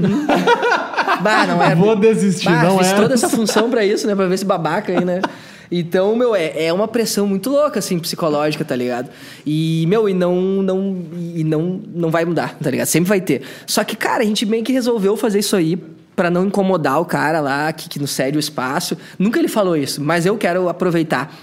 Bah, 1.20 1.46
não 1.46 1.62
é. 1.62 1.74
Vou 1.74 1.94
desistir, 1.96 2.46
bah, 2.48 2.64
não 2.64 2.78
fiz 2.78 2.88
é. 2.92 2.94
toda 2.96 3.14
essa 3.14 3.28
função 3.28 3.70
pra 3.70 3.84
isso, 3.84 4.06
né? 4.06 4.14
Pra 4.14 4.26
ver 4.26 4.34
esse 4.34 4.44
babaca 4.44 4.92
aí, 4.92 5.04
né? 5.04 5.20
Então, 5.70 6.14
meu, 6.14 6.34
é, 6.34 6.66
é 6.66 6.72
uma 6.72 6.86
pressão 6.86 7.26
muito 7.26 7.50
louca, 7.50 7.78
assim, 7.78 7.98
psicológica, 7.98 8.64
tá 8.64 8.76
ligado? 8.76 9.10
E, 9.44 9.84
meu, 9.88 10.08
e 10.08 10.14
não, 10.14 10.34
não, 10.62 11.02
e 11.34 11.44
não, 11.44 11.80
não 11.94 12.10
vai 12.10 12.24
mudar, 12.24 12.56
tá 12.62 12.70
ligado? 12.70 12.86
Sempre 12.86 13.08
vai 13.08 13.20
ter. 13.20 13.42
Só 13.66 13.82
que, 13.84 13.96
cara, 13.96 14.22
a 14.22 14.26
gente 14.26 14.44
meio 14.46 14.62
que 14.62 14.72
resolveu 14.72 15.16
fazer 15.16 15.40
isso 15.40 15.56
aí 15.56 15.76
pra 16.14 16.30
não 16.30 16.46
incomodar 16.46 17.00
o 17.00 17.04
cara 17.04 17.40
lá 17.40 17.72
que, 17.72 17.88
que 17.88 17.98
nos 17.98 18.10
cede 18.10 18.36
o 18.36 18.40
espaço. 18.40 18.96
Nunca 19.18 19.38
ele 19.38 19.48
falou 19.48 19.76
isso, 19.76 20.02
mas 20.02 20.26
eu 20.26 20.36
quero 20.36 20.68
aproveitar. 20.68 21.34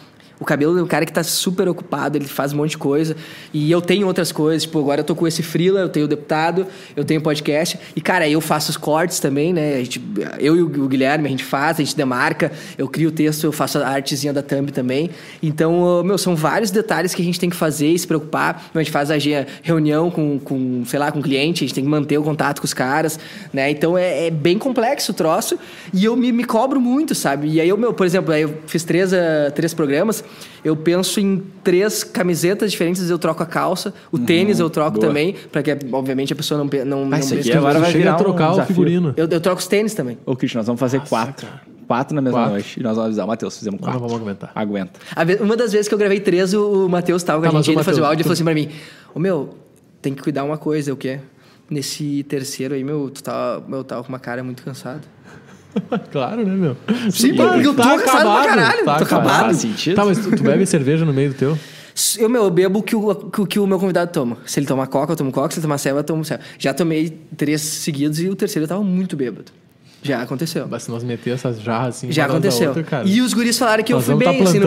O 0.42 0.44
cabelo 0.44 0.80
é 0.80 0.82
um 0.82 0.88
cara 0.88 1.06
que 1.06 1.14
tá 1.14 1.22
super 1.22 1.70
ocupado, 1.70 2.18
ele 2.18 2.26
faz 2.26 2.52
um 2.52 2.58
monte 2.58 2.72
de 2.72 2.80
coisa. 2.80 3.16
E 3.54 3.72
eu 3.72 3.80
tenho 3.80 4.08
outras 4.08 4.32
coisas, 4.32 4.64
tipo, 4.64 4.80
agora 4.80 5.02
eu 5.02 5.06
tô 5.06 5.16
com 5.16 5.28
esse 5.28 5.44
freela, 5.44 5.82
eu 5.82 5.88
tenho 5.88 6.08
o 6.08 6.10
deputado, 6.10 6.66
eu 6.96 7.06
tenho 7.06 7.22
podcast. 7.22 7.78
E, 7.96 8.02
cara, 8.02 8.28
eu 8.28 8.42
faço 8.42 8.72
os 8.72 8.78
cortes 8.78 9.20
também, 9.20 9.54
né? 9.54 9.78
Gente, 9.84 10.02
eu 10.40 10.56
e 10.56 10.64
o 10.64 10.88
Guilherme, 10.88 11.28
a 11.28 11.30
gente 11.30 11.44
faz, 11.44 11.80
a 11.80 11.84
gente 11.84 11.96
demarca, 11.96 12.52
eu 12.76 12.88
crio 12.88 13.10
o 13.10 13.12
texto, 13.12 13.44
eu 13.44 13.52
faço 13.52 13.78
a 13.78 13.88
artezinha 13.88 14.34
da 14.34 14.42
thumb 14.42 14.72
também. 14.72 15.12
Então, 15.44 16.04
meu, 16.04 16.18
são 16.18 16.36
vários 16.36 16.72
detalhes 16.72 17.14
que 17.14 17.22
a 17.22 17.26
gente 17.26 17.40
tem 17.40 17.48
que 17.48 17.56
fazer 17.56 17.90
e 17.90 18.00
se 18.00 18.08
preocupar. 18.08 18.72
A 18.74 18.80
gente 18.80 18.90
faz 18.90 19.12
a 19.12 19.16
reunião 19.62 20.10
com, 20.10 20.40
com, 20.40 20.84
sei 20.88 20.98
lá, 20.98 21.12
com 21.12 21.20
o 21.20 21.22
cliente, 21.22 21.64
a 21.64 21.68
gente 21.68 21.76
tem 21.76 21.84
que 21.84 21.90
manter 21.90 22.18
o 22.18 22.24
contato 22.24 22.62
com 22.62 22.66
os 22.66 22.74
caras, 22.74 23.20
né? 23.54 23.70
Então, 23.70 23.96
é, 23.96 24.26
é 24.26 24.32
bem 24.32 24.58
complexo 24.58 25.12
o 25.12 25.14
troço. 25.14 25.60
E 25.94 26.04
eu 26.04 26.16
me, 26.16 26.32
me 26.32 26.46
cobro 26.46 26.82
muito, 26.82 27.14
sabe? 27.14 27.48
E 27.48 27.62
aí, 27.62 27.70
eu, 27.70 27.78
meu, 27.78 27.94
por 27.94 28.08
exemplo, 28.08 28.34
aí 28.34 28.42
eu 28.42 28.58
fiz 28.66 28.84
três, 28.84 29.14
ah, 29.14 29.52
três 29.54 29.72
programas, 29.72 30.24
eu 30.64 30.76
penso 30.76 31.20
em 31.20 31.44
três 31.64 32.04
camisetas 32.04 32.72
diferentes, 32.72 33.10
eu 33.10 33.18
troco 33.20 33.42
a 33.44 33.46
calça, 33.46 33.94
o 34.12 34.18
tênis 34.20 34.60
eu 34.60 34.70
troco 34.70 34.98
boa. 34.98 35.08
também, 35.08 35.36
para 35.52 35.64
que, 35.64 35.78
obviamente, 35.92 36.34
a 36.34 36.36
pessoa 36.36 36.58
não, 36.64 36.70
não, 36.86 37.06
não 37.06 37.18
isso 37.18 37.34
aqui 37.34 37.44
pense- 37.46 37.58
agora 37.58 37.80
vai 37.80 37.92
virar 37.92 38.12
a 38.14 38.16
um 38.16 38.18
trocar 38.18 38.52
o 38.54 38.66
figurino. 38.66 39.14
eu, 39.18 39.28
eu 39.28 39.42
troco 39.42 39.60
os 39.60 39.68
tênis 39.68 39.94
também. 39.94 40.18
Ô, 40.26 40.36
Christian, 40.36 40.60
nós 40.60 40.68
vamos 40.68 40.80
fazer 40.80 41.02
quatro. 41.02 41.48
Quatro 41.88 42.16
na 42.16 42.22
mesma 42.22 42.38
Quatro. 42.40 42.54
noite. 42.54 42.80
E 42.80 42.84
nós 42.84 42.92
vamos 42.96 43.08
avisar. 43.08 43.28
Matheus, 43.28 43.58
fizemos 43.58 43.80
Não, 43.82 43.86
quatro. 43.86 44.00
não 44.02 44.08
vamos 44.08 44.24
aguentar. 44.24 44.52
Aguenta. 44.56 44.98
Uma 45.42 45.58
das 45.58 45.74
vezes 45.74 45.90
que 45.90 45.94
eu 45.94 45.98
gravei 45.98 46.22
três, 46.22 46.54
o, 46.54 46.86
o 46.86 46.90
Matheus 46.90 47.22
tava 47.22 47.40
com 47.40 47.44
Tá, 47.44 47.50
a 47.50 47.54
mas 47.54 47.66
gente 47.66 47.76
o 47.76 47.80
ainda 47.80 47.84
fazer 47.84 48.00
o 48.02 48.06
áudio 48.06 48.22
e 48.22 48.24
tu- 48.24 48.28
falou 48.28 48.34
assim 48.34 48.44
pra 48.46 48.54
mim: 48.54 48.70
Ô 49.14 49.20
meu, 49.20 49.50
tem 50.02 50.14
que 50.14 50.22
cuidar 50.22 50.46
uma 50.46 50.58
coisa, 50.58 50.94
o 50.94 50.96
quê? 50.96 51.20
Nesse 51.70 52.24
terceiro 52.24 52.74
aí, 52.76 52.84
meu, 52.84 53.10
tu 53.10 53.22
tava, 53.22 53.66
meu, 53.68 53.84
tava 53.84 54.04
com 54.04 54.10
uma 54.10 54.20
cara 54.20 54.42
muito 54.44 54.64
cansado. 54.64 55.02
Claro, 56.12 56.46
né, 56.46 56.54
meu? 56.56 56.78
Sim, 57.12 57.36
Tá- 57.36 57.48
porque 57.50 57.68
eu 57.68 57.74
tô 57.74 57.82
tá 57.82 57.90
cansado 57.98 58.06
pra 58.06 58.12
acabado, 58.14 58.46
caralho, 58.48 58.86
tá 58.86 58.96
tô 58.98 59.04
acabado. 59.04 59.40
Faz 59.46 59.58
sentido. 59.58 59.96
Tá, 59.96 60.06
mas 60.06 60.18
tu, 60.20 60.36
tu 60.36 60.44
bebe 60.44 60.66
cerveja 60.66 61.06
no 61.06 61.14
meio 61.14 61.30
do 61.30 61.36
teu? 61.36 61.58
Eu, 62.18 62.30
meu, 62.30 62.44
eu 62.46 62.50
bebo 62.50 62.80
o 62.80 62.84
que 62.84 62.96
o, 62.96 63.16
que, 63.16 63.42
o- 63.42 63.46
que 63.46 63.60
o 63.60 63.68
meu 63.68 63.78
convidado 63.80 64.12
toma. 64.12 64.38
Se 64.46 64.60
ele 64.60 64.66
toma 64.68 64.88
coca, 64.88 65.12
eu 65.14 65.16
tomo 65.16 65.32
coca. 65.32 65.52
Se 65.54 65.60
ele 65.60 65.64
tomar 65.64 65.78
ceva, 65.78 66.00
eu 66.00 66.04
tomo 66.04 66.24
ceva. 66.26 66.42
Já 66.58 66.74
tomei 66.74 67.18
três 67.38 67.62
seguidos 67.62 68.20
e 68.20 68.30
o 68.30 68.36
terceiro 68.36 68.64
eu 68.64 68.68
tava 68.70 68.84
muito 68.84 69.16
bêbado. 69.16 69.52
Já 70.04 70.20
aconteceu. 70.24 70.66
Mas 70.68 70.82
se 70.84 70.90
nós 70.90 71.04
meter 71.04 71.32
essas 71.32 71.62
jarras 71.62 71.98
assim, 71.98 72.12
Já 72.12 72.26
aconteceu. 72.26 72.70
outra, 72.70 72.82
cara. 72.82 73.08
e 73.08 73.22
os 73.22 73.36
guris 73.36 73.56
falaram 73.56 73.84
que 73.84 73.94
eu 73.94 74.00
fui 74.02 74.16
vamos 74.16 74.26
bem 74.26 74.38
tá 74.44 74.50
assim 74.50 74.58
no 74.58 74.66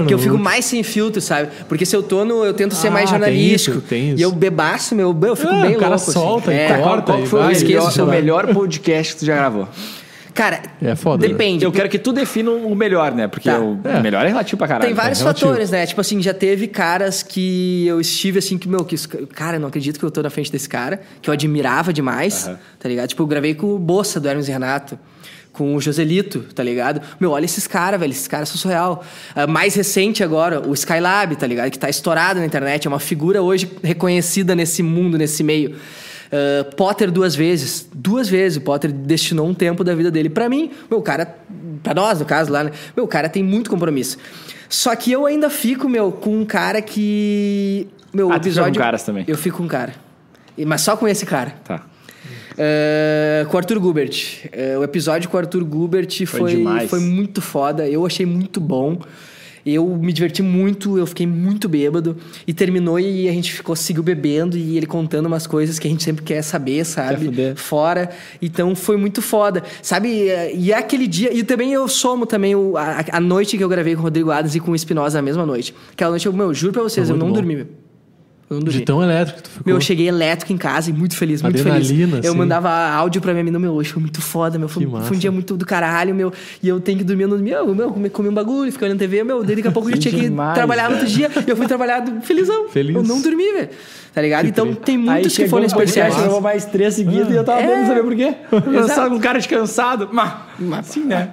no 0.00 0.06
Que 0.06 0.12
eu 0.14 0.18
fico 0.18 0.36
mais 0.36 0.64
sem 0.64 0.82
filtro, 0.82 1.20
sabe? 1.20 1.50
Porque 1.68 1.86
se 1.86 1.94
eu 1.94 2.02
tô 2.02 2.24
no. 2.24 2.44
Eu 2.44 2.52
tento 2.52 2.74
ser 2.74 2.90
mais 2.90 3.04
Ah, 3.08 3.12
tem 3.12 3.20
jornalístico. 3.20 3.78
isso, 3.78 3.86
tem 3.86 4.08
isso. 4.10 4.18
E 4.18 4.22
eu 4.22 4.32
bebaço, 4.32 4.92
meu, 4.96 5.16
eu 5.24 5.36
fico 5.36 5.52
Ah, 5.52 5.60
bem 5.62 5.76
o 5.76 5.78
cara 5.78 5.94
louco. 5.94 6.10
solta 6.10 6.50
assim. 6.50 6.58
e 6.58 6.62
é, 6.62 6.78
corta 6.78 7.02
Qual 7.12 7.18
que 7.22 7.28
foi 7.28 7.38
o 7.38 7.42
vai, 7.44 7.52
esqueço 7.52 8.02
o 8.02 8.06
melhor 8.08 8.52
podcast 8.52 9.12
que 9.14 9.20
tu 9.20 9.26
já 9.26 9.36
gravou? 9.36 9.68
Cara, 10.36 10.60
É 10.82 10.94
foda, 10.94 11.26
depende. 11.26 11.64
Eu 11.64 11.72
quero 11.72 11.88
que 11.88 11.98
tu 11.98 12.12
defina 12.12 12.50
o 12.50 12.74
melhor, 12.76 13.10
né? 13.12 13.26
Porque 13.26 13.48
Tá. 13.50 13.58
o 13.58 13.80
É. 13.82 14.00
melhor 14.00 14.24
é 14.24 14.28
relativo 14.28 14.58
pra 14.58 14.68
caralho. 14.68 14.86
Tem 14.86 14.94
vários 14.94 15.20
é 15.20 15.24
fatores, 15.24 15.70
né? 15.70 15.86
Tipo 15.86 16.00
assim, 16.02 16.20
já 16.22 16.34
teve 16.34 16.68
caras 16.68 17.22
que 17.22 17.86
eu 17.86 17.98
estive 18.00 18.38
assim, 18.38 18.58
que, 18.58 18.68
meu, 18.68 18.84
que 18.84 18.96
cara, 19.34 19.58
não 19.58 19.68
acredito 19.68 19.98
que 19.98 20.04
eu 20.04 20.10
tô 20.10 20.22
na 20.22 20.28
frente 20.30 20.52
desse 20.52 20.68
cara, 20.68 21.00
que 21.22 21.30
eu 21.30 21.32
admirava 21.32 21.90
demais, 21.92 22.46
Aham. 22.46 22.58
tá 22.78 22.88
ligado? 22.88 23.08
Tipo, 23.08 23.22
eu 23.22 23.26
gravei 23.26 23.54
com 23.54 23.74
o 23.74 23.78
Bossa 23.78 24.20
do 24.20 24.28
Hermes 24.28 24.46
e 24.46 24.52
Renato, 24.52 24.98
com 25.52 25.74
o 25.74 25.80
Joselito, 25.80 26.40
tá 26.54 26.62
ligado? 26.62 27.00
Meu, 27.18 27.30
olha 27.30 27.46
esses 27.46 27.66
caras, 27.66 27.98
velho, 27.98 28.10
esses 28.10 28.28
caras 28.28 28.50
são 28.50 28.58
surreal. 28.58 29.02
Uh, 29.34 29.50
mais 29.50 29.74
recente 29.74 30.22
agora, 30.22 30.60
o 30.60 30.74
Skylab, 30.74 31.34
tá 31.34 31.46
ligado? 31.46 31.70
Que 31.70 31.78
tá 31.78 31.88
estourado 31.88 32.38
na 32.40 32.44
internet, 32.44 32.86
é 32.86 32.90
uma 32.90 33.00
figura 33.00 33.40
hoje 33.40 33.70
reconhecida 33.82 34.54
nesse 34.54 34.82
mundo, 34.82 35.16
nesse 35.16 35.42
meio. 35.42 35.74
Uh, 36.26 36.74
Potter 36.76 37.10
duas 37.10 37.34
vezes, 37.34 37.88
duas 37.94 38.28
vezes. 38.28 38.58
O 38.58 38.60
Potter 38.60 38.92
destinou 38.92 39.46
um 39.46 39.54
tempo 39.54 39.84
da 39.84 39.94
vida 39.94 40.10
dele 40.10 40.28
para 40.28 40.48
mim. 40.48 40.70
Meu, 40.90 41.00
cara, 41.02 41.36
pra 41.82 41.94
nós, 41.94 42.18
no 42.20 42.24
caso 42.26 42.52
lá, 42.52 42.64
né? 42.64 42.72
Meu, 42.96 43.06
cara 43.06 43.28
tem 43.28 43.42
muito 43.42 43.70
compromisso. 43.70 44.18
Só 44.68 44.94
que 44.96 45.12
eu 45.12 45.26
ainda 45.26 45.48
fico, 45.48 45.88
meu, 45.88 46.10
com 46.10 46.40
um 46.40 46.44
cara 46.44 46.82
que. 46.82 47.86
Meu, 48.12 48.30
Ah, 48.30 48.36
o 48.36 48.40
tu 48.40 48.44
fica 48.44 48.48
episódio. 48.48 48.72
com 48.74 48.80
caras 48.80 49.02
também. 49.02 49.24
Eu 49.28 49.36
fico 49.38 49.58
com 49.58 49.64
um 49.64 49.68
cara. 49.68 49.94
Mas 50.66 50.80
só 50.80 50.96
com 50.96 51.06
esse 51.06 51.26
cara. 51.26 51.54
Tá. 51.64 51.82
Uh, 52.52 53.46
com 53.48 53.54
o 53.56 53.58
Arthur 53.58 53.78
Gubert. 53.78 54.16
Uh, 54.46 54.80
o 54.80 54.84
episódio 54.84 55.28
com 55.28 55.36
o 55.36 55.40
Arthur 55.40 55.62
Gubert 55.64 56.26
foi, 56.26 56.56
demais. 56.56 56.88
foi 56.88 57.00
muito 57.00 57.42
foda. 57.42 57.86
Eu 57.86 58.06
achei 58.06 58.24
muito 58.24 58.60
bom. 58.60 58.98
Eu 59.66 59.84
me 59.96 60.12
diverti 60.12 60.42
muito, 60.44 60.96
eu 60.96 61.04
fiquei 61.06 61.26
muito 61.26 61.68
bêbado. 61.68 62.16
E 62.46 62.54
terminou 62.54 63.00
e 63.00 63.28
a 63.28 63.32
gente 63.32 63.52
ficou, 63.52 63.74
seguiu 63.74 64.02
bebendo 64.02 64.56
e 64.56 64.76
ele 64.76 64.86
contando 64.86 65.26
umas 65.26 65.44
coisas 65.44 65.76
que 65.78 65.88
a 65.88 65.90
gente 65.90 66.04
sempre 66.04 66.22
quer 66.24 66.40
saber, 66.42 66.84
sabe? 66.84 67.24
fuder. 67.26 67.56
Fora. 67.56 68.10
Então 68.40 68.76
foi 68.76 68.96
muito 68.96 69.20
foda. 69.20 69.64
Sabe? 69.82 70.08
E 70.54 70.70
é 70.70 70.78
aquele 70.78 71.08
dia. 71.08 71.34
E 71.34 71.42
também 71.42 71.72
eu 71.72 71.88
somo 71.88 72.26
também 72.26 72.54
o- 72.54 72.76
a, 72.76 73.04
a 73.10 73.20
noite 73.20 73.58
que 73.58 73.64
eu 73.64 73.68
gravei 73.68 73.94
com 73.94 74.00
o 74.00 74.04
Rodrigo 74.04 74.30
Adams 74.30 74.54
e 74.54 74.60
com 74.60 74.70
o 74.70 74.74
Espinosa 74.76 75.18
na 75.18 75.22
mesma 75.22 75.44
noite. 75.44 75.74
Aquela 75.92 76.10
noite 76.10 76.26
eu, 76.26 76.32
meu, 76.32 76.54
juro 76.54 76.72
pra 76.72 76.82
vocês, 76.82 77.10
eu 77.10 77.16
não 77.16 77.26
bom. 77.28 77.32
dormi. 77.32 77.66
Eu 78.48 78.58
não 78.58 78.62
dormi. 78.62 78.78
De 78.78 78.84
tão 78.84 79.02
elétrico 79.02 79.38
que 79.38 79.42
tu 79.42 79.50
ficou. 79.50 79.62
Meu, 79.66 79.76
eu 79.76 79.80
cheguei 79.80 80.06
elétrico 80.08 80.52
em 80.52 80.56
casa 80.56 80.90
e 80.90 80.92
muito 80.92 81.16
feliz, 81.16 81.42
muito 81.42 81.58
Adrenalina, 81.58 82.08
feliz. 82.10 82.24
Eu 82.24 82.30
assim. 82.30 82.38
mandava 82.38 82.70
áudio 82.70 83.20
pra 83.20 83.32
minha 83.32 83.42
menina, 83.42 83.58
meu, 83.58 83.72
hoje 83.72 83.90
foi 83.92 84.00
muito 84.00 84.22
foda, 84.22 84.56
meu. 84.56 84.68
Foi, 84.68 84.84
Que 84.84 84.90
foi 84.90 85.16
um 85.16 85.20
dia 85.20 85.32
muito 85.32 85.56
do 85.56 85.66
caralho, 85.66 86.14
meu. 86.14 86.32
E 86.62 86.68
eu 86.68 86.78
tenho 86.78 86.98
que 86.98 87.04
dormir 87.04 87.26
no 87.26 87.36
meu, 87.38 87.74
meu, 87.74 87.90
comi, 87.90 88.08
comi 88.08 88.28
um 88.28 88.34
bagulho, 88.34 88.70
fiquei 88.70 88.86
olhando 88.86 88.98
TV, 89.00 89.24
meu. 89.24 89.42
Daí 89.42 89.56
daqui 89.56 89.66
a 89.68 89.72
pouco 89.72 89.90
eu 89.90 89.98
tinha 89.98 90.14
que 90.14 90.20
demais, 90.20 90.54
trabalhar 90.54 90.88
no 90.88 90.96
outro 90.96 91.08
dia. 91.10 91.28
E 91.44 91.50
eu 91.50 91.56
fui 91.56 91.66
trabalhar 91.66 92.04
felizão. 92.22 92.68
Feliz. 92.68 92.94
Eu 92.94 93.02
não 93.02 93.20
dormi, 93.20 93.52
velho. 93.52 93.68
Tá 94.14 94.22
ligado? 94.22 94.44
Que 94.44 94.50
então 94.50 94.66
tri. 94.74 94.76
tem 94.84 94.98
muitos 94.98 95.36
que 95.36 95.48
foram 95.48 95.66
especiais. 95.66 96.16
Eu 96.16 96.40
mais 96.40 96.64
três 96.64 96.94
seguidos 96.94 97.30
e 97.32 97.36
eu 97.36 97.44
tava 97.44 97.60
É. 97.60 97.66
vendo 97.66 97.86
saber 97.88 98.02
por 98.02 98.14
quê. 98.14 98.34
Eu 98.72 98.88
só 98.88 99.10
com 99.10 99.18
cara 99.18 99.38
de 99.40 99.48
cansado. 99.48 100.08
Mas, 100.12 100.86
sim, 100.86 101.04
né? 101.04 101.30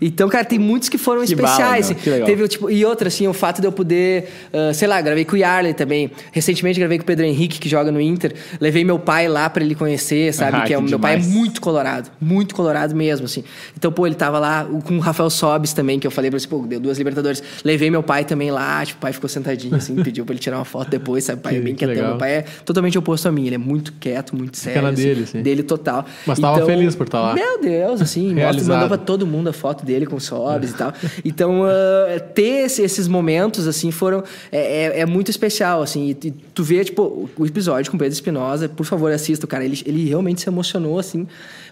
Então, 0.00 0.28
cara, 0.28 0.44
tem 0.44 0.58
muitos 0.58 0.88
que 0.88 0.98
foram 0.98 1.20
Que 1.24 1.32
especiais. 1.32 1.60
bala, 1.60 1.76
assim. 1.78 1.94
que. 1.94 2.20
Teve, 2.24 2.48
tipo, 2.48 2.70
e 2.70 2.84
outra, 2.84 3.08
assim, 3.08 3.26
o 3.26 3.32
fato 3.32 3.60
de 3.60 3.66
eu 3.66 3.72
poder, 3.72 4.28
ah, 4.52 4.72
sei 4.74 4.86
lá, 4.88 5.00
gravei 5.00 5.24
com 5.24 5.34
o 5.34 5.38
Yarley 5.38 5.74
também. 5.74 6.10
Recentemente 6.32 6.78
gravei 6.78 6.98
com 6.98 7.02
o 7.02 7.06
Pedro 7.06 7.24
Henrique, 7.24 7.58
que 7.58 7.68
joga 7.68 7.90
no 7.90 8.00
Inter. 8.00 8.34
Levei 8.60 8.84
meu 8.84 8.98
pai 8.98 9.28
lá 9.28 9.48
pra 9.48 9.62
ele 9.64 9.74
conhecer, 9.74 10.32
sabe? 10.34 10.56
Ah, 10.58 10.60
que 10.62 10.72
é, 10.74 10.76
que 10.76 10.82
o 10.82 10.88
meu 10.88 10.98
pai 10.98 11.14
é 11.14 11.18
muito 11.18 11.60
colorado, 11.60 12.10
muito 12.20 12.54
colorado 12.54 12.94
mesmo, 12.94 13.26
assim. 13.26 13.42
Então, 13.76 13.90
pô, 13.92 14.06
ele 14.06 14.14
tava 14.16 14.38
lá 14.38 14.66
com 14.84 14.96
o 14.96 15.00
Rafael 15.00 15.30
Sobes 15.30 15.72
também, 15.72 15.98
que 15.98 16.06
eu 16.06 16.10
falei 16.10 16.30
pra 16.30 16.38
ele, 16.38 16.46
pô, 16.46 16.58
deu 16.66 16.80
duas 16.80 16.98
Libertadores. 16.98 17.42
Levei 17.64 17.90
meu 17.90 18.02
pai 18.02 18.24
também 18.24 18.50
lá, 18.50 18.84
tipo, 18.84 18.98
o 18.98 19.00
pai 19.00 19.12
ficou 19.12 19.28
sentadinho, 19.28 19.74
assim, 19.76 19.94
pediu 20.02 20.24
pra 20.24 20.32
ele 20.34 20.40
tirar 20.40 20.56
uma 20.58 20.64
foto 20.64 20.90
depois, 20.90 21.24
sabe? 21.24 21.38
O 21.40 21.42
pai 21.42 21.54
é 21.54 21.58
Que- 21.58 21.64
bem 21.64 21.74
que 21.74 21.78
quietão. 21.78 21.94
legal. 21.94 22.10
Meu 22.10 22.18
pai 22.18 22.32
é 22.36 22.42
totalmente 22.64 22.98
oposto 22.98 23.28
a 23.28 23.32
mim, 23.32 23.46
ele 23.46 23.54
é 23.54 23.58
muito 23.58 23.92
quieto, 24.00 24.36
muito 24.36 24.56
sério. 24.56 24.86
assim, 24.86 25.02
dele, 25.02 25.22
assim. 25.22 25.42
Dele 25.42 25.62
total. 25.62 26.04
Mas 26.26 26.38
tava 26.38 26.64
feliz 26.66 26.94
por 26.94 27.06
estar 27.06 27.20
lá. 27.20 27.34
Meu 27.34 27.60
Deus, 27.60 28.00
assim, 28.00 28.32
Realizado. 28.34 28.74
mandou 28.74 28.88
pra 28.88 28.98
todo 28.98 29.26
mundo 29.26 29.48
a 29.48 29.52
foto 29.52 29.84
dele 29.86 30.04
com 30.04 30.20
sobres 30.20 30.70
e 30.72 30.74
tal. 30.74 30.92
Então, 31.24 31.64
ah, 31.64 32.20
ter 32.34 32.66
esse- 32.66 32.82
esses 32.82 33.08
momentos, 33.08 33.66
assim, 33.66 33.90
foram... 33.90 34.22
É, 34.52 34.98
é- 34.98 35.00
é 35.00 35.06
muito 35.06 35.30
especial, 35.30 35.80
assim. 35.82 36.08
E, 36.22 36.26
e 36.28 36.30
tu 36.30 36.62
vê, 36.62 36.84
tipo, 36.84 37.30
o 37.38 37.46
episódio 37.46 37.90
com 37.90 37.96
o 37.96 38.00
Pedro 38.00 38.12
Espinosa, 38.12 38.68
por 38.68 38.84
favor, 38.84 39.10
assista, 39.12 39.46
o 39.46 39.48
cara. 39.48 39.64
Ele, 39.64 39.80
ele 39.86 40.08
realmente 40.08 40.40
se 40.42 40.48
emocionou, 40.48 40.98
assim, 40.98 41.26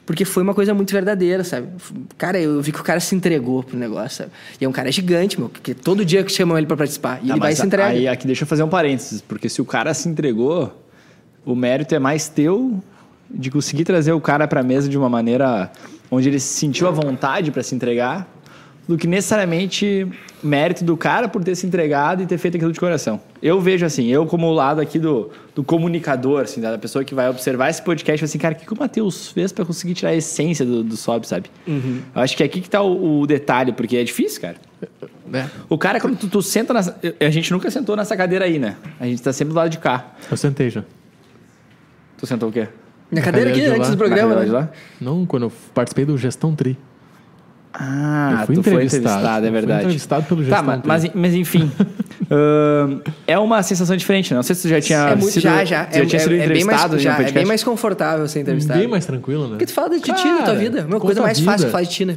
porque 0.06 0.24
foi 0.24 0.42
uma 0.42 0.54
coisa 0.54 0.72
muito 0.74 0.92
verdadeira, 0.92 1.42
sabe? 1.44 1.68
Cara, 2.18 2.38
eu 2.38 2.60
vi 2.62 2.70
que 2.72 2.80
o 2.80 2.84
cara 2.84 3.00
se 3.00 3.14
entregou 3.14 3.62
pro 3.62 3.76
negócio, 3.76 4.18
sabe? 4.18 4.30
E 4.60 4.64
é 4.64 4.68
um 4.68 4.72
cara 4.72 4.90
gigante, 4.92 5.38
meu, 5.40 5.48
porque 5.48 5.74
todo 5.74 6.04
dia 6.04 6.22
que 6.22 6.30
chamam 6.30 6.56
ele 6.58 6.66
pra 6.66 6.76
participar. 6.76 7.20
E 7.22 7.30
Ah, 7.30 7.34
ele 7.34 7.40
vai 7.40 7.54
se 7.54 7.66
entregar. 7.66 7.88
Aí 7.88 8.06
aqui 8.06 8.26
deixa 8.26 8.44
eu 8.44 8.46
fazer 8.46 8.62
um 8.62 8.68
parênteses, 8.68 9.20
porque 9.20 9.48
se 9.48 9.60
o 9.60 9.64
cara 9.64 9.92
se 9.94 10.08
entregou, 10.08 10.78
o 11.44 11.54
mérito 11.54 11.94
é 11.94 11.98
mais 11.98 12.28
teu 12.28 12.82
de 13.30 13.50
conseguir 13.50 13.84
trazer 13.84 14.12
o 14.12 14.20
cara 14.20 14.46
pra 14.46 14.62
mesa 14.62 14.88
de 14.88 14.96
uma 14.98 15.08
maneira 15.08 15.70
onde 16.10 16.28
ele 16.28 16.38
se 16.38 16.58
sentiu 16.58 16.86
à 16.88 16.90
vontade 16.90 17.50
pra 17.50 17.62
se 17.62 17.74
entregar, 17.74 18.28
do 18.86 18.98
que 18.98 19.06
necessariamente 19.06 20.06
mérito 20.42 20.84
do 20.84 20.94
cara 20.94 21.26
por 21.26 21.42
ter 21.42 21.54
se 21.54 21.66
entregado 21.66 22.22
e 22.22 22.26
ter 22.26 22.36
feito 22.36 22.56
aquilo 22.56 22.70
de 22.70 22.78
coração. 22.78 23.18
Eu 23.42 23.58
vejo 23.58 23.86
assim, 23.86 24.08
eu 24.08 24.26
como 24.26 24.46
o 24.46 24.52
lado 24.52 24.78
aqui 24.78 24.98
do, 24.98 25.30
do 25.54 25.64
comunicador, 25.64 26.42
assim, 26.42 26.60
da 26.60 26.76
pessoa 26.76 27.02
que 27.02 27.14
vai 27.14 27.30
observar 27.30 27.70
esse 27.70 27.80
podcast, 27.80 28.22
assim, 28.24 28.38
cara, 28.38 28.54
o 28.54 28.58
que, 28.58 28.66
que 28.66 28.72
o 28.74 28.78
Matheus 28.78 29.28
fez 29.28 29.52
pra 29.52 29.64
conseguir 29.64 29.94
tirar 29.94 30.10
a 30.10 30.14
essência 30.14 30.66
do, 30.66 30.84
do 30.84 30.96
Sob, 30.98 31.26
sabe? 31.26 31.50
Uhum. 31.66 32.02
Eu 32.14 32.20
acho 32.20 32.36
que 32.36 32.42
é 32.42 32.46
aqui 32.46 32.60
que 32.60 32.68
tá 32.68 32.82
o, 32.82 33.20
o 33.20 33.26
detalhe, 33.26 33.72
porque 33.72 33.96
é 33.96 34.04
difícil, 34.04 34.42
cara. 34.42 34.56
É, 35.32 35.46
O 35.70 35.78
cara, 35.78 35.98
quando 35.98 36.18
tu, 36.18 36.28
tu 36.28 36.42
senta 36.42 36.74
nessa. 36.74 37.00
A 37.18 37.30
gente 37.30 37.50
nunca 37.50 37.70
sentou 37.70 37.96
nessa 37.96 38.14
cadeira 38.14 38.44
aí, 38.44 38.58
né? 38.58 38.76
A 39.00 39.06
gente 39.06 39.22
tá 39.22 39.32
sempre 39.32 39.54
do 39.54 39.56
lado 39.56 39.70
de 39.70 39.78
cá. 39.78 40.14
eu 40.30 40.36
sentei 40.36 40.68
já. 40.68 40.84
Tu 42.18 42.26
sentou 42.26 42.50
o 42.50 42.52
quê? 42.52 42.68
Na 43.10 43.20
cadeira 43.22 43.50
aqui, 43.50 43.64
antes 43.66 43.78
lá. 43.80 43.90
do 43.90 43.96
programa, 43.96 44.34
Na 44.34 44.40
né? 44.42 44.50
lá? 44.52 44.70
Não, 45.00 45.24
quando 45.26 45.44
eu 45.44 45.52
participei 45.72 46.04
do 46.04 46.16
Gestão 46.18 46.54
Tri. 46.54 46.76
Ah, 47.72 48.38
Eu 48.42 48.46
fui 48.46 48.54
tu 48.56 48.62
foi 48.62 48.72
entrevistado. 48.74 49.04
entrevistado, 49.04 49.46
é 49.46 49.48
Eu 49.48 49.52
fui 49.52 49.60
verdade. 49.60 49.80
entrevistado 49.82 50.24
pelo 50.26 50.40
Tá, 50.44 50.46
Gestão 50.46 50.64
mas, 50.64 50.80
Tri. 50.80 50.88
mas, 50.88 51.10
mas 51.14 51.34
enfim. 51.34 51.70
ahn, 52.30 53.00
é 53.26 53.38
uma 53.38 53.62
sensação 53.64 53.96
diferente, 53.96 54.30
né? 54.32 54.36
Não 54.36 54.42
sei 54.44 54.54
se 54.54 54.62
tu 54.62 54.68
já 54.68 54.80
tinha 54.80 54.98
É 55.10 55.16
muito, 55.16 55.32
sido, 55.32 55.42
já, 55.42 55.64
já. 55.64 55.64
já 55.64 55.82
É, 55.82 56.06
tinha 56.06 56.16
é- 56.16 56.18
sido 56.22 56.34
é 56.34 56.38
bem 56.48 56.64
mais, 56.64 56.84
entrevistado 56.84 56.94
em 56.94 56.96
um 56.96 57.00
já, 57.00 57.18
é 57.20 57.32
bem 57.32 57.44
mais 57.44 57.64
confortável 57.64 58.28
ser 58.28 58.40
entrevistado. 58.40 58.78
Bem 58.78 58.88
mais 58.88 59.04
tranquilo, 59.06 59.44
né? 59.44 59.48
Porque 59.50 59.66
tu 59.66 59.72
fala 59.72 59.90
de 59.90 60.00
ti, 60.00 60.10
da 60.12 60.42
tua 60.44 60.54
vida. 60.54 60.86
Uma 60.88 61.00
coisa 61.00 61.20
mais 61.20 61.38
vida. 61.38 61.50
fácil 61.50 61.66
que 61.66 61.72
falar 61.72 61.82
de 61.84 61.90
ti, 61.90 62.04
né? 62.04 62.16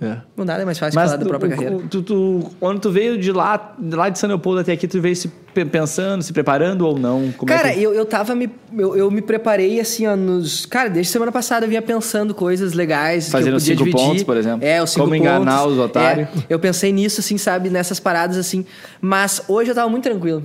É. 0.00 0.18
Não 0.36 0.44
nada 0.44 0.62
é 0.62 0.64
mais 0.64 0.78
fácil 0.78 0.92
que 0.92 0.96
Mas 0.96 1.10
falar 1.10 1.16
da 1.16 1.24
tu- 1.24 1.28
própria 1.28 1.48
o- 1.48 1.56
carreira. 1.56 1.84
Tu, 1.90 2.02
tu- 2.02 2.50
quando 2.60 2.78
tu 2.80 2.90
veio 2.90 3.18
de 3.18 3.32
lá, 3.32 3.74
de 3.76 3.96
lá 3.96 4.08
de 4.08 4.16
São 4.18 4.28
Leopoldo 4.28 4.60
até 4.60 4.70
aqui, 4.72 4.86
tu 4.86 5.00
veio 5.00 5.16
se 5.16 5.26
pe- 5.52 5.64
pensando, 5.64 6.22
se 6.22 6.32
preparando 6.32 6.86
ou 6.86 6.96
não? 6.96 7.32
Como 7.36 7.50
é 7.52 7.56
Cara, 7.56 7.72
que- 7.72 7.82
eu, 7.82 7.92
eu 7.92 8.06
tava 8.06 8.32
me. 8.34 8.48
Eu, 8.76 8.96
eu 8.96 9.10
me 9.10 9.20
preparei 9.20 9.80
assim, 9.80 10.06
ó, 10.06 10.14
nos. 10.14 10.64
Cara, 10.66 10.88
desde 10.88 11.10
semana 11.10 11.32
passada 11.32 11.66
eu 11.66 11.68
vinha 11.68 11.82
pensando 11.82 12.32
coisas 12.32 12.74
legais. 12.74 13.28
Fazendo 13.28 13.54
que 13.54 13.60
cinco 13.62 13.78
dividir. 13.78 14.00
pontos, 14.00 14.22
por 14.22 14.36
exemplo. 14.36 14.64
É, 14.64 14.80
os 14.80 14.90
cinco 14.90 15.06
Como 15.06 15.16
pontos. 15.16 15.32
enganar 15.32 15.66
os 15.66 15.76
otários. 15.78 16.28
É, 16.28 16.42
eu 16.48 16.60
pensei 16.60 16.92
nisso, 16.92 17.18
assim, 17.20 17.36
sabe, 17.36 17.68
nessas 17.68 17.98
paradas 17.98 18.36
assim. 18.36 18.64
Mas 19.00 19.42
hoje 19.48 19.70
eu 19.70 19.74
tava 19.74 19.88
muito 19.90 20.04
tranquilo. 20.04 20.44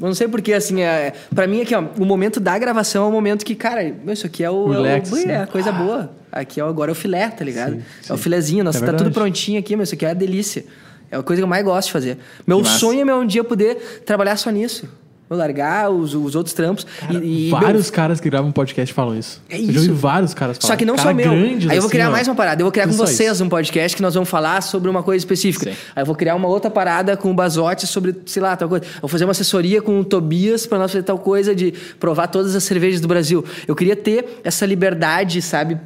Eu 0.00 0.06
não 0.08 0.14
sei 0.14 0.26
porquê, 0.26 0.52
assim, 0.54 0.82
é, 0.82 1.12
pra 1.34 1.46
mim 1.46 1.62
aqui, 1.62 1.74
ó, 1.74 1.82
o 1.98 2.04
momento 2.04 2.40
da 2.40 2.58
gravação 2.58 3.04
é 3.04 3.08
o 3.08 3.12
momento 3.12 3.44
que, 3.44 3.54
cara, 3.54 3.82
isso 4.08 4.26
aqui 4.26 4.42
é 4.42 4.50
o, 4.50 4.68
Relax, 4.68 5.10
é, 5.10 5.14
o- 5.14 5.16
é 5.18 5.20
assim. 5.20 5.42
a 5.42 5.46
coisa 5.46 5.70
boa. 5.72 6.10
Aqui 6.32 6.58
é, 6.60 6.64
o- 6.64 6.68
agora 6.68 6.90
é 6.90 6.92
o 6.92 6.94
filé, 6.96 7.28
tá 7.28 7.44
ligado? 7.44 7.74
Sim, 7.74 7.82
é 8.08 8.12
o 8.12 8.16
sim. 8.16 8.22
filezinho, 8.22 8.64
nossa, 8.64 8.78
É 8.84 8.86
tá 8.86 8.92
tudo 8.92 9.12
prontinho 9.12 9.58
aqui, 9.58 9.76
meu, 9.76 9.84
isso 9.84 9.94
aqui 9.94 10.04
é 10.04 10.10
a 10.10 10.14
delícia. 10.14 10.64
É 11.10 11.16
a 11.16 11.22
coisa 11.22 11.40
que 11.40 11.44
eu 11.44 11.48
mais 11.48 11.64
gosto 11.64 11.86
de 11.86 11.92
fazer. 11.92 12.18
Meu 12.44 12.56
Que 12.58 12.64
massa. 12.64 12.78
sonho 12.80 13.00
é 13.00 13.04
meu 13.04 13.16
um 13.18 13.26
dia 13.26 13.44
poder 13.44 14.02
trabalhar 14.04 14.36
só 14.36 14.50
nisso. 14.50 14.88
Largar 15.34 15.90
os, 15.90 16.14
os 16.14 16.34
outros 16.34 16.54
trampos. 16.54 16.86
e, 17.10 17.48
e 17.48 17.50
vários 17.50 17.90
caras 17.90 18.20
que 18.20 18.28
gravam 18.30 18.52
podcast 18.52 18.92
falam 18.94 19.18
isso. 19.18 19.40
É 19.48 19.58
Eu 19.60 19.66
já 19.72 19.80
ouvi 19.80 19.80
isso. 19.86 19.94
vários 19.94 20.34
caras 20.34 20.56
Só 20.56 20.62
falarem. 20.68 20.78
que 20.78 20.84
não 20.84 20.96
Cara 20.96 21.08
só 21.08 21.14
meu. 21.14 21.32
Aí 21.32 21.52
eu 21.52 21.68
vou 21.68 21.78
assim, 21.78 21.88
criar 21.88 22.08
ó. 22.08 22.12
mais 22.12 22.28
uma 22.28 22.34
parada. 22.34 22.62
Eu 22.62 22.64
vou 22.64 22.72
criar 22.72 22.86
com 22.86 22.92
só 22.92 23.06
vocês 23.06 23.32
isso. 23.32 23.44
um 23.44 23.48
podcast 23.48 23.96
que 23.96 24.02
nós 24.02 24.14
vamos 24.14 24.28
falar 24.28 24.60
sobre 24.62 24.88
uma 24.88 25.02
coisa 25.02 25.18
específica. 25.18 25.70
Sim. 25.70 25.76
Aí 25.94 26.02
eu 26.02 26.06
vou 26.06 26.14
criar 26.14 26.34
uma 26.34 26.48
outra 26.48 26.70
parada 26.70 27.16
com 27.16 27.30
o 27.30 27.34
Bazotti 27.34 27.86
sobre, 27.86 28.14
sei 28.26 28.42
lá, 28.42 28.56
tal 28.56 28.68
coisa. 28.68 28.84
Eu 28.86 29.00
vou 29.02 29.08
fazer 29.08 29.24
uma 29.24 29.32
assessoria 29.32 29.82
com 29.82 29.98
o 30.00 30.04
Tobias 30.04 30.66
para 30.66 30.78
nós 30.78 30.90
fazer 30.92 31.02
tal 31.02 31.18
coisa 31.18 31.54
de 31.54 31.72
provar 31.98 32.28
todas 32.28 32.54
as 32.54 32.64
cervejas 32.64 33.00
do 33.00 33.08
Brasil. 33.08 33.44
Eu 33.66 33.74
queria 33.74 33.96
ter 33.96 34.40
essa 34.44 34.64
liberdade, 34.66 35.40
sabe, 35.42 35.78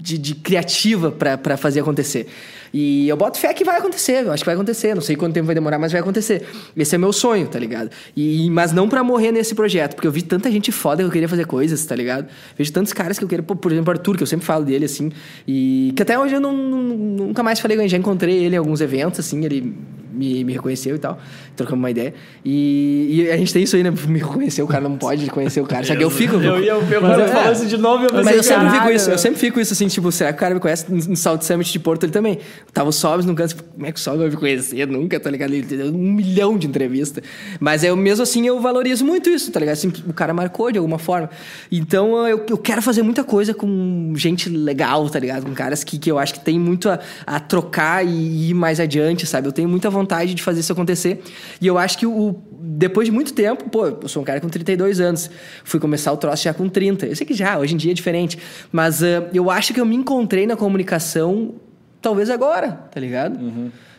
de, 0.00 0.18
de 0.18 0.34
criativa 0.34 1.10
para 1.10 1.56
fazer 1.56 1.80
acontecer. 1.80 2.26
E 2.72 3.08
eu 3.08 3.16
boto 3.16 3.38
fé 3.38 3.52
que 3.52 3.64
vai 3.64 3.78
acontecer, 3.78 4.24
eu 4.24 4.32
acho 4.32 4.42
que 4.42 4.46
vai 4.46 4.54
acontecer. 4.54 4.94
Não 4.94 5.02
sei 5.02 5.16
quanto 5.16 5.34
tempo 5.34 5.46
vai 5.46 5.54
demorar, 5.54 5.78
mas 5.78 5.92
vai 5.92 6.00
acontecer. 6.00 6.46
Esse 6.76 6.94
é 6.94 6.98
meu 6.98 7.12
sonho, 7.12 7.46
tá 7.46 7.58
ligado? 7.58 7.90
E, 8.16 8.48
mas 8.50 8.72
não 8.72 8.88
pra 8.88 9.02
morrer 9.02 9.32
nesse 9.32 9.54
projeto, 9.54 9.94
porque 9.94 10.06
eu 10.06 10.12
vi 10.12 10.22
tanta 10.22 10.50
gente 10.50 10.70
foda 10.72 11.02
que 11.02 11.08
eu 11.08 11.12
queria 11.12 11.28
fazer 11.28 11.46
coisas, 11.46 11.84
tá 11.84 11.94
ligado? 11.94 12.28
Vejo 12.56 12.72
tantos 12.72 12.92
caras 12.92 13.18
que 13.18 13.24
eu 13.24 13.28
queria, 13.28 13.42
por 13.42 13.72
exemplo, 13.72 13.90
Arthur, 13.90 14.16
que 14.16 14.22
eu 14.22 14.26
sempre 14.26 14.46
falo 14.46 14.64
dele, 14.64 14.84
assim, 14.84 15.10
e 15.46 15.92
que 15.96 16.02
até 16.02 16.18
hoje 16.18 16.34
eu 16.34 16.40
não, 16.40 16.56
nunca 16.56 17.42
mais 17.42 17.60
falei 17.60 17.76
ele, 17.76 17.88
já 17.88 17.96
encontrei 17.96 18.44
ele 18.44 18.54
em 18.54 18.58
alguns 18.58 18.80
eventos, 18.80 19.20
assim, 19.20 19.44
ele 19.44 19.76
me, 20.16 20.44
me 20.44 20.52
reconheceu 20.52 20.96
e 20.96 20.98
tal, 20.98 21.18
trocamos 21.54 21.80
uma 21.80 21.90
ideia. 21.90 22.14
E, 22.44 23.08
e 23.10 23.30
a 23.30 23.36
gente 23.36 23.52
tem 23.52 23.62
isso 23.62 23.76
aí, 23.76 23.82
né? 23.82 23.92
Me 24.06 24.18
reconhecer, 24.18 24.62
o 24.62 24.66
cara 24.66 24.88
não 24.88 24.96
pode 24.96 25.24
reconhecer 25.24 25.60
o 25.60 25.66
cara. 25.66 25.84
Só 25.84 25.94
que 25.94 26.02
eu 26.02 26.10
fico. 26.10 26.36
Eu 26.36 26.62
ia 26.62 26.72
é- 26.72 27.26
tu 27.26 27.32
falou 27.32 27.52
isso 27.52 27.66
de 27.66 27.76
novo 27.76 28.04
eu 28.04 28.24
Mas 28.24 28.36
eu 28.36 28.42
sempre 28.42 28.70
fico 28.70 28.90
isso, 28.90 29.10
eu 29.10 29.18
sempre 29.18 29.38
fico 29.38 29.60
isso 29.60 29.72
assim, 29.72 29.88
tipo, 29.88 30.10
será 30.12 30.32
que 30.32 30.36
o 30.36 30.40
cara 30.40 30.54
me 30.54 30.60
conhece 30.60 30.86
no 30.90 30.96
no 30.96 31.16
Salt 31.16 31.42
Summit 31.42 31.72
de 31.72 31.78
Porto 31.78 32.04
ele 32.04 32.12
também? 32.12 32.38
Tava 32.72 32.88
o 32.88 32.92
Sobs 32.92 33.24
num 33.24 33.34
canto, 33.34 33.48
tipo, 33.50 33.62
como 33.62 33.86
é 33.86 33.92
que 33.92 33.98
o 33.98 34.02
Sobs 34.02 34.20
vai 34.20 34.30
me 34.30 34.36
conhecer? 34.36 34.86
Nunca, 34.86 35.18
tá 35.20 35.30
ligado? 35.30 35.52
Ele 35.52 35.62
deu 35.62 35.86
um 35.86 36.12
milhão 36.12 36.56
de 36.56 36.66
entrevistas. 36.66 37.22
Mas 37.60 37.84
eu 37.84 37.96
mesmo 37.96 38.22
assim 38.22 38.46
eu 38.46 38.60
valorizo 38.60 39.04
muito 39.04 39.28
isso, 39.30 39.50
tá 39.50 39.60
ligado? 39.60 39.74
Assim, 39.74 39.92
o 40.06 40.12
cara 40.12 40.32
marcou 40.32 40.70
de 40.70 40.78
alguma 40.78 40.98
forma. 40.98 41.30
Então 41.70 42.26
eu, 42.26 42.44
eu 42.48 42.58
quero 42.58 42.82
fazer 42.82 43.02
muita 43.02 43.24
coisa 43.24 43.54
com 43.54 44.12
gente 44.16 44.48
legal, 44.48 45.08
tá 45.08 45.18
ligado? 45.18 45.44
Com 45.44 45.52
caras 45.52 45.84
que, 45.84 45.98
que 45.98 46.10
eu 46.10 46.18
acho 46.18 46.34
que 46.34 46.40
tem 46.40 46.58
muito 46.58 46.88
a, 46.88 46.98
a 47.26 47.40
trocar 47.40 48.04
e 48.06 48.50
ir 48.50 48.54
mais 48.54 48.80
adiante, 48.80 49.26
sabe? 49.26 49.48
Eu 49.48 49.52
tenho 49.52 49.68
muita 49.68 49.90
vontade 49.90 50.05
de 50.34 50.42
fazer 50.42 50.60
isso 50.60 50.72
acontecer. 50.72 51.22
E 51.60 51.66
eu 51.66 51.76
acho 51.76 51.98
que 51.98 52.06
o, 52.06 52.36
depois 52.52 53.06
de 53.06 53.12
muito 53.12 53.32
tempo, 53.32 53.68
pô, 53.70 53.86
eu 53.86 54.08
sou 54.08 54.22
um 54.22 54.24
cara 54.24 54.40
com 54.40 54.48
32 54.48 55.00
anos, 55.00 55.30
fui 55.64 55.80
começar 55.80 56.12
o 56.12 56.16
troço 56.16 56.44
já 56.44 56.54
com 56.54 56.68
30. 56.68 57.06
Eu 57.06 57.16
sei 57.16 57.26
que 57.26 57.34
já, 57.34 57.58
hoje 57.58 57.74
em 57.74 57.76
dia 57.76 57.90
é 57.90 57.94
diferente, 57.94 58.38
mas 58.70 59.02
ah, 59.02 59.28
eu 59.32 59.50
acho 59.50 59.74
que 59.74 59.80
eu 59.80 59.86
me 59.86 59.96
encontrei 59.96 60.46
na 60.46 60.56
comunicação 60.56 61.54
talvez 62.00 62.30
agora, 62.30 62.72
tá 62.72 63.00
ligado? 63.00 63.38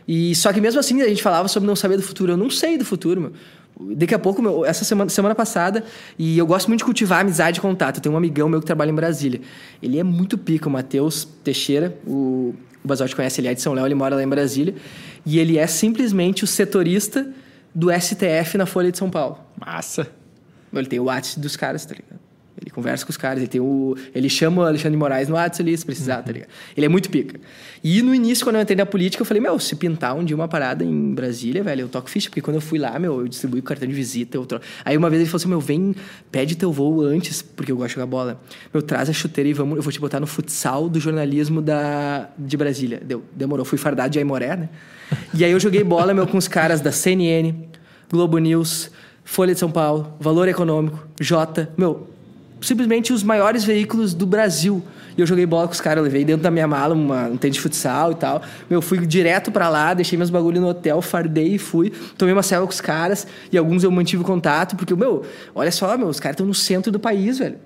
E 0.07 0.33
só 0.35 0.53
que 0.53 0.61
mesmo 0.61 0.79
assim 0.79 1.01
a 1.01 1.07
gente 1.07 1.21
falava 1.21 1.47
sobre 1.49 1.67
não 1.67 1.75
saber 1.75 1.97
do 1.97 2.03
futuro. 2.03 2.31
Eu 2.31 2.37
não 2.37 2.49
sei 2.49 2.77
do 2.77 2.85
futuro, 2.85 3.19
meu. 3.19 3.33
Daqui 3.79 4.15
a 4.15 4.19
pouco, 4.19 4.41
meu, 4.41 4.65
essa 4.65 4.83
semana, 4.83 5.09
semana 5.09 5.35
passada, 5.35 5.83
e 6.17 6.37
eu 6.37 6.47
gosto 6.47 6.67
muito 6.67 6.79
de 6.79 6.85
cultivar 6.85 7.21
amizade 7.21 7.59
e 7.59 7.61
contato. 7.61 7.97
Eu 7.97 8.01
tenho 8.01 8.15
um 8.15 8.17
amigão 8.17 8.49
meu 8.49 8.59
que 8.59 8.65
trabalha 8.65 8.89
em 8.89 8.95
Brasília. 8.95 9.39
Ele 9.81 9.99
é 9.99 10.03
muito 10.03 10.37
pica, 10.37 10.67
o 10.67 10.71
Matheus 10.71 11.25
Teixeira, 11.43 11.97
o, 12.05 12.55
o 12.83 12.87
Basotti 12.87 13.15
conhece, 13.15 13.39
ele 13.39 13.47
é 13.47 13.53
de 13.53 13.61
São 13.61 13.73
Léo, 13.73 13.85
ele 13.85 13.95
mora 13.95 14.15
lá 14.15 14.23
em 14.23 14.27
Brasília. 14.27 14.73
E 15.25 15.37
ele 15.37 15.57
é 15.57 15.67
simplesmente 15.67 16.43
o 16.43 16.47
setorista 16.47 17.31
do 17.73 17.89
STF 17.91 18.57
na 18.57 18.65
Folha 18.65 18.91
de 18.91 18.97
São 18.97 19.09
Paulo. 19.09 19.37
Massa. 19.59 20.07
Ele 20.73 20.87
tem 20.87 20.99
o 20.99 21.03
WhatsApp 21.03 21.39
dos 21.39 21.55
caras, 21.55 21.85
tá 21.85 21.93
ligado? 21.93 22.26
Ele 22.59 22.71
conversa 22.71 23.05
com 23.05 23.11
os 23.11 23.17
caras, 23.17 23.39
ele 23.39 23.47
tem 23.47 23.61
o. 23.61 23.95
Ele 24.13 24.29
chama 24.29 24.63
o 24.63 24.65
Alexandre 24.65 24.97
Moraes 24.97 25.27
no 25.27 25.35
WhatsApp 25.35 25.61
ali, 25.61 25.77
se 25.77 25.85
precisar, 25.85 26.21
tá 26.23 26.31
ligado? 26.31 26.49
Ele 26.75 26.85
é 26.85 26.89
muito 26.89 27.09
pica. 27.09 27.39
E 27.83 28.01
no 28.01 28.13
início, 28.13 28.43
quando 28.43 28.55
eu 28.55 28.61
entrei 28.61 28.75
na 28.75 28.85
política, 28.85 29.21
eu 29.21 29.25
falei, 29.25 29.41
meu, 29.41 29.59
se 29.59 29.75
pintar 29.75 30.15
um 30.15 30.23
dia 30.23 30.35
uma 30.35 30.47
parada 30.47 30.83
em 30.83 31.13
Brasília, 31.13 31.63
velho, 31.63 31.81
eu 31.81 31.87
toco 31.87 32.09
ficha, 32.09 32.29
porque 32.29 32.41
quando 32.41 32.55
eu 32.55 32.61
fui 32.61 32.79
lá, 32.79 32.97
meu, 32.97 33.21
eu 33.21 33.27
distribuí 33.27 33.59
o 33.59 33.63
cartão 33.63 33.87
de 33.87 33.93
visita, 33.93 34.37
eu 34.37 34.45
tro... 34.45 34.59
Aí 34.83 34.97
uma 34.97 35.09
vez 35.09 35.21
ele 35.21 35.29
falou 35.29 35.41
assim, 35.41 35.49
meu, 35.49 35.59
vem, 35.59 35.95
pede 36.31 36.55
teu 36.55 36.71
voo 36.71 37.01
antes, 37.01 37.41
porque 37.41 37.71
eu 37.71 37.77
gosto 37.77 37.89
de 37.89 37.93
jogar 37.95 38.07
bola. 38.07 38.41
Meu, 38.73 38.81
traz 38.81 39.09
a 39.09 39.13
chuteira 39.13 39.49
e 39.49 39.53
vamos, 39.53 39.77
eu 39.77 39.83
vou 39.83 39.91
te 39.91 39.99
botar 39.99 40.19
no 40.19 40.27
futsal 40.27 40.89
do 40.89 40.99
jornalismo 40.99 41.61
da, 41.61 42.29
de 42.37 42.57
Brasília. 42.57 43.01
Deu, 43.03 43.23
demorou, 43.35 43.63
fui 43.63 43.77
fardado 43.77 44.09
de 44.09 44.19
Aimoré, 44.19 44.55
né? 44.55 44.69
E 45.33 45.45
aí 45.45 45.51
eu 45.51 45.59
joguei 45.59 45.83
bola, 45.83 46.13
meu, 46.13 46.27
com 46.27 46.37
os 46.37 46.47
caras 46.47 46.81
da 46.81 46.91
CNN, 46.91 47.53
Globo 48.09 48.37
News, 48.39 48.91
Folha 49.23 49.53
de 49.53 49.59
São 49.59 49.69
Paulo, 49.69 50.13
Valor 50.19 50.47
Econômico, 50.47 51.07
Jota, 51.19 51.69
meu, 51.77 52.09
simplesmente 52.61 53.13
os 53.13 53.23
maiores 53.23 53.63
veículos 53.63 54.13
do 54.13 54.25
Brasil. 54.25 54.83
E 55.17 55.21
eu 55.21 55.25
joguei 55.25 55.45
bola 55.45 55.67
com 55.67 55.73
os 55.73 55.81
caras, 55.81 55.97
eu 55.97 56.03
levei 56.03 56.23
dentro 56.23 56.43
da 56.43 56.51
minha 56.51 56.67
mala 56.67 56.93
uma, 56.93 57.27
um 57.27 57.37
tênis 57.37 57.55
de 57.55 57.61
futsal 57.61 58.11
e 58.11 58.15
tal. 58.15 58.41
Meu, 58.69 58.81
fui 58.81 59.05
direto 59.05 59.51
pra 59.51 59.67
lá, 59.67 59.93
deixei 59.93 60.17
meus 60.17 60.29
bagulho 60.29 60.61
no 60.61 60.67
hotel, 60.67 61.01
fardei 61.01 61.55
e 61.55 61.57
fui. 61.57 61.91
Tomei 62.17 62.33
uma 62.33 62.43
selva 62.43 62.67
com 62.67 62.73
os 62.73 62.81
caras 62.81 63.25
e 63.51 63.57
alguns 63.57 63.83
eu 63.83 63.89
mantive 63.89 64.23
contato, 64.23 64.75
porque, 64.75 64.93
meu, 64.93 65.25
olha 65.55 65.71
só, 65.71 65.97
meu, 65.97 66.07
os 66.07 66.19
caras 66.19 66.35
estão 66.35 66.45
no 66.45 66.53
centro 66.53 66.91
do 66.91 66.99
país, 66.99 67.39
velho. 67.39 67.57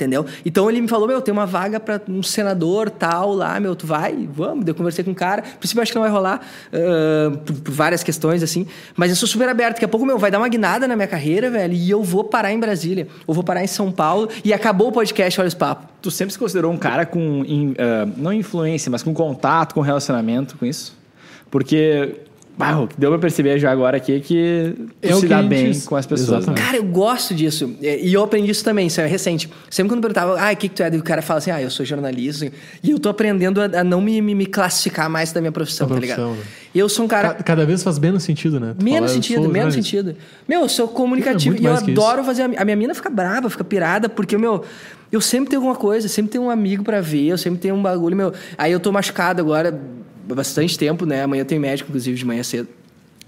Entendeu? 0.00 0.24
Então 0.46 0.70
ele 0.70 0.80
me 0.80 0.88
falou, 0.88 1.06
meu, 1.06 1.20
tem 1.20 1.30
uma 1.30 1.44
vaga 1.44 1.78
para 1.78 2.00
um 2.08 2.22
senador 2.22 2.88
tal 2.88 3.34
lá, 3.34 3.60
meu, 3.60 3.76
tu 3.76 3.86
vai? 3.86 4.26
Vamos. 4.32 4.66
Eu 4.66 4.74
conversei 4.74 5.04
com 5.04 5.10
o 5.10 5.14
cara. 5.14 5.42
A 5.42 5.58
princípio, 5.58 5.82
acho 5.82 5.92
que 5.92 5.96
não 5.96 6.02
vai 6.02 6.10
rolar 6.10 6.40
uh, 6.72 7.36
por, 7.36 7.54
por, 7.56 7.70
várias 7.70 8.02
questões, 8.02 8.42
assim. 8.42 8.66
Mas 8.96 9.10
eu 9.10 9.16
sou 9.16 9.28
super 9.28 9.46
aberto. 9.46 9.74
Daqui 9.74 9.84
a 9.84 9.88
pouco, 9.88 10.06
meu, 10.06 10.18
vai 10.18 10.30
dar 10.30 10.38
uma 10.38 10.48
guinada 10.48 10.88
na 10.88 10.96
minha 10.96 11.06
carreira, 11.06 11.50
velho, 11.50 11.74
e 11.74 11.90
eu 11.90 12.02
vou 12.02 12.24
parar 12.24 12.50
em 12.50 12.58
Brasília. 12.58 13.08
Ou 13.26 13.34
vou 13.34 13.44
parar 13.44 13.62
em 13.62 13.66
São 13.66 13.92
Paulo 13.92 14.30
e 14.42 14.54
acabou 14.54 14.88
o 14.88 14.92
podcast 14.92 15.38
Olha 15.38 15.48
os 15.48 15.54
Papos. 15.54 15.86
Tu 16.00 16.10
sempre 16.10 16.32
se 16.32 16.38
considerou 16.38 16.72
um 16.72 16.78
cara 16.78 17.04
com, 17.04 17.44
in, 17.46 17.72
uh, 17.72 18.10
não 18.16 18.32
influência, 18.32 18.90
mas 18.90 19.02
com 19.02 19.12
contato, 19.12 19.74
com 19.74 19.82
relacionamento 19.82 20.56
com 20.56 20.64
isso? 20.64 20.96
Porque 21.50 22.16
que 22.88 22.98
deu 23.00 23.10
pra 23.10 23.18
perceber 23.18 23.58
já 23.58 23.70
agora 23.70 23.96
aqui 23.96 24.12
é 24.16 24.20
que 24.20 24.74
tu 25.00 25.08
É 25.08 25.12
se 25.14 25.20
que 25.22 25.26
dá 25.26 25.42
bem 25.42 25.78
com 25.80 25.96
as 25.96 26.06
pessoas. 26.06 26.46
né? 26.46 26.54
Cara, 26.54 26.76
eu 26.76 26.84
gosto 26.84 27.34
disso. 27.34 27.74
E 27.80 28.12
eu 28.12 28.22
aprendi 28.22 28.50
isso 28.50 28.64
também, 28.64 28.86
isso 28.86 29.00
é 29.00 29.06
recente. 29.06 29.48
Sempre 29.70 29.90
quando 29.92 29.98
eu 30.04 30.10
perguntava, 30.12 30.40
ah, 30.40 30.52
o 30.52 30.56
que, 30.56 30.68
que 30.68 30.74
tu 30.74 30.82
é? 30.82 30.94
E 30.94 30.98
o 30.98 31.02
cara 31.02 31.22
fala 31.22 31.38
assim, 31.38 31.50
ah, 31.50 31.60
eu 31.62 31.70
sou 31.70 31.84
jornalista. 31.84 32.50
E 32.82 32.90
eu 32.90 32.98
tô 32.98 33.08
aprendendo 33.08 33.60
a, 33.60 33.64
a 33.80 33.84
não 33.84 34.00
me, 34.00 34.20
me, 34.22 34.34
me 34.34 34.46
classificar 34.46 35.08
mais 35.10 35.32
da 35.32 35.40
minha 35.40 35.52
profissão, 35.52 35.86
Da 35.88 35.94
tá 35.94 36.00
ligado? 36.00 36.16
profissão, 36.18 36.40
né? 36.44 36.50
E 36.74 36.78
eu 36.78 36.88
sou 36.88 37.04
um 37.04 37.08
cara. 37.08 37.34
Ca- 37.34 37.42
Cada 37.42 37.66
vez 37.66 37.82
faz 37.82 37.98
menos 37.98 38.22
sentido, 38.22 38.60
né? 38.60 38.74
Tu 38.78 38.84
Menos 38.84 39.10
fala, 39.10 39.14
sentido, 39.22 39.40
menos 39.48 39.74
jornalista. 39.74 39.82
sentido. 39.82 40.16
Meu, 40.48 40.60
eu 40.60 40.68
sou 40.68 40.86
comunicativo 40.88 41.56
É 41.56 41.60
muito 41.60 41.62
e 41.62 41.66
eu 41.66 41.74
adoro 42.04 42.22
fazer. 42.24 42.42
A 42.42 42.62
a 42.62 42.64
minha 42.64 42.76
mina 42.76 42.94
fica 42.94 43.10
brava, 43.10 43.50
fica 43.50 43.64
pirada, 43.64 44.08
porque, 44.08 44.36
meu, 44.38 44.62
eu 45.10 45.20
sempre 45.20 45.50
tenho 45.50 45.60
alguma 45.62 45.74
coisa, 45.74 46.06
sempre 46.08 46.30
tenho 46.30 46.44
um 46.44 46.50
amigo 46.50 46.84
pra 46.84 47.00
ver, 47.00 47.26
eu 47.26 47.36
sempre 47.38 47.58
tenho 47.58 47.74
um 47.74 47.82
bagulho, 47.82 48.16
meu. 48.16 48.32
Aí 48.56 48.70
eu 48.70 48.78
tô 48.78 48.92
machucado 48.92 49.40
agora 49.42 49.76
bastante 50.36 50.78
tempo, 50.78 51.04
né? 51.06 51.22
Amanhã 51.22 51.44
tenho 51.44 51.60
médico, 51.60 51.88
inclusive, 51.90 52.16
de 52.16 52.24
manhã 52.24 52.42
cedo. 52.42 52.68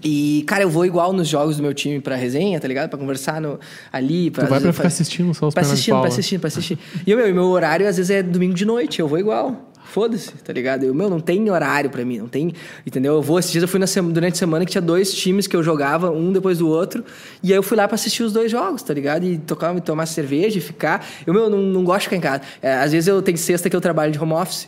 E, 0.03 0.43
cara, 0.45 0.63
eu 0.63 0.69
vou 0.69 0.85
igual 0.85 1.13
nos 1.13 1.29
jogos 1.29 1.55
do 1.55 1.63
meu 1.63 1.73
time 1.73 2.01
pra 2.01 2.15
resenha, 2.15 2.59
tá 2.59 2.67
ligado? 2.67 2.89
Pra 2.89 2.99
conversar 2.99 3.39
no, 3.39 3.57
ali. 3.91 4.29
Pra, 4.29 4.43
Tu 4.45 4.49
vai 4.49 4.59
pra 4.59 4.65
vezes, 4.67 4.75
ficar 4.75 4.87
assistindo 4.89 5.33
só 5.33 5.47
os 5.47 5.53
Pra 5.53 5.63
assistindo, 5.63 5.99
pra 5.99 6.07
assistindo, 6.09 6.39
pra 6.41 6.47
assistir. 6.49 6.77
E 7.07 7.13
o 7.13 7.17
meu, 7.17 7.33
meu 7.33 7.45
horário 7.45 7.87
às 7.87 7.95
vezes 7.95 8.09
é 8.09 8.21
domingo 8.21 8.53
de 8.53 8.65
noite, 8.65 8.99
eu 8.99 9.07
vou 9.07 9.17
igual. 9.17 9.69
Foda-se, 9.85 10.31
tá 10.43 10.51
ligado? 10.51 10.83
Eu, 10.83 10.93
meu, 10.93 11.09
não 11.09 11.19
tem 11.19 11.47
horário 11.51 11.89
pra 11.89 12.03
mim, 12.03 12.17
não 12.17 12.27
tem. 12.27 12.51
Entendeu? 12.85 13.13
Eu 13.13 13.21
vou, 13.21 13.37
esses 13.37 13.51
dias 13.51 13.61
eu 13.61 13.67
fui 13.67 13.79
na 13.79 13.85
sema- 13.87 14.11
durante 14.11 14.33
a 14.33 14.37
semana 14.37 14.65
que 14.65 14.71
tinha 14.71 14.81
dois 14.81 15.13
times 15.13 15.45
que 15.45 15.55
eu 15.55 15.61
jogava, 15.63 16.09
um 16.09 16.33
depois 16.33 16.57
do 16.57 16.67
outro. 16.67 17.03
E 17.43 17.51
aí 17.51 17.57
eu 17.57 17.61
fui 17.63 17.77
lá 17.77 17.87
pra 17.87 17.95
assistir 17.95 18.23
os 18.23 18.33
dois 18.33 18.51
jogos, 18.51 18.81
tá 18.81 18.93
ligado? 18.93 19.23
E 19.23 19.37
tocar, 19.37 19.79
tomar 19.81 20.05
cerveja 20.07 20.57
e 20.57 20.61
ficar. 20.61 21.05
Eu, 21.27 21.33
meu, 21.33 21.49
não, 21.49 21.59
não 21.59 21.83
gosto 21.83 21.99
de 21.99 22.03
ficar 22.05 22.15
em 22.17 22.21
casa. 22.21 22.41
É, 22.61 22.73
às 22.73 22.91
vezes 22.91 23.07
eu 23.07 23.21
tenho 23.21 23.37
sexta 23.37 23.69
que 23.69 23.75
eu 23.75 23.81
trabalho 23.81 24.11
de 24.11 24.19
home 24.19 24.33
office. 24.33 24.67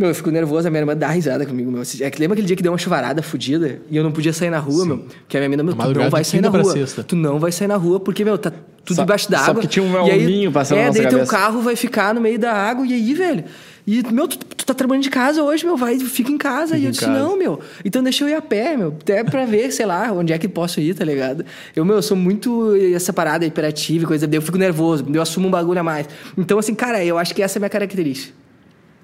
Meu, 0.00 0.08
eu 0.08 0.14
fico 0.14 0.30
nervoso, 0.30 0.66
a 0.66 0.70
minha 0.70 0.80
irmã 0.80 0.96
dá 0.96 1.08
risada 1.08 1.44
comigo, 1.44 1.70
meu. 1.70 1.82
É 2.00 2.10
que 2.10 2.18
lembra 2.18 2.32
aquele 2.32 2.46
dia 2.46 2.56
que 2.56 2.62
deu 2.62 2.72
uma 2.72 2.78
chuvarada 2.78 3.20
fodida 3.22 3.82
e 3.90 3.98
eu 3.98 4.02
não 4.02 4.10
podia 4.10 4.32
sair 4.32 4.48
na 4.48 4.58
rua, 4.58 4.86
meu? 4.86 5.04
Que 5.28 5.36
a 5.36 5.40
minha 5.40 5.50
mina, 5.50 5.62
meu, 5.62 5.74
tu 5.74 5.92
não 5.92 6.08
vai 6.08 6.24
sair 6.24 6.40
na 6.40 6.48
rua. 6.48 6.72
sexta. 6.72 7.02
Tu 7.04 7.14
não 7.14 7.38
vai 7.38 7.52
sair 7.52 7.68
na 7.68 7.76
rua 7.76 8.00
porque, 8.00 8.24
meu, 8.24 8.38
tá 8.38 8.50
tudo 8.82 8.96
Só- 8.96 9.02
debaixo 9.02 9.26
só 9.26 9.30
d'água. 9.32 9.54
porque 9.56 9.66
tinha 9.68 9.84
um 9.84 9.92
E 10.08 10.10
hominho 10.24 10.50
passando 10.50 10.78
É, 10.78 10.80
na 10.84 10.86
nossa 10.86 10.98
daí 11.00 11.08
teu 11.10 11.18
cabeça. 11.18 11.36
carro 11.36 11.60
vai 11.60 11.76
ficar 11.76 12.14
no 12.14 12.20
meio 12.22 12.38
da 12.38 12.50
água 12.50 12.86
e 12.86 12.94
aí, 12.94 13.12
velho. 13.12 13.44
E, 13.86 14.02
meu, 14.10 14.26
tu, 14.26 14.38
tu 14.38 14.64
tá 14.64 14.72
trabalhando 14.72 15.02
de 15.02 15.10
casa 15.10 15.42
hoje, 15.42 15.66
meu, 15.66 15.76
vai, 15.76 15.98
fica 15.98 16.32
em 16.32 16.38
casa. 16.38 16.78
e 16.78 16.80
em 16.80 16.84
eu 16.86 16.90
disse, 16.92 17.04
casa. 17.04 17.18
não, 17.18 17.36
meu. 17.36 17.60
Então 17.84 18.02
deixa 18.02 18.24
eu 18.24 18.28
ir 18.30 18.34
a 18.34 18.40
pé, 18.40 18.78
meu. 18.78 18.94
Até 19.02 19.22
pra 19.22 19.44
ver, 19.44 19.70
sei 19.70 19.84
lá, 19.84 20.10
onde 20.12 20.32
é 20.32 20.38
que 20.38 20.48
posso 20.48 20.80
ir, 20.80 20.94
tá 20.94 21.04
ligado? 21.04 21.44
Eu, 21.76 21.84
meu, 21.84 21.96
eu 21.96 22.02
sou 22.02 22.16
muito 22.16 22.74
essa 22.94 23.12
parada 23.12 23.44
hiperativa 23.44 24.04
e 24.04 24.06
coisa. 24.06 24.26
Eu 24.32 24.40
fico 24.40 24.56
nervoso, 24.56 25.04
eu 25.12 25.20
assumo 25.20 25.48
um 25.48 25.50
bagulho 25.50 25.78
a 25.80 25.82
mais. 25.82 26.06
Então, 26.38 26.58
assim, 26.58 26.74
cara, 26.74 27.04
eu 27.04 27.18
acho 27.18 27.34
que 27.34 27.42
essa 27.42 27.58
é 27.58 27.58
a 27.58 27.60
minha 27.60 27.68
característica. 27.70 28.32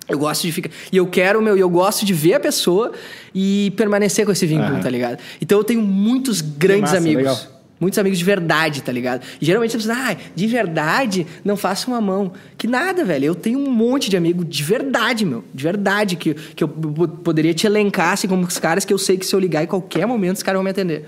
Eu 0.08 0.18
gosto 0.18 0.42
de 0.42 0.52
ficar. 0.52 0.70
E 0.92 0.96
eu 0.96 1.06
quero, 1.06 1.42
meu, 1.42 1.56
e 1.56 1.60
eu 1.60 1.68
gosto 1.68 2.04
de 2.04 2.14
ver 2.14 2.34
a 2.34 2.40
pessoa 2.40 2.92
e 3.34 3.72
permanecer 3.76 4.24
com 4.24 4.32
esse 4.32 4.46
vínculo, 4.46 4.80
tá 4.80 4.88
ligado? 4.88 5.18
Então 5.40 5.58
eu 5.58 5.64
tenho 5.64 5.82
muitos 5.82 6.40
grandes 6.40 6.92
massa, 6.92 6.98
amigos. 6.98 7.24
legal. 7.24 7.56
Muitos 7.78 7.98
amigos 7.98 8.18
de 8.18 8.24
verdade, 8.24 8.82
tá 8.82 8.90
ligado? 8.90 9.22
E 9.38 9.44
geralmente 9.44 9.72
você 9.72 9.86
pensa, 9.86 10.10
ah, 10.12 10.16
de 10.34 10.46
verdade, 10.46 11.26
não 11.44 11.58
faça 11.58 11.88
uma 11.88 12.00
mão. 12.00 12.32
Que 12.56 12.66
nada, 12.66 13.04
velho. 13.04 13.26
Eu 13.26 13.34
tenho 13.34 13.58
um 13.58 13.70
monte 13.70 14.08
de 14.08 14.16
amigo 14.16 14.44
de 14.44 14.62
verdade, 14.62 15.26
meu. 15.26 15.44
De 15.52 15.62
verdade, 15.62 16.16
que, 16.16 16.32
que 16.32 16.64
eu 16.64 16.68
poderia 16.68 17.52
te 17.52 17.66
elencar, 17.66 18.12
assim, 18.14 18.26
como 18.26 18.46
os 18.46 18.58
caras 18.58 18.86
que 18.86 18.94
eu 18.94 18.98
sei 18.98 19.18
que 19.18 19.26
se 19.26 19.34
eu 19.34 19.40
ligar 19.40 19.62
em 19.62 19.66
qualquer 19.66 20.06
momento, 20.06 20.36
os 20.36 20.42
caras 20.42 20.56
vão 20.56 20.64
me 20.64 20.70
atender. 20.70 21.06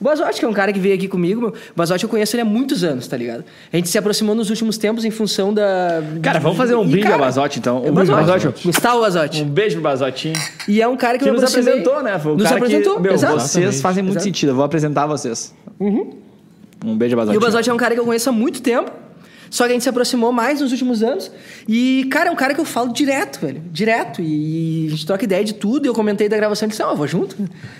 O 0.00 0.04
Basotti, 0.04 0.38
que 0.38 0.44
é 0.44 0.48
um 0.48 0.52
cara 0.52 0.72
que 0.72 0.78
veio 0.78 0.94
aqui 0.94 1.08
comigo, 1.08 1.40
meu. 1.40 1.50
O 1.50 1.54
Basotti 1.74 2.04
eu 2.04 2.08
conheço 2.08 2.36
ele 2.36 2.42
há 2.42 2.44
muitos 2.44 2.84
anos, 2.84 3.08
tá 3.08 3.16
ligado? 3.16 3.44
A 3.72 3.76
gente 3.76 3.88
se 3.88 3.98
aproximou 3.98 4.34
nos 4.34 4.48
últimos 4.48 4.78
tempos 4.78 5.04
em 5.04 5.10
função 5.10 5.52
da. 5.52 6.00
Cara, 6.22 6.38
vamos 6.38 6.56
fazer 6.56 6.76
um 6.76 6.86
brinde 6.86 7.02
cara, 7.02 7.14
ao 7.16 7.20
Basotti, 7.20 7.58
então. 7.58 7.82
É 7.84 7.90
Um 7.90 7.94
Basotti. 7.94 8.24
Basotti. 8.26 8.66
Gustavo 8.66 9.00
Basotti. 9.00 9.42
Um 9.42 9.48
beijo 9.48 9.74
pro 9.74 9.82
Basotinho. 9.82 10.34
E 10.68 10.80
é 10.80 10.86
um 10.86 10.96
cara 10.96 11.18
que, 11.18 11.24
Que 11.24 11.30
nos 11.30 11.42
apresentou, 11.42 12.02
né? 12.02 12.18
Foi 12.18 12.32
o 12.32 12.34
nos 12.36 12.44
cara 12.44 12.56
apresentou, 12.56 12.96
que, 12.96 13.02
meu, 13.02 13.12
exato. 13.12 13.40
vocês 13.40 13.80
fazem 13.80 14.02
muito 14.04 14.16
Exato. 14.18 14.24
sentido. 14.26 14.50
Eu 14.50 14.54
vou 14.54 14.64
apresentar 14.64 15.06
vocês. 15.06 15.52
Um 15.80 16.96
beijo, 16.96 17.16
Basotinho. 17.16 17.34
E 17.34 17.38
o 17.38 17.40
Basotti 17.40 17.68
é 17.68 17.74
um 17.74 17.76
cara 17.76 17.94
que 17.94 18.00
eu 18.00 18.04
conheço 18.04 18.28
há 18.28 18.32
muito 18.32 18.62
tempo. 18.62 18.92
Só 19.50 19.64
que 19.64 19.70
a 19.70 19.72
gente 19.74 19.82
se 19.82 19.88
aproximou 19.88 20.32
mais 20.32 20.60
nos 20.60 20.72
últimos 20.72 21.02
anos. 21.02 21.30
E, 21.66 22.06
cara, 22.10 22.28
é 22.28 22.32
um 22.32 22.36
cara 22.36 22.54
que 22.54 22.60
eu 22.60 22.64
falo 22.64 22.92
direto, 22.92 23.40
velho. 23.40 23.62
Direto. 23.72 24.20
E 24.20 24.86
a 24.86 24.90
gente 24.90 25.06
troca 25.06 25.24
ideia 25.24 25.44
de 25.44 25.54
tudo. 25.54 25.86
E 25.86 25.88
eu 25.88 25.94
comentei 25.94 26.28
da 26.28 26.36
gravação 26.36 26.66
e 26.66 26.70
disse, 26.70 26.82
ah, 26.82 26.86
eu 26.90 26.96
vou 26.96 27.06
junto. 27.06 27.36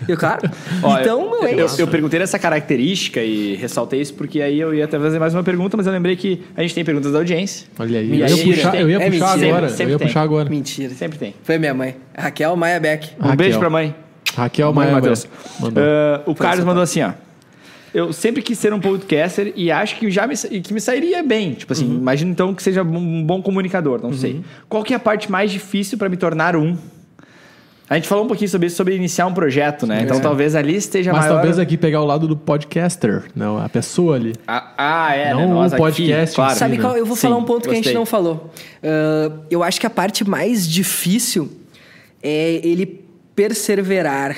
E 0.08 0.12
o 0.12 0.16
cara. 0.16 0.50
Ó, 0.82 0.98
então, 0.98 1.30
meu, 1.30 1.44
é 1.44 1.54
eu, 1.54 1.66
isso. 1.66 1.80
eu 1.80 1.86
perguntei 1.86 2.20
essa 2.20 2.38
característica 2.38 3.20
e 3.22 3.54
ressaltei 3.56 4.00
isso 4.00 4.14
porque 4.14 4.40
aí 4.40 4.58
eu 4.58 4.74
ia 4.74 4.84
até 4.84 4.98
fazer 4.98 5.18
mais 5.18 5.34
uma 5.34 5.42
pergunta, 5.42 5.76
mas 5.76 5.86
eu 5.86 5.92
lembrei 5.92 6.16
que 6.16 6.42
a 6.56 6.62
gente 6.62 6.74
tem 6.74 6.84
perguntas 6.84 7.12
da 7.12 7.18
audiência. 7.18 7.66
Olha 7.78 7.98
aí. 8.00 8.06
Mentira. 8.08 8.28
Eu 8.30 8.38
ia 8.38 8.54
puxar, 8.54 8.80
eu 8.80 8.90
ia 8.90 8.96
É 8.96 9.10
puxar 9.10 9.28
mentira. 9.36 9.48
agora. 9.56 9.68
Sempre 9.68 9.84
eu 9.84 9.90
ia 9.90 9.98
tem. 9.98 10.06
puxar 10.08 10.22
agora. 10.22 10.50
Mentira. 10.50 10.94
Sempre 10.94 11.18
tem. 11.18 11.34
Foi 11.42 11.58
minha 11.58 11.74
mãe. 11.74 11.96
Raquel 12.16 12.56
Maia 12.56 12.80
Beck. 12.80 13.10
Um 13.18 13.22
Raquel. 13.22 13.36
beijo 13.36 13.58
pra 13.58 13.70
mãe. 13.70 13.94
Raquel 14.34 14.72
Maia 14.72 14.92
mandou. 14.92 15.12
Ah, 15.76 16.22
o 16.26 16.34
Carlos 16.34 16.64
mandou 16.64 16.82
assim, 16.82 17.02
ó. 17.02 17.12
Eu 17.92 18.12
sempre 18.12 18.42
quis 18.42 18.58
ser 18.58 18.72
um 18.72 18.80
podcaster 18.80 19.52
e 19.56 19.70
acho 19.70 19.96
que 19.96 20.10
já 20.10 20.26
me, 20.26 20.34
e 20.50 20.60
que 20.60 20.74
me 20.74 20.80
sairia 20.80 21.22
bem. 21.22 21.54
Tipo 21.54 21.72
assim, 21.72 21.86
imagino 21.86 22.30
então 22.30 22.54
que 22.54 22.62
seja 22.62 22.82
um 22.82 23.24
bom 23.24 23.40
comunicador, 23.42 24.00
não 24.02 24.12
sei. 24.12 24.42
Qual 24.68 24.82
que 24.82 24.92
é 24.92 24.96
a 24.96 25.00
parte 25.00 25.30
mais 25.30 25.50
difícil 25.50 25.96
para 25.96 26.08
me 26.08 26.16
tornar 26.16 26.54
um? 26.54 26.76
A 27.90 27.94
gente 27.94 28.06
falou 28.06 28.24
um 28.24 28.28
pouquinho 28.28 28.50
sobre 28.50 28.66
isso, 28.66 28.76
sobre 28.76 28.94
iniciar 28.94 29.26
um 29.26 29.32
projeto, 29.32 29.86
né? 29.86 30.02
Então 30.02 30.20
talvez 30.20 30.54
ali 30.54 30.76
esteja 30.76 31.10
Mas 31.10 31.22
maior... 31.22 31.36
talvez 31.36 31.58
aqui 31.58 31.74
pegar 31.78 32.02
o 32.02 32.04
lado 32.04 32.28
do 32.28 32.36
podcaster, 32.36 33.24
não, 33.34 33.56
a 33.56 33.68
pessoa 33.68 34.16
ali. 34.16 34.34
Ah, 34.46 34.74
ah, 34.76 35.14
é, 35.14 35.32
Não 35.32 35.40
né? 35.40 35.46
Nós 35.46 35.72
o 35.72 35.74
aqui, 35.74 35.82
podcast 35.82 36.32
em 36.32 36.36
claro. 36.36 36.58
Sabe 36.58 36.76
né? 36.76 36.82
qual? 36.82 36.96
Eu 36.98 37.06
vou 37.06 37.16
Sim, 37.16 37.22
falar 37.22 37.36
um 37.36 37.44
ponto 37.44 37.62
que 37.62 37.70
a 37.70 37.74
gente 37.74 37.84
gostei. 37.84 37.98
não 37.98 38.04
falou. 38.04 38.52
Ah, 38.82 39.32
eu 39.50 39.62
acho 39.62 39.80
que 39.80 39.86
a 39.86 39.90
parte 39.90 40.28
mais 40.28 40.68
difícil 40.68 41.50
é 42.22 42.60
ele 42.62 43.04
perseverar. 43.34 44.36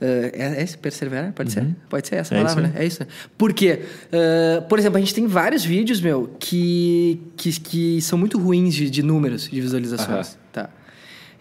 Ah, 0.00 0.04
é, 0.32 0.62
é? 0.62 0.66
Perseverar? 0.80 1.32
Pode 1.32 1.52
ser? 1.52 1.66
Pode 1.88 2.08
ser 2.08 2.16
essa 2.16 2.34
É 2.34 2.38
palavra, 2.42 2.64
isso 2.64 2.74
né? 2.74 2.82
É 2.82 2.86
isso. 2.86 3.06
Por 3.36 3.52
quê? 3.52 3.82
Ah, 4.12 4.62
por 4.62 4.78
exemplo, 4.78 4.96
a 4.96 5.00
gente 5.00 5.14
tem 5.14 5.26
vários 5.26 5.64
vídeos, 5.64 6.00
meu, 6.00 6.34
que, 6.38 7.20
que, 7.36 7.60
que 7.60 8.02
são 8.02 8.18
muito 8.18 8.38
ruins 8.38 8.74
de, 8.74 8.88
de 8.88 9.02
números, 9.02 9.48
de 9.48 9.60
visualizações. 9.60 10.28
Aham. 10.28 10.38
Tá. 10.52 10.70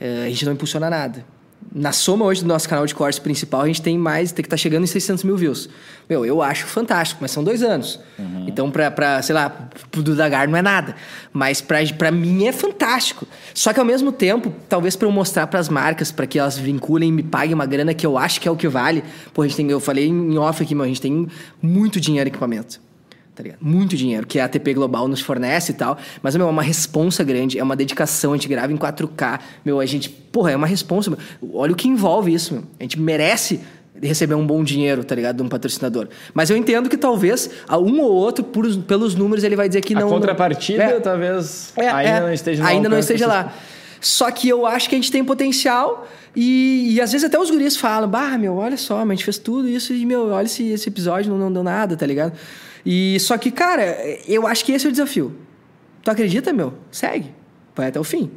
Ah, 0.01 0.23
a 0.25 0.29
gente 0.29 0.45
não 0.45 0.53
impulsiona 0.53 0.89
nada. 0.89 1.25
Na 1.71 1.91
soma 1.91 2.25
hoje 2.25 2.41
do 2.41 2.47
nosso 2.47 2.67
canal 2.67 2.85
de 2.85 2.95
cortes 2.95 3.19
principal, 3.19 3.61
a 3.61 3.67
gente 3.67 3.81
tem 3.81 3.97
mais, 3.97 4.31
tem 4.31 4.41
que 4.41 4.47
estar 4.47 4.55
tá 4.55 4.61
chegando 4.61 4.83
em 4.83 4.87
600 4.87 5.23
mil 5.23 5.37
views. 5.37 5.69
Meu, 6.09 6.25
eu 6.25 6.41
acho 6.41 6.65
fantástico, 6.65 7.19
mas 7.21 7.29
são 7.29 7.43
dois 7.43 7.61
anos. 7.61 7.99
Uhum. 8.17 8.45
Então, 8.47 8.71
pra, 8.71 8.89
pra, 8.89 9.21
sei 9.21 9.35
lá, 9.35 9.49
pro 9.91 10.01
Dudagar 10.01 10.49
não 10.49 10.57
é 10.57 10.61
nada. 10.61 10.95
Mas 11.31 11.61
pra, 11.61 11.77
pra 11.97 12.11
mim 12.11 12.47
é 12.47 12.51
fantástico. 12.51 13.27
Só 13.53 13.71
que 13.71 13.79
ao 13.79 13.85
mesmo 13.85 14.11
tempo, 14.11 14.51
talvez 14.67 14.95
para 14.95 15.07
eu 15.07 15.11
mostrar 15.11 15.45
para 15.45 15.59
as 15.59 15.69
marcas, 15.69 16.11
para 16.11 16.25
que 16.25 16.39
elas 16.39 16.57
vinculem 16.57 17.09
e 17.09 17.11
me 17.11 17.23
paguem 17.23 17.53
uma 17.53 17.67
grana 17.67 17.93
que 17.93 18.05
eu 18.05 18.17
acho 18.17 18.41
que 18.41 18.47
é 18.47 18.51
o 18.51 18.55
que 18.55 18.67
vale. 18.67 19.03
Pô, 19.33 19.43
a 19.43 19.47
gente 19.47 19.57
tem, 19.57 19.69
eu 19.69 19.79
falei 19.79 20.07
em 20.07 20.37
off 20.39 20.63
aqui, 20.63 20.73
mas 20.73 20.85
a 20.85 20.87
gente 20.87 21.01
tem 21.01 21.27
muito 21.61 21.99
dinheiro 21.99 22.27
em 22.27 22.31
equipamento 22.31 22.88
tá 23.39 23.43
ligado? 23.43 23.59
Muito 23.61 23.95
dinheiro 23.95 24.27
que 24.27 24.37
a 24.37 24.43
ATP 24.43 24.73
Global 24.73 25.07
nos 25.07 25.21
fornece 25.21 25.71
e 25.71 25.75
tal. 25.75 25.97
Mas, 26.21 26.35
meu, 26.35 26.45
é 26.45 26.49
uma 26.49 26.61
responsa 26.61 27.23
grande, 27.23 27.57
é 27.57 27.63
uma 27.63 27.75
dedicação. 27.75 28.33
A 28.33 28.35
gente 28.35 28.49
grava 28.49 28.73
em 28.73 28.75
4K. 28.75 29.39
Meu, 29.63 29.79
a 29.79 29.85
gente, 29.85 30.09
porra, 30.09 30.51
é 30.51 30.57
uma 30.57 30.67
responsa. 30.67 31.17
Olha 31.53 31.71
o 31.71 31.75
que 31.75 31.87
envolve 31.87 32.33
isso, 32.33 32.53
meu. 32.53 32.63
A 32.77 32.83
gente 32.83 32.99
merece 32.99 33.61
receber 34.03 34.35
um 34.35 34.45
bom 34.45 34.61
dinheiro, 34.61 35.05
tá 35.05 35.15
ligado? 35.15 35.37
De 35.37 35.43
um 35.43 35.47
patrocinador. 35.47 36.09
Mas 36.33 36.49
eu 36.49 36.57
entendo 36.57 36.89
que 36.89 36.97
talvez 36.97 37.49
um 37.71 38.01
ou 38.01 38.11
outro, 38.11 38.43
por, 38.43 38.67
pelos 38.83 39.15
números, 39.15 39.45
ele 39.45 39.55
vai 39.55 39.69
dizer 39.69 39.79
que 39.79 39.95
a 39.95 39.99
não. 40.01 40.07
A 40.07 40.11
contrapartida, 40.11 40.83
é, 40.83 40.99
talvez 40.99 41.71
é, 41.77 41.87
ainda 41.87 42.09
é, 42.09 42.19
não 42.19 42.33
esteja 42.33 42.65
Ainda 42.65 42.89
não 42.89 42.99
esteja 42.99 43.25
lá. 43.25 43.53
Só 44.01 44.29
que 44.31 44.49
eu 44.49 44.65
acho 44.65 44.89
que 44.89 44.95
a 44.95 44.97
gente 44.97 45.11
tem 45.11 45.23
potencial 45.23 46.05
e, 46.35 46.93
e, 46.93 47.01
às 47.01 47.11
vezes 47.11 47.25
até 47.25 47.39
os 47.39 47.49
guris 47.49 47.77
falam, 47.77 48.09
bah, 48.09 48.37
meu, 48.37 48.55
olha 48.55 48.77
só, 48.77 48.97
mas 48.99 49.09
a 49.09 49.15
gente 49.15 49.25
fez 49.25 49.37
tudo 49.37 49.67
isso 49.67 49.93
e, 49.93 50.05
meu, 50.05 50.27
olha 50.29 50.45
esse, 50.45 50.69
esse 50.69 50.87
episódio, 50.87 51.31
não, 51.31 51.37
não 51.37 51.51
deu 51.51 51.63
nada, 51.63 51.97
tá 51.97 52.05
ligado? 52.05 52.33
E 52.85 53.19
só 53.19 53.37
que, 53.37 53.51
cara, 53.51 53.83
eu 54.27 54.47
acho 54.47 54.63
que 54.65 54.71
esse 54.71 54.85
é 54.85 54.89
o 54.89 54.91
desafio. 54.91 55.35
Tu 56.03 56.11
acredita, 56.11 56.53
meu? 56.53 56.73
Segue. 56.91 57.31
Vai 57.75 57.87
até 57.87 57.99
o 57.99 58.03
fim. 58.03 58.31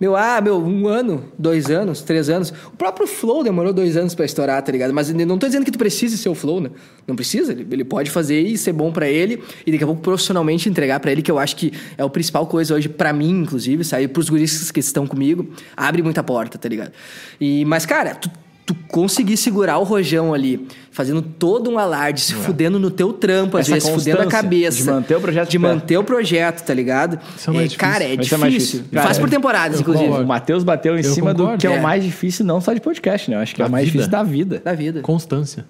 Meu, 0.00 0.14
ah, 0.14 0.40
meu, 0.40 0.64
um 0.64 0.86
ano, 0.86 1.24
dois 1.36 1.70
anos, 1.70 2.02
três 2.02 2.28
anos. 2.28 2.50
O 2.72 2.76
próprio 2.76 3.04
Flow 3.04 3.42
demorou 3.42 3.72
dois 3.72 3.96
anos 3.96 4.14
para 4.14 4.24
estourar, 4.24 4.62
tá 4.62 4.70
ligado? 4.70 4.94
Mas 4.94 5.12
não 5.12 5.36
tô 5.36 5.46
dizendo 5.48 5.64
que 5.64 5.72
tu 5.72 5.78
precise 5.78 6.16
ser 6.16 6.28
o 6.28 6.36
Flow, 6.36 6.60
né? 6.60 6.70
Não 7.04 7.16
precisa. 7.16 7.50
Ele, 7.50 7.66
ele 7.68 7.84
pode 7.84 8.08
fazer 8.08 8.40
e 8.40 8.56
ser 8.56 8.72
bom 8.72 8.92
para 8.92 9.08
ele 9.08 9.42
e 9.66 9.72
daqui 9.72 9.82
a 9.82 9.86
pouco 9.86 10.00
profissionalmente 10.00 10.68
entregar 10.68 11.00
para 11.00 11.10
ele, 11.10 11.20
que 11.20 11.30
eu 11.30 11.38
acho 11.38 11.56
que 11.56 11.72
é 11.96 12.02
a 12.02 12.08
principal 12.08 12.46
coisa 12.46 12.74
hoje 12.74 12.88
para 12.88 13.12
mim, 13.12 13.40
inclusive, 13.40 13.82
sair 13.82 14.06
pros 14.06 14.28
guris 14.28 14.70
que 14.70 14.78
estão 14.78 15.04
comigo, 15.04 15.50
abre 15.76 16.00
muita 16.00 16.22
porta, 16.22 16.56
tá 16.56 16.68
ligado? 16.68 16.92
E, 17.40 17.64
mas, 17.64 17.84
cara, 17.84 18.14
tu 18.14 18.30
tu 18.68 18.74
conseguir 18.74 19.38
segurar 19.38 19.78
o 19.78 19.82
rojão 19.82 20.34
ali, 20.34 20.68
fazendo 20.90 21.22
todo 21.22 21.70
um 21.70 21.78
alarde, 21.78 22.20
se 22.20 22.34
é. 22.34 22.36
fudendo 22.36 22.78
no 22.78 22.90
teu 22.90 23.14
trampo, 23.14 23.56
às 23.56 23.66
vezes 23.66 23.88
fudendo 23.88 24.20
a 24.20 24.26
cabeça. 24.26 24.84
De 24.84 24.90
manter 24.90 25.16
o 25.16 25.20
projeto. 25.22 25.48
De, 25.48 25.58
manter 25.58 25.96
o 25.96 26.04
projeto, 26.04 26.62
tá 26.66 26.74
ligado? 26.74 27.18
Isso 27.34 27.48
é 27.48 27.52
mais 27.54 27.72
é, 27.72 27.76
cara, 27.76 28.04
é 28.04 28.14
difícil. 28.14 28.44
É 28.44 28.50
difícil. 28.50 28.84
Cara, 28.92 29.06
Faz 29.06 29.18
por 29.18 29.30
temporadas, 29.30 29.80
inclusive. 29.80 30.10
O 30.10 30.26
Matheus 30.26 30.64
bateu 30.64 30.98
em 30.98 31.02
eu 31.02 31.14
cima 31.14 31.32
concordo. 31.34 31.56
do 31.56 31.58
que 31.58 31.66
é. 31.66 31.76
é. 31.76 31.80
o 31.80 31.82
mais 31.82 32.04
difícil, 32.04 32.44
não 32.44 32.60
só 32.60 32.74
de 32.74 32.80
podcast, 32.82 33.30
né? 33.30 33.38
Eu 33.38 33.40
acho 33.40 33.54
que 33.54 33.58
da 33.58 33.64
é 33.64 33.68
o 33.68 33.72
mais 33.72 33.86
vida. 33.86 33.92
difícil 33.92 34.10
da 34.10 34.22
vida. 34.22 34.62
Da 34.62 34.74
vida. 34.74 35.00
Constância. 35.00 35.64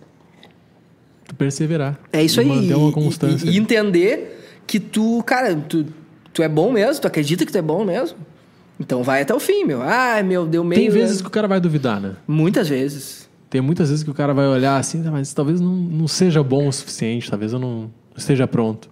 Tu 1.28 1.36
perseverar. 1.36 1.96
É 2.12 2.20
isso 2.20 2.40
aí. 2.40 2.48
Manter 2.48 2.74
uma 2.74 2.90
constância. 2.90 3.46
E, 3.46 3.52
e, 3.52 3.58
entender 3.58 4.44
que 4.66 4.80
tu, 4.80 5.22
cara, 5.24 5.54
tu, 5.54 5.86
tu 6.32 6.42
é 6.42 6.48
bom 6.48 6.72
mesmo, 6.72 7.00
tu 7.00 7.06
acredita 7.06 7.46
que 7.46 7.52
tu 7.52 7.58
é 7.58 7.62
bom 7.62 7.84
mesmo. 7.84 8.18
Então 8.80 9.02
vai 9.02 9.22
até 9.22 9.34
o 9.34 9.40
fim, 9.40 9.64
meu. 9.64 9.82
Ah, 9.82 10.22
meu, 10.22 10.46
deu 10.46 10.62
meio. 10.62 10.80
Tem 10.80 10.90
vezes 10.90 11.20
que 11.20 11.26
o 11.28 11.30
cara 11.30 11.48
vai 11.48 11.60
duvidar, 11.60 12.00
né? 12.00 12.12
Muitas 12.26 12.68
vezes. 12.68 13.28
Tem 13.50 13.60
muitas 13.60 13.88
vezes 13.88 14.04
que 14.04 14.10
o 14.10 14.14
cara 14.14 14.34
vai 14.34 14.46
olhar 14.46 14.76
assim, 14.76 15.02
ah, 15.06 15.10
mas 15.10 15.32
talvez 15.32 15.60
não, 15.60 15.74
não 15.74 16.06
seja 16.06 16.42
bom 16.42 16.68
o 16.68 16.72
suficiente, 16.72 17.30
talvez 17.30 17.52
eu 17.52 17.58
não 17.58 17.90
esteja 18.16 18.46
pronto. 18.46 18.90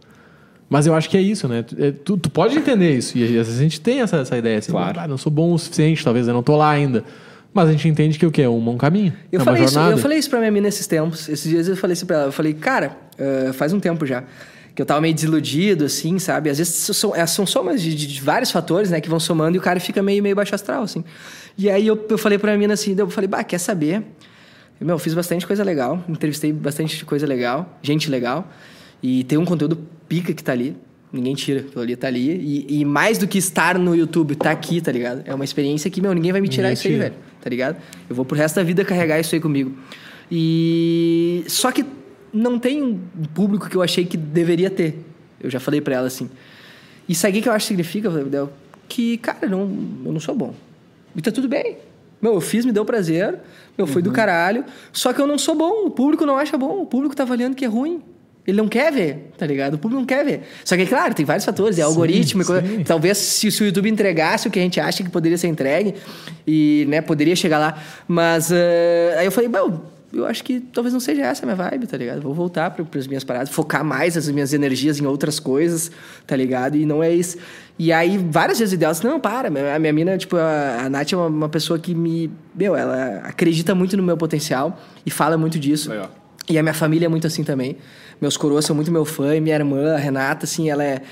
Mas 0.69 0.87
eu 0.87 0.95
acho 0.95 1.09
que 1.09 1.17
é 1.17 1.21
isso, 1.21 1.47
né? 1.47 1.65
É, 1.79 1.93
tu, 1.93 2.17
tu 2.17 2.29
pode 2.29 2.59
entender 2.59 2.97
isso. 2.97 3.17
E 3.17 3.23
às 3.23 3.47
vezes 3.47 3.59
a 3.59 3.63
gente 3.63 3.81
tem 3.81 4.01
essa, 4.01 4.17
essa 4.17 4.37
ideia 4.37 4.59
assim, 4.59 4.73
claro. 4.73 4.99
ah, 4.99 5.07
não 5.07 5.17
sou 5.17 5.31
bom 5.31 5.53
o 5.53 5.59
suficiente, 5.59 6.03
talvez 6.03 6.27
eu 6.27 6.35
não 6.35 6.43
tô 6.43 6.57
lá 6.57 6.71
ainda. 6.71 7.05
Mas 7.55 7.69
a 7.69 7.73
gente 7.73 7.89
entende 7.89 8.19
que 8.19 8.27
o 8.27 8.31
que 8.31 8.43
é 8.43 8.49
um, 8.49 8.69
um 8.69 8.77
caminho. 8.77 9.13
Eu, 9.31 9.41
é 9.41 9.45
falei. 9.45 9.65
Isso, 9.65 9.79
eu 9.79 9.99
falei 9.99 10.19
isso 10.19 10.29
pra 10.29 10.41
minha 10.41 10.51
mina 10.51 10.69
esses 10.69 10.87
tempos. 10.87 11.29
Esses 11.29 11.49
dias 11.49 11.69
eu 11.69 11.77
falei 11.77 11.95
isso 11.95 12.05
pra 12.05 12.17
ela. 12.17 12.27
Eu 12.27 12.33
falei, 12.33 12.53
cara, 12.53 12.97
uh, 13.19 13.53
faz 13.53 13.73
um 13.73 13.81
tempo 13.81 14.05
já. 14.05 14.25
Que 14.77 14.83
eu 14.83 14.87
tava 14.87 15.01
meio 15.01 15.15
desiludido, 15.15 15.87
assim, 15.87 16.19
sabe? 16.19 16.51
Às 16.51 16.59
vezes 16.59 16.75
são, 16.75 17.17
é, 17.17 17.27
são 17.27 17.47
somas 17.47 17.83
de, 17.83 17.95
de, 17.95 18.21
vários 18.21 18.53
fatores, 18.53 18.91
né? 18.91 19.01
Que 19.01 19.09
vão 19.09 19.19
somando 19.19 19.57
e 19.57 19.59
o 19.59 19.63
cara 19.63 19.81
fica 19.81 20.03
meio, 20.03 20.23
meio 20.23 20.37
baixo 20.37 20.55
astral, 20.55 20.83
assim. 20.83 21.03
E 21.57 21.69
aí 21.69 21.87
eu, 21.87 22.07
eu 22.09 22.19
falei 22.19 22.39
pra 22.39 22.57
mina 22.57 22.75
assim, 22.75 22.95
eu 22.97 23.11
falei, 23.11 23.27
bah, 23.27 23.43
quer 23.43 23.59
saber? 23.59 24.05
Meu, 24.79 24.99
fiz 24.99 25.15
bastante 25.15 25.47
coisa 25.47 25.65
legal, 25.65 26.05
entrevistei 26.07 26.53
bastante 26.53 27.03
coisa 27.05 27.27
legal, 27.27 27.79
gente 27.83 28.11
legal. 28.11 28.53
E 29.03 29.25
tem 29.25 29.39
um 29.39 29.45
conteúdo 29.45 29.79
pica 30.07 30.35
que 30.35 30.45
tá 30.45 30.53
ali. 30.53 30.77
Ninguém 31.13 31.35
tira, 31.35 31.61
aquilo 31.61 31.81
ali 31.81 31.97
tá 31.97 32.09
ali. 32.09 32.67
E, 32.69 32.81
e, 32.81 32.85
mais 32.85 33.17
do 33.17 33.27
que 33.27 33.39
estar 33.39 33.79
no 33.79 33.97
YouTube, 33.97 34.35
tá 34.37 34.51
aqui, 34.51 34.81
tá 34.83 34.93
ligado? 34.93 35.23
É 35.25 35.35
uma 35.35 35.45
experiência 35.45 35.91
que, 35.91 36.03
meu, 36.03 36.13
ninguém 36.13 36.33
vai 36.33 36.41
me 36.41 36.49
tirar 36.49 36.69
ninguém 36.69 36.75
isso 36.75 36.83
tira. 36.83 36.95
aí, 36.95 37.11
velho. 37.11 37.15
Tá 37.41 37.49
ligado? 37.49 37.77
Eu 38.11 38.15
vou 38.15 38.25
pro 38.25 38.37
resto 38.37 38.57
da 38.57 38.63
vida 38.63 38.85
carregar 38.85 39.19
isso 39.19 39.35
aí 39.35 39.41
comigo. 39.41 39.75
E. 40.31 41.45
Só 41.47 41.73
que 41.73 41.87
não 42.37 42.59
tem 42.59 42.83
um 42.83 42.99
público 43.35 43.69
que 43.69 43.77
eu 43.77 43.83
achei 43.83 44.05
que 44.05 44.17
deveria 44.17 44.71
ter. 44.71 44.99
Eu 45.41 45.51
já 45.51 45.59
falei 45.59 45.81
para 45.81 45.97
ela 45.97 46.07
assim. 46.07 46.29
E 47.09 47.15
sabe 47.15 47.39
o 47.39 47.43
que 47.43 47.49
eu 47.49 47.53
acho 47.53 47.65
que 47.65 47.69
significa? 47.69 48.11
Que, 48.89 49.17
cara, 49.19 49.49
não, 49.49 49.61
eu 50.05 50.13
não 50.13 50.21
sou 50.21 50.35
bom. 50.35 50.55
E 51.15 51.23
tá 51.23 51.31
tudo 51.31 51.49
bem. 51.49 51.79
Meu, 52.21 52.35
eu 52.35 52.41
fiz, 52.41 52.65
me 52.65 52.73
deu 52.73 52.85
prazer. 52.85 53.39
Meu, 53.77 53.87
foi 53.87 54.03
uhum. 54.03 54.09
do 54.09 54.13
caralho. 54.13 54.65
Só 54.93 55.13
que 55.13 55.21
eu 55.21 55.27
não 55.27 55.39
sou 55.39 55.55
bom. 55.55 55.87
O 55.87 55.91
público 55.91 56.27
não 56.27 56.37
acha 56.37 56.57
bom. 56.57 56.83
O 56.83 56.87
público 56.87 57.15
tá 57.15 57.23
avaliando 57.23 57.57
que 57.57 57.65
é 57.65 57.69
ruim. 57.69 58.03
Ele 58.47 58.57
não 58.57 58.69
quer 58.69 58.93
ver, 58.93 59.33
tá 59.37 59.45
ligado? 59.45 59.75
O 59.75 59.79
público 59.79 60.01
não 60.01 60.07
quer 60.07 60.25
ver. 60.25 60.43
Só 60.65 60.77
que, 60.77 60.87
claro, 60.87 61.13
tem 61.15 61.27
vários 61.27 61.45
fatores. 61.45 61.79
É 61.79 61.83
sim, 61.83 61.89
algoritmo. 61.89 62.45
Coisa, 62.45 62.63
talvez 62.85 63.19
se, 63.19 63.51
se, 63.51 63.63
o 63.63 63.67
YouTube 63.67 63.91
entregasse 63.91 64.47
o 64.47 64.51
que 64.51 64.59
a 64.59 64.63
gente 64.63 64.79
acha 64.79 65.03
que 65.03 65.11
poderia 65.11 65.37
ser 65.37 65.49
entregue, 65.49 65.95
e 66.47 66.87
né, 66.89 67.01
poderia 67.01 67.35
chegar 67.35 67.59
lá. 67.59 67.83
Mas 68.07 68.51
uh, 68.51 69.19
aí 69.19 69.27
eu 69.27 69.33
falei, 69.33 69.49
bom, 69.49 69.81
eu 70.19 70.27
acho 70.27 70.43
que 70.43 70.61
talvez 70.61 70.93
não 70.93 71.01
seja 71.01 71.23
essa 71.23 71.45
a 71.45 71.47
minha 71.47 71.57
vibe, 71.57 71.87
tá 71.87 71.97
ligado? 71.97 72.21
Vou 72.21 72.35
voltar 72.35 72.71
para 72.71 72.85
as 72.99 73.07
minhas 73.07 73.25
paradas, 73.25 73.49
focar 73.49 73.85
mais 73.85 74.17
as 74.17 74.29
minhas 74.29 74.53
energias 74.53 75.01
em 75.01 75.07
outras 75.07 75.39
coisas, 75.39 75.91
tá 76.27 76.35
ligado? 76.35 76.77
E 76.77 76.87
não 76.87 77.03
é 77.03 77.13
isso. 77.13 77.37
E 77.79 77.93
aí, 77.93 78.17
várias 78.19 78.59
vezes 78.59 78.79
delas, 78.79 79.01
não, 79.03 79.21
para, 79.21 79.49
a 79.49 79.79
minha 79.79 79.93
mina, 79.93 80.17
tipo, 80.17 80.37
a, 80.37 80.85
a 80.85 80.89
Nath 80.89 81.13
é 81.13 81.17
uma, 81.17 81.27
uma, 81.27 81.49
pessoa 81.49 81.79
que 81.79 81.95
me. 81.95 82.31
Meu, 82.55 82.75
ela 82.75 83.21
acredita 83.25 83.75
muito 83.75 83.97
no 83.97 84.03
meu 84.03 84.17
potencial 84.17 84.81
e 85.05 85.11
fala 85.11 85.37
muito 85.37 85.59
disso. 85.59 85.91
E 86.49 86.59
a 86.59 86.63
minha 86.63 86.75
família 86.75 87.07
é 87.07 87.09
muito 87.09 87.27
assim 87.27 87.45
também. 87.45 87.77
Meus 88.21 88.37
coroas 88.37 88.65
são 88.65 88.75
muito 88.75 88.91
meu 88.91 89.05
fã, 89.05 89.37
e 89.37 89.41
minha 89.41 89.57
irmã, 89.57 89.95
a 89.95 89.99
Renata, 89.99 90.45
assim, 90.45 90.71
ela 90.71 90.83
é 90.83 91.03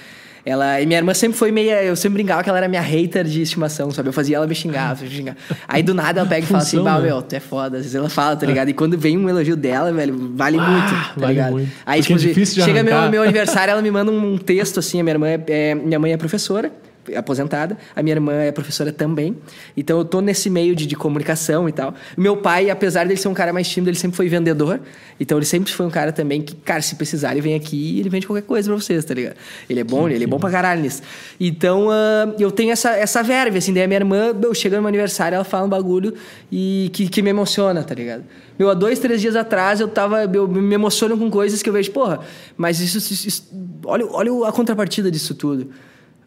ela, 0.47 0.79
e 0.79 0.85
minha 0.85 0.99
irmã 0.99 1.15
sempre 1.15 1.39
foi 1.39 1.51
meia. 1.51 1.83
Eu 1.83 1.97
sempre 1.97 2.15
brincava 2.15 2.43
que 2.43 2.49
ela 2.51 2.59
era 2.59 2.69
minha 2.69 2.83
hater 2.83 3.25
de 3.25 3.41
estimação, 3.41 3.91
sabe? 3.91 4.11
Eu 4.11 4.13
fazia 4.13 4.37
ela 4.37 4.47
me 4.47 4.55
xingar, 4.55 4.97
me 5.01 5.09
xingar. 5.09 5.37
Aí 5.67 5.83
do 5.83 5.95
nada 5.95 6.21
ela 6.21 6.29
pega 6.29 6.45
e 6.45 6.47
fala 6.47 6.63
assim: 6.63 6.83
Bah, 6.83 6.99
meu, 6.99 7.23
tu 7.23 7.35
é 7.35 7.41
foda. 7.41 7.79
Às 7.79 7.85
vezes 7.85 7.95
ela 7.95 8.11
fala, 8.11 8.37
tá 8.37 8.47
ligado? 8.47 8.69
E 8.69 8.75
quando 8.75 8.99
vem 8.99 9.17
um 9.17 9.29
elogio 9.29 9.57
dela, 9.57 9.91
velho, 9.91 10.33
vale 10.35 10.59
ah, 10.59 10.63
muito, 10.63 10.91
tá 10.91 11.13
vale 11.17 11.33
ligado? 11.33 11.53
Muito. 11.53 11.73
Aí, 11.87 12.03
Porque 12.03 12.35
tipo, 12.35 12.41
é 12.41 12.45
chega 12.45 12.83
meu, 12.83 13.11
meu 13.11 13.23
aniversário, 13.23 13.73
ela 13.73 13.81
me 13.81 13.91
manda 13.91 14.11
um 14.11 14.37
texto 14.37 14.81
assim: 14.81 15.01
a 15.01 15.03
minha 15.03 15.15
irmã 15.15 15.29
é, 15.29 15.45
é 15.49 15.75
minha 15.75 15.99
mãe 15.99 16.13
é 16.13 16.17
professora 16.17 16.71
aposentada, 17.17 17.77
a 17.95 18.03
minha 18.03 18.15
irmã 18.15 18.33
é 18.33 18.53
professora 18.53 18.93
também. 18.93 19.37
Então 19.77 19.99
eu 19.99 20.05
tô 20.05 20.21
nesse 20.21 20.49
meio 20.49 20.75
de, 20.75 20.87
de 20.87 20.97
comunicação 20.97 21.69
e 21.69 21.73
tal. 21.73 21.95
Meu 22.17 22.37
pai, 22.37 22.71
apesar 22.71 23.07
dele 23.07 23.19
ser 23.19 23.29
um 23.29 23.35
cara 23.35 23.53
mais 23.53 23.69
tímido, 23.69 23.91
ele 23.91 23.99
sempre 23.99 24.17
foi 24.17 24.29
vendedor. 24.29 24.81
Então 25.19 25.39
ele 25.39 25.45
sempre 25.45 25.73
foi 25.73 25.87
um 25.87 25.91
cara 25.91 26.13
também 26.13 26.43
que, 26.43 26.55
cara, 26.57 26.83
se 26.83 26.95
precisar, 26.97 27.33
ele 27.33 27.41
vem 27.41 27.55
aqui 27.55 27.77
e 27.97 28.01
ele 28.01 28.09
vende 28.09 28.27
qualquer 28.27 28.47
coisa 28.47 28.69
pra 28.69 28.81
vocês, 28.81 29.05
tá 29.05 29.15
ligado? 29.15 29.37
Ele 29.69 29.81
é 29.81 29.85
bom, 29.85 30.09
sim, 30.09 30.15
ele 30.15 30.25
é 30.25 30.27
bom 30.27 30.39
pra 30.39 30.51
caralho 30.51 30.83
nisso. 30.83 31.03
Então 31.39 31.89
uh, 31.89 32.35
eu 32.39 32.51
tenho 32.51 32.73
essa, 32.73 32.91
essa 32.91 33.23
verve, 33.23 33.59
assim, 33.59 33.73
daí 33.73 33.85
a 33.85 33.87
minha 33.87 33.99
irmã, 33.99 34.33
eu 34.43 34.55
chego 34.55 34.77
no 34.77 34.83
meu 34.83 34.89
aniversário, 34.89 35.37
ela 35.37 35.45
fala 35.45 35.67
um 35.67 35.69
bagulho 35.69 36.15
e 36.51 36.91
que, 36.93 37.09
que 37.09 37.23
me 37.23 37.31
emociona, 37.31 37.83
tá 37.83 37.95
ligado? 37.95 38.25
Meu, 38.59 38.71
há 38.71 38.75
dois, 38.75 38.99
três 38.99 39.21
dias 39.21 39.35
atrás 39.35 39.81
eu 39.81 39.89
tava. 39.89 40.23
Eu 40.25 40.47
me 40.47 40.75
emociono 40.75 41.19
com 41.19 41.29
coisas 41.31 41.63
que 41.63 41.69
eu 41.69 41.73
vejo, 41.73 41.91
porra, 41.91 42.21
mas 42.57 42.81
isso. 42.81 42.99
isso, 42.99 43.27
isso 43.27 43.51
olha, 43.85 44.07
olha 44.07 44.49
a 44.49 44.53
contrapartida 44.53 45.11
disso 45.11 45.35
tudo. 45.35 45.71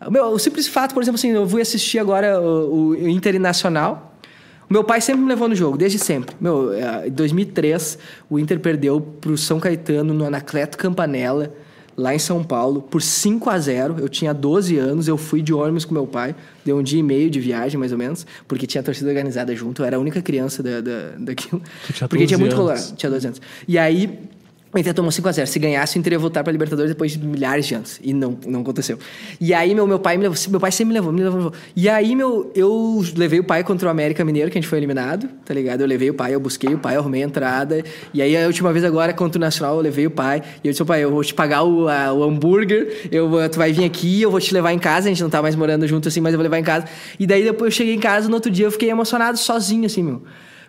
Meu, 0.09 0.25
o 0.25 0.39
simples 0.39 0.67
fato, 0.67 0.93
por 0.93 1.01
exemplo, 1.01 1.17
assim, 1.17 1.29
eu 1.29 1.47
fui 1.47 1.61
assistir 1.61 1.99
agora 1.99 2.39
o, 2.39 2.89
o 2.89 3.07
Internacional. 3.09 4.15
O 4.69 4.73
meu 4.73 4.83
pai 4.83 4.99
sempre 4.99 5.21
me 5.21 5.29
levou 5.29 5.47
no 5.47 5.55
jogo, 5.55 5.77
desde 5.77 5.97
sempre. 5.97 6.35
Meu, 6.39 6.73
é, 6.73 7.07
em 7.07 7.11
2003, 7.11 7.97
o 8.29 8.37
Inter 8.37 8.59
perdeu 8.59 8.99
pro 8.99 9.37
São 9.37 9.59
Caetano 9.59 10.13
no 10.13 10.25
Anacleto 10.25 10.77
Campanella, 10.77 11.53
lá 11.95 12.13
em 12.13 12.19
São 12.19 12.43
Paulo, 12.43 12.81
por 12.81 13.01
5 13.01 13.49
a 13.49 13.57
0 13.57 13.95
Eu 13.99 14.09
tinha 14.09 14.33
12 14.33 14.77
anos, 14.77 15.07
eu 15.07 15.17
fui 15.17 15.41
de 15.41 15.53
ônibus 15.53 15.85
com 15.85 15.93
meu 15.93 16.05
pai. 16.05 16.35
Deu 16.65 16.77
um 16.77 16.83
dia 16.83 16.99
e 16.99 17.03
meio 17.03 17.29
de 17.29 17.39
viagem, 17.39 17.79
mais 17.79 17.93
ou 17.93 17.97
menos, 17.97 18.27
porque 18.45 18.67
tinha 18.67 18.83
torcida 18.83 19.09
organizada 19.09 19.55
junto. 19.55 19.81
Eu 19.81 19.85
era 19.85 19.95
a 19.95 19.99
única 19.99 20.21
criança 20.21 20.61
da, 20.61 20.81
da, 20.81 21.11
daquilo. 21.17 21.61
Tinha 21.93 22.07
porque 22.07 22.27
tinha 22.27 22.37
muito 22.37 22.55
colorado. 22.55 22.95
Tinha 22.95 23.09
12 23.09 23.27
anos. 23.27 23.41
E 23.67 23.79
aí, 23.79 24.19
o 24.77 24.81
Inter 24.81 24.93
tomou 24.93 25.11
5x0. 25.11 25.45
Se 25.45 25.59
ganhasse, 25.59 25.97
o 25.97 25.99
Inter 25.99 26.13
ia 26.13 26.19
voltar 26.19 26.43
pra 26.43 26.51
Libertadores 26.51 26.91
depois 26.91 27.11
de 27.11 27.19
milhares 27.19 27.65
de 27.65 27.75
anos. 27.75 27.99
E 28.01 28.13
não, 28.13 28.37
não 28.45 28.61
aconteceu. 28.61 28.97
E 29.39 29.53
aí, 29.53 29.73
meu, 29.73 29.87
meu 29.87 29.99
pai 29.99 30.17
me 30.17 30.23
levou. 30.23 30.37
Meu 30.49 30.59
pai 30.59 30.71
sempre 30.71 30.89
me 30.89 30.93
levou, 30.93 31.11
me 31.11 31.23
levou. 31.23 31.53
E 31.75 31.89
aí, 31.89 32.15
meu, 32.15 32.51
eu 32.55 33.03
levei 33.15 33.39
o 33.39 33.43
pai 33.43 33.63
contra 33.63 33.87
o 33.87 33.91
América 33.91 34.23
Mineiro, 34.23 34.49
que 34.51 34.57
a 34.57 34.61
gente 34.61 34.69
foi 34.69 34.79
eliminado, 34.79 35.27
tá 35.45 35.53
ligado? 35.53 35.81
Eu 35.81 35.87
levei 35.87 36.09
o 36.09 36.13
pai, 36.13 36.33
eu 36.33 36.39
busquei 36.39 36.73
o 36.73 36.77
pai, 36.77 36.95
eu 36.95 37.01
arrumei 37.01 37.23
a 37.23 37.25
entrada. 37.25 37.83
E 38.13 38.21
aí, 38.21 38.37
a 38.37 38.47
última 38.47 38.71
vez 38.71 38.85
agora, 38.85 39.13
contra 39.13 39.37
o 39.37 39.41
Nacional, 39.41 39.75
eu 39.75 39.81
levei 39.81 40.07
o 40.07 40.11
pai. 40.11 40.41
E 40.63 40.67
eu 40.67 40.71
disse, 40.71 40.83
pai, 40.85 41.03
eu 41.03 41.11
vou 41.11 41.23
te 41.23 41.33
pagar 41.33 41.63
o, 41.63 41.87
a, 41.87 42.13
o 42.13 42.23
hambúrguer, 42.23 43.09
eu, 43.11 43.29
tu 43.49 43.57
vai 43.57 43.71
vir 43.71 43.85
aqui, 43.85 44.21
eu 44.21 44.31
vou 44.31 44.39
te 44.39 44.53
levar 44.53 44.71
em 44.73 44.79
casa. 44.79 45.07
A 45.07 45.09
gente 45.09 45.21
não 45.21 45.29
tá 45.29 45.41
mais 45.41 45.55
morando 45.55 45.87
junto 45.87 46.07
assim, 46.07 46.21
mas 46.21 46.33
eu 46.33 46.37
vou 46.37 46.43
levar 46.43 46.59
em 46.59 46.63
casa. 46.63 46.85
E 47.19 47.25
daí, 47.25 47.43
depois 47.43 47.73
eu 47.73 47.77
cheguei 47.77 47.93
em 47.93 47.99
casa, 47.99 48.27
no 48.27 48.35
outro 48.35 48.51
dia, 48.51 48.65
eu 48.65 48.71
fiquei 48.71 48.89
emocionado 48.89 49.37
sozinho, 49.37 49.85
assim, 49.85 50.03
meu. 50.03 50.23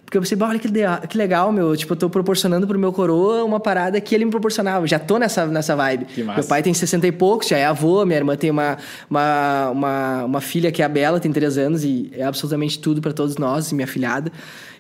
Porque 0.09 0.17
eu 0.17 0.23
pensei, 0.23 0.39
"Bah, 0.39 0.49
olha 0.49 0.59
que, 0.59 0.71
que 1.07 1.19
legal, 1.19 1.53
meu. 1.53 1.77
Tipo, 1.77 1.93
eu 1.93 1.97
tô 1.99 2.09
proporcionando 2.09 2.67
pro 2.67 2.79
meu 2.79 2.91
coroa 2.95 3.45
uma 3.45 3.61
parada 3.61 4.01
que 4.01 4.15
ele 4.15 4.25
me 4.25 4.31
proporcionava. 4.31 4.87
Já 4.87 4.99
tô 4.99 5.19
nessa, 5.19 5.47
nessa 5.47 5.77
vibe. 5.77 6.07
Que 6.07 6.23
massa. 6.23 6.41
Meu 6.41 6.49
pai 6.49 6.63
tem 6.63 6.73
60 6.73 7.07
e 7.07 7.13
poucos, 7.13 7.47
já 7.47 7.59
é 7.59 7.67
avô. 7.67 8.07
Minha 8.07 8.17
irmã 8.17 8.35
tem 8.35 8.51
uma, 8.51 8.79
uma, 9.11 9.69
uma, 9.69 10.25
uma 10.25 10.41
filha 10.41 10.73
que 10.73 10.81
é 10.81 10.85
a 10.87 10.89
Bela, 10.89 11.21
tem 11.21 11.31
3 11.31 11.59
anos 11.59 11.85
e 11.85 12.11
é 12.15 12.25
absolutamente 12.25 12.79
tudo 12.79 13.03
pra 13.03 13.13
todos 13.13 13.37
nós, 13.37 13.71
e 13.71 13.75
minha 13.75 13.87
filhada. 13.87 14.33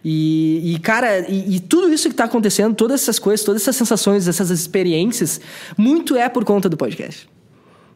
E, 0.02 0.74
e, 0.74 0.78
cara, 0.78 1.28
e, 1.28 1.56
e 1.56 1.60
tudo 1.60 1.92
isso 1.92 2.08
que 2.08 2.14
tá 2.14 2.24
acontecendo, 2.24 2.74
todas 2.74 3.02
essas 3.02 3.18
coisas, 3.18 3.44
todas 3.44 3.60
essas 3.60 3.76
sensações, 3.76 4.26
essas 4.26 4.48
experiências, 4.48 5.42
muito 5.76 6.16
é 6.16 6.26
por 6.30 6.42
conta 6.42 6.70
do 6.70 6.76
podcast. 6.78 7.28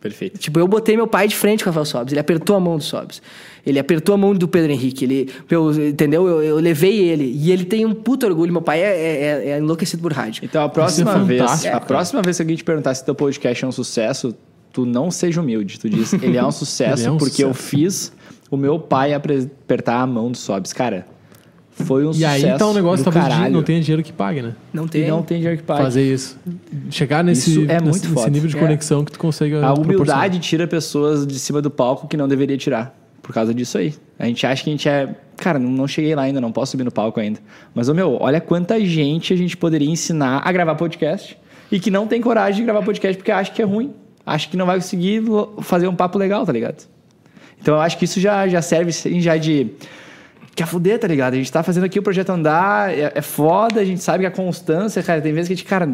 Perfeito. 0.02 0.36
Tipo, 0.38 0.58
eu 0.58 0.66
botei 0.68 0.96
meu 0.96 1.06
pai 1.06 1.28
de 1.28 1.36
frente 1.36 1.62
com 1.64 1.70
o 1.70 1.72
Rafael 1.72 1.84
Sobes. 1.86 2.12
Ele 2.12 2.20
apertou 2.20 2.56
a 2.56 2.60
mão 2.60 2.76
do 2.76 2.82
Sobes. 2.82 3.22
Ele 3.64 3.78
apertou 3.78 4.14
a 4.14 4.18
mão 4.18 4.34
do 4.34 4.48
Pedro 4.48 4.72
Henrique. 4.72 5.04
Ele, 5.04 5.30
meu, 5.48 5.70
entendeu? 5.88 6.26
Eu, 6.26 6.42
eu 6.42 6.56
levei 6.56 6.98
ele. 6.98 7.24
E 7.34 7.52
ele 7.52 7.64
tem 7.64 7.86
um 7.86 7.94
puto 7.94 8.26
orgulho. 8.26 8.52
Meu 8.52 8.60
pai 8.60 8.80
é, 8.82 8.84
é- 8.84 9.48
é 9.50 9.58
enlouquecido 9.58 10.02
por 10.02 10.12
rádio. 10.12 10.44
Então 10.44 10.64
a 10.64 10.68
próxima 10.68 11.14
é 11.14 11.18
vez, 11.24 11.66
a 11.66 11.78
próxima 11.80 12.20
vez 12.20 12.36
que 12.36 12.42
alguém 12.42 12.56
te 12.56 12.64
perguntar 12.64 12.92
se 12.94 13.04
teu 13.04 13.14
podcast 13.14 13.64
é 13.64 13.68
um 13.68 13.72
sucesso, 13.72 14.34
tu 14.72 14.84
não 14.84 15.08
seja 15.10 15.40
humilde. 15.40 15.78
Tu 15.78 15.88
diz, 15.88 16.12
ele 16.14 16.36
é 16.36 16.44
um 16.44 16.50
sucesso 16.52 17.06
é 17.06 17.10
um 17.10 17.16
porque 17.16 17.44
eu 17.44 17.54
sucesso. 17.54 17.68
fiz 17.70 18.12
o 18.50 18.56
meu 18.56 18.80
pai 18.80 19.14
apertar 19.14 20.00
a 20.02 20.06
mão 20.06 20.32
do 20.32 20.36
Sobs. 20.36 20.72
Cara, 20.72 21.06
foi 21.84 22.06
um 22.06 22.10
E 22.10 22.14
sucesso 22.14 22.46
aí 22.46 22.58
tá 22.58 22.66
um 22.66 22.72
negócio, 22.74 23.04
talvez, 23.04 23.26
caralho. 23.26 23.52
não 23.52 23.62
tenha 23.62 23.80
dinheiro 23.80 24.02
que 24.02 24.12
pague, 24.12 24.42
né? 24.42 24.54
Não 24.72 24.84
E 24.86 24.88
tem. 24.88 25.08
não 25.08 25.22
tem 25.22 25.38
dinheiro 25.38 25.58
que 25.58 25.64
pague. 25.64 25.82
Fazer 25.82 26.02
isso. 26.12 26.38
Chegar 26.90 27.22
nesse, 27.22 27.50
Isso 27.50 27.60
é 27.70 27.80
nesse, 27.80 28.06
muito 28.06 28.08
nesse 28.20 28.30
nível 28.30 28.48
de 28.48 28.56
É. 28.56 28.60
conexão 28.60 29.04
que 29.04 29.12
tu 29.12 29.18
consegue 29.18 29.56
A 29.56 29.72
humildade 29.74 30.38
tira 30.38 30.66
pessoas 30.66 31.26
de 31.26 31.38
cima 31.38 31.60
do 31.62 31.70
palco 31.70 32.06
que 32.08 32.16
não 32.16 32.26
deveria 32.28 32.56
tirar. 32.56 32.98
Por 33.22 33.32
causa 33.32 33.54
disso 33.54 33.78
aí. 33.78 33.94
A 34.18 34.26
gente 34.26 34.44
acha 34.44 34.64
que 34.64 34.70
a 34.70 34.72
gente 34.72 34.88
é. 34.88 35.14
Cara, 35.36 35.56
não, 35.58 35.70
não 35.70 35.86
cheguei 35.86 36.12
lá 36.14 36.22
ainda, 36.22 36.40
não 36.40 36.50
posso 36.50 36.72
subir 36.72 36.82
no 36.82 36.90
palco 36.90 37.20
ainda. 37.20 37.38
Mas, 37.72 37.88
ô 37.88 37.94
meu, 37.94 38.16
olha 38.20 38.40
quanta 38.40 38.80
gente 38.84 39.32
a 39.32 39.36
gente 39.36 39.56
poderia 39.56 39.88
ensinar 39.88 40.42
a 40.44 40.50
gravar 40.50 40.74
podcast 40.74 41.38
e 41.70 41.78
que 41.78 41.88
não 41.90 42.06
tem 42.08 42.20
coragem 42.20 42.56
de 42.60 42.64
gravar 42.64 42.82
podcast 42.84 43.16
porque 43.16 43.30
acha 43.30 43.52
que 43.52 43.62
é 43.62 43.64
ruim. 43.64 43.92
Acha 44.26 44.48
que 44.48 44.56
não 44.56 44.66
vai 44.66 44.76
conseguir 44.76 45.22
fazer 45.60 45.86
um 45.86 45.94
papo 45.94 46.18
legal, 46.18 46.44
tá 46.44 46.52
ligado? 46.52 46.84
Então 47.60 47.74
eu 47.76 47.80
acho 47.80 47.96
que 47.96 48.04
isso 48.06 48.18
já, 48.20 48.48
já 48.48 48.60
serve 48.60 48.90
já 49.20 49.36
de. 49.36 49.68
Quer 50.54 50.66
fuder, 50.66 50.98
tá 50.98 51.08
ligado? 51.08 51.32
A 51.34 51.36
gente 51.36 51.50
tá 51.50 51.62
fazendo 51.62 51.84
aqui 51.84 51.98
o 51.98 52.02
projeto 52.02 52.30
andar, 52.30 52.92
é, 52.92 53.12
é 53.14 53.22
foda, 53.22 53.80
a 53.80 53.84
gente 53.84 54.02
sabe 54.02 54.20
que 54.20 54.26
a 54.26 54.30
constância, 54.30 55.02
cara, 55.02 55.20
tem 55.20 55.32
vezes 55.32 55.48
que 55.48 55.54
a 55.54 55.56
gente, 55.56 55.64
cara. 55.66 55.88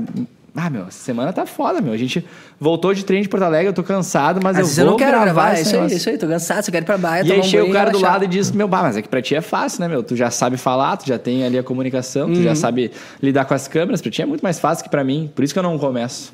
Ah, 0.57 0.69
meu, 0.69 0.83
essa 0.89 0.99
semana 1.05 1.33
tá 1.33 1.47
foda, 1.47 1.81
meu. 1.81 1.93
A 1.93 1.97
gente 1.97 2.25
voltou 2.59 2.93
de 2.93 3.05
trem 3.05 3.23
de 3.23 3.29
Porto 3.29 3.45
Alegre, 3.45 3.69
eu 3.69 3.73
tô 3.73 3.85
cansado, 3.85 4.41
mas 4.43 4.57
Às 4.57 4.61
eu 4.61 4.65
vezes 4.65 4.77
vou 4.79 4.87
eu 4.87 4.91
não 4.91 4.97
quero 4.99 5.11
gravar. 5.13 5.25
gravar 5.27 5.51
É 5.57 5.61
isso 5.61 5.69
aí, 5.71 5.77
negócio. 5.77 5.97
isso 5.97 6.09
aí. 6.11 6.19
Tô 6.19 6.27
cansado. 6.27 6.63
Você 6.65 6.73
quer 6.73 6.83
ir 6.83 6.85
pra 6.85 6.99
baia, 6.99 7.25
E 7.25 7.31
aí 7.31 7.39
um 7.39 7.43
chega 7.45 7.65
o 7.65 7.73
cara 7.73 7.91
do 7.93 8.01
lado 8.01 8.25
e 8.25 8.27
diz, 8.27 8.51
meu, 8.51 8.67
bah, 8.67 8.83
mas 8.83 8.97
é 8.97 9.03
que 9.03 9.09
pra 9.09 9.23
ti 9.23 9.37
é 9.37 9.41
fácil, 9.41 9.81
né, 9.83 9.87
meu? 9.89 10.03
Tu 10.03 10.17
já 10.17 10.31
sabe 10.33 10.57
falar, 10.57 10.97
tu 10.97 11.07
já 11.07 11.17
tem 11.17 11.45
ali 11.45 11.57
a 11.57 11.63
comunicação, 11.63 12.27
tu 12.33 12.39
Uhum. 12.39 12.43
já 12.43 12.57
sabe 12.57 12.91
lidar 13.23 13.45
com 13.45 13.55
as 13.55 13.69
câmeras. 13.69 14.03
Pra 14.03 14.11
ti 14.11 14.21
é 14.23 14.27
muito 14.27 14.41
mais 14.43 14.59
fácil 14.59 14.83
que 14.83 14.91
pra 14.91 15.05
mim. 15.05 15.31
Por 15.33 15.45
isso 15.45 15.53
que 15.53 15.59
eu 15.61 15.63
não 15.63 15.79
começo. 15.79 16.33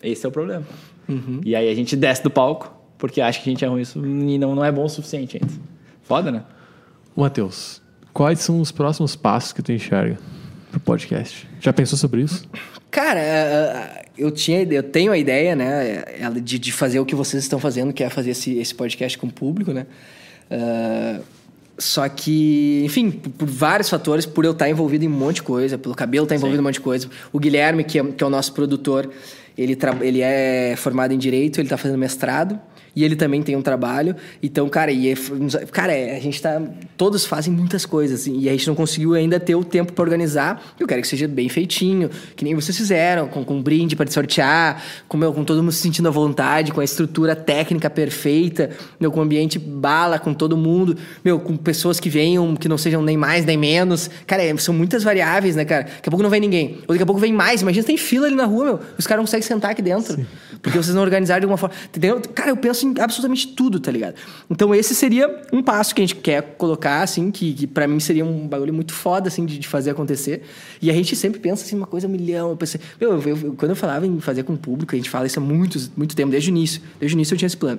Esse 0.00 0.24
é 0.24 0.28
o 0.28 0.32
problema. 0.32 0.62
Uhum. 1.08 1.40
E 1.44 1.56
aí 1.56 1.68
a 1.68 1.74
gente 1.74 1.96
desce 1.96 2.22
do 2.22 2.30
palco, 2.30 2.72
porque 2.96 3.20
acha 3.20 3.40
que 3.40 3.50
a 3.50 3.52
gente 3.52 3.64
é 3.64 3.68
ruim 3.68 3.80
isso 3.80 3.98
e 3.98 4.38
não, 4.38 4.54
não 4.54 4.64
é 4.64 4.70
bom 4.70 4.84
o 4.84 4.88
suficiente 4.88 5.40
ainda. 5.42 5.52
Foda, 6.04 6.30
né? 6.30 6.42
Matheus, 7.16 7.80
quais 8.12 8.40
são 8.40 8.60
os 8.60 8.70
próximos 8.70 9.16
passos 9.16 9.52
que 9.52 9.62
tu 9.62 9.72
enxerga 9.72 10.18
pro 10.70 10.80
podcast? 10.80 11.48
Já 11.60 11.72
pensou 11.72 11.98
sobre 11.98 12.22
isso? 12.22 12.48
Cara, 12.90 13.20
eh, 13.20 14.04
eu, 14.16 14.30
tinha, 14.30 14.62
eu 14.62 14.82
tenho 14.82 15.12
a 15.12 15.18
ideia, 15.18 15.56
né, 15.56 16.04
eh, 16.06 16.30
de, 16.40 16.58
de 16.58 16.72
fazer 16.72 17.00
o 17.00 17.06
que 17.06 17.14
vocês 17.14 17.42
estão 17.42 17.58
fazendo, 17.58 17.92
que 17.92 18.04
é 18.04 18.08
fazer 18.08 18.30
esse, 18.30 18.58
esse 18.58 18.74
podcast 18.74 19.16
com 19.18 19.26
o 19.26 19.32
público, 19.32 19.72
né? 19.72 19.86
Ah, 20.50 21.20
só 21.78 22.08
que, 22.08 22.82
enfim, 22.84 23.10
por, 23.10 23.46
vários 23.46 23.90
fatores, 23.90 24.24
por 24.24 24.44
eu 24.44 24.52
estar 24.52 24.68
envolvido 24.68 25.04
em 25.04 25.08
um 25.08 25.10
monte 25.10 25.36
de 25.36 25.42
coisa, 25.42 25.76
pelo 25.76 25.94
cabelo 25.94 26.24
estar 26.24 26.34
envolvido 26.34 26.58
em 26.58 26.62
um 26.62 26.64
monte 26.64 26.74
de 26.74 26.80
coisa. 26.80 27.08
O 27.32 27.38
Guilherme, 27.38 27.84
que 27.84 27.98
é, 27.98 28.04
que 28.04 28.24
é 28.24 28.26
o 28.26 28.30
nosso 28.30 28.52
produtor, 28.54 29.10
ele, 29.58 29.76
ele 30.00 30.22
é 30.22 30.74
formado 30.76 31.12
em 31.12 31.18
Direito, 31.18 31.60
ele 31.60 31.66
está 31.66 31.76
fazendo 31.76 31.98
mestrado. 31.98 32.58
E 32.96 33.04
ele 33.04 33.14
também 33.14 33.42
tem 33.42 33.54
um 33.54 33.60
trabalho. 33.60 34.16
Então, 34.42 34.66
cara, 34.70 34.90
e 34.90 35.12
é- 35.12 35.14
cara, 35.70 35.92
é, 35.92 36.16
a 36.16 36.20
gente 36.20 36.40
tá. 36.40 36.62
Todos 36.96 37.26
fazem 37.26 37.52
muitas 37.52 37.84
coisas. 37.84 38.20
assim, 38.22 38.38
E 38.40 38.48
a 38.48 38.52
gente 38.52 38.66
não 38.66 38.74
conseguiu 38.74 39.12
ainda 39.12 39.38
ter 39.38 39.54
o 39.54 39.62
tempo 39.62 39.92
para 39.92 40.02
organizar. 40.02 40.74
Eu 40.80 40.86
quero 40.86 41.02
que 41.02 41.08
seja 41.08 41.28
bem 41.28 41.48
feitinho, 41.50 42.08
que 42.34 42.42
nem 42.42 42.54
vocês 42.54 42.74
fizeram, 42.74 43.28
com, 43.28 43.44
com 43.44 43.56
um 43.56 43.62
brinde 43.62 43.94
para 43.94 44.10
sortear, 44.10 44.82
com, 45.06 45.18
meu, 45.18 45.30
com 45.32 45.44
todo 45.44 45.62
mundo 45.62 45.72
se 45.72 45.82
sentindo 45.82 46.08
à 46.08 46.10
vontade, 46.10 46.72
com 46.72 46.80
a 46.80 46.84
estrutura 46.84 47.36
técnica 47.36 47.90
perfeita, 47.90 48.70
meu, 48.98 49.12
com 49.12 49.20
o 49.20 49.22
ambiente 49.22 49.58
bala, 49.58 50.18
com 50.18 50.32
todo 50.32 50.56
mundo, 50.56 50.96
meu, 51.22 51.38
com 51.38 51.54
pessoas 51.54 52.00
que 52.00 52.08
venham, 52.08 52.56
que 52.56 52.66
não 52.68 52.78
sejam 52.78 53.02
nem 53.02 53.16
mais 53.16 53.44
nem 53.44 53.58
menos. 53.58 54.08
Cara, 54.26 54.42
é, 54.42 54.56
são 54.56 54.72
muitas 54.72 55.04
variáveis, 55.04 55.54
né, 55.54 55.66
cara? 55.66 55.84
Daqui 55.84 56.08
a 56.08 56.10
pouco 56.10 56.22
não 56.22 56.30
vem 56.30 56.40
ninguém. 56.40 56.78
Ou 56.88 56.94
daqui 56.94 57.02
a 57.02 57.06
pouco 57.06 57.20
vem 57.20 57.32
mais. 57.32 57.60
Imagina, 57.60 57.84
tem 57.84 57.98
fila 57.98 58.26
ali 58.26 58.34
na 58.36 58.46
rua, 58.46 58.64
meu. 58.64 58.80
Os 58.98 59.06
caras 59.06 59.18
não 59.20 59.26
conseguem 59.26 59.46
sentar 59.46 59.72
aqui 59.72 59.82
dentro. 59.82 60.24
Porque 60.62 60.76
vocês 60.78 60.94
não 60.94 61.02
organizaram 61.02 61.40
de 61.40 61.44
alguma 61.44 61.56
forma. 61.58 61.74
Entendeu? 61.86 62.20
Cara, 62.34 62.50
eu 62.50 62.56
penso 62.56 62.86
em 62.86 62.94
absolutamente 63.00 63.48
tudo, 63.48 63.78
tá 63.80 63.90
ligado? 63.90 64.14
Então, 64.50 64.74
esse 64.74 64.94
seria 64.94 65.42
um 65.52 65.62
passo 65.62 65.94
que 65.94 66.00
a 66.00 66.04
gente 66.06 66.16
quer 66.16 66.42
colocar, 66.58 67.02
assim, 67.02 67.30
que, 67.30 67.52
que 67.54 67.66
para 67.66 67.86
mim 67.86 68.00
seria 68.00 68.24
um 68.24 68.46
bagulho 68.48 68.72
muito 68.74 68.92
foda, 68.92 69.28
assim, 69.28 69.44
de, 69.46 69.58
de 69.58 69.68
fazer 69.68 69.90
acontecer. 69.90 70.42
E 70.80 70.90
a 70.90 70.92
gente 70.92 71.14
sempre 71.16 71.38
pensa, 71.40 71.64
assim, 71.64 71.76
uma 71.76 71.86
coisa 71.86 72.06
a 72.06 72.10
milhão. 72.10 72.50
Eu 72.50 72.56
pensei, 72.56 72.80
meu, 73.00 73.12
eu- 73.20 73.38
eu- 73.42 73.54
quando 73.54 73.70
eu 73.70 73.76
falava 73.76 74.06
em 74.06 74.20
fazer 74.20 74.42
com 74.42 74.54
o 74.54 74.58
público, 74.58 74.94
a 74.94 74.96
gente 74.98 75.10
fala 75.10 75.26
isso 75.26 75.38
há 75.38 75.42
muito, 75.42 75.78
muito 75.96 76.14
tempo, 76.16 76.30
desde 76.30 76.50
o 76.50 76.52
início. 76.52 76.80
Desde 76.98 77.14
o 77.14 77.16
início 77.16 77.34
eu 77.34 77.38
tinha 77.38 77.46
esse 77.46 77.56
plano. 77.56 77.78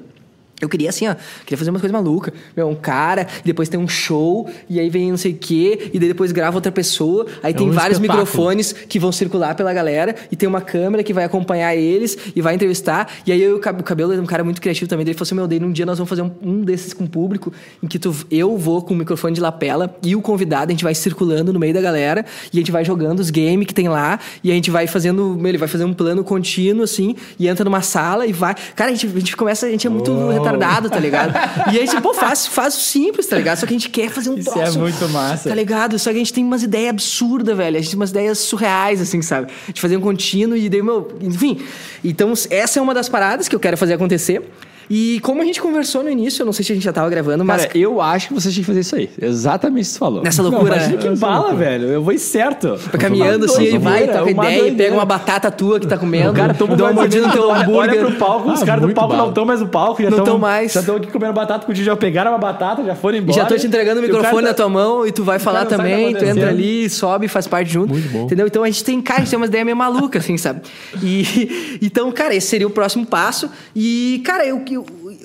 Eu 0.59 0.67
queria 0.67 0.89
assim, 0.89 1.07
ó, 1.07 1.15
queria 1.45 1.57
fazer 1.57 1.69
uma 1.69 1.79
coisa 1.79 1.93
maluca. 1.93 2.33
Meu, 2.55 2.67
um 2.67 2.75
cara, 2.75 3.27
depois 3.45 3.69
tem 3.69 3.79
um 3.79 3.87
show, 3.87 4.49
e 4.69 4.79
aí 4.79 4.89
vem 4.89 5.11
não 5.11 5.17
sei 5.17 5.31
o 5.33 5.37
quê, 5.37 5.89
e 5.93 5.99
daí 5.99 6.07
depois 6.09 6.31
grava 6.31 6.57
outra 6.57 6.71
pessoa, 6.71 7.27
aí 7.43 7.53
tem 7.53 7.67
um 7.67 7.71
vários 7.71 7.97
espetáculo. 7.99 8.25
microfones 8.25 8.71
que 8.73 8.97
vão 8.99 9.11
circular 9.11 9.53
pela 9.55 9.71
galera, 9.71 10.15
e 10.31 10.35
tem 10.35 10.49
uma 10.49 10.61
câmera 10.61 11.03
que 11.03 11.13
vai 11.13 11.23
acompanhar 11.25 11.75
eles 11.75 12.17
e 12.35 12.41
vai 12.41 12.55
entrevistar. 12.55 13.11
E 13.25 13.31
aí 13.31 13.41
eu, 13.41 13.57
o 13.57 13.59
Cab- 13.59 13.79
o 13.79 13.83
Cabelo 13.83 14.13
é 14.13 14.19
um 14.19 14.25
cara 14.25 14.43
muito 14.43 14.59
criativo 14.59 14.89
também, 14.89 15.03
ele 15.05 15.13
falou 15.13 15.23
assim: 15.27 15.35
meu, 15.35 15.47
daí 15.47 15.59
num 15.59 15.71
dia 15.71 15.85
nós 15.85 15.97
vamos 15.97 16.09
fazer 16.09 16.23
um, 16.23 16.31
um 16.41 16.61
desses 16.61 16.91
com 16.93 17.03
o 17.03 17.07
público, 17.07 17.53
em 17.83 17.87
que 17.87 17.99
tu, 17.99 18.15
eu 18.31 18.57
vou 18.57 18.81
com 18.81 18.93
o 18.93 18.97
microfone 18.97 19.35
de 19.35 19.41
lapela 19.41 19.95
e 20.01 20.15
o 20.15 20.21
convidado, 20.21 20.71
a 20.71 20.73
gente 20.73 20.83
vai 20.83 20.95
circulando 20.95 21.53
no 21.53 21.59
meio 21.59 21.73
da 21.73 21.81
galera, 21.81 22.25
e 22.51 22.57
a 22.57 22.61
gente 22.61 22.71
vai 22.71 22.83
jogando 22.83 23.19
os 23.19 23.29
games 23.29 23.67
que 23.67 23.73
tem 23.73 23.87
lá, 23.87 24.19
e 24.43 24.51
a 24.51 24.53
gente 24.55 24.71
vai 24.71 24.87
fazendo, 24.87 25.35
meu, 25.37 25.49
ele 25.49 25.57
vai 25.57 25.67
fazer 25.67 25.83
um 25.85 25.93
plano 25.93 26.23
contínuo, 26.23 26.83
assim, 26.83 27.15
e 27.37 27.47
entra 27.47 27.63
numa 27.63 27.81
sala 27.81 28.25
e 28.25 28.33
vai. 28.33 28.55
Cara, 28.75 28.89
a 28.91 28.93
gente, 28.93 29.05
a 29.05 29.19
gente 29.19 29.37
começa, 29.37 29.65
a 29.67 29.69
gente 29.69 29.85
é 29.85 29.89
muito 29.89 30.11
retardado, 30.47 30.89
tá 30.89 30.99
ligado? 30.99 31.33
E 31.71 31.79
aí, 31.79 31.87
tipo, 31.87 32.01
pô, 32.01 32.13
faz, 32.15 32.47
faz 32.47 32.75
o 32.75 32.79
simples, 32.79 33.27
tá 33.27 33.35
ligado? 33.37 33.57
Só 33.57 33.65
que 33.65 33.73
a 33.73 33.77
gente 33.77 33.89
quer 33.89 34.09
fazer 34.09 34.29
um 34.29 34.37
Isso 34.37 34.49
é 34.49 34.63
troço. 34.63 34.79
muito 34.79 35.09
massa. 35.09 35.49
Tá 35.49 35.55
ligado? 35.55 35.97
Só 35.99 36.09
que 36.11 36.15
a 36.15 36.19
gente 36.19 36.33
tem 36.33 36.43
umas 36.43 36.63
ideias 36.63 36.89
absurdas, 36.89 37.55
velho. 37.55 37.77
A 37.77 37.79
gente 37.79 37.89
tem 37.89 37.99
umas 37.99 38.09
ideias 38.09 38.39
surreais, 38.39 39.01
assim, 39.01 39.21
sabe? 39.21 39.51
De 39.71 39.79
fazer 39.79 39.97
um 39.97 40.01
contínuo 40.01 40.57
e 40.57 40.69
daí, 40.69 40.81
meu. 40.81 41.17
Enfim. 41.21 41.61
Então, 42.03 42.33
essa 42.49 42.79
é 42.79 42.81
uma 42.81 42.93
das 42.93 43.09
paradas 43.09 43.47
que 43.47 43.55
eu 43.55 43.59
quero 43.59 43.77
fazer 43.77 43.93
acontecer. 43.93 44.41
E 44.89 45.19
como 45.21 45.41
a 45.41 45.45
gente 45.45 45.61
conversou 45.61 46.03
no 46.03 46.09
início, 46.09 46.41
eu 46.41 46.45
não 46.45 46.53
sei 46.53 46.63
se 46.63 46.71
a 46.71 46.75
gente 46.75 46.83
já 46.83 46.93
tava 46.93 47.09
gravando, 47.09 47.43
mas. 47.43 47.65
Cara, 47.65 47.77
eu 47.77 48.01
acho 48.01 48.29
que 48.29 48.33
você 48.33 48.49
tinha 48.51 48.61
que 48.63 48.67
fazer 48.67 48.79
isso 48.81 48.95
aí. 48.95 49.09
Exatamente 49.21 49.81
isso 49.81 49.91
que 49.91 49.93
você 49.95 49.99
falou. 49.99 50.23
Nessa 50.23 50.41
loucura, 50.41 50.63
Não, 50.69 50.77
imagina 50.77 51.03
né? 51.03 51.09
que 51.15 51.19
bala, 51.19 51.53
velho. 51.53 51.87
Eu 51.87 52.01
vou 52.01 52.13
ir 52.13 52.19
certo. 52.19 52.77
Tá 52.91 52.97
caminhando 52.97 53.45
assim, 53.45 53.63
ele 53.65 53.79
vai, 53.79 54.07
troca 54.07 54.23
uma 54.31 54.45
ideia, 54.45 54.59
doideira. 54.61 54.83
pega 54.83 54.95
uma 54.95 55.05
batata 55.05 55.51
tua 55.51 55.79
que 55.79 55.87
tá 55.87 55.97
comendo, 55.97 56.31
O 56.31 56.33
cara 56.33 56.53
toma 56.53 56.75
dá 56.75 56.85
uma 56.85 56.93
mordida 56.93 57.27
no 57.27 57.33
teu 57.33 57.51
hambúrguer. 57.51 57.77
Olha 58.01 58.05
pro 58.05 58.15
palco, 58.15 58.51
os 58.51 58.61
Ah, 58.61 58.65
caras 58.65 58.81
do 58.87 58.93
palco 58.93 59.09
bala. 59.11 59.23
não 59.23 59.29
estão 59.29 59.45
mais 59.45 59.59
no 59.61 59.67
palco. 59.67 60.01
Já 60.01 60.09
Não 60.09 60.17
tão- 60.17 60.25
tão 60.25 60.37
mais. 60.39 60.71
Já 60.73 60.79
estão 60.79 60.95
aqui 60.95 61.07
comendo 61.11 61.33
batata 61.33 61.65
contigo, 61.65 61.85
já 61.85 61.95
pegaram 61.95 62.31
uma 62.31 62.37
batata, 62.37 62.83
já 62.83 62.95
foram 62.95 63.17
E 63.17 63.21
embora. 63.21 63.37
já 63.41 63.45
tô 63.45 63.55
te 63.55 63.67
entregando 63.67 63.99
o 63.99 64.03
microfone 64.03 64.41
tá- 64.43 64.47
na 64.49 64.53
tua 64.53 64.69
mão 64.69 65.05
e 65.05 65.11
tu 65.11 65.23
vai 65.23 65.37
falar 65.39 65.65
também, 65.65 66.13
tá 66.13 66.19
tu 66.19 66.25
entra 66.25 66.49
ali, 66.49 66.89
sobe, 66.89 67.27
faz 67.27 67.45
parte 67.47 67.71
junto. 67.73 67.89
Muito 67.93 68.09
bom. 68.09 68.23
Entendeu? 68.25 68.47
Então 68.47 68.63
a 68.63 68.67
gente 68.67 68.83
tem, 68.83 69.01
cara, 69.01 69.19
a 69.19 69.23
gente 69.23 69.31
tem 69.31 69.37
umas 69.37 69.49
ideias 69.49 69.65
meio 69.65 69.75
malucas, 69.77 70.23
assim, 70.23 70.37
sabe? 70.37 70.61
E 71.03 71.77
então, 71.81 72.11
cara, 72.11 72.33
esse 72.33 72.47
seria 72.47 72.67
o 72.67 72.69
próximo 72.69 73.05
passo. 73.05 73.49
E, 73.75 74.21
cara, 74.25 74.45
eu, 74.45 74.61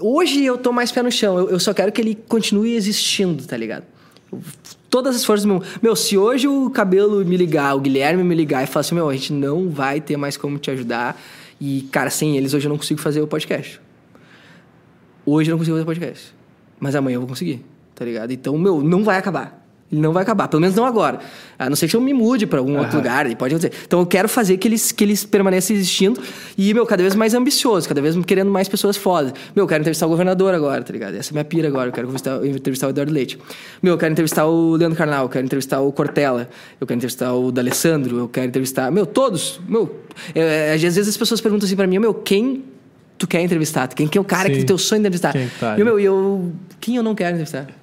hoje 0.00 0.44
eu 0.44 0.58
tô 0.58 0.72
mais 0.72 0.92
pé 0.92 1.02
no 1.02 1.10
chão. 1.10 1.38
Eu, 1.38 1.50
eu 1.50 1.60
só 1.60 1.72
quero 1.72 1.90
que 1.92 2.00
ele 2.00 2.14
continue 2.14 2.74
existindo, 2.74 3.44
tá 3.44 3.56
ligado? 3.56 3.84
Todas 4.88 5.16
as 5.16 5.24
forças 5.24 5.44
do 5.44 5.48
meu. 5.48 5.62
Meu, 5.82 5.96
se 5.96 6.16
hoje 6.16 6.48
o 6.48 6.70
cabelo 6.70 7.24
me 7.24 7.36
ligar, 7.36 7.74
o 7.76 7.80
Guilherme 7.80 8.22
me 8.22 8.34
ligar 8.34 8.62
e 8.62 8.66
falar 8.66 8.80
assim, 8.80 8.94
meu, 8.94 9.08
a 9.08 9.12
gente 9.14 9.32
não 9.32 9.70
vai 9.70 10.00
ter 10.00 10.16
mais 10.16 10.36
como 10.36 10.58
te 10.58 10.70
ajudar. 10.70 11.20
E, 11.60 11.88
cara, 11.92 12.10
sem 12.10 12.36
eles 12.36 12.54
hoje 12.54 12.66
eu 12.66 12.70
não 12.70 12.76
consigo 12.76 13.00
fazer 13.00 13.20
o 13.20 13.26
podcast. 13.26 13.80
Hoje 15.24 15.50
eu 15.50 15.52
não 15.52 15.58
consigo 15.58 15.76
fazer 15.76 15.86
podcast. 15.86 16.34
Mas 16.80 16.94
amanhã 16.94 17.16
eu 17.16 17.20
vou 17.20 17.28
conseguir, 17.28 17.64
tá 17.94 18.04
ligado? 18.04 18.32
Então, 18.32 18.58
meu, 18.58 18.82
não 18.82 19.04
vai 19.04 19.16
acabar. 19.16 19.61
Ele 19.92 20.00
não 20.00 20.10
vai 20.10 20.22
acabar, 20.22 20.48
pelo 20.48 20.62
menos 20.62 20.74
não 20.74 20.86
agora. 20.86 21.18
A 21.58 21.68
não 21.68 21.76
ser 21.76 21.86
que 21.86 21.94
eu 21.94 22.00
me 22.00 22.14
mude 22.14 22.46
pra 22.46 22.58
algum 22.58 22.78
outro 22.78 22.96
lugar, 22.96 23.26
pode 23.36 23.54
acontecer. 23.54 23.82
Então 23.86 24.00
eu 24.00 24.06
quero 24.06 24.26
fazer 24.26 24.56
que 24.56 24.66
eles, 24.66 24.90
que 24.90 25.04
eles 25.04 25.22
permaneçam 25.22 25.76
existindo 25.76 26.18
e, 26.56 26.72
meu, 26.72 26.86
cada 26.86 27.02
vez 27.02 27.14
mais 27.14 27.34
ambicioso, 27.34 27.86
cada 27.86 28.00
vez 28.00 28.16
querendo 28.24 28.50
mais 28.50 28.68
pessoas 28.68 28.96
fodas. 28.96 29.34
Meu, 29.54 29.64
eu 29.64 29.68
quero 29.68 29.82
entrevistar 29.82 30.06
o 30.06 30.08
governador 30.08 30.54
agora, 30.54 30.82
tá 30.82 30.92
ligado? 30.94 31.14
Essa 31.14 31.30
é 31.30 31.32
minha 31.34 31.44
pira 31.44 31.68
agora. 31.68 31.90
Eu 31.90 31.92
quero 31.92 32.06
entrevistar, 32.06 32.46
entrevistar 32.46 32.86
o 32.86 32.90
Eduardo 32.90 33.12
Leite. 33.12 33.38
Meu, 33.82 33.92
eu 33.92 33.98
quero 33.98 34.12
entrevistar 34.12 34.46
o 34.46 34.76
Leandro 34.76 34.96
Carnal, 34.96 35.24
eu 35.24 35.28
quero 35.28 35.44
entrevistar 35.44 35.80
o 35.82 35.92
Cortella, 35.92 36.48
eu 36.80 36.86
quero 36.86 36.96
entrevistar 36.96 37.34
o 37.34 37.52
D'Alessandro, 37.52 38.18
eu 38.18 38.28
quero 38.28 38.46
entrevistar. 38.46 38.90
Meu, 38.90 39.04
todos. 39.04 39.60
Meu, 39.68 39.94
é, 40.34 40.72
às 40.72 40.80
vezes 40.80 41.06
as 41.06 41.16
pessoas 41.18 41.40
perguntam 41.42 41.66
assim 41.66 41.76
pra 41.76 41.86
mim, 41.86 41.98
meu, 41.98 42.14
quem 42.14 42.64
tu 43.18 43.26
quer 43.26 43.42
entrevistar? 43.42 43.88
Quem 43.88 44.08
que 44.08 44.16
é 44.16 44.20
o 44.20 44.24
cara 44.24 44.48
Sim. 44.48 44.60
que 44.60 44.64
teu 44.64 44.78
sonho 44.78 45.02
de 45.02 45.08
entrevistar? 45.08 45.32
Quem 45.32 45.48
que 45.48 45.58
tá 45.60 45.78
e, 45.78 45.84
meu, 45.84 46.00
e 46.00 46.04
eu. 46.04 46.50
Quem 46.80 46.96
eu 46.96 47.02
não 47.02 47.14
quero 47.14 47.36
entrevistar? 47.36 47.81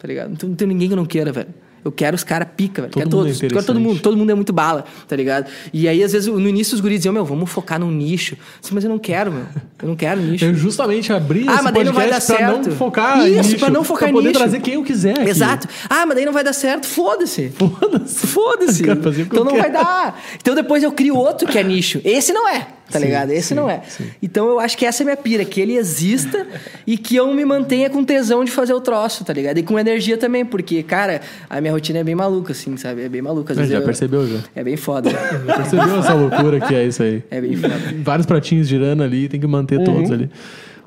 Tá 0.00 0.06
ligado? 0.08 0.28
Não 0.30 0.36
tem, 0.36 0.48
não 0.48 0.56
tem 0.56 0.68
ninguém 0.68 0.88
que 0.88 0.92
eu 0.94 0.96
não 0.96 1.06
queira, 1.06 1.32
velho. 1.32 1.48
Eu 1.84 1.92
quero 1.92 2.16
os 2.16 2.24
caras 2.24 2.48
pica, 2.56 2.82
velho. 2.82 2.92
Todo 2.92 3.02
quero 3.04 3.16
mundo 3.16 3.28
é 3.28 3.32
todos. 3.32 3.52
quero 3.52 3.64
todo 3.64 3.80
mundo. 3.80 4.00
Todo 4.00 4.16
mundo 4.16 4.30
é 4.30 4.34
muito 4.34 4.52
bala, 4.52 4.84
tá 5.06 5.14
ligado? 5.16 5.48
E 5.72 5.88
aí, 5.88 6.02
às 6.02 6.12
vezes, 6.12 6.28
no 6.28 6.48
início 6.48 6.74
os 6.74 6.80
guris 6.80 6.98
diziam, 6.98 7.12
meu, 7.12 7.24
vamos 7.24 7.48
focar 7.50 7.78
num 7.78 7.90
nicho. 7.90 8.36
Assim, 8.62 8.74
mas 8.74 8.82
eu 8.84 8.90
não 8.90 8.98
quero, 8.98 9.30
meu. 9.32 9.44
Eu 9.80 9.88
não 9.88 9.96
quero 9.96 10.20
nicho. 10.20 10.44
Eu 10.44 10.54
justamente 10.54 11.12
abri 11.12 11.44
Ah, 11.48 11.54
esse 11.54 11.62
mas 11.64 11.72
daí 11.74 11.84
não 11.84 11.92
vai 11.92 12.06
dar 12.06 12.10
pra 12.16 12.20
certo. 12.20 12.68
não 12.68 12.76
focar 12.76 13.26
Isso, 13.28 13.50
nicho, 13.50 13.58
pra 13.58 13.70
não 13.70 13.84
focar 13.84 14.08
em 14.08 14.12
poder 14.12 14.28
nicho. 14.28 14.40
trazer 14.40 14.60
quem 14.60 14.74
eu 14.74 14.82
quiser 14.82 15.20
aqui. 15.20 15.30
Exato. 15.30 15.68
Ah, 15.88 16.04
mas 16.04 16.16
daí 16.16 16.26
não 16.26 16.32
vai 16.32 16.42
dar 16.44 16.52
certo. 16.52 16.84
Foda-se. 16.86 17.48
Foda-se. 17.50 18.26
Foda-se. 18.26 18.82
Então 19.22 19.44
não 19.44 19.52
quero. 19.52 19.62
vai 19.62 19.72
dar. 19.72 20.20
Então 20.40 20.54
depois 20.54 20.82
eu 20.82 20.90
crio 20.92 21.16
outro 21.16 21.46
que 21.48 21.58
é 21.58 21.62
nicho. 21.62 22.00
Esse 22.04 22.32
não 22.32 22.48
é, 22.48 22.66
tá 22.90 22.98
Sim, 22.98 23.04
ligado? 23.06 23.30
Esse 23.30 23.48
sim, 23.48 23.54
não 23.54 23.68
é. 23.68 23.82
sim. 23.86 24.04
Então 24.22 24.48
eu 24.48 24.58
acho 24.60 24.76
que 24.76 24.84
essa 24.86 25.02
é 25.02 25.04
a 25.04 25.06
minha 25.06 25.16
pira, 25.16 25.44
que 25.44 25.60
ele 25.60 25.76
exista 25.76 26.46
e 26.86 26.96
que 26.96 27.16
eu 27.16 27.32
me 27.34 27.44
mantenha 27.44 27.88
com 27.90 28.02
tesão 28.04 28.44
de 28.44 28.50
fazer 28.50 28.72
o 28.74 28.80
troço, 28.80 29.24
tá 29.24 29.32
ligado? 29.32 29.58
E 29.58 29.62
com 29.62 29.78
energia 29.78 30.16
também, 30.16 30.44
porque, 30.44 30.82
cara, 30.82 31.20
a 31.48 31.60
minha 31.60 31.72
rotina 31.72 31.98
é 31.98 32.04
bem 32.04 32.14
maluca, 32.14 32.52
assim, 32.52 32.76
sabe? 32.76 33.02
É 33.02 33.08
bem 33.08 33.20
maluca. 33.22 33.52
Às 33.52 33.58
É, 33.58 33.60
vezes 33.62 33.72
já 33.74 33.78
eu- 33.80 33.84
percebeu, 33.84 34.26
já. 34.26 34.38
É 34.54 34.64
bem 34.64 34.76
foda. 34.76 35.10
Já 35.46 35.54
percebeu 35.56 35.98
essa 35.98 36.14
loucura 36.14 36.60
que 36.60 36.74
é 36.74 36.84
isso 36.86 37.02
aí? 37.02 37.22
É 37.30 37.40
bem 37.40 37.56
foda. 37.56 37.74
Vários 38.02 38.26
pratinhos 38.26 38.66
girando 38.68 39.02
ali, 39.02 39.28
tem 39.28 39.38
que 39.40 39.46
manter 39.46 39.78
Uhum. 39.78 39.84
todos 39.84 40.10
ali. 40.10 40.30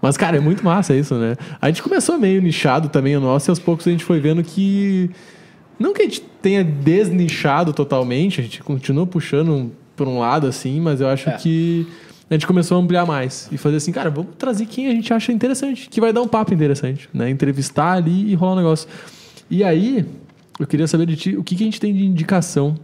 Mas, 0.01 0.17
cara, 0.17 0.37
é 0.37 0.39
muito 0.39 0.65
massa 0.65 0.95
isso, 0.95 1.13
né? 1.15 1.35
A 1.61 1.67
gente 1.67 1.83
começou 1.83 2.17
meio 2.17 2.41
nichado 2.41 2.89
também, 2.89 3.15
o 3.15 3.19
nosso, 3.19 3.49
e 3.49 3.51
aos 3.51 3.59
poucos 3.59 3.87
a 3.87 3.91
gente 3.91 4.03
foi 4.03 4.19
vendo 4.19 4.43
que. 4.43 5.09
Não 5.77 5.93
que 5.93 6.01
a 6.01 6.05
gente 6.05 6.21
tenha 6.41 6.63
desnichado 6.63 7.73
totalmente, 7.73 8.39
a 8.39 8.43
gente 8.43 8.61
continua 8.63 9.05
puxando 9.07 9.71
por 9.95 10.07
um 10.07 10.19
lado 10.19 10.47
assim, 10.47 10.79
mas 10.79 11.01
eu 11.01 11.07
acho 11.07 11.29
É. 11.29 11.33
que 11.33 11.85
a 12.29 12.33
gente 12.33 12.47
começou 12.47 12.77
a 12.77 12.81
ampliar 12.81 13.05
mais 13.05 13.49
e 13.51 13.57
fazer 13.57 13.75
assim, 13.77 13.91
cara, 13.91 14.09
vamos 14.09 14.31
trazer 14.37 14.65
quem 14.65 14.87
a 14.87 14.91
gente 14.91 15.13
acha 15.13 15.31
interessante, 15.31 15.89
que 15.89 15.99
vai 15.99 16.13
dar 16.13 16.21
um 16.21 16.27
papo 16.27 16.53
interessante, 16.53 17.09
né? 17.13 17.29
Entrevistar 17.29 17.93
ali 17.93 18.31
e 18.31 18.35
rolar 18.35 18.53
um 18.53 18.57
negócio. 18.57 18.87
E 19.49 19.63
aí, 19.63 20.05
eu 20.59 20.65
queria 20.65 20.87
saber 20.87 21.05
de 21.05 21.15
ti, 21.15 21.35
o 21.37 21.43
que, 21.43 21.55
que 21.55 21.63
a 21.63 21.65
gente 21.65 21.79
tem 21.79 21.93
de 21.93 22.05
indicação 22.05 22.75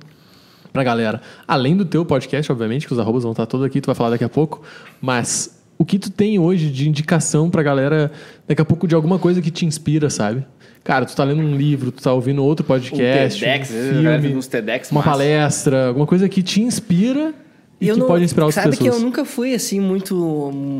pra 0.73 0.83
galera. 0.83 1.21
Além 1.47 1.77
do 1.77 1.85
teu 1.85 2.05
podcast, 2.05 2.51
obviamente, 2.51 2.85
que 2.85 2.93
os 2.93 2.99
arrobas 2.99 3.23
vão 3.23 3.31
estar 3.31 3.45
todos 3.45 3.65
aqui, 3.65 3.79
tu 3.79 3.85
vai 3.87 3.95
falar 3.95 4.09
daqui 4.11 4.23
a 4.25 4.29
pouco, 4.29 4.61
mas 5.01 5.57
o 5.77 5.85
que 5.85 5.97
tu 5.97 6.11
tem 6.11 6.37
hoje 6.39 6.69
de 6.69 6.89
indicação 6.89 7.49
pra 7.49 7.63
galera 7.63 8.11
daqui 8.47 8.61
a 8.61 8.65
pouco 8.65 8.87
de 8.87 8.95
alguma 8.95 9.17
coisa 9.17 9.41
que 9.41 9.49
te 9.49 9.65
inspira, 9.65 10.09
sabe? 10.09 10.45
Cara, 10.87 11.03
tu 11.05 11.13
tá 11.13 11.23
lendo 11.25 11.41
um 11.41 11.53
livro, 11.57 11.91
tu 11.91 12.01
tá 12.01 12.13
ouvindo 12.13 12.41
outro 12.41 12.65
podcast, 12.65 13.39
TEDx, 13.41 13.71
um 13.71 13.75
a 13.75 14.01
galera 14.03 14.21
filme, 14.21 14.37
uns 14.37 14.47
TEDx 14.47 14.89
uma 14.89 14.99
massa. 15.01 15.09
palestra, 15.11 15.87
alguma 15.89 16.07
coisa 16.07 16.29
que 16.29 16.41
te 16.41 16.61
inspira 16.61 17.33
e 17.79 17.89
eu 17.89 17.95
que 17.95 17.99
não- 17.99 18.07
pode 18.07 18.23
inspirar 18.23 18.45
outras 18.45 18.63
Sabe 18.63 18.77
pessoas. 18.77 18.95
que 18.95 19.01
eu 19.01 19.05
nunca 19.05 19.25
fui 19.25 19.53
assim 19.53 19.81
muito 19.81 20.15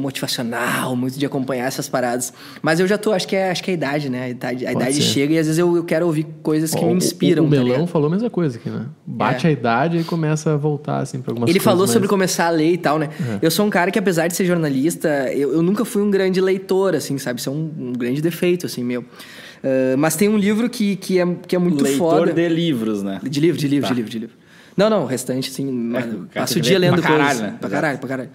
motivacional, 0.02 0.96
muito 0.96 1.20
de 1.20 1.26
acompanhar 1.26 1.66
essas 1.68 1.90
paradas. 1.90 2.32
Mas 2.62 2.80
eu 2.80 2.88
já 2.88 2.98
tô, 2.98 3.12
acho 3.12 3.28
que 3.28 3.36
é, 3.36 3.52
acho 3.52 3.62
que 3.64 3.70
é 3.70 3.74
a 3.74 3.76
idade, 3.76 4.10
né? 4.10 4.24
A 4.24 4.30
idade, 4.30 4.66
a 4.66 4.72
idade 4.72 5.02
chega 5.02 5.34
e 5.34 5.38
às 5.40 5.46
vezes 5.46 5.60
eu, 5.60 5.76
eu 5.76 5.84
quero 5.84 6.06
ouvir 6.06 6.26
coisas 6.42 6.74
que 6.74 6.84
me 6.86 6.94
inspiram. 6.94 7.44
O, 7.44 7.48
o 7.48 7.50
tá 7.50 7.56
Melão 7.58 7.68
ligado? 7.74 7.88
falou 7.88 8.08
a 8.08 8.12
mesma 8.12 8.30
coisa 8.30 8.58
aqui, 8.58 8.70
né? 8.70 8.86
Bate 9.06 9.46
É. 9.46 9.50
a 9.50 9.52
idade 9.52 9.98
e 9.98 10.04
começa 10.06 10.54
a 10.54 10.58
voltar 10.58 11.00
assim 11.00 11.20
para 11.22 11.32
algumas 11.34 11.50
Ele 11.50 11.60
coisas 11.60 11.66
falou 11.66 11.80
mais- 11.82 11.92
sobre 11.92 12.08
começar 12.08 12.48
a 12.48 12.52
ler 12.52 12.72
e 12.72 12.78
tal, 12.78 12.98
né? 12.98 13.10
É. 13.42 13.46
Eu 13.46 13.52
sou 13.52 13.66
um 13.66 13.70
cara 13.70 13.92
que, 13.92 14.00
apesar 14.00 14.28
de 14.28 14.36
ser 14.38 14.46
jornalista, 14.46 15.10
eu, 15.34 15.52
eu 15.54 15.62
nunca 15.62 15.84
fui 15.84 16.02
um 16.02 16.10
grande 16.10 16.40
leitor, 16.40 16.96
assim, 16.96 17.18
sabe? 17.18 17.42
Isso 17.42 17.50
é 17.50 17.52
um, 17.52 17.70
um 17.78 17.94
grande 17.94 18.22
defeito, 18.22 18.66
assim, 18.66 18.84
meu. 18.86 19.04
Ah, 19.64 19.96
mas 19.98 20.16
tem 20.16 20.30
um 20.30 20.38
livro 20.38 20.70
que, 20.70 20.96
que, 20.96 21.20
é, 21.20 21.26
que 21.48 21.56
é 21.56 21.60
muito 21.60 21.84
Leitor 21.84 21.98
foda. 22.20 22.34
de 22.34 22.48
livros, 22.50 23.04
né? 23.04 23.20
De 23.24 23.40
livro, 23.40 23.58
de 23.60 23.68
livro, 23.68 23.88
Tá. 23.88 23.94
de 23.94 23.98
livro, 23.98 24.12
de 24.12 24.20
livro. 24.20 24.36
Não, 24.76 24.90
não, 24.90 25.04
o 25.04 25.06
restante, 25.08 25.50
assim, 25.50 25.92
cara 25.92 26.28
passo 26.34 26.60
o 26.60 26.62
dia 26.62 26.78
lendo 26.78 27.02
pra 27.02 27.10
caralho, 27.12 27.26
coisas. 27.26 27.42
né? 27.42 27.58
Pra 27.60 27.70
caralho, 27.70 27.98
pra 28.00 28.08
caralho. 28.10 28.30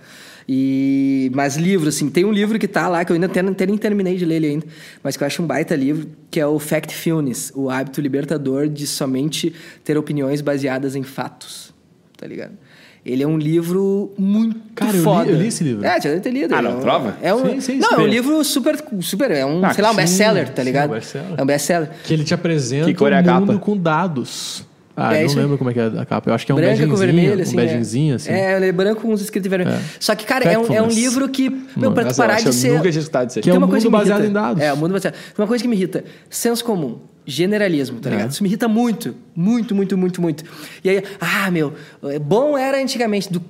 E, 0.48 1.30
mas 1.34 1.56
livro, 1.56 1.88
assim, 1.88 2.10
tem 2.10 2.24
um 2.24 2.32
livro 2.32 2.58
que 2.58 2.66
tá 2.66 2.88
lá, 2.88 3.04
que 3.04 3.12
eu 3.12 3.14
ainda 3.14 3.26
até, 3.26 3.38
até 3.40 3.64
nem 3.64 3.76
terminei 3.78 4.16
de 4.16 4.24
ler 4.24 4.36
ele 4.36 4.46
ainda, 4.48 4.66
mas 5.02 5.16
que 5.16 5.22
eu 5.22 5.26
acho 5.28 5.40
um 5.40 5.46
baita 5.46 5.76
livro, 5.76 6.08
que 6.32 6.40
é 6.40 6.46
o 6.46 6.58
Factfulness, 6.58 7.52
o 7.54 7.70
hábito 7.70 8.00
libertador 8.00 8.68
de 8.68 8.86
somente 8.88 9.54
ter 9.84 9.96
opiniões 9.96 10.40
baseadas 10.40 10.96
em 10.96 11.04
fatos, 11.04 11.72
tá 12.16 12.26
ligado? 12.26 12.54
Ele 13.04 13.22
é 13.22 13.26
um 13.26 13.36
livro 13.36 14.12
muito 14.16 14.60
Cara, 14.76 14.92
eu 14.92 14.96
li- 14.98 15.02
foda. 15.02 15.30
eu 15.30 15.36
li 15.36 15.48
esse 15.48 15.64
livro. 15.64 15.84
É, 15.84 15.94
já 16.00 16.08
deve 16.10 16.20
ter 16.20 16.30
lido. 16.30 16.54
Ah, 16.54 16.58
É 16.58 16.62
não, 16.62 16.78
um- 16.78 16.80
prova? 16.80 17.16
É 17.20 17.34
um, 17.34 17.44
Sim, 17.50 17.60
sim, 17.60 17.78
não, 17.78 17.90
é 17.94 17.98
um 17.98 18.06
livro 18.06 18.44
super, 18.44 18.76
super, 19.00 19.30
é 19.32 19.44
um, 19.44 19.64
Ah, 19.64 19.74
sei 19.74 19.82
lá, 19.82 19.90
um 19.90 19.94
best-seller, 19.96 20.48
tá 20.50 20.62
sim, 20.62 20.68
ligado? 20.68 20.90
um 20.90 20.94
best-seller. 20.94 21.28
É 21.36 21.42
um 21.42 21.46
best-seller. 21.46 21.90
Que 22.04 22.14
ele 22.14 22.22
te 22.22 22.32
apresenta 22.32 22.86
Que 22.86 22.94
cor 22.94 23.12
é 23.12 23.20
capa? 23.22 23.40
mundo 23.40 23.58
com 23.58 23.76
dados. 23.76 24.64
Ah, 24.96 25.16
É 25.16 25.22
eu 25.22 25.26
não 25.28 25.32
aí. 25.34 25.40
lembro 25.40 25.58
como 25.58 25.70
é 25.70 25.72
que 25.72 25.80
é 25.80 25.86
a 25.86 26.04
capa. 26.04 26.28
Eu 26.30 26.34
acho 26.34 26.44
que 26.44 26.52
é 26.52 26.54
um 26.54 26.58
branca 26.58 26.70
badgezinho, 26.72 26.90
com 26.94 26.96
vermelho, 27.00 27.42
assim. 27.42 27.52
um 27.52 27.56
badgezinho, 27.56 28.14
assim. 28.16 28.30
É, 28.30 28.56
ele 28.56 28.66
é 28.66 28.72
branco 28.72 29.00
com 29.02 29.12
uns 29.12 29.22
escritos 29.22 29.46
em 29.46 29.50
vermelho. 29.50 29.70
É. 29.70 29.80
Só 29.98 30.14
que, 30.14 30.26
cara, 30.26 30.44
é 30.44 30.58
um, 30.58 30.66
é 30.72 30.82
um 30.82 30.88
livro 30.88 31.28
que, 31.28 31.48
meu, 31.76 31.92
pra 31.92 32.04
tu 32.04 32.14
parar 32.16 32.40
de 32.40 32.52
ser... 32.52 32.72
nunca 32.72 32.90
tinha 32.90 33.00
escutado 33.00 33.30
isso 33.30 33.38
aí. 33.38 33.42
Que 33.42 33.50
é 33.50 33.54
um 33.54 33.60
mundo 33.60 33.90
baseado 33.90 34.24
em 34.24 34.32
dados. 34.32 34.62
É, 34.62 34.72
o 34.72 34.76
mundo 34.76 34.92
baseado. 34.92 35.14
Tem 35.14 35.22
uma 35.42 35.46
coisa 35.48 35.62
que 35.62 35.68
me 35.68 35.76
irrita. 35.76 36.04
Senso 36.28 36.64
comum. 36.64 36.98
Generalismo, 37.24 38.00
tá 38.00 38.10
É. 38.10 38.12
ligado? 38.12 38.30
Isso 38.32 38.42
me 38.42 38.48
irrita 38.48 38.68
muito. 38.68 39.14
Muito, 39.34 39.74
muito, 39.74 39.96
muito, 39.96 40.20
muito. 40.20 40.44
E 40.84 40.90
aí, 40.90 41.02
ah, 41.20 41.50
meu, 41.50 41.72
é, 42.04 42.18
bom 42.18 42.58
era 42.58 42.82
antigamente. 42.82 43.32
Do... 43.32 43.40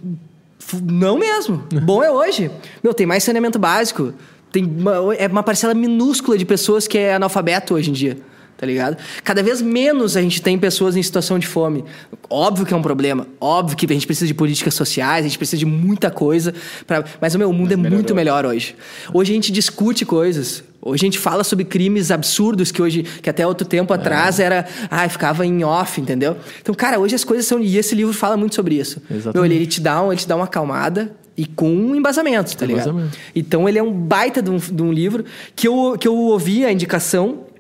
Não 0.85 1.19
mesmo. 1.19 1.64
Bom 1.82 2.05
é 2.05 2.10
hoje. 2.10 2.51
Meu, 2.85 2.94
tem 2.94 3.05
mais 3.06 3.24
saneamento 3.24 3.59
básico. 3.59 4.12
Tem 4.52 4.62
uma, 4.64 5.14
é 5.16 5.27
uma 5.27 5.43
parcela 5.43 5.74
minúscula 5.74 6.39
de 6.39 6.44
pessoas 6.44 6.86
que 6.86 6.97
é 6.98 7.14
analfabeto 7.14 7.74
hoje 7.74 7.90
em 7.90 7.93
dia. 7.93 8.16
Tá 8.62 8.66
ligado? 8.66 8.97
Cada 9.24 9.43
vez 9.43 9.60
menos 9.60 10.16
a 10.16 10.22
gente 10.22 10.40
tem 10.40 10.56
pessoas 10.56 10.94
em 10.94 11.02
situação 11.02 11.36
de 11.36 11.48
fome. 11.48 11.84
Óbvio 12.30 12.64
que 12.64 12.72
é 12.72 12.76
um 12.76 12.80
problema. 12.80 13.26
Óbvio 13.40 13.76
que 13.76 13.86
a 13.86 13.93
gente 13.93 14.06
precisa 14.06 14.28
de 14.28 14.34
políticas 14.34 14.72
sociais, 14.72 15.24
a 15.24 15.28
gente 15.28 15.36
precisa 15.36 15.59
de 15.59 15.66
muita 15.66 16.12
coisa. 16.12 16.55
Pra... 16.86 17.02
Mas 17.20 17.34
o 17.34 17.40
meu 17.40 17.52
mundo 17.52 17.72
é 17.72 17.76
muito 17.76 18.14
melhor 18.14 18.47
hoje. 18.47 18.76
Hoje 19.12 19.32
a 19.32 19.34
gente 19.34 19.51
discute 19.51 20.06
coisas. 20.06 20.62
Hoje 20.80 21.05
a 21.05 21.06
gente 21.06 21.18
fala 21.18 21.43
sobre 21.43 21.64
crimes 21.64 22.12
absurdos 22.12 22.70
que 22.70 22.80
hoje, 22.80 23.02
que 23.02 23.28
até 23.28 23.44
outro 23.44 23.66
tempo 23.66 23.93
atrás 23.93 24.39
era, 24.39 24.64
ah, 24.89 25.09
ficava 25.09 25.44
em 25.44 25.64
off, 25.64 26.01
entendeu? 26.01 26.36
Então, 26.60 26.72
cara, 26.72 27.01
hoje 27.01 27.16
as 27.16 27.24
coisas 27.24 27.44
são 27.44 27.59
e 27.59 27.76
esse 27.76 27.97
livro 27.97 28.12
fala 28.12 28.36
muito 28.36 28.55
sobre 28.55 28.76
isso. 28.76 29.02
Exatamente. 29.10 29.34
Meu, 29.34 29.44
ele, 29.44 29.56
ele 29.56 29.66
te 29.66 29.80
dá, 29.80 30.01
um, 30.01 30.12
ele 30.12 30.20
te 30.20 30.28
dá 30.28 30.36
uma 30.36 30.44
acalmada 30.44 31.10
e 31.36 31.47
com 31.47 31.68
um 31.68 31.97
embasamento, 31.97 32.56
tá 32.56 32.64
ligado? 32.64 32.90
Embasamento. 32.90 33.18
Então 33.34 33.68
ele 33.68 33.80
é 33.80 33.82
um 33.82 33.93
baita 33.93 34.40
de 34.40 34.51
um, 34.51 34.59
de 34.59 34.82
um 34.84 34.93
livro 34.93 35.24
que 35.56 35.66
eu, 35.66 35.97
que 35.98 36.06
eu 36.06 36.14
ouvi 36.14 36.64
a 36.64 36.70
indicação 36.70 37.51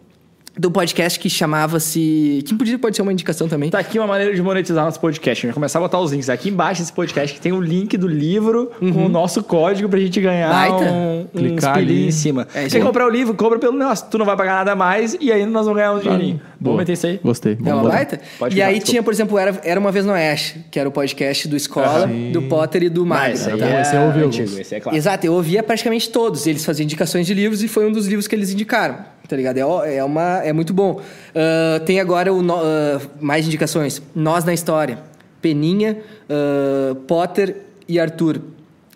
do 0.56 0.70
podcast 0.70 1.18
que 1.18 1.30
chamava-se. 1.30 2.42
Que 2.46 2.54
podia, 2.54 2.78
pode 2.78 2.96
ser 2.96 3.02
uma 3.02 3.12
indicação 3.12 3.48
também. 3.48 3.70
Tá 3.70 3.78
aqui 3.78 3.98
uma 3.98 4.06
maneira 4.06 4.34
de 4.34 4.42
monetizar 4.42 4.84
nosso 4.84 5.00
podcast. 5.00 5.30
A 5.30 5.34
gente 5.34 5.46
vai 5.46 5.54
começar 5.54 5.78
a 5.78 5.82
botar 5.82 5.98
os 6.00 6.12
links 6.12 6.28
aqui 6.28 6.48
embaixo 6.50 6.80
desse 6.80 6.92
podcast, 6.92 7.34
que 7.34 7.40
tem 7.40 7.52
o 7.52 7.60
link 7.60 7.96
do 7.96 8.06
livro 8.06 8.70
com 8.78 9.06
o 9.06 9.08
nosso 9.08 9.42
código 9.42 9.88
pra 9.88 9.98
gente 9.98 10.20
ganhar 10.20 10.50
Baita. 10.50 10.92
um, 10.92 11.20
um 11.20 11.26
Clicar 11.38 11.70
espelhinho 11.78 11.98
ali. 11.98 12.08
em 12.08 12.10
cima. 12.10 12.48
É, 12.54 12.68
Quer 12.68 12.82
comprar 12.82 13.06
o 13.06 13.10
livro, 13.10 13.34
compra 13.34 13.58
pelo 13.58 13.76
nosso. 13.76 14.06
Tu 14.10 14.18
não 14.18 14.26
vai 14.26 14.36
pagar 14.36 14.56
nada 14.56 14.74
mais 14.76 15.16
e 15.20 15.32
ainda 15.32 15.50
nós 15.50 15.64
vamos 15.64 15.78
ganhar 15.78 15.92
um 15.94 15.98
dinheirinho. 16.00 16.40
Boa. 16.60 16.74
Vamos 16.76 16.78
meter 16.78 16.92
isso 16.92 17.06
aí? 17.06 17.20
Gostei. 17.22 17.58
É 17.64 17.74
uma 17.74 17.88
baita? 17.88 18.20
Pode 18.38 18.56
e 18.56 18.62
aí 18.62 18.74
desculpa. 18.74 18.90
tinha, 18.90 19.02
por 19.02 19.12
exemplo, 19.12 19.38
era, 19.38 19.60
era 19.64 19.80
Uma 19.80 19.90
Vez 19.90 20.04
no 20.06 20.12
Oeste, 20.12 20.64
que 20.70 20.78
era 20.78 20.88
o 20.88 20.92
podcast 20.92 21.48
do 21.48 21.56
Escola, 21.56 22.06
Sim. 22.06 22.30
do 22.32 22.42
Potter 22.42 22.84
e 22.84 22.88
do 22.88 23.02
aí 23.02 23.56
bom, 23.58 23.64
é, 23.66 23.80
esse 23.82 23.96
eu 23.96 24.02
ouvi 24.02 24.22
antigo, 24.22 24.60
esse 24.60 24.74
é 24.74 24.80
claro. 24.80 24.96
Exato, 24.96 25.26
eu 25.26 25.32
ouvia 25.32 25.62
praticamente 25.62 26.10
todos. 26.10 26.46
Eles 26.46 26.64
faziam 26.64 26.84
indicações 26.84 27.26
de 27.26 27.34
livros 27.34 27.62
e 27.62 27.68
foi 27.68 27.86
um 27.86 27.92
dos 27.92 28.06
livros 28.06 28.28
que 28.28 28.34
eles 28.34 28.52
indicaram, 28.52 28.96
tá 29.28 29.36
ligado? 29.36 29.58
É, 29.58 29.96
é, 29.96 30.04
uma, 30.04 30.38
é 30.44 30.52
muito 30.52 30.72
bom. 30.72 31.00
Ah, 31.34 31.80
tem 31.84 32.00
agora 32.00 32.32
o 32.32 32.42
no- 32.42 32.56
ah, 32.56 33.00
mais 33.20 33.46
indicações. 33.46 34.02
Nós 34.14 34.44
na 34.44 34.52
História. 34.54 34.98
Peninha, 35.40 35.98
ah, 36.28 36.94
Potter 37.06 37.56
e 37.88 37.98
Arthur. 37.98 38.40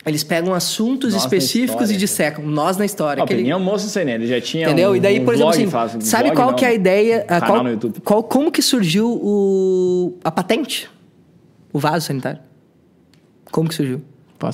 Eles 0.05 0.23
pegam 0.23 0.53
assuntos 0.53 1.11
Nós 1.13 1.23
específicos 1.23 1.91
e 1.91 1.97
dissecam. 1.97 2.45
Nós 2.45 2.77
na 2.77 2.85
História. 2.85 3.19
O 3.21 3.23
aquele- 3.25 3.39
Peninha 3.39 3.53
é 3.55 3.57
um 3.57 3.63
moço 3.63 3.89
sem 3.89 4.09
ele 4.09 4.25
já 4.25 4.39
tinha 4.39 4.65
Entendeu? 4.65 4.91
um, 4.91 4.95
e 4.95 4.99
daí, 5.01 5.19
um 5.19 5.25
por 5.25 5.33
exemplo, 5.33 5.49
assim, 5.51 5.67
faz 5.69 5.97
sabe 5.99 6.23
blog, 6.29 6.35
qual 6.37 6.49
não, 6.51 6.55
que 6.55 6.63
é 6.63 6.69
a 6.69 6.73
ideia? 6.73 7.25
a 7.27 7.41
qual, 7.41 7.63
no 7.63 7.69
YouTube. 7.71 7.99
qual- 8.01 8.23
como 8.23 8.49
que 8.51 8.61
surgiu 8.61 9.09
o, 9.21 10.17
a 10.23 10.31
patente? 10.31 10.89
O 11.73 11.79
vaso 11.79 12.05
sanitário? 12.05 12.39
Como 13.51 13.67
que 13.67 13.75
surgiu? 13.75 14.01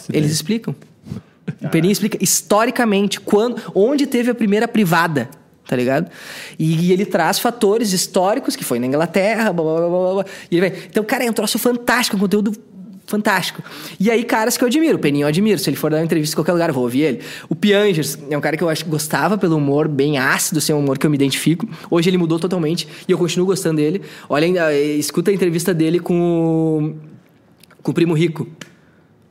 Ideia. 0.09 0.19
Eles 0.21 0.31
explicam. 0.31 0.73
O 1.61 1.69
Peninha 1.69 1.91
explica 1.91 2.17
historicamente 2.21 3.19
quando, 3.19 3.61
onde 3.75 4.07
teve 4.07 4.31
a 4.31 4.35
primeira 4.35 4.67
privada, 4.67 5.29
tá 5.67 5.75
ligado? 5.75 6.09
E, 6.59 6.91
ele 6.91 7.05
traz 7.05 7.39
fatores 7.39 7.93
históricos 7.93 8.55
que 8.55 8.63
foi 8.63 8.79
na 8.79 8.87
Inglaterra, 8.87 9.51
blá, 9.53 9.63
blá, 9.63 9.89
blá, 9.89 10.13
blá. 10.13 10.25
E 10.49 10.57
ele 10.57 10.69
vai, 10.69 10.79
então, 10.89 11.03
cara, 11.03 11.23
é 11.25 11.29
um 11.29 11.33
troço 11.33 11.57
fantástico, 11.57 12.17
um 12.17 12.19
conteúdo 12.19 12.53
fantástico. 13.05 13.61
E 13.99 14.09
aí, 14.09 14.23
caras 14.23 14.57
que 14.57 14.63
eu 14.63 14.67
admiro. 14.67 14.95
O 14.95 14.99
Peninho 14.99 15.23
eu 15.23 15.27
admiro. 15.27 15.59
Se 15.59 15.69
ele 15.69 15.77
for 15.77 15.91
dar 15.91 15.97
uma 15.97 16.05
entrevista 16.05 16.33
em 16.33 16.37
qualquer 16.37 16.53
lugar, 16.53 16.69
eu 16.69 16.73
vou 16.73 16.83
ouvir 16.83 17.01
ele. 17.01 17.21
O 17.49 17.55
Piangers 17.55 18.17
é 18.29 18.37
um 18.37 18.41
cara 18.41 18.57
que 18.57 18.63
eu 18.63 18.69
acho 18.69 18.83
que 18.83 18.89
gostava 18.89 19.37
pelo 19.37 19.57
humor 19.57 19.87
bem 19.87 20.17
ácido, 20.17 20.59
assim, 20.59 20.71
é 20.71 20.75
um 20.75 20.79
humor 20.79 20.97
que 20.97 21.05
eu 21.05 21.09
me 21.09 21.15
identifico. 21.15 21.67
Hoje 21.89 22.09
ele 22.09 22.17
mudou 22.17 22.39
totalmente 22.39 22.87
e 23.07 23.11
eu 23.11 23.17
continuo 23.17 23.45
gostando 23.45 23.77
dele. 23.77 24.01
Olha, 24.29 24.45
eh, 24.71 24.95
escuta 24.95 25.31
a 25.31 25.33
entrevista 25.33 25.73
dele 25.73 25.99
com 25.99 26.95
com 27.83 27.91
o 27.91 27.93
Primo 27.93 28.13
Rico. 28.13 28.47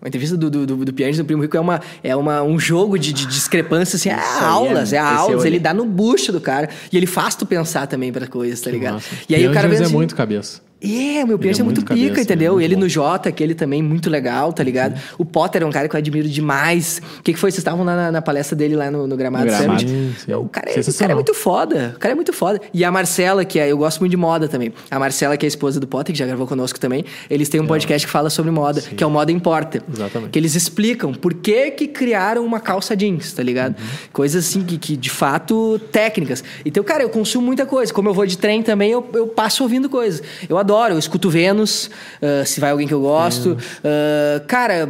A 0.04 0.08
entrevista 0.08 0.36
do, 0.36 0.50
do, 0.50 0.66
do, 0.66 0.84
do 0.84 0.92
Pianges 0.92 1.18
do 1.18 1.24
Primo 1.24 1.42
Rico 1.42 1.56
é, 1.56 1.60
uma, 1.60 1.80
é 2.02 2.16
uma, 2.16 2.42
um 2.42 2.58
jogo 2.58 2.98
de, 2.98 3.12
de 3.12 3.24
discrepância, 3.24 3.96
assim, 3.96 4.08
é 4.08 4.14
aí 4.14 4.44
aulas, 4.44 4.92
é- 4.92 4.96
é, 4.96 5.00
esse 5.00 5.10
eu 5.12 5.16
aulas. 5.16 5.40
olhei. 5.40 5.52
Ele 5.52 5.58
dá 5.60 5.72
no 5.72 5.84
bucho 5.84 6.32
do 6.32 6.40
cara 6.40 6.68
e 6.92 6.96
ele 6.96 7.06
faz 7.06 7.36
tu 7.36 7.46
pensar 7.46 7.86
também 7.86 8.12
pra 8.12 8.26
coisas, 8.26 8.60
tá 8.60 8.70
ligado? 8.70 8.94
Massa. 8.94 9.08
E 9.28 9.34
aí 9.34 9.46
o 9.46 9.52
cara 9.52 9.72
é 9.72 9.80
assim, 9.80 9.92
muito 9.92 10.16
cabeça. 10.16 10.60
É, 10.82 11.22
o 11.24 11.28
meu 11.28 11.38
Pierce 11.38 11.60
é, 11.60 11.62
é 11.62 11.64
muito, 11.64 11.78
muito 11.78 11.88
cabeça, 11.88 12.08
pica, 12.08 12.20
é 12.20 12.22
entendeu? 12.24 12.52
muito 12.54 12.64
ele 12.64 12.74
bom. 12.74 12.80
no 12.82 12.88
Jota, 12.88 13.28
aquele 13.28 13.54
também 13.54 13.82
muito 13.82 14.10
legal, 14.10 14.52
tá 14.52 14.62
ligado? 14.62 15.00
O 15.16 15.24
Potter 15.24 15.62
é 15.62 15.66
um 15.66 15.70
cara 15.70 15.88
que 15.88 15.94
eu 15.94 15.98
admiro 15.98 16.28
demais. 16.28 17.00
O 17.18 17.22
que, 17.22 17.32
que 17.32 17.38
foi? 17.38 17.50
Vocês 17.50 17.58
estavam 17.58 17.84
lá 17.84 17.94
na, 17.94 18.12
na 18.12 18.22
palestra 18.22 18.56
dele 18.56 18.74
lá 18.74 18.90
no, 18.90 19.06
no 19.06 19.16
Gramado, 19.16 19.44
No 19.44 19.50
Gramado. 19.50 19.80
Sim, 19.80 20.14
sim. 20.18 20.34
O, 20.34 20.48
cara 20.48 20.70
é, 20.70 20.80
o 20.80 20.94
cara 20.94 21.12
é 21.12 21.14
muito 21.14 21.34
foda. 21.34 21.92
O 21.96 21.98
cara 21.98 22.12
é 22.12 22.14
muito 22.14 22.32
foda. 22.32 22.60
E 22.74 22.84
a 22.84 22.90
Marcela, 22.90 23.44
que 23.44 23.58
é, 23.58 23.70
eu 23.70 23.78
gosto 23.78 24.00
muito 24.00 24.10
de 24.10 24.16
moda 24.16 24.48
também. 24.48 24.72
A 24.90 24.98
Marcela, 24.98 25.36
que 25.36 25.46
é 25.46 25.48
a 25.48 25.48
esposa 25.48 25.78
do 25.78 25.86
Potter, 25.86 26.12
que 26.12 26.18
já 26.18 26.26
gravou 26.26 26.46
conosco 26.46 26.80
também. 26.80 27.04
Eles 27.30 27.48
têm 27.48 27.60
um 27.60 27.66
podcast 27.66 28.06
que 28.06 28.12
fala 28.12 28.30
sobre 28.30 28.50
moda, 28.50 28.80
que 28.80 29.02
é 29.02 29.06
o 29.06 29.10
Moda 29.10 29.30
Importa. 29.30 29.82
Exatamente. 29.92 30.30
Que 30.30 30.38
eles 30.38 30.54
explicam 30.54 31.12
por 31.14 31.34
que 31.34 31.70
que 31.70 31.86
criaram 31.86 32.44
uma 32.44 32.60
calça 32.60 32.96
jeans, 32.96 33.32
tá 33.32 33.42
ligado? 33.42 33.78
Uhum. 33.78 33.86
Coisas 34.12 34.46
assim 34.46 34.64
que, 34.64 34.78
que, 34.78 34.96
de 34.96 35.10
fato, 35.10 35.80
técnicas. 35.90 36.42
Então, 36.64 36.82
cara, 36.82 37.02
eu 37.02 37.10
consumo 37.10 37.46
muita 37.46 37.66
coisa. 37.66 37.92
Como 37.92 38.08
eu 38.08 38.14
vou 38.14 38.26
de 38.26 38.36
trem 38.36 38.62
também, 38.62 38.90
eu, 38.90 39.06
eu 39.14 39.26
passo 39.28 39.62
ouvindo 39.62 39.88
coisas. 39.88 40.22
Eu 40.48 40.58
adoro, 40.58 40.71
eu 40.94 40.98
escuto 40.98 41.30
Vênus, 41.30 41.90
ah, 42.20 42.44
se 42.44 42.60
vai 42.60 42.70
alguém 42.70 42.86
que 42.86 42.94
eu 42.94 43.00
gosto. 43.00 43.56
Ah, 43.84 44.42
cara, 44.46 44.88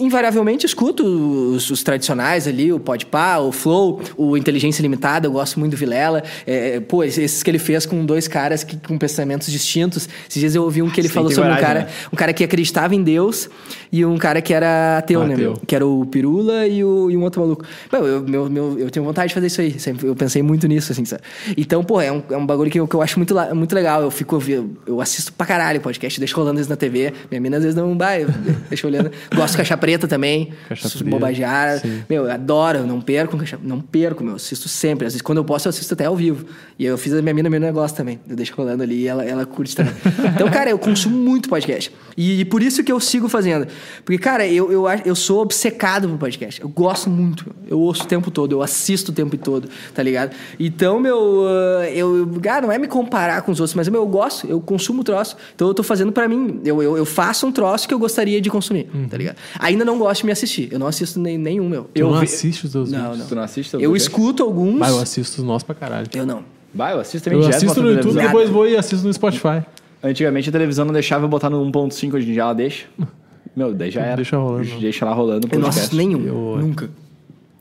invariavelmente 0.00 0.66
escuto 0.66 1.04
os, 1.04 1.70
os 1.70 1.82
tradicionais 1.82 2.48
ali, 2.48 2.72
o 2.72 2.80
Podpah, 2.80 3.38
o 3.40 3.52
Flow, 3.52 4.00
o 4.16 4.36
Inteligência 4.36 4.82
Limitada, 4.82 5.26
eu 5.26 5.32
gosto 5.32 5.60
muito 5.60 5.72
do 5.72 5.76
Vilela. 5.76 6.22
É, 6.46 6.80
pô, 6.80 7.04
esses 7.04 7.42
que 7.42 7.50
ele 7.50 7.58
fez 7.58 7.86
com 7.86 8.04
dois 8.04 8.26
caras 8.26 8.64
que, 8.64 8.76
com 8.76 8.98
pensamentos 8.98 9.50
distintos. 9.50 10.08
Esses 10.28 10.40
dias 10.40 10.54
eu 10.54 10.62
ouvi 10.62 10.82
um 10.82 10.90
que 10.90 11.00
ele 11.00 11.08
Sim, 11.08 11.14
falou 11.14 11.30
sobre 11.30 11.50
um 11.50 11.54
coragem, 11.54 11.66
cara, 11.66 11.80
né? 11.80 11.92
um 12.12 12.16
cara 12.16 12.32
que 12.32 12.42
acreditava 12.42 12.94
em 12.94 13.02
Deus 13.02 13.48
e 13.92 14.04
um 14.04 14.16
cara 14.16 14.40
que 14.40 14.54
era 14.54 14.98
ateu, 14.98 15.20
né? 15.26 15.34
Ateu. 15.34 15.50
meu? 15.50 15.60
Que 15.66 15.74
era 15.76 15.86
o 15.86 16.06
Pirula 16.06 16.66
e, 16.66 16.82
o, 16.82 17.10
e 17.10 17.16
um 17.16 17.22
outro 17.22 17.42
maluco. 17.42 17.64
Meu, 17.92 18.06
eu, 18.06 18.22
meu, 18.22 18.50
meu, 18.50 18.78
eu 18.78 18.90
tenho 18.90 19.04
vontade 19.04 19.28
de 19.28 19.34
fazer 19.34 19.46
isso 19.46 19.60
aí. 19.60 19.78
Sempre, 19.78 20.06
eu 20.06 20.16
pensei 20.16 20.42
muito 20.42 20.66
nisso, 20.66 20.92
assim, 20.92 21.04
sabe? 21.04 21.22
Então, 21.56 21.84
pô, 21.84 22.00
é 22.00 22.10
um, 22.10 22.22
é 22.30 22.36
um 22.36 22.46
bagulho 22.46 22.70
que 22.70 22.80
eu, 22.80 22.88
que 22.88 22.94
eu 22.94 23.02
acho 23.02 23.18
muito, 23.18 23.34
muito 23.54 23.74
legal. 23.74 24.02
Eu 24.02 24.10
fico 24.10 24.34
ouvindo, 24.34 24.76
eu 24.86 25.00
assisto 25.00 25.32
pra 25.32 25.46
caralho 25.46 25.80
podcast, 25.80 26.18
deixo 26.18 26.36
rolando 26.36 26.56
vezes 26.56 26.68
na 26.68 26.76
TV. 26.76 27.12
Minha 27.30 27.40
mina 27.40 27.56
às 27.58 27.62
vezes 27.62 27.76
não 27.76 27.96
vai, 27.96 28.22
eu 28.22 28.28
deixo 28.68 28.86
olhando. 28.86 29.10
Gosto 29.34 29.52
de 29.52 29.56
caixa 29.58 29.76
preta 29.76 29.89
também. 29.98 30.52
Caixa 30.68 30.88
Preta, 30.88 31.04
Bobageara. 31.04 31.82
Meu, 32.08 32.24
eu 32.24 32.30
adoro, 32.30 32.78
eu 32.78 32.86
não 32.86 33.00
perco, 33.00 33.38
não 33.62 33.80
perco, 33.80 34.24
meu. 34.24 34.36
Assisto 34.36 34.68
sempre. 34.68 35.06
Às 35.06 35.12
vezes, 35.14 35.22
quando 35.22 35.38
eu 35.38 35.44
posso, 35.44 35.68
eu 35.68 35.70
assisto 35.70 35.94
até 35.94 36.06
ao 36.06 36.16
vivo. 36.16 36.46
E 36.78 36.84
eu 36.84 36.96
fiz 36.96 37.12
a 37.12 37.22
minha 37.22 37.34
mina 37.34 37.50
meu 37.50 37.60
negócio 37.60 37.96
também. 37.96 38.20
Eu 38.28 38.36
deixo 38.36 38.54
rolando 38.56 38.82
ali 38.82 39.02
e 39.02 39.06
ela, 39.06 39.24
ela 39.24 39.46
curte 39.46 39.76
também. 39.76 39.92
Então, 40.34 40.48
cara, 40.48 40.70
eu 40.70 40.78
consumo 40.78 41.16
muito 41.16 41.48
podcast. 41.48 41.92
E, 42.16 42.44
por 42.44 42.62
isso 42.62 42.82
que 42.82 42.90
eu 42.90 43.00
sigo 43.00 43.28
fazendo. 43.28 43.66
Porque, 44.04 44.18
cara, 44.18 44.46
eu, 44.46 44.70
eu, 44.70 44.84
eu 45.04 45.14
sou 45.14 45.42
obcecado 45.42 46.08
por 46.08 46.18
podcast. 46.18 46.60
Eu 46.60 46.68
gosto 46.68 47.10
muito. 47.10 47.46
Eu 47.68 47.78
ouço 47.78 48.04
o 48.04 48.06
tempo 48.06 48.30
todo, 48.30 48.52
eu 48.52 48.62
assisto 48.62 49.12
o 49.12 49.14
tempo 49.14 49.36
todo, 49.36 49.68
tá 49.94 50.02
ligado? 50.02 50.34
Então, 50.58 51.00
meu, 51.00 51.46
ah, 51.46 51.90
eu, 51.90 52.28
ah, 52.50 52.60
não 52.60 52.72
é 52.72 52.78
me 52.78 52.88
comparar 52.88 53.42
com 53.42 53.52
os 53.52 53.60
outros, 53.60 53.74
mas 53.74 53.88
meu, 53.88 54.02
eu 54.02 54.06
gosto, 54.06 54.46
eu 54.46 54.60
consumo 54.60 55.04
troço. 55.04 55.36
Então 55.54 55.68
eu 55.68 55.74
tô 55.74 55.82
fazendo 55.82 56.12
pra 56.12 56.28
mim. 56.28 56.60
Eu, 56.64 56.82
eu, 56.82 56.96
eu 56.96 57.04
faço 57.04 57.46
um 57.46 57.52
troço 57.52 57.86
que 57.86 57.94
eu 57.94 57.98
gostaria 57.98 58.40
de 58.40 58.50
consumir, 58.50 58.88
tá 59.08 59.16
ligado? 59.16 59.36
Ainda 59.80 59.90
não 59.90 59.98
gosto 59.98 60.20
de 60.20 60.26
me 60.26 60.32
assistir. 60.32 60.68
Eu 60.70 60.78
não 60.78 60.86
assisto 60.86 61.18
nem, 61.18 61.38
nenhum, 61.38 61.68
meu. 61.68 61.88
Eu 61.94 62.06
Eu 62.06 62.12
não 62.12 62.18
vi- 62.20 62.26
assisto 62.26 62.66
os 62.66 62.72
teus 62.72 62.90
Não, 62.90 62.98
vídeos. 63.00 63.18
não. 63.18 63.26
Tu 63.26 63.34
não 63.34 63.42
assiste? 63.42 63.74
Eu 63.80 63.96
escuto 63.96 64.42
alguns. 64.42 64.78
Mas 64.78 64.90
eu 64.90 65.00
assisto 65.00 65.40
os 65.40 65.46
nossos 65.46 65.62
pra 65.62 65.74
caralho. 65.74 66.06
Eu 66.14 66.26
não. 66.26 66.44
Vai, 66.74 66.92
eu 66.92 67.00
assisto 67.00 67.28
também 67.28 67.42
Eu 67.42 67.48
assisto 67.48 67.82
no 67.82 67.90
YouTube, 67.90 68.14
depois 68.20 68.48
vou 68.50 68.66
e 68.68 68.76
assisto 68.76 69.06
no 69.06 69.12
Spotify. 69.12 69.62
Antigamente 70.02 70.48
a 70.48 70.52
televisão 70.52 70.84
não 70.84 70.92
deixava 70.92 71.24
eu 71.24 71.28
botar 71.28 71.48
no 71.50 71.60
1.5, 71.64 72.14
hoje 72.14 72.28
em 72.30 72.32
dia 72.34 72.42
ela 72.42 72.52
deixa. 72.54 72.86
Meu, 73.56 73.72
daí 73.74 73.90
já 73.90 74.02
era. 74.02 74.16
Deixa 74.16 74.36
rolando. 74.36 74.68
Deixa 74.80 75.04
lá 75.04 75.12
rolando 75.12 75.48
o 75.48 75.54
Eu 75.54 75.58
não 75.58 75.68
assisto 75.68 75.96
nenhum. 75.96 76.24
Eu- 76.26 76.58
Nunca. 76.60 76.90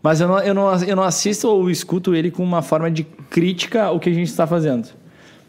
Mas 0.03 0.21
eu 0.21 0.27
não, 0.27 0.39
eu, 0.39 0.53
não, 0.53 0.83
eu 0.83 0.95
não 0.95 1.03
assisto 1.03 1.47
ou 1.47 1.69
escuto 1.69 2.13
ele 2.15 2.29
com 2.31 2.43
uma 2.43 2.61
forma 2.61 2.89
de 2.91 3.03
crítica 3.29 3.83
ao 3.85 3.99
que 3.99 4.09
a 4.09 4.13
gente 4.13 4.27
está 4.27 4.45
fazendo. 4.45 4.87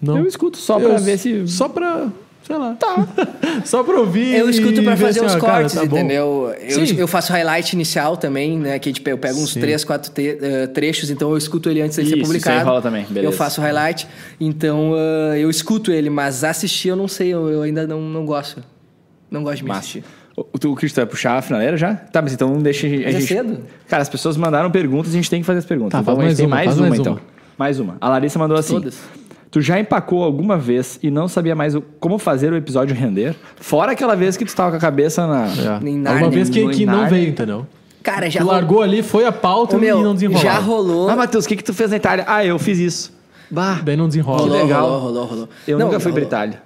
Não. 0.00 0.18
Eu 0.18 0.26
escuto 0.26 0.56
só 0.56 0.78
pra 0.78 0.90
Eu- 0.94 0.98
ver 0.98 1.18
se... 1.18 1.46
Só 1.46 1.68
pra. 1.68 2.08
Sei 2.42 2.56
lá. 2.56 2.74
Tá. 2.74 3.06
só 3.64 3.82
pra 3.82 3.98
ouvir. 3.98 4.34
Eu 4.34 4.48
escuto 4.48 4.82
pra 4.82 4.96
fazer 4.96 5.20
assim, 5.20 5.26
os 5.26 5.34
ó, 5.34 5.38
cara, 5.46 5.52
cortes, 5.60 5.74
tá 5.74 5.84
entendeu? 5.84 6.54
Eu, 6.60 6.84
eu 6.98 7.08
faço 7.08 7.32
highlight 7.32 7.74
inicial 7.74 8.16
também, 8.16 8.58
né? 8.58 8.78
Que 8.78 8.92
tipo, 8.92 9.08
eu 9.08 9.18
pego 9.18 9.38
uns 9.38 9.52
Sim. 9.52 9.60
três, 9.60 9.84
quatro 9.84 10.10
te- 10.10 10.38
eh, 10.40 10.66
trechos, 10.66 11.10
então 11.10 11.30
eu 11.30 11.36
escuto 11.36 11.70
ele 11.70 11.80
antes 11.80 11.96
de 11.96 12.02
Isso, 12.02 12.10
ser 12.10 12.16
isso 12.16 12.26
publicado. 12.26 12.58
aí 12.58 12.64
rola 12.64 12.82
também, 12.82 13.04
beleza. 13.04 13.26
Eu 13.26 13.32
faço 13.32 13.60
highlight, 13.60 14.08
então 14.40 14.92
ah, 14.94 15.38
eu 15.38 15.48
escuto 15.50 15.92
ele, 15.92 16.10
mas 16.10 16.42
assistir 16.42 16.88
eu 16.88 16.96
não 16.96 17.06
sei, 17.06 17.28
eu, 17.28 17.48
eu 17.48 17.62
ainda 17.62 17.86
não, 17.86 18.00
não 18.00 18.24
gosto. 18.24 18.62
Não 19.30 19.42
gosto 19.44 19.58
de 19.58 19.64
me 19.64 19.70
assistir. 19.70 20.04
O, 20.36 20.58
tu, 20.58 20.72
o 20.72 20.74
Cristo, 20.74 20.96
vai 20.96 21.06
puxar 21.06 21.36
a 21.36 21.42
finaleira 21.42 21.76
já? 21.76 21.94
Tá, 21.94 22.22
mas 22.22 22.32
então 22.32 22.58
deixa 22.58 22.86
a 22.86 22.90
Mas 22.90 23.00
é 23.06 23.12
gente... 23.12 23.26
cedo? 23.26 23.60
Cara, 23.88 24.02
as 24.02 24.08
pessoas 24.08 24.36
mandaram 24.36 24.70
perguntas, 24.70 25.12
a 25.12 25.14
gente 25.14 25.28
tem 25.28 25.40
que 25.40 25.46
fazer 25.46 25.58
as 25.58 25.66
perguntas. 25.66 25.92
Tá, 25.92 26.00
então 26.00 26.16
faz 26.16 26.26
a 26.26 26.30
gente 26.30 26.36
mais 26.36 26.36
tem 26.38 26.46
uma, 26.46 26.56
mais 26.56 26.66
faz 26.66 26.78
uma, 26.78 26.88
mais 26.88 27.00
então. 27.00 27.20
Mais 27.58 27.78
uma. 27.80 27.96
A 28.00 28.08
Larissa 28.08 28.38
mandou 28.38 28.56
assim... 28.56 28.74
Todas. 28.74 28.98
Tu 29.50 29.60
já 29.60 29.80
empacou 29.80 30.22
alguma 30.22 30.56
vez 30.56 30.98
e 31.02 31.10
não 31.10 31.26
sabia 31.26 31.56
mais 31.56 31.74
o- 31.74 31.82
como 31.98 32.18
fazer 32.18 32.52
o 32.52 32.56
episódio 32.56 32.94
render? 32.94 33.34
Fora 33.56 33.92
aquela 33.92 34.14
vez 34.14 34.36
que 34.36 34.44
tu 34.44 34.54
tava 34.54 34.70
com 34.70 34.76
a 34.76 34.80
cabeça 34.80 35.26
na... 35.26 35.46
É. 35.46 35.68
Alguma 35.74 35.98
Narnia, 35.98 36.30
vez 36.30 36.48
que, 36.48 36.68
que 36.68 36.86
não 36.86 36.92
Narnia. 37.00 37.10
veio, 37.10 37.28
entendeu? 37.30 37.66
Cara, 38.02 38.30
já 38.30 38.40
Tu 38.40 38.44
rolou. 38.44 38.54
largou 38.60 38.82
ali, 38.82 39.02
foi 39.02 39.24
a 39.26 39.32
pauta 39.32 39.76
Ô, 39.76 39.80
meu, 39.80 40.00
e 40.00 40.02
não 40.04 40.14
desenrolou. 40.14 40.42
já 40.42 40.58
rolou. 40.58 41.08
Ah, 41.10 41.16
Matheus, 41.16 41.44
o 41.44 41.48
que 41.48 41.56
que 41.56 41.64
tu 41.64 41.74
fez 41.74 41.90
na 41.90 41.96
Itália? 41.96 42.24
Ah, 42.28 42.44
eu 42.44 42.58
fiz 42.58 42.78
isso. 42.78 43.12
Bah, 43.50 43.80
Daí 43.84 43.96
não 43.96 44.06
desenrola. 44.06 44.38
rolou, 44.42 44.62
legal. 44.62 44.86
rolou, 44.88 45.00
rolou, 45.02 45.24
rolou. 45.26 45.48
eu 45.66 45.78
Não, 45.78 45.86
nunca 45.86 45.98
fui 45.98 46.12
pra 46.12 46.20
rolou. 46.22 46.28
Itália. 46.28 46.62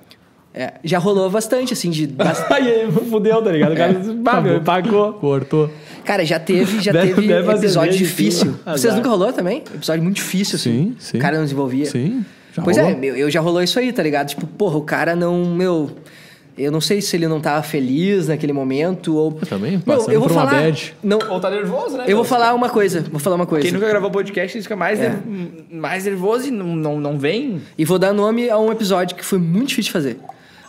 É, 0.52 0.74
já 0.84 0.98
rolou 0.98 1.28
bastante, 1.30 1.72
assim, 1.72 1.90
de. 1.90 2.14
Aí, 2.50 2.86
fudeu, 3.10 3.42
tá 3.42 3.50
ligado? 3.50 3.72
O 3.72 3.76
cara, 3.76 3.92
bah, 4.18 4.40
meu, 4.40 4.58
empacou. 4.58 5.14
Cortou. 5.14 5.70
Cara, 6.04 6.24
já 6.24 6.38
teve, 6.38 6.80
já 6.80 6.92
Bebe- 6.92 7.14
teve 7.14 7.40
uma 7.40 7.54
episódio 7.54 7.96
difícil. 7.96 8.52
sim. 8.52 8.56
Vocês 8.70 8.94
nunca 8.94 9.08
rolou 9.08 9.32
também? 9.32 9.64
Episódio 9.74 10.02
muito 10.04 10.16
difícil, 10.16 10.56
assim. 10.56 10.70
Sim, 10.70 10.96
sim. 10.98 11.16
O 11.16 11.20
cara 11.20 11.36
não 11.38 11.42
desenvolvia. 11.44 11.86
Sim. 11.86 12.24
Já 12.54 12.62
pois 12.62 12.76
rolou. 12.76 12.92
é, 12.92 12.94
meu, 12.94 13.16
eu 13.16 13.30
já 13.30 13.40
rolou 13.40 13.62
isso 13.62 13.78
aí, 13.78 13.92
tá 13.92 14.02
ligado? 14.02 14.28
Tipo, 14.28 14.46
porra, 14.46 14.76
o 14.78 14.82
cara 14.82 15.14
não, 15.16 15.44
meu. 15.44 15.90
Eu 16.56 16.70
não 16.70 16.80
sei 16.80 17.02
se 17.02 17.16
ele 17.16 17.26
não 17.26 17.40
tava 17.40 17.64
feliz 17.64 18.28
naquele 18.28 18.52
momento 18.52 19.16
ou. 19.16 19.36
Eu 19.40 19.46
também, 19.48 19.72
Meu, 19.72 19.80
passando 19.80 20.12
eu 20.12 20.20
vou 20.20 20.28
por 20.28 20.36
uma 20.36 20.46
falar. 20.46 20.62
bad. 20.62 20.94
Não, 21.02 21.18
Ou 21.28 21.40
tá 21.40 21.50
nervoso, 21.50 21.96
né? 21.96 22.04
eu 22.06 22.14
vou 22.14 22.24
falar 22.24 22.54
uma 22.54 22.68
coisa. 22.68 23.00
Vou 23.10 23.18
falar 23.18 23.34
uma 23.34 23.44
coisa. 23.46 23.64
Quem 23.64 23.72
nunca 23.72 23.88
gravou 23.88 24.08
podcast 24.08 24.62
fica 24.62 24.76
mais, 24.76 25.00
É. 25.00 25.16
mais 25.68 26.04
nervoso 26.04 26.46
e 26.46 26.50
não, 26.52 26.76
não, 26.76 27.00
não 27.00 27.18
vem. 27.18 27.60
E 27.76 27.84
vou 27.84 27.98
dar 27.98 28.12
nome 28.12 28.48
a 28.48 28.56
um 28.56 28.70
episódio 28.70 29.16
que 29.16 29.24
foi 29.24 29.40
muito 29.40 29.70
difícil 29.70 29.88
de 29.88 29.92
fazer. 29.92 30.18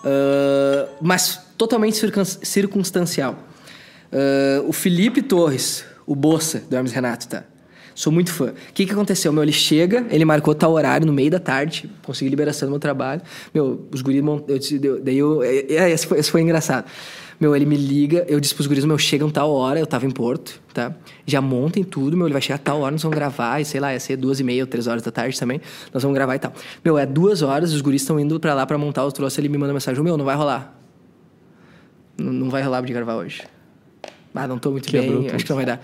Ah, 0.04 0.88
mas 1.00 1.40
totalmente 1.56 1.98
circun- 1.98 2.26
circunstancial. 2.26 3.36
Ah, 4.12 4.64
o 4.68 4.74
Felipe 4.74 5.22
Torres, 5.22 5.86
o 6.08 6.16
Bossa, 6.16 6.64
do 6.68 6.76
Hermes 6.76 6.94
Renato, 6.94 7.28
tá? 7.28 7.44
Sou 7.96 8.12
muito 8.12 8.30
fã. 8.32 8.48
O 8.48 8.74
que, 8.74 8.86
que 8.86 8.92
aconteceu? 8.92 9.32
Meu, 9.32 9.42
ele 9.42 9.54
chega, 9.54 10.06
ele 10.12 10.26
marcou 10.26 10.54
tal 10.54 10.74
horário 10.74 11.08
no 11.08 11.14
meio 11.14 11.32
da 11.32 11.40
tarde, 11.40 11.90
consegui 12.04 12.30
liberação 12.30 12.68
do 12.68 12.72
meu 12.72 12.80
trabalho. 12.80 13.22
Meu, 13.54 13.88
os 13.92 14.02
guris... 14.02 14.22
mont- 14.22 14.44
Eu, 14.50 15.02
daí 15.02 15.18
eu... 15.18 15.42
É, 15.42 15.56
é, 15.70 15.92
esse, 15.92 16.06
foi, 16.06 16.20
esse 16.20 16.30
foi 16.30 16.42
engraçado. 16.42 16.86
Meu, 17.40 17.56
ele 17.56 17.66
me 17.66 17.76
liga, 17.76 18.26
eu 18.30 18.40
disse 18.40 18.54
pros 18.54 18.66
guris, 18.68 18.84
meu, 18.86 18.98
chegam 18.98 19.30
tal 19.30 19.52
hora, 19.52 19.80
eu 19.80 19.86
tava 19.86 20.06
em 20.06 20.12
Porto, 20.12 20.62
tá? 20.74 20.94
Já 21.26 21.42
montem 21.42 21.84
tudo, 21.84 22.16
meu, 22.16 22.28
ele 22.28 22.34
vai 22.34 22.42
chegar 22.42 22.58
tal 22.60 22.80
hora, 22.82 22.92
nós 22.92 23.02
vamos 23.04 23.16
gravar, 23.18 23.60
e 23.60 23.66
sei 23.66 23.80
lá, 23.82 23.92
ia 23.92 24.00
ser 24.00 24.16
duas 24.16 24.40
e 24.40 24.44
meia 24.44 24.64
ou 24.64 24.68
três 24.68 24.88
horas 24.88 25.02
da 25.04 25.12
tarde 25.12 25.38
também, 25.38 25.60
nós 25.94 26.02
vamos 26.02 26.16
gravar 26.16 26.36
e 26.36 26.40
tal. 26.40 26.54
Meu, 26.84 26.98
é 26.98 27.06
duas 27.06 27.42
horas, 27.42 27.74
os 27.74 27.82
guris 27.82 28.02
estão 28.04 28.18
indo 28.18 28.40
pra 28.40 28.54
lá 28.54 28.66
pra 28.66 28.78
montar 28.78 29.06
os 29.06 29.12
troços, 29.12 29.38
ele 29.38 29.50
me 29.50 29.58
manda 29.58 29.74
mensagem, 29.74 30.02
meu, 30.02 30.16
não 30.16 30.24
vai 30.24 30.36
rolar. 30.36 30.80
Não, 32.18 32.32
não 32.32 32.50
vai 32.50 32.62
rolar 32.64 32.82
de 32.82 32.94
gravar 32.94 33.16
hoje. 33.16 33.44
Ah, 34.34 34.48
não 34.48 34.58
tô 34.58 34.72
muito 34.72 34.88
Quebrou 34.88 35.12
bem, 35.20 35.24
tudo. 35.28 35.36
acho 35.36 35.44
que 35.44 35.50
não 35.50 35.58
vai 35.58 35.66
dar. 35.66 35.82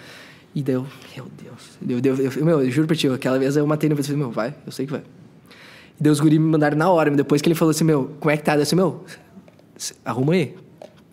E 0.56 0.62
deu, 0.64 0.86
meu 1.16 1.28
Deus. 1.44 1.71
Deu, 1.82 2.00
deu, 2.00 2.16
eu, 2.16 2.46
meu, 2.46 2.62
eu 2.64 2.70
juro 2.72 2.88
pra 2.88 2.96
ti, 2.96 3.08
aquela 3.08 3.40
vez 3.40 3.56
eu 3.58 3.66
matei 3.66 3.90
no 3.90 3.96
peito 3.96 4.08
falei, 4.08 4.22
meu, 4.22 4.32
vai, 4.32 4.54
eu 4.66 4.72
sei 4.72 4.86
que 4.86 4.92
vai. 4.92 5.02
E 6.00 6.04
daí 6.04 6.12
os 6.12 6.20
guri 6.20 6.38
me 6.38 6.46
mandaram 6.46 6.78
na 6.78 6.90
hora, 6.90 7.10
depois 7.12 7.42
que 7.42 7.48
ele 7.48 7.56
falou 7.56 7.72
assim, 7.72 7.84
meu, 7.84 8.12
como 8.20 8.32
é 8.32 8.38
que 8.38 8.44
tá? 8.44 8.56
Eu 8.56 8.62
disse, 8.62 8.76
meu, 8.76 9.04
arruma 10.06 10.34
aí, 10.34 10.56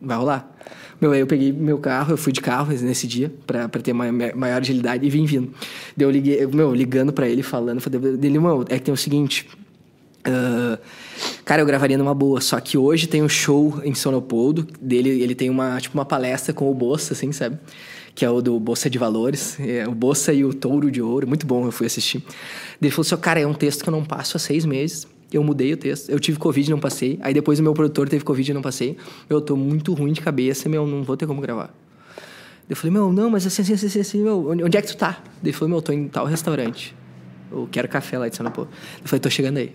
vai 0.00 0.16
rolar. 0.16 0.54
Meu, 1.00 1.12
aí 1.12 1.20
eu 1.20 1.26
peguei 1.26 1.52
meu 1.52 1.78
carro, 1.78 2.12
eu 2.12 2.16
fui 2.16 2.32
de 2.32 2.40
carro 2.40 2.72
nesse 2.72 3.06
dia, 3.06 3.32
pra, 3.46 3.68
pra 3.68 3.80
ter 3.80 3.92
ma- 3.92 4.10
ma- 4.10 4.34
maior 4.34 4.60
agilidade, 4.60 5.06
e 5.06 5.10
vim 5.10 5.24
vindo. 5.24 5.52
Eu 5.96 6.10
liguei, 6.10 6.44
meu, 6.46 6.74
ligando 6.74 7.12
pra 7.12 7.28
ele, 7.28 7.42
falando, 7.42 7.80
dele, 8.18 8.38
meu, 8.38 8.64
é 8.68 8.78
que 8.78 8.84
tem 8.84 8.92
o 8.92 8.96
seguinte, 8.96 9.48
ah, 10.24 10.78
cara, 11.44 11.62
eu 11.62 11.66
gravaria 11.66 11.96
numa 11.96 12.14
boa, 12.14 12.40
só 12.40 12.58
que 12.60 12.76
hoje 12.76 13.06
tem 13.06 13.22
um 13.22 13.28
show 13.28 13.80
em 13.84 13.94
São 13.94 14.10
Leopoldo, 14.12 14.66
dele, 14.80 15.22
ele 15.22 15.34
tem 15.34 15.48
uma, 15.48 15.80
tipo, 15.80 15.96
uma 15.96 16.04
palestra 16.04 16.52
com 16.52 16.70
o 16.70 16.74
Bossa, 16.74 17.12
assim, 17.14 17.30
sabe? 17.32 17.56
Que 18.18 18.24
é 18.24 18.30
o 18.30 18.42
do 18.42 18.58
Bolsa 18.58 18.90
de 18.90 18.98
Valores, 18.98 19.56
é, 19.60 19.86
o 19.86 19.92
Bolsa 19.92 20.32
e 20.32 20.44
o 20.44 20.52
Touro 20.52 20.90
de 20.90 21.00
Ouro, 21.00 21.24
muito 21.24 21.46
bom, 21.46 21.64
eu 21.64 21.70
fui 21.70 21.86
assistir. 21.86 22.20
Ele 22.82 22.90
falou 22.90 23.02
assim, 23.02 23.16
cara, 23.16 23.38
é 23.38 23.46
um 23.46 23.54
texto 23.54 23.84
que 23.84 23.88
eu 23.88 23.92
não 23.92 24.04
passo 24.04 24.36
há 24.36 24.40
seis 24.40 24.64
meses, 24.64 25.06
eu 25.32 25.40
mudei 25.44 25.72
o 25.72 25.76
texto, 25.76 26.10
eu 26.10 26.18
tive 26.18 26.36
Covid 26.36 26.68
e 26.68 26.72
não 26.72 26.80
passei, 26.80 27.16
aí 27.22 27.32
depois 27.32 27.60
o 27.60 27.62
meu 27.62 27.72
produtor 27.72 28.08
teve 28.08 28.24
Covid 28.24 28.50
e 28.50 28.54
não 28.54 28.60
passei, 28.60 28.96
eu 29.30 29.40
tô 29.40 29.54
muito 29.54 29.94
ruim 29.94 30.12
de 30.12 30.20
cabeça, 30.20 30.68
meu, 30.68 30.84
não 30.84 31.04
vou 31.04 31.16
ter 31.16 31.28
como 31.28 31.40
gravar. 31.40 31.72
Eu 32.68 32.74
falei, 32.74 32.92
meu, 32.92 33.12
não, 33.12 33.30
mas 33.30 33.46
assim, 33.46 33.62
assim, 33.62 33.74
assim, 33.74 34.00
assim, 34.00 34.20
meu, 34.20 34.50
onde 34.50 34.76
é 34.76 34.82
que 34.82 34.88
tu 34.88 34.96
tá? 34.96 35.22
Ele 35.40 35.52
falou, 35.52 35.68
meu, 35.68 35.80
tô 35.80 35.92
em 35.92 36.08
tal 36.08 36.26
restaurante. 36.26 36.96
Eu 37.52 37.68
quero 37.70 37.88
café 37.88 38.18
lá 38.18 38.28
de 38.28 38.36
Paulo. 38.36 38.68
Eu 39.00 39.06
falei, 39.06 39.20
tô 39.20 39.30
chegando 39.30 39.58
aí. 39.58 39.72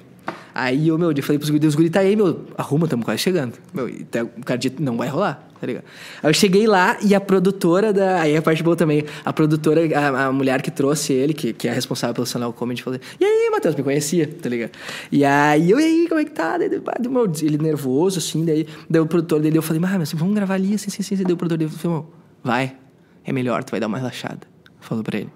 Aí 0.53 0.89
eu, 0.89 0.97
meu, 0.97 1.13
eu 1.13 1.23
falei 1.23 1.39
pros 1.39 1.49
guris, 1.49 1.69
os 1.69 1.75
guris, 1.75 1.91
tá 1.91 2.01
aí, 2.01 2.13
meu, 2.13 2.45
arruma, 2.57 2.89
tamo 2.89 3.05
quase 3.05 3.21
chegando. 3.21 3.53
Meu, 3.73 3.87
o 3.87 4.43
cara 4.43 4.57
disse, 4.57 4.75
não 4.79 4.97
vai 4.97 5.07
rolar. 5.07 5.52
Tá 5.63 5.67
ligado? 5.67 5.85
Aí 6.21 6.29
eu 6.29 6.33
cheguei 6.33 6.67
lá 6.67 6.97
e 7.01 7.15
a 7.15 7.21
produtora 7.21 7.93
da. 7.93 8.19
Aí 8.21 8.35
a 8.35 8.41
parte 8.41 8.61
boa 8.61 8.75
também. 8.75 9.05
A 9.23 9.31
produtora, 9.31 9.79
a, 9.97 10.25
a 10.25 10.31
mulher 10.33 10.61
que 10.61 10.69
trouxe 10.69 11.13
ele, 11.13 11.33
que, 11.33 11.53
que 11.53 11.69
é 11.69 11.71
responsável 11.71 12.13
pelo 12.13 12.27
Sonal 12.27 12.51
Comedy, 12.51 12.83
falou: 12.83 12.99
E 13.17 13.23
aí, 13.23 13.49
Matheus, 13.49 13.73
me 13.73 13.81
conhecia, 13.81 14.27
tá 14.27 14.49
ligado? 14.49 14.71
E 15.09 15.23
aí, 15.23 15.71
eu, 15.71 15.79
e 15.79 15.83
aí, 15.83 16.07
como 16.09 16.19
é 16.19 16.25
que 16.25 16.31
tá? 16.31 16.57
Daí, 16.57 16.69
meu- 17.09 17.31
ele 17.41 17.57
nervoso, 17.57 18.19
assim, 18.19 18.43
daí, 18.43 18.67
daí 18.89 19.01
o 19.01 19.05
produtor 19.05 19.39
dele, 19.39 19.57
eu 19.57 19.61
falei, 19.61 19.79
mas, 19.79 19.91
mas 19.97 20.11
vamos 20.13 20.35
gravar 20.35 20.55
ali, 20.55 20.75
assim, 20.75 20.87
assim, 20.89 21.01
assim. 21.15 21.23
Daí 21.23 21.33
o 21.33 21.37
produtor 21.37 21.57
dele 21.57 21.71
falou, 21.71 21.97
"Irmão, 21.99 22.13
vai, 22.43 22.75
é 23.23 23.31
melhor, 23.31 23.63
tu 23.63 23.71
vai 23.71 23.79
dar 23.79 23.87
uma 23.87 23.97
relaxada. 23.97 24.41
Falou 24.81 25.01
pra 25.01 25.17
ele. 25.17 25.29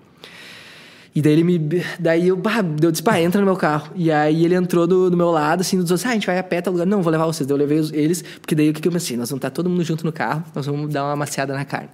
E 1.17 1.21
daí 1.21 1.33
ele 1.33 1.43
me. 1.43 1.83
Daí 1.97 2.27
eu, 2.27 2.35
bah, 2.35 2.63
eu 2.79 2.91
disse, 2.91 3.01
pá, 3.01 3.19
entra 3.19 3.41
no 3.41 3.47
meu 3.47 3.55
carro. 3.55 3.89
E 3.95 4.11
aí 4.11 4.45
ele 4.45 4.53
entrou 4.53 4.85
do, 4.85 5.09
do 5.09 5.17
meu 5.17 5.31
lado, 5.31 5.61
assim, 5.61 5.75
dos 5.75 5.89
outros, 5.89 6.05
ah, 6.05 6.11
a 6.11 6.13
gente 6.13 6.27
vai 6.27 6.37
a 6.37 6.43
pé, 6.43 6.61
tá 6.61 6.69
lugar. 6.69 6.85
Não, 6.85 7.01
vou 7.01 7.11
levar 7.11 7.25
vocês. 7.25 7.47
Daí 7.47 7.55
eu 7.55 7.57
levei 7.57 7.79
eles, 7.91 8.23
porque 8.39 8.53
daí 8.53 8.69
o 8.69 8.73
que, 8.73 8.79
que 8.79 8.87
eu 8.87 8.91
pensei? 8.91 9.17
Nós 9.17 9.27
vamos 9.27 9.39
estar 9.39 9.49
todo 9.49 9.67
mundo 9.67 9.83
junto 9.83 10.05
no 10.05 10.11
carro, 10.11 10.43
nós 10.53 10.67
vamos 10.67 10.93
dar 10.93 11.05
uma 11.05 11.15
maciada 11.15 11.55
na 11.55 11.65
carne. 11.65 11.89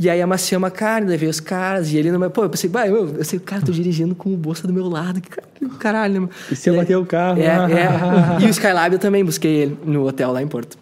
E 0.00 0.08
aí 0.08 0.22
amaciamos 0.22 0.68
a 0.68 0.70
carne, 0.70 1.06
levei 1.06 1.28
os 1.28 1.38
caras, 1.38 1.92
e 1.92 1.98
ele 1.98 2.10
não. 2.10 2.30
Pô, 2.30 2.44
eu 2.44 2.48
pensei, 2.48 2.70
bah, 2.70 2.88
eu, 2.88 3.16
eu 3.18 3.24
sei, 3.24 3.38
cara, 3.38 3.60
tô 3.60 3.72
dirigindo 3.72 4.14
com 4.14 4.32
o 4.32 4.36
bolsa 4.38 4.66
do 4.66 4.72
meu 4.72 4.88
lado, 4.88 5.20
que 5.20 5.28
que 5.28 5.68
caralho, 5.78 6.14
né? 6.14 6.20
mano? 6.20 6.32
E 6.50 6.56
se 6.56 6.70
eu 6.70 6.76
bater 6.76 6.96
o 6.96 7.04
carro? 7.04 7.38
É, 7.38 7.44
é. 7.44 8.40
E 8.40 8.46
o 8.46 8.48
Skylab 8.48 8.94
eu 8.94 8.98
também 8.98 9.22
busquei 9.22 9.54
ele 9.54 9.78
no 9.84 10.06
hotel 10.06 10.32
lá 10.32 10.40
em 10.40 10.48
Porto. 10.48 10.78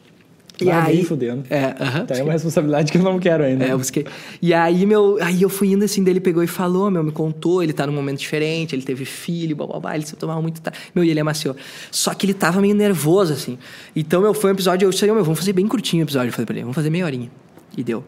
E 0.61 0.71
Ah, 0.71 0.85
aí. 0.85 1.05
fudendo. 1.05 1.43
É, 1.51 1.75
aham. 1.81 2.07
Tá 2.07 2.15
aí 2.15 2.23
uma 2.23 2.33
responsabilidade 2.33 2.93
que 2.93 2.97
eu 2.99 3.03
não 3.03 3.19
quero 3.19 3.43
ainda. 3.43 3.65
É, 3.65 3.73
eu 3.73 3.79
busquei. 3.79 4.07
E 4.41 4.55
aí, 4.55 4.87
meu, 4.87 5.19
aí 5.21 5.43
eu 5.43 5.49
fui 5.49 5.73
indo 5.73 5.85
assim, 5.85 6.05
dele 6.05 6.21
pegou 6.21 6.43
e 6.45 6.47
falou, 6.47 6.91
meu, 6.93 7.03
me 7.03 7.11
contou, 7.11 7.61
ele 7.63 7.73
tá 7.73 7.87
num 7.87 7.93
momento 7.93 8.21
diferente, 8.21 8.75
ele 8.75 8.83
teve 8.83 9.05
filho, 9.05 9.57
blá, 9.57 9.67
blá, 9.67 9.81
blá, 9.81 9.95
ele 9.97 10.07
se 10.07 10.15
tomava 10.15 10.41
muito. 10.41 10.61
Tá. 10.61 10.73
Meu, 10.95 11.03
e 11.05 11.11
ele 11.11 11.19
amaciou. 11.19 11.57
Só 11.91 12.15
que 12.15 12.25
ele 12.27 12.35
tava 12.35 12.61
meio 12.61 12.75
nervoso, 12.75 13.33
assim. 13.33 13.59
Então, 13.97 14.21
meu, 14.23 14.33
foi 14.33 14.51
um 14.51 14.55
episódio, 14.55 14.87
eu 14.87 14.91
disse, 14.91 15.05
meu, 15.07 15.25
vamos 15.25 15.39
fazer 15.41 15.53
bem 15.53 15.67
curtinho 15.67 16.03
o 16.03 16.07
episódio. 16.07 16.29
Eu 16.29 16.33
falei 16.33 16.47
pra 16.47 16.55
ele, 16.55 16.63
vamos 16.63 16.77
fazer 16.77 16.91
meia 16.91 17.05
horinha. 17.05 17.31
E 17.77 17.83
deu. 17.83 18.05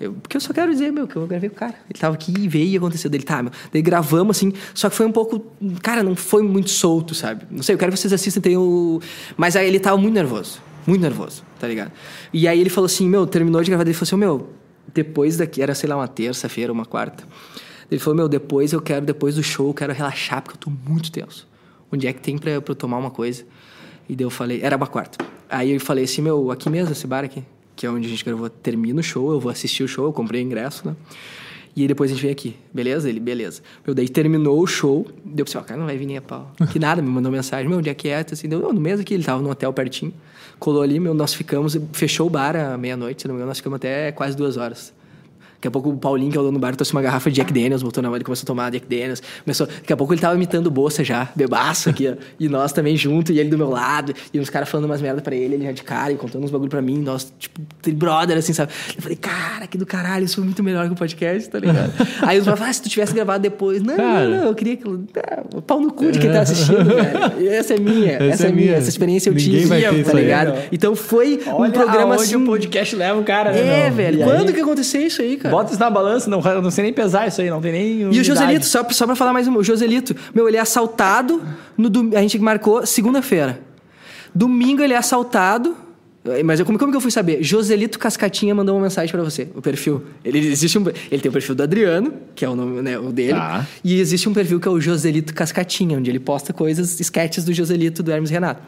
Eu- 0.00 0.14
porque 0.14 0.38
eu 0.38 0.40
só 0.40 0.54
quero 0.54 0.72
dizer, 0.72 0.90
meu, 0.90 1.06
que 1.06 1.14
eu 1.16 1.26
gravei 1.26 1.50
com 1.50 1.56
o 1.56 1.58
cara. 1.58 1.74
Ele 1.90 1.98
tava 1.98 2.14
aqui 2.14 2.32
e 2.38 2.48
veio 2.48 2.64
e 2.70 2.76
aconteceu 2.78 3.10
dele. 3.10 3.24
Tá, 3.24 3.42
meu. 3.42 3.52
Daí 3.70 3.82
gravamos, 3.82 4.38
assim, 4.38 4.54
só 4.72 4.88
que 4.88 4.96
foi 4.96 5.04
um 5.04 5.12
pouco. 5.12 5.44
Cara, 5.82 6.02
não 6.02 6.16
foi 6.16 6.42
muito 6.42 6.70
solto, 6.70 7.14
sabe? 7.14 7.44
Não 7.50 7.62
sei, 7.62 7.74
eu 7.74 7.78
quero 7.78 7.92
que 7.92 7.98
vocês 7.98 8.10
assistam, 8.14 8.40
tem 8.40 8.56
o. 8.56 8.98
Mas 9.36 9.54
aí 9.54 9.68
ele 9.68 9.78
tava 9.78 9.98
muito 9.98 10.14
nervoso. 10.14 10.62
Muito 10.90 11.02
nervoso, 11.02 11.44
tá 11.56 11.68
ligado? 11.68 11.92
E 12.32 12.48
aí 12.48 12.60
ele 12.60 12.68
falou 12.68 12.86
assim, 12.86 13.08
meu, 13.08 13.24
terminou 13.24 13.62
de 13.62 13.70
gravar, 13.70 13.84
ele 13.84 13.94
falou 13.94 14.08
assim, 14.08 14.16
meu, 14.16 14.50
depois 14.92 15.36
daqui, 15.36 15.62
era, 15.62 15.72
sei 15.72 15.88
lá, 15.88 15.94
uma 15.94 16.08
terça-feira, 16.08 16.72
uma 16.72 16.84
quarta. 16.84 17.22
Ele 17.88 18.00
falou, 18.00 18.16
meu, 18.16 18.28
depois 18.28 18.72
eu 18.72 18.80
quero, 18.82 19.06
depois 19.06 19.36
do 19.36 19.42
show, 19.42 19.68
eu 19.68 19.74
quero 19.74 19.92
relaxar, 19.92 20.42
porque 20.42 20.56
eu 20.56 20.60
tô 20.60 20.90
muito 20.90 21.12
tenso. 21.12 21.46
Onde 21.92 22.08
é 22.08 22.12
que 22.12 22.20
tem 22.20 22.36
pra, 22.36 22.60
pra 22.60 22.72
eu 22.72 22.74
tomar 22.74 22.98
uma 22.98 23.12
coisa? 23.12 23.44
E 24.08 24.16
daí 24.16 24.26
eu 24.26 24.30
falei, 24.30 24.60
era 24.64 24.76
uma 24.76 24.88
quarta. 24.88 25.24
Aí 25.48 25.70
eu 25.70 25.80
falei 25.80 26.02
assim, 26.02 26.22
meu, 26.22 26.50
aqui 26.50 26.68
mesmo, 26.68 26.90
esse 26.90 27.06
bar 27.06 27.22
aqui, 27.22 27.44
que 27.76 27.86
é 27.86 27.90
onde 27.90 28.08
a 28.08 28.10
gente 28.10 28.24
gravou, 28.24 28.50
termina 28.50 28.98
o 28.98 29.02
show, 29.04 29.30
eu 29.30 29.38
vou 29.38 29.52
assistir 29.52 29.84
o 29.84 29.88
show, 29.88 30.06
eu 30.06 30.12
comprei 30.12 30.42
ingresso, 30.42 30.88
né? 30.88 30.96
E 31.76 31.86
depois 31.86 32.10
a 32.10 32.14
gente 32.14 32.22
vem 32.22 32.32
aqui, 32.32 32.56
beleza? 32.74 33.08
Ele, 33.08 33.20
beleza. 33.20 33.62
Meu, 33.86 33.94
daí 33.94 34.08
terminou 34.08 34.60
o 34.60 34.66
show, 34.66 35.06
deu 35.24 35.44
pra 35.44 35.52
você, 35.52 35.58
ó, 35.58 35.60
cara, 35.60 35.78
não 35.78 35.86
vai 35.86 35.96
vir 35.96 36.06
nem 36.06 36.16
a 36.16 36.22
pau. 36.22 36.50
Que 36.72 36.80
nada, 36.80 37.00
me 37.00 37.08
mandou 37.08 37.30
mensagem, 37.30 37.68
meu, 37.68 37.78
onde 37.78 37.88
é 37.88 37.94
que 37.94 38.08
é? 38.08 38.26
Assim, 38.28 38.48
deu, 38.48 38.58
não, 38.58 38.72
no 38.72 38.80
mesmo 38.80 39.02
aqui, 39.02 39.14
ele 39.14 39.22
tava 39.22 39.40
no 39.40 39.48
hotel 39.48 39.72
pertinho. 39.72 40.12
Colou 40.60 40.82
ali, 40.82 41.00
meu, 41.00 41.14
nós 41.14 41.34
ficamos, 41.34 41.76
fechou 41.92 42.28
o 42.28 42.30
bar 42.30 42.54
à 42.54 42.76
meia-noite, 42.76 43.26
nós 43.26 43.56
ficamos 43.56 43.76
até 43.76 44.12
quase 44.12 44.36
duas 44.36 44.56
horas. 44.56 44.92
Daqui 45.60 45.68
a 45.68 45.70
pouco 45.70 45.90
o 45.90 45.96
Paulinho, 45.98 46.32
que 46.32 46.38
é 46.38 46.40
o 46.40 46.44
dono 46.44 46.58
do 46.58 46.60
bar, 46.60 46.74
trouxe 46.74 46.92
uma 46.92 47.02
garrafa 47.02 47.30
de 47.30 47.36
Jack 47.36 47.52
Daniels, 47.52 47.82
botou 47.82 48.02
na 48.02 48.08
mão, 48.08 48.16
ele 48.16 48.24
começou 48.24 48.44
a 48.44 48.46
tomar 48.46 48.70
Jack 48.70 48.86
Daniels. 48.86 49.22
Começou, 49.44 49.66
daqui 49.66 49.92
a 49.92 49.96
pouco 49.96 50.14
ele 50.14 50.20
tava 50.22 50.34
imitando 50.34 50.70
Bolsa 50.70 51.04
já, 51.04 51.28
bebaço 51.36 51.90
aqui, 51.90 52.08
ó. 52.08 52.14
E 52.38 52.48
nós 52.48 52.72
também 52.72 52.96
junto, 52.96 53.30
e 53.30 53.38
ele 53.38 53.50
do 53.50 53.58
meu 53.58 53.68
lado, 53.68 54.14
e 54.32 54.40
uns 54.40 54.48
caras 54.48 54.70
falando 54.70 54.86
umas 54.86 55.02
merda 55.02 55.20
pra 55.20 55.36
ele, 55.36 55.56
ele 55.56 55.64
já 55.66 55.72
de 55.72 55.82
cara, 55.82 56.12
e 56.12 56.16
contando 56.16 56.44
uns 56.44 56.50
bagulho 56.50 56.70
pra 56.70 56.80
mim, 56.80 56.96
nós, 56.96 57.30
tipo, 57.38 57.60
brother, 57.92 58.38
assim, 58.38 58.54
sabe? 58.54 58.72
Eu 58.96 59.02
falei, 59.02 59.16
cara, 59.16 59.66
que 59.66 59.76
do 59.76 59.84
caralho, 59.84 60.24
isso 60.24 60.36
foi 60.36 60.44
muito 60.44 60.62
melhor 60.62 60.86
que 60.86 60.92
o 60.94 60.96
podcast, 60.96 61.50
tá 61.50 61.58
ligado? 61.58 61.92
Aí 62.22 62.38
os 62.38 62.44
caras 62.46 62.60
ah, 62.60 62.72
se 62.72 62.82
tu 62.82 62.88
tivesse 62.88 63.12
gravado 63.12 63.42
depois. 63.42 63.82
Não, 63.82 63.96
Cara. 63.96 64.28
não, 64.28 64.38
não, 64.38 64.44
eu 64.46 64.54
queria 64.54 64.76
que. 64.76 64.84
Ah, 64.86 65.42
o 65.54 65.60
pau 65.60 65.80
no 65.80 65.92
cu 65.92 66.10
de 66.12 66.18
quem 66.18 66.30
tá 66.30 66.40
assistindo, 66.40 66.84
velho. 66.84 67.50
Essa 67.50 67.74
é 67.74 67.78
minha, 67.78 68.12
essa, 68.12 68.46
é 68.46 68.52
minha, 68.52 68.74
essa 68.74 68.88
experiência 68.88 69.30
eu 69.30 69.34
Ninguém 69.34 69.52
tive, 69.52 69.66
vai 69.66 69.80
ter 69.80 69.88
tá 69.88 69.96
isso 69.96 70.16
aí. 70.16 70.22
ligado? 70.22 70.58
Então 70.72 70.94
foi 70.94 71.40
um 71.46 71.52
Olha 71.52 71.72
programa 71.72 72.14
aonde 72.14 72.22
assim. 72.22 72.36
o 72.36 72.46
podcast 72.46 72.96
leva 72.96 73.18
o 73.18 73.24
cara, 73.24 73.52
né? 73.52 73.60
É, 73.60 73.84
meu? 73.86 73.94
velho. 73.94 74.20
E 74.20 74.24
Quando 74.24 74.48
aí, 74.48 74.54
que 74.54 74.60
aconteceu 74.60 75.02
isso 75.02 75.22
aí, 75.22 75.36
cara? 75.36 75.49
Bota 75.50 75.72
isso 75.72 75.80
na 75.80 75.90
balança, 75.90 76.30
não, 76.30 76.40
não 76.40 76.70
sei 76.70 76.84
nem 76.84 76.92
pesar 76.92 77.26
isso 77.26 77.40
aí, 77.40 77.50
não 77.50 77.60
tem 77.60 77.72
nem. 77.72 78.00
E 78.12 78.20
o. 78.20 78.24
Joselito, 78.24 78.66
só, 78.66 78.84
só 78.90 79.06
pra 79.06 79.16
falar 79.16 79.32
mais 79.32 79.46
um, 79.48 79.56
o 79.56 79.64
Joselito, 79.64 80.14
meu, 80.34 80.48
ele 80.48 80.56
é 80.56 80.60
assaltado 80.60 81.42
no 81.76 81.90
a 82.16 82.20
gente 82.20 82.38
marcou 82.38 82.86
segunda-feira. 82.86 83.60
Domingo 84.34 84.82
ele 84.82 84.94
é 84.94 84.96
assaltado, 84.96 85.76
mas 86.44 86.60
eu, 86.60 86.66
como, 86.66 86.78
como 86.78 86.92
que 86.92 86.96
eu 86.96 87.00
fui 87.00 87.10
saber? 87.10 87.42
Joselito 87.42 87.98
Cascatinha 87.98 88.54
mandou 88.54 88.76
uma 88.76 88.82
mensagem 88.82 89.10
pra 89.10 89.22
você, 89.22 89.48
o 89.54 89.62
perfil. 89.62 90.02
Ele 90.22 90.38
existe 90.38 90.78
um, 90.78 90.84
ele 91.10 91.22
tem 91.22 91.30
o 91.30 91.32
perfil 91.32 91.54
do 91.54 91.62
Adriano, 91.62 92.12
que 92.34 92.44
é 92.44 92.48
o 92.48 92.54
nome, 92.54 92.82
né, 92.82 92.98
o 92.98 93.10
dele, 93.10 93.32
Tá. 93.32 93.66
e 93.82 93.98
existe 93.98 94.28
um 94.28 94.34
perfil 94.34 94.60
que 94.60 94.68
é 94.68 94.70
o 94.70 94.78
Joselito 94.80 95.32
Cascatinha, 95.32 95.96
onde 95.96 96.10
ele 96.10 96.20
posta 96.20 96.52
coisas, 96.52 97.00
sketches 97.00 97.44
do 97.44 97.52
Joselito 97.54 98.02
do 98.02 98.12
Hermes 98.12 98.30
Renato. 98.30 98.62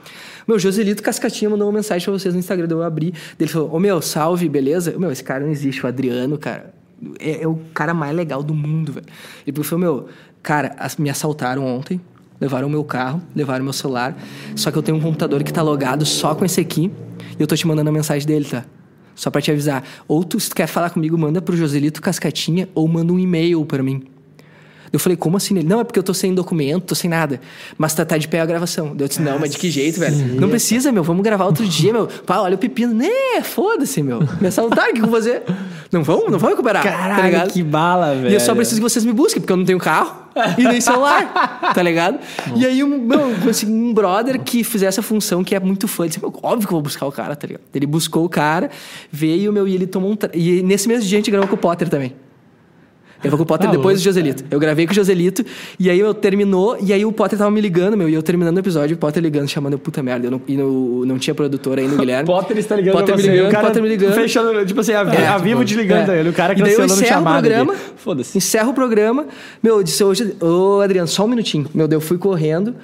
Meu, 0.48 0.58
Joselito 0.58 1.02
Cascatinha 1.02 1.50
mandou 1.50 1.66
uma 1.68 1.74
mensagem 1.74 2.04
pra 2.04 2.12
vocês 2.12 2.32
no 2.32 2.40
Instagram, 2.40 2.66
eu 2.70 2.82
abri, 2.82 3.12
ele 3.38 3.48
falou: 3.50 3.74
"Ô 3.74 3.78
meu, 3.78 4.00
salve, 4.00 4.48
beleza?" 4.48 4.94
Meu, 4.98 5.12
esse 5.12 5.22
cara 5.22 5.44
não 5.44 5.50
existe, 5.52 5.84
o 5.84 5.86
Adriano, 5.86 6.38
cara. 6.38 6.72
É, 7.18 7.42
é 7.42 7.48
o 7.48 7.58
cara 7.74 7.92
mais 7.92 8.14
legal 8.14 8.42
do 8.42 8.54
mundo, 8.54 8.92
velho. 8.92 9.06
Ele 9.46 9.62
falou, 9.64 9.80
meu, 9.80 10.08
cara, 10.42 10.76
me 10.98 11.10
assaltaram 11.10 11.66
ontem, 11.66 12.00
levaram 12.42 12.66
o 12.66 12.70
meu 12.70 12.82
carro, 12.82 13.22
levaram 13.36 13.62
meu 13.62 13.72
celular, 13.72 14.16
só 14.56 14.72
que 14.72 14.76
eu 14.76 14.82
tenho 14.82 14.98
um 14.98 15.00
computador 15.00 15.44
que 15.44 15.52
tá 15.52 15.62
logado 15.62 16.04
só 16.04 16.34
com 16.34 16.44
esse 16.44 16.60
aqui, 16.60 16.90
e 17.38 17.40
eu 17.40 17.46
tô 17.46 17.54
te 17.54 17.64
mandando 17.68 17.88
a 17.88 17.92
mensagem 17.92 18.26
dele, 18.26 18.44
tá? 18.44 18.64
Só 19.14 19.30
pra 19.30 19.40
te 19.40 19.52
avisar. 19.52 19.84
Ou 20.08 20.24
tu, 20.24 20.40
se 20.40 20.48
tu 20.48 20.56
quer 20.56 20.66
falar 20.66 20.90
comigo, 20.90 21.16
manda 21.16 21.40
pro 21.40 21.56
Joselito 21.56 22.02
Cascatinha, 22.02 22.68
ou 22.74 22.88
manda 22.88 23.12
um 23.12 23.18
e-mail 23.18 23.64
pra 23.64 23.80
mim. 23.80 24.02
Eu 24.92 24.98
falei, 24.98 25.16
como 25.16 25.36
assim? 25.38 25.56
Ele, 25.56 25.66
não, 25.66 25.80
é 25.80 25.84
porque 25.84 25.98
eu 25.98 26.02
tô 26.02 26.12
sem 26.12 26.34
documento, 26.34 26.84
tô 26.84 26.94
sem 26.94 27.08
nada. 27.08 27.40
Mas 27.78 27.94
tá, 27.94 28.04
tá 28.04 28.18
de 28.18 28.28
pé 28.28 28.40
a 28.40 28.46
gravação. 28.46 28.94
Eu 28.98 29.08
disse, 29.08 29.22
não, 29.22 29.38
mas 29.38 29.50
de 29.52 29.56
que 29.58 29.70
jeito, 29.70 29.98
velho? 29.98 30.14
Não 30.40 30.48
precisa, 30.50 30.92
meu, 30.92 31.02
vamos 31.02 31.22
gravar 31.22 31.46
outro 31.46 31.66
dia, 31.66 31.92
meu. 31.92 32.06
Pá, 32.06 32.40
olha 32.40 32.56
o 32.56 32.58
pepino. 32.58 32.92
Né, 32.92 33.08
foda-se, 33.42 34.02
meu. 34.02 34.20
Me 34.40 34.48
assaltaram, 34.48 34.90
o 34.90 34.94
que 34.94 35.00
eu 35.00 35.06
vou 35.06 35.14
fazer? 35.14 35.42
Não 35.90 36.02
vão, 36.02 36.28
não 36.28 36.38
vão 36.38 36.50
recuperar. 36.50 36.82
tá 36.82 36.90
Caralho, 36.90 37.24
ligado? 37.24 37.52
que 37.52 37.62
bala, 37.62 38.14
velho. 38.14 38.30
E 38.30 38.34
eu 38.34 38.40
só 38.40 38.54
preciso 38.54 38.80
que 38.80 38.88
vocês 38.88 39.04
me 39.04 39.12
busquem, 39.12 39.40
porque 39.40 39.52
eu 39.52 39.56
não 39.56 39.64
tenho 39.64 39.78
carro 39.78 40.22
e 40.58 40.64
nem 40.64 40.80
celular, 40.80 41.72
tá 41.74 41.82
ligado? 41.82 42.18
E 42.56 42.64
aí, 42.66 42.82
um, 42.84 42.98
meu, 42.98 43.30
eu 43.30 43.36
consegui 43.42 43.72
um 43.72 43.92
brother 43.94 44.38
que 44.40 44.62
fizesse 44.64 44.98
essa 44.98 45.02
função 45.02 45.42
que 45.42 45.54
é 45.54 45.60
muito 45.60 45.88
fã. 45.88 46.06
Disse, 46.06 46.20
meu, 46.20 46.32
óbvio 46.42 46.66
que 46.68 46.72
eu 46.72 46.76
vou 46.76 46.82
buscar 46.82 47.06
o 47.06 47.12
cara, 47.12 47.34
tá 47.34 47.46
ligado? 47.46 47.62
Ele 47.74 47.86
buscou 47.86 48.24
o 48.24 48.28
cara, 48.28 48.70
veio, 49.10 49.52
meu, 49.52 49.66
e 49.66 49.74
ele 49.74 49.86
tomou 49.86 50.10
um... 50.12 50.16
tra- 50.16 50.30
E 50.34 50.62
nesse 50.62 50.86
mesmo 50.88 51.04
dia 51.06 51.16
a 51.16 51.20
gente 51.20 51.30
gravou 51.30 51.48
com 51.48 51.54
o 51.54 51.58
Potter 51.58 51.88
também. 51.88 52.14
Gravou 53.22 53.38
com 53.38 53.44
o 53.44 53.46
Potter 53.46 53.66
Tá 53.68 53.72
depois 53.72 53.94
louco, 53.96 54.00
do 54.00 54.04
Joselito. 54.04 54.44
Eu 54.50 54.58
gravei 54.58 54.86
com 54.86 54.92
o 54.92 54.94
Joselito, 54.94 55.44
e 55.78 55.88
aí 55.88 55.98
eu 56.00 56.12
terminou, 56.12 56.76
e 56.80 56.92
aí 56.92 57.04
o 57.04 57.12
Potter 57.12 57.38
tava 57.38 57.50
me 57.50 57.60
ligando, 57.60 57.96
meu, 57.96 58.08
e 58.08 58.14
eu 58.14 58.22
terminando 58.22 58.56
o 58.56 58.60
episódio, 58.60 58.96
o 58.96 58.98
Potter 58.98 59.22
ligando, 59.22 59.48
chamando 59.48 59.74
eu, 59.74 59.78
puta 59.78 60.02
merda, 60.02 60.26
eu 60.26 60.30
não, 60.30 60.42
e 60.48 60.56
no, 60.56 61.06
não 61.06 61.18
tinha 61.18 61.34
produtor 61.34 61.78
ainda, 61.78 61.94
o 61.94 61.98
Guilherme. 62.02 62.26
Potter 62.26 62.58
está 62.58 62.76
ligando 62.76 62.94
Potter 62.94 63.16
me 63.16 63.22
ligando, 63.22 63.48
o 63.48 63.50
cara 63.50 63.66
Potter 63.68 63.82
me 63.82 63.88
ligando. 63.88 64.14
Fechando, 64.14 64.66
tipo 64.66 64.80
assim, 64.80 64.92
a, 64.92 65.02
É, 65.02 65.28
a 65.28 65.38
vivo 65.38 65.64
te 65.64 65.74
ligando 65.76 66.10
É. 66.10 66.20
ele. 66.20 66.28
O 66.30 66.32
cara 66.32 66.52
E 66.54 66.60
eu 66.60 66.64
cancelando 66.66 66.92
encerro 66.92 67.04
o 67.04 67.08
chamada. 67.14 67.40
programa. 67.40 67.74
Foda-se. 67.96 68.36
encerro 68.38 68.70
o 68.70 68.74
programa. 68.74 69.26
Meu, 69.62 69.76
eu 69.76 69.82
disse 69.82 70.02
hoje, 70.02 70.34
ô 70.40 70.80
Adriano, 70.80 71.06
só 71.08 71.24
um 71.24 71.28
minutinho. 71.28 71.66
Meu, 71.72 71.88
eu 71.90 72.00
fui 72.00 72.18
correndo, 72.18 72.74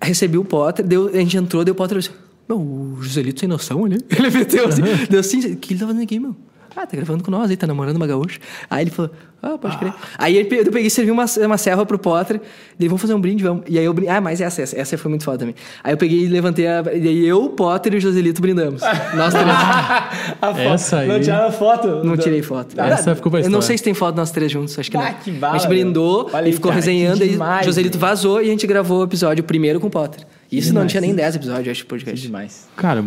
recebi 0.00 0.38
o 0.38 0.44
Potter, 0.44 0.84
deu, 0.86 1.08
a 1.08 1.16
gente 1.18 1.36
entrou, 1.36 1.64
deu 1.64 1.72
o 1.72 1.76
Potter 1.76 1.98
disse, 1.98 2.10
meu, 2.48 2.58
o 2.58 2.98
Joselito 3.00 3.40
sem 3.40 3.48
noção 3.48 3.84
ali. 3.84 3.98
Ele 4.16 4.30
meteu 4.30 4.68
assim, 4.68 4.82
deu 5.10 5.20
assim, 5.20 5.38
o 5.52 5.56
que 5.56 5.72
ele 5.74 5.80
tá 5.80 5.86
fazendo 5.86 6.02
aqui, 6.02 6.18
meu? 6.20 6.36
Ah, 6.76 6.86
tá 6.86 6.96
gravando 6.96 7.22
com 7.22 7.30
nós 7.30 7.50
aí, 7.50 7.56
tá 7.56 7.66
namorando 7.66 7.96
uma 7.96 8.06
gaúcha. 8.06 8.38
Aí 8.70 8.84
ele 8.84 8.90
falou, 8.90 9.10
ah, 9.42 9.58
pode 9.58 9.76
crer. 9.76 9.92
Aí 10.16 10.36
ele, 10.36 10.48
pe- 10.48 10.56
eu 10.60 10.64
peguei 10.72 10.86
e 10.86 10.90
servi 10.90 11.10
uma, 11.10 11.26
uma 11.44 11.58
serva 11.58 11.84
pro 11.84 11.98
Potter, 11.98 12.40
ele, 12.80 12.88
vamos 12.88 13.00
fazer 13.02 13.12
um 13.14 13.20
brinde, 13.20 13.42
vamos. 13.44 13.64
E 13.68 13.78
aí 13.78 13.84
eu, 13.84 13.92
brin- 13.92 14.08
ah, 14.08 14.20
mas 14.20 14.40
essa, 14.40 14.62
essa, 14.62 14.78
essa 14.78 14.96
foi 14.98 15.08
muito 15.10 15.24
foda 15.24 15.38
também. 15.38 15.54
Aí 15.84 15.92
eu 15.92 15.96
peguei 15.98 16.20
e 16.24 16.26
levantei 16.28 16.66
a, 16.66 16.82
e 16.94 17.08
aí 17.08 17.26
eu, 17.26 17.44
o 17.44 17.50
Potter 17.50 17.94
e 17.94 17.96
o 17.98 18.00
Joselito 18.00 18.40
brindamos. 18.40 18.80
Nós 19.14 19.34
três. 19.34 19.46
A 20.40 20.48
foto. 20.54 20.58
Essa 20.60 20.98
aí- 21.00 21.08
Não 21.08 21.20
tiraram 21.20 21.52
foto? 21.52 21.88
Não 22.04 22.16
tirei 22.16 22.42
foto. 22.42 22.80
Essa 22.80 23.14
ficou 23.14 23.30
pra 23.30 23.40
Eu 23.40 23.50
não 23.50 23.60
sei 23.62 23.76
se 23.76 23.84
tem 23.84 23.94
foto 23.94 24.16
nós 24.16 24.30
três 24.30 24.50
juntos, 24.50 24.78
acho 24.78 24.90
que 24.90 24.96
não. 24.96 25.04
Ah, 25.04 25.12
que 25.12 25.30
bala, 25.30 25.54
a 25.54 25.58
gente 25.58 25.68
brindou. 25.68 26.30
Olha 26.32 26.44
aí, 26.46 26.50
e 26.50 26.52
ficou 26.54 26.70
cara, 26.70 26.80
resenhando, 26.80 27.22
aí 27.22 27.28
demais, 27.30 27.66
Joselito 27.66 27.98
vazou 27.98 28.40
e 28.42 28.46
a 28.46 28.50
gente 28.50 28.66
gravou 28.66 29.00
o 29.00 29.04
episódio 29.04 29.44
primeiro 29.44 29.78
com 29.80 29.86
o 29.88 29.90
Potter. 29.90 30.24
Isso 30.50 30.68
não 30.68 30.80
demais. 30.80 30.90
tinha 30.92 31.00
nem 31.00 31.14
10 31.14 31.36
episódios, 31.36 31.68
acho, 31.68 31.78
de 31.78 31.82
Que 31.84 31.88
podcast. 31.88 32.20
demais. 32.26 32.68
Cara, 32.76 33.04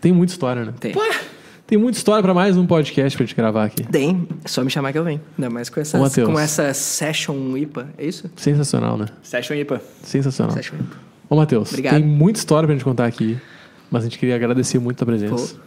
tem 0.00 0.12
muita 0.12 0.32
história, 0.32 0.64
né? 0.64 0.72
Tem. 0.80 0.92
Tem 1.70 1.78
muita 1.78 1.96
história 1.98 2.20
pra 2.20 2.34
mais 2.34 2.56
um 2.56 2.66
podcast 2.66 3.16
pra 3.16 3.24
gente 3.24 3.36
gravar 3.36 3.64
aqui. 3.64 3.84
Tem, 3.84 4.26
é 4.44 4.48
só 4.48 4.64
me 4.64 4.70
chamar 4.72 4.90
que 4.90 4.98
eu 4.98 5.04
venho. 5.04 5.20
Ainda 5.38 5.48
mais 5.48 5.70
com 5.70 5.78
essa, 5.78 5.96
Ô, 5.96 6.00
Matheus. 6.00 6.28
com 6.28 6.36
essa 6.36 6.74
session 6.74 7.56
IPA, 7.56 7.90
é 7.96 8.06
isso? 8.06 8.28
Sensacional, 8.34 8.98
né? 8.98 9.06
Session 9.22 9.54
IPA. 9.54 9.80
Sensacional. 10.02 10.52
Session 10.52 10.74
IPA. 10.74 10.96
Ô, 11.28 11.36
Matheus, 11.36 11.68
Obrigado. 11.68 11.94
tem 11.94 12.04
muita 12.04 12.40
história 12.40 12.66
pra 12.66 12.74
gente 12.74 12.82
contar 12.84 13.06
aqui, 13.06 13.38
mas 13.88 14.02
a 14.02 14.06
gente 14.08 14.18
queria 14.18 14.34
agradecer 14.34 14.80
muito 14.80 15.00
a 15.00 15.06
presença. 15.06 15.54
Pô. 15.54 15.60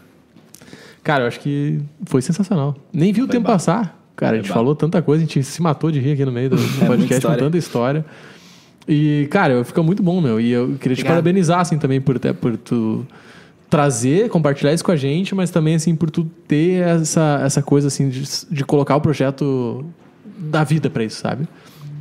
Cara, 1.02 1.24
eu 1.24 1.28
acho 1.30 1.40
que 1.40 1.80
foi 2.04 2.22
sensacional. 2.22 2.76
Nem 2.92 3.14
vi 3.14 3.22
o 3.22 3.28
tempo 3.28 3.44
bala. 3.46 3.56
passar. 3.56 3.98
Cara, 4.14 4.34
a 4.34 4.40
gente 4.42 4.50
falou 4.52 4.76
tanta 4.76 5.02
coisa, 5.02 5.24
a 5.24 5.26
gente 5.26 5.42
se 5.42 5.62
matou 5.62 5.90
de 5.90 6.02
rir 6.02 6.12
aqui 6.12 6.26
no 6.26 6.34
meio 6.34 6.50
do 6.50 6.58
muita 6.60 6.86
podcast 6.86 7.26
com 7.26 7.36
tanta 7.38 7.58
história. 7.58 8.06
E, 8.86 9.26
cara, 9.32 9.64
fica 9.64 9.82
muito 9.82 10.04
bom, 10.04 10.20
meu. 10.20 10.38
E 10.38 10.52
eu 10.52 10.66
queria 10.68 10.80
te 10.80 10.86
Obrigado. 11.00 11.08
parabenizar, 11.14 11.62
assim, 11.62 11.78
também, 11.78 12.02
por, 12.02 12.20
ter- 12.20 12.34
por 12.34 12.58
tu, 12.58 13.08
trazer, 13.74 14.30
compartilhar 14.30 14.72
isso 14.72 14.86
com 14.86 14.92
a 14.92 14.96
gente, 14.96 15.34
mas 15.34 15.50
também, 15.50 15.74
assim, 15.74 15.96
por 15.96 16.12
tu 16.12 16.26
ter 16.48 16.84
essa, 16.84 17.42
essa 17.44 17.60
coisa, 17.60 17.88
assim, 17.88 18.08
de, 18.08 18.24
de 18.52 18.64
colocar 18.64 18.96
o 18.96 19.02
projeto 19.02 19.84
da 20.38 20.64
vida 20.64 20.92
pra 20.92 21.04
isso, 21.04 21.20
sabe? 21.20 21.48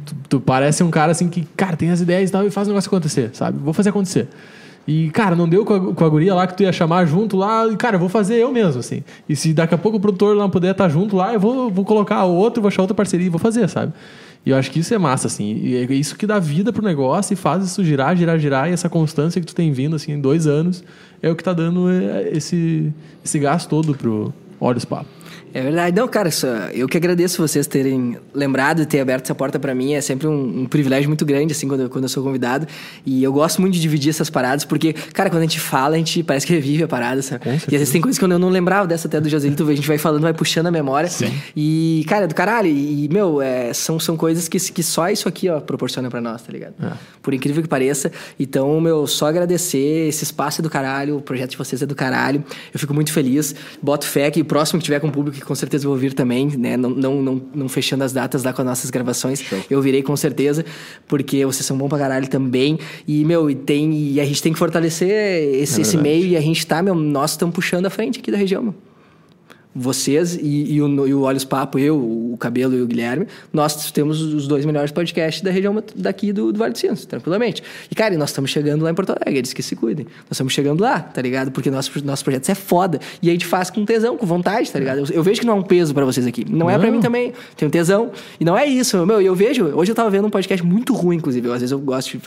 Tu, 0.04 0.14
tu 0.28 0.38
parece 0.38 0.82
um 0.82 0.90
cara, 0.90 1.12
assim, 1.12 1.30
que, 1.30 1.48
cara, 1.56 1.74
tem 1.74 1.88
as 1.88 2.02
ideias 2.02 2.28
e 2.28 2.32
tal 2.32 2.46
e 2.46 2.50
faz 2.50 2.68
o 2.68 2.72
negócio 2.72 2.88
acontecer, 2.88 3.30
sabe? 3.32 3.58
Vou 3.58 3.72
fazer 3.72 3.88
acontecer. 3.88 4.28
E, 4.86 5.08
cara, 5.12 5.34
não 5.34 5.48
deu 5.48 5.64
com 5.64 5.72
a, 5.72 5.94
com 5.94 6.04
a 6.04 6.08
guria 6.10 6.34
lá 6.34 6.46
que 6.46 6.54
tu 6.54 6.62
ia 6.62 6.74
chamar 6.74 7.06
junto 7.06 7.38
lá, 7.38 7.66
e, 7.66 7.74
cara, 7.78 7.96
eu 7.96 8.00
vou 8.00 8.10
fazer 8.10 8.34
eu 8.34 8.52
mesmo, 8.52 8.80
assim. 8.80 9.02
E 9.26 9.34
se 9.34 9.54
daqui 9.54 9.74
a 9.74 9.78
pouco 9.78 9.96
o 9.96 10.00
produtor 10.00 10.36
não 10.36 10.50
puder 10.50 10.72
estar 10.72 10.90
junto 10.90 11.16
lá, 11.16 11.32
eu 11.32 11.40
vou, 11.40 11.70
vou 11.70 11.86
colocar 11.86 12.22
outro, 12.24 12.60
vou 12.60 12.68
achar 12.68 12.82
outra 12.82 12.94
parceria 12.94 13.28
e 13.28 13.30
vou 13.30 13.40
fazer, 13.40 13.66
sabe? 13.66 13.94
E 14.44 14.50
eu 14.50 14.56
acho 14.56 14.70
que 14.70 14.80
isso 14.80 14.92
é 14.92 14.98
massa, 14.98 15.28
assim. 15.28 15.54
E 15.54 15.76
é 15.76 15.94
isso 15.94 16.16
que 16.16 16.26
dá 16.26 16.38
vida 16.38 16.70
pro 16.70 16.84
negócio 16.84 17.32
e 17.32 17.36
faz 17.36 17.64
isso 17.64 17.82
girar, 17.82 18.14
girar, 18.14 18.38
girar. 18.38 18.68
E 18.68 18.72
essa 18.72 18.90
constância 18.90 19.40
que 19.40 19.46
tu 19.46 19.54
tem 19.54 19.72
vindo, 19.72 19.96
assim, 19.96 20.12
em 20.12 20.20
dois 20.20 20.46
anos, 20.46 20.84
é 21.22 21.30
o 21.30 21.36
que 21.36 21.44
tá 21.44 21.52
dando 21.52 21.88
é, 21.88 22.28
esse, 22.32 22.92
esse 23.24 23.38
gás 23.38 23.64
todo 23.64 23.94
pro 23.94 24.34
Olhos 24.60 24.84
Papo. 24.84 25.21
É 25.54 25.60
verdade. 25.62 25.96
Não, 25.96 26.08
cara, 26.08 26.30
só- 26.30 26.46
eu 26.72 26.88
que 26.88 26.96
agradeço 26.96 27.40
vocês 27.40 27.66
terem 27.66 28.16
lembrado 28.34 28.82
e 28.82 28.86
ter 28.86 29.00
aberto 29.00 29.24
essa 29.24 29.34
porta 29.34 29.58
pra 29.58 29.74
mim. 29.74 29.94
É 29.94 30.00
sempre 30.00 30.26
um, 30.26 30.60
um 30.62 30.66
privilégio 30.66 31.08
muito 31.08 31.24
grande, 31.24 31.52
assim, 31.52 31.68
quando, 31.68 31.80
eu- 31.82 31.90
quando 31.90 32.04
eu 32.04 32.08
sou 32.08 32.22
convidado. 32.22 32.66
E 33.04 33.22
eu 33.22 33.32
gosto 33.32 33.60
muito 33.60 33.74
de 33.74 33.80
dividir 33.80 34.10
essas 34.10 34.30
paradas, 34.30 34.64
porque, 34.64 34.92
cara, 34.92 35.28
quando 35.30 35.40
a 35.40 35.46
gente 35.46 35.60
fala, 35.60 35.94
a 35.94 35.98
gente 35.98 36.22
parece 36.22 36.46
que 36.46 36.52
revive 36.52 36.84
a 36.84 36.88
parada, 36.88 37.20
sabe? 37.22 37.42
E 37.46 37.54
às 37.54 37.66
vezes 37.66 37.90
tem 37.90 38.00
coisas 38.00 38.18
que 38.18 38.24
eu 38.24 38.28
não 38.28 38.48
lembrava 38.48 38.86
dessa 38.86 39.08
até 39.08 39.20
do 39.20 39.28
Joselito, 39.28 39.68
a 39.68 39.74
gente 39.74 39.86
vai 39.86 39.98
falando, 39.98 40.22
vai 40.22 40.32
puxando 40.34 40.66
a 40.66 40.70
memória. 40.70 41.08
Sim. 41.08 41.32
E, 41.56 42.04
cara, 42.08 42.24
é 42.24 42.28
do 42.28 42.34
caralho. 42.34 42.68
E, 42.68 43.08
meu, 43.10 43.40
é, 43.42 43.72
são, 43.72 43.98
são 44.00 44.16
coisas 44.16 44.48
que, 44.48 44.58
que 44.58 44.82
só 44.82 45.10
isso 45.10 45.28
aqui, 45.28 45.48
ó, 45.48 45.60
proporciona 45.60 46.08
pra 46.10 46.20
nós, 46.20 46.42
tá 46.42 46.52
ligado? 46.52 46.74
É. 46.82 46.92
Por 47.20 47.34
incrível 47.34 47.62
que 47.62 47.68
pareça. 47.68 48.10
Então, 48.38 48.80
meu, 48.80 49.06
só 49.06 49.26
agradecer. 49.26 50.08
Esse 50.08 50.24
espaço 50.24 50.60
é 50.60 50.62
do 50.62 50.70
caralho, 50.70 51.16
o 51.18 51.22
projeto 51.22 51.50
de 51.50 51.56
vocês 51.56 51.82
é 51.82 51.86
do 51.86 51.94
caralho. 51.94 52.42
Eu 52.72 52.80
fico 52.80 52.94
muito 52.94 53.12
feliz. 53.12 53.54
Boto 53.82 54.06
fé 54.06 54.30
que 54.30 54.40
o 54.40 54.44
próximo 54.44 54.78
que 54.78 54.84
tiver 54.84 55.00
com 55.00 55.08
o 55.08 55.12
público, 55.12 55.41
com 55.44 55.54
certeza 55.54 55.86
eu 55.86 55.90
vou 55.90 55.98
vir 55.98 56.12
também, 56.12 56.46
né? 56.56 56.76
Não, 56.76 56.90
não, 56.90 57.22
não, 57.22 57.42
não 57.54 57.68
fechando 57.68 58.04
as 58.04 58.12
datas 58.12 58.44
lá 58.44 58.52
com 58.52 58.62
as 58.62 58.66
nossas 58.66 58.90
gravações. 58.90 59.42
Eu 59.70 59.80
virei 59.82 60.02
com 60.02 60.16
certeza, 60.16 60.64
porque 61.06 61.44
vocês 61.44 61.64
são 61.64 61.76
bons 61.76 61.88
pra 61.88 61.98
caralho 61.98 62.28
também. 62.28 62.78
E, 63.06 63.24
meu, 63.24 63.50
e, 63.50 63.54
tem, 63.54 63.92
e 63.92 64.20
a 64.20 64.24
gente 64.24 64.42
tem 64.42 64.52
que 64.52 64.58
fortalecer 64.58 65.08
esse, 65.08 65.80
esse 65.80 65.96
verdade. 65.96 66.02
meio 66.02 66.26
e 66.26 66.36
a 66.36 66.40
gente 66.40 66.66
tá, 66.66 66.82
meu, 66.82 66.94
nós 66.94 67.32
estamos 67.32 67.54
puxando 67.54 67.86
a 67.86 67.90
frente 67.90 68.20
aqui 68.20 68.30
da 68.30 68.38
região, 68.38 68.62
meu 68.62 68.91
vocês 69.74 70.34
e, 70.34 70.74
e 70.74 70.82
o, 70.82 71.06
e 71.06 71.14
o 71.14 71.22
Olhos 71.22 71.44
Papo, 71.44 71.78
eu, 71.78 71.96
o 71.96 72.36
Cabelo 72.38 72.74
e 72.74 72.82
o 72.82 72.86
Guilherme, 72.86 73.26
nós 73.52 73.90
temos 73.90 74.20
os 74.20 74.46
dois 74.46 74.64
melhores 74.64 74.90
podcasts 74.90 75.42
da 75.42 75.50
região 75.50 75.82
daqui 75.94 76.32
do, 76.32 76.52
do 76.52 76.58
Vale 76.58 76.72
do 76.72 76.78
Sinos, 76.78 77.04
tranquilamente. 77.06 77.62
E, 77.90 77.94
cara, 77.94 78.14
e 78.14 78.16
nós 78.16 78.30
estamos 78.30 78.50
chegando 78.50 78.82
lá 78.82 78.90
em 78.90 78.94
Porto 78.94 79.10
Alegre, 79.10 79.38
eles 79.38 79.52
que 79.52 79.62
se 79.62 79.74
cuidem. 79.74 80.04
Nós 80.04 80.32
estamos 80.32 80.52
chegando 80.52 80.80
lá, 80.80 81.00
tá 81.00 81.22
ligado? 81.22 81.50
Porque 81.50 81.70
nosso, 81.70 81.90
nosso 82.04 82.22
projeto 82.22 82.48
é 82.50 82.54
foda. 82.54 83.00
E 83.22 83.28
a 83.28 83.32
gente 83.32 83.46
faz 83.46 83.70
com 83.70 83.84
tesão, 83.84 84.16
com 84.16 84.26
vontade, 84.26 84.70
tá 84.70 84.78
ligado? 84.78 84.98
Eu, 84.98 85.06
eu 85.10 85.22
vejo 85.22 85.40
que 85.40 85.46
não 85.46 85.54
é 85.54 85.56
um 85.56 85.62
peso 85.62 85.94
pra 85.94 86.04
vocês 86.04 86.26
aqui. 86.26 86.44
Não, 86.48 86.68
é 86.68 86.78
pra 86.78 86.88
Não. 86.88 86.96
mim 86.96 87.00
também. 87.00 87.32
Tenho 87.56 87.70
tesão. 87.70 88.10
E 88.38 88.44
não 88.44 88.56
é 88.56 88.66
isso, 88.66 89.04
meu. 89.06 89.22
E 89.22 89.26
eu 89.26 89.34
vejo... 89.34 89.64
Hoje 89.66 89.90
eu 89.90 89.94
tava 89.94 90.10
vendo 90.10 90.26
um 90.26 90.30
podcast 90.30 90.64
muito 90.64 90.92
ruim, 90.94 91.16
inclusive. 91.16 91.48
Eu, 91.48 91.52
às 91.52 91.60
vezes 91.60 91.72
eu 91.72 91.78
gosto 91.78 92.16
de... 92.16 92.20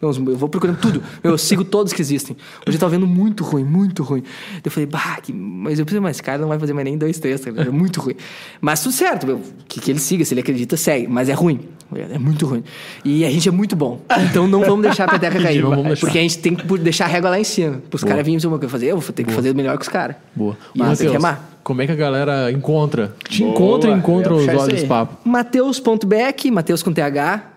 meu, 0.00 0.12
Eu 0.32 0.36
vou 0.36 0.48
procurando 0.48 0.78
tudo. 0.78 1.02
Eu 1.22 1.36
sigo 1.36 1.64
todos 1.64 1.92
que 1.92 2.00
existem. 2.00 2.36
Hoje 2.66 2.76
eu 2.76 2.80
tava 2.80 2.90
vendo 2.90 3.06
muito 3.06 3.42
ruim, 3.44 3.64
muito 3.64 4.02
ruim. 4.02 4.22
Eu 4.64 4.70
falei, 4.70 4.86
bah, 4.86 5.18
que... 5.22 5.32
mas 5.32 5.78
eu 5.78 5.84
preciso 5.84 6.02
mais. 6.02 6.16
Esse 6.16 6.22
cara 6.22 6.38
não 6.38 6.48
vai 6.48 6.58
fazer 6.58 6.72
mais 6.72 6.84
nem 6.84 6.91
dois, 6.96 7.18
três, 7.18 7.40
tá 7.40 7.50
ligado? 7.50 7.68
É 7.68 7.70
muito 7.70 8.00
ruim. 8.00 8.14
Mas 8.60 8.82
tudo 8.82 8.92
certo, 8.92 9.26
meu. 9.26 9.40
Que, 9.68 9.80
que 9.80 9.90
ele 9.90 9.98
siga, 9.98 10.24
se 10.24 10.34
ele 10.34 10.40
acredita, 10.40 10.76
segue. 10.76 11.06
Mas 11.08 11.28
é 11.28 11.32
ruim. 11.32 11.60
É 11.94 12.18
muito 12.18 12.46
ruim. 12.46 12.64
E 13.04 13.24
a 13.24 13.30
gente 13.30 13.48
é 13.48 13.52
muito 13.52 13.76
bom. 13.76 14.00
Então 14.30 14.48
não 14.48 14.60
vamos 14.60 14.82
deixar 14.82 15.04
a 15.04 15.08
peteca 15.08 15.38
cair. 15.42 15.62
Porque 16.00 16.18
a 16.18 16.22
gente 16.22 16.38
tem 16.38 16.54
que 16.54 16.78
deixar 16.78 17.04
a 17.04 17.08
régua 17.08 17.30
lá 17.30 17.38
em 17.38 17.44
cima. 17.44 17.82
Pros 17.90 18.02
caras 18.02 18.24
virem 18.24 18.36
dizer 18.36 18.48
o 18.48 18.58
que 18.58 18.64
eu 18.64 18.68
fazer. 18.68 18.86
Eu 18.86 18.98
vou 18.98 19.12
ter 19.12 19.24
que 19.24 19.32
fazer 19.32 19.54
melhor 19.54 19.76
que 19.76 19.82
os 19.82 19.88
caras. 19.88 20.16
Boa. 20.34 20.56
E 20.74 20.78
nós 20.78 20.98
tem 20.98 21.10
que 21.10 21.16
amar. 21.16 21.60
como 21.62 21.82
é 21.82 21.86
que 21.86 21.92
a 21.92 21.96
galera 21.96 22.50
encontra? 22.50 23.14
Te 23.28 23.42
Boa, 23.42 23.52
encontra 23.52 23.90
e 23.90 23.94
encontra 23.94 24.34
ia 24.34 24.56
os 24.56 24.62
Olhos. 24.62 24.84
Papo. 24.84 25.28
Mateus.beck, 25.28 26.50
Mateus 26.50 26.82
com 26.82 26.92
TH. 26.92 27.52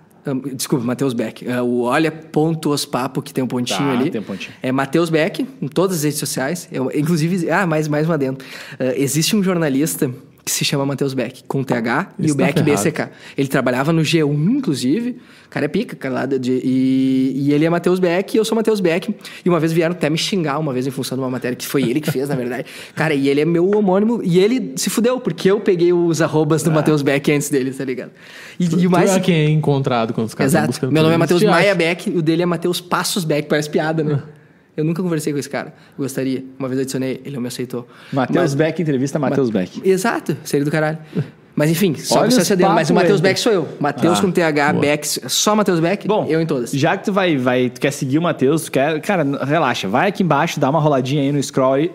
Desculpa, 0.55 0.83
Mateus 0.85 1.13
Beck. 1.13 1.47
É 1.47 1.61
o 1.61 1.81
olha 1.81 2.11
ponto 2.11 2.69
os 2.71 2.85
papo 2.85 3.21
que 3.21 3.33
tem 3.33 3.43
um 3.43 3.47
pontinho 3.47 3.79
Tá, 3.79 3.91
ali. 3.91 4.09
tem 4.09 4.21
um 4.21 4.23
pontinho. 4.23 4.53
É 4.61 4.71
Mateus 4.71 5.09
Beck, 5.09 5.45
em 5.61 5.67
todas 5.67 5.97
as 5.97 6.03
redes 6.03 6.19
sociais. 6.19 6.67
Eu, 6.71 6.89
inclusive, 6.93 7.49
ah, 7.49 7.65
mais, 7.67 7.87
mais 7.87 8.05
uma 8.07 8.17
dentro. 8.17 8.45
Ah, 8.79 8.93
existe 8.95 9.35
um 9.35 9.43
jornalista 9.43 10.09
que 10.45 10.51
se 10.51 10.63
chama 10.63 10.85
Mateus 10.85 11.15
Beck, 11.15 11.43
com 11.47 11.63
TH 11.63 12.13
e 12.19 12.25
Esse 12.25 12.33
o 12.33 12.37
tá 12.37 12.45
Beck 12.45 12.63
ferrado. 12.63 12.83
BCK. 12.83 13.09
Ele 13.35 13.47
trabalhava 13.47 13.91
no 13.91 14.03
G1, 14.03 14.57
inclusive. 14.57 15.17
O 15.47 15.49
cara 15.49 15.65
é 15.65 15.67
pica, 15.67 15.95
cara 15.95 16.13
lá 16.13 16.25
de, 16.27 16.51
e, 16.63 17.33
e 17.35 17.51
ele 17.51 17.65
é 17.65 17.69
Mateus 17.69 17.97
Beck 17.97 18.35
e 18.35 18.37
eu 18.37 18.45
sou 18.45 18.55
Mateus 18.55 18.79
Beck. 18.79 19.13
E 19.43 19.49
uma 19.49 19.59
vez 19.59 19.71
vieram 19.71 19.95
até 19.95 20.07
me 20.07 20.19
xingar, 20.19 20.59
uma 20.59 20.71
vez 20.71 20.85
em 20.85 20.91
função 20.91 21.17
de 21.17 21.23
uma 21.23 21.31
matéria 21.31 21.55
que 21.55 21.65
foi 21.65 21.89
ele 21.89 21.99
que 21.99 22.11
fez, 22.11 22.29
na 22.29 22.35
verdade. 22.35 22.67
Cara, 22.95 23.15
e 23.15 23.27
ele 23.27 23.41
é 23.41 23.45
meu 23.45 23.67
homônimo. 23.71 24.21
E 24.23 24.37
ele 24.37 24.73
se 24.75 24.91
fudeu, 24.91 25.19
porque 25.19 25.49
eu 25.49 25.59
peguei 25.59 25.91
os 25.91 26.21
arrobas 26.21 26.61
do 26.61 26.69
Mateus 26.69 27.01
Beck 27.01 27.31
antes 27.31 27.49
dele, 27.49 27.71
tá 27.71 27.83
ligado? 27.83 28.11
E, 28.59 28.65
e 28.65 28.85
o 28.85 28.91
mais. 28.91 29.11
Tu 29.13 29.17
é 29.17 29.19
quem 29.21 29.35
é 29.35 29.49
encontrado 29.49 30.13
quando 30.13 30.27
os 30.27 30.35
caras 30.35 30.53
Exato. 30.53 30.67
buscando. 30.67 30.91
Meu 30.91 31.01
nome 31.01 31.15
é 31.15 31.17
Matheus 31.17 31.41
Maia 31.41 31.71
acham. 31.71 31.77
Beck 31.77 32.07
e 32.07 32.17
o 32.17 32.21
dele 32.21 32.43
é 32.43 32.45
Matheus 32.45 32.79
Passos 32.79 33.23
Beck. 33.23 33.47
Parece 33.47 33.69
piada, 33.69 34.03
né? 34.03 34.21
Eu 34.75 34.83
nunca 34.83 35.01
conversei 35.01 35.31
com 35.31 35.39
esse 35.39 35.49
cara. 35.49 35.73
Gostaria. 35.97 36.43
Uma 36.59 36.67
vez 36.67 36.81
adicionei, 36.81 37.21
ele 37.23 37.35
não 37.35 37.41
me 37.41 37.47
aceitou. 37.47 37.87
Matheus 38.11 38.37
Mas- 38.37 38.55
Beck, 38.55 38.81
entrevista 38.81 39.17
Matheus 39.17 39.49
Beck. 39.49 39.81
Exato, 39.87 40.35
seria 40.43 40.65
do 40.65 40.71
caralho. 40.71 40.97
Mas 41.55 41.71
enfim, 41.71 41.95
só 41.95 42.19
Olha 42.19 42.29
você. 42.31 42.53
Mas 42.67 42.89
o 42.89 42.93
Matheus. 42.93 43.21
Beck 43.21 43.39
sou 43.39 43.49
eu. 43.53 43.65
Matheus 43.79 44.19
Ah, 44.19 44.21
com 44.21 44.29
TH, 44.29 44.73
boa. 44.73 44.81
Beck, 44.81 45.05
só 45.29 45.55
Matheus 45.55 45.79
Beck, 45.79 46.05
Bom, 46.05 46.25
eu 46.27 46.41
em 46.41 46.45
todas. 46.45 46.71
já 46.71 46.97
que 46.97 47.05
tu 47.05 47.13
vai, 47.13 47.37
vai, 47.37 47.69
tu 47.69 47.79
quer 47.79 47.91
seguir 47.91 48.17
o 48.17 48.21
Matheus, 48.21 48.63
tu 48.65 48.71
quer, 48.73 48.99
cara, 48.99 49.23
relaxa, 49.45 49.87
vai 49.87 50.09
aqui 50.09 50.21
embaixo, 50.21 50.59
dá 50.59 50.69
uma 50.69 50.81
roladinha 50.81 51.21
aí 51.21 51.31
no 51.31 51.41
scroll 51.41 51.75
aí, 51.75 51.91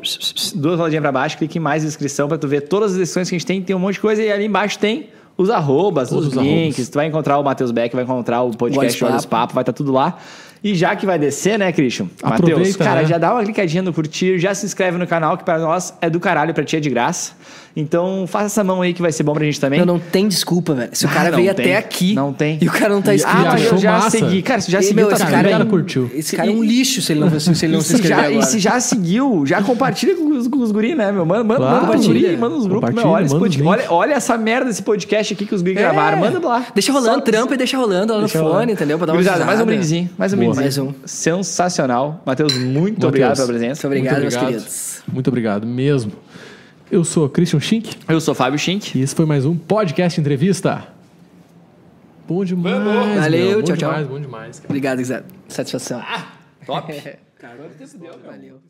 duas 0.54 0.76
roladinhas 0.78 1.02
pra 1.02 1.12
baixo, 1.12 1.36
clique 1.36 1.58
em 1.58 1.60
mais 1.60 1.84
inscrição 1.84 2.26
pra 2.26 2.38
tu 2.38 2.48
ver 2.48 2.62
todas 2.62 2.92
as 2.92 2.96
lições 2.98 3.28
que 3.28 3.34
a 3.34 3.38
gente 3.38 3.46
tem, 3.46 3.60
tem 3.60 3.76
um 3.76 3.78
monte 3.78 3.94
de 3.96 4.00
coisa 4.00 4.22
e 4.22 4.32
ali 4.32 4.46
embaixo 4.46 4.78
tem 4.78 5.10
os 5.36 5.50
arrobas, 5.50 6.10
os 6.10 6.28
os 6.28 6.32
links, 6.34 6.76
arrobas. 6.76 6.88
tu 6.88 6.94
vai 6.94 7.06
encontrar 7.06 7.38
o 7.38 7.42
Matheus 7.44 7.70
Beck, 7.70 7.94
vai 7.94 8.04
encontrar 8.04 8.40
o 8.40 8.56
podcast 8.56 9.04
Olhos 9.04 9.26
Papo. 9.26 9.42
Papo, 9.42 9.54
vai 9.54 9.62
estar 9.62 9.74
tudo 9.74 9.92
lá. 9.92 10.18
E 10.62 10.74
já 10.74 10.94
que 10.94 11.06
vai 11.06 11.18
descer, 11.18 11.58
né, 11.58 11.72
Christian? 11.72 12.08
Matheus, 12.22 12.76
cara, 12.76 13.02
né? 13.02 13.06
já 13.06 13.16
dá 13.16 13.32
uma 13.32 13.42
clicadinha 13.42 13.82
no 13.82 13.92
curtir, 13.92 14.38
já 14.38 14.54
se 14.54 14.66
inscreve 14.66 14.98
no 14.98 15.06
canal, 15.06 15.38
que 15.38 15.44
para 15.44 15.58
nós 15.58 15.94
é 16.00 16.10
do 16.10 16.20
caralho, 16.20 16.52
pra 16.52 16.64
ti 16.64 16.76
é 16.76 16.80
de 16.80 16.90
graça. 16.90 17.32
Então, 17.76 18.24
faça 18.26 18.46
essa 18.46 18.64
mão 18.64 18.82
aí 18.82 18.92
que 18.92 19.00
vai 19.00 19.12
ser 19.12 19.22
bom 19.22 19.32
pra 19.32 19.44
gente 19.44 19.60
também. 19.60 19.78
Não, 19.78 19.86
não 19.86 19.98
tem 19.98 20.26
desculpa, 20.26 20.74
velho. 20.74 20.90
Se 20.92 21.06
o 21.06 21.08
Ah, 21.08 21.12
cara 21.12 21.30
não 21.30 21.38
veio 21.38 21.54
tem. 21.54 21.66
até 21.66 21.76
aqui 21.76 22.14
Não 22.14 22.32
tem. 22.32 22.58
e 22.60 22.66
o 22.68 22.72
cara 22.72 22.88
não 22.92 23.00
tá 23.00 23.14
inscrito. 23.14 23.38
Ah, 23.38 23.50
mas 23.52 23.64
eu 23.64 23.78
já 23.78 23.92
massa. 23.92 24.10
segui. 24.10 24.42
Cara, 24.42 24.60
você 24.60 24.72
já 24.72 24.80
E, 24.80 24.82
seguiu, 24.82 24.96
meu, 24.96 25.08
tá 25.08 25.18
cara 25.24 25.42
bem. 25.42 25.46
é 25.46 25.56
cara 25.56 25.64
curtiu. 25.66 26.10
Esse 26.14 26.36
cara 26.36 26.50
é 26.50 26.52
um 26.54 26.64
lixo 26.64 27.00
se 27.00 27.12
ele 27.12 27.20
não, 27.20 27.30
se 27.38 27.64
ele 27.64 27.72
não 27.72 27.80
E 27.80 27.82
se 27.84 27.96
se, 27.98 28.08
já, 28.08 28.30
e 28.30 28.42
se 28.42 28.58
já 28.58 28.80
seguiu, 28.80 29.44
já 29.46 29.62
compartilha 29.62 30.16
com 30.16 30.30
os, 30.36 30.48
com 30.48 30.58
os 30.58 30.72
guri, 30.72 30.94
né, 30.96 31.12
meu? 31.12 31.24
Manda, 31.24 31.44
manda, 31.44 31.56
Claro. 31.60 31.74
manda 31.76 31.86
pros 31.92 32.06
Compartilha. 32.06 32.28
guri, 32.30 32.40
manda 32.40 32.54
nos 32.56 32.66
grupos. 32.66 32.90
Meu, 32.94 33.06
olha, 33.06 33.28
manda 33.28 33.46
os 33.46 33.60
olha, 33.66 33.84
olha 33.88 34.14
essa 34.14 34.36
merda 34.36 34.66
desse 34.66 34.82
podcast 34.82 35.32
aqui 35.34 35.46
que 35.46 35.54
os 35.54 35.62
guri 35.62 35.74
gravaram. 35.74 36.18
Manda 36.18 36.46
lá. 36.46 36.60
É. 36.68 36.72
Deixa 36.74 36.92
rolando, 36.92 37.22
trampa 37.22 37.54
e 37.54 37.56
deixa 37.56 37.76
rolando 37.76 38.12
lá 38.12 38.20
no 38.20 38.28
fone, 38.28 38.42
rolando. 38.44 38.72
entendeu? 38.72 38.98
Pra 38.98 39.06
dar 39.06 39.12
uma 39.12 39.18
Gurizada, 39.18 39.44
mais 39.44 39.60
um 39.60 39.64
brindezinho. 39.64 40.10
Mais 40.18 40.32
um 40.32 40.36
brindezinho. 40.36 40.64
Mais 40.64 40.78
um. 40.78 40.92
Sensacional. 41.04 42.20
Matheus, 42.26 42.52
muito 42.58 43.06
obrigado 43.06 43.36
pela 43.36 43.46
presença. 43.48 43.86
Muito 43.88 43.98
obrigado, 43.98 44.20
meus 44.22 44.36
queridos. 44.36 45.02
Muito 45.12 45.28
obrigado 45.28 45.66
mesmo. 45.66 46.12
Eu 46.90 47.04
sou 47.04 47.28
Christian 47.28 47.60
Schink 47.60 47.96
Eu 48.08 48.20
sou 48.20 48.34
Fábio 48.34 48.58
Schink. 48.58 48.98
e 48.98 49.02
esse 49.02 49.14
foi 49.14 49.24
mais 49.24 49.46
um 49.46 49.56
podcast 49.56 50.20
entrevista. 50.20 50.88
Bom 52.26 52.44
demais. 52.44 53.20
Valeu, 53.20 53.46
meu. 53.46 53.58
Bom 53.58 53.64
tchau, 53.64 53.76
tchau. 53.76 53.90
demais, 53.90 54.06
Bom 54.08 54.20
demais, 54.20 54.56
cara. 54.58 54.68
Obrigado, 54.68 55.04
Zé. 55.04 55.22
Satisfação. 55.48 56.02
Top. 56.66 56.92
Valeu. 58.26 58.60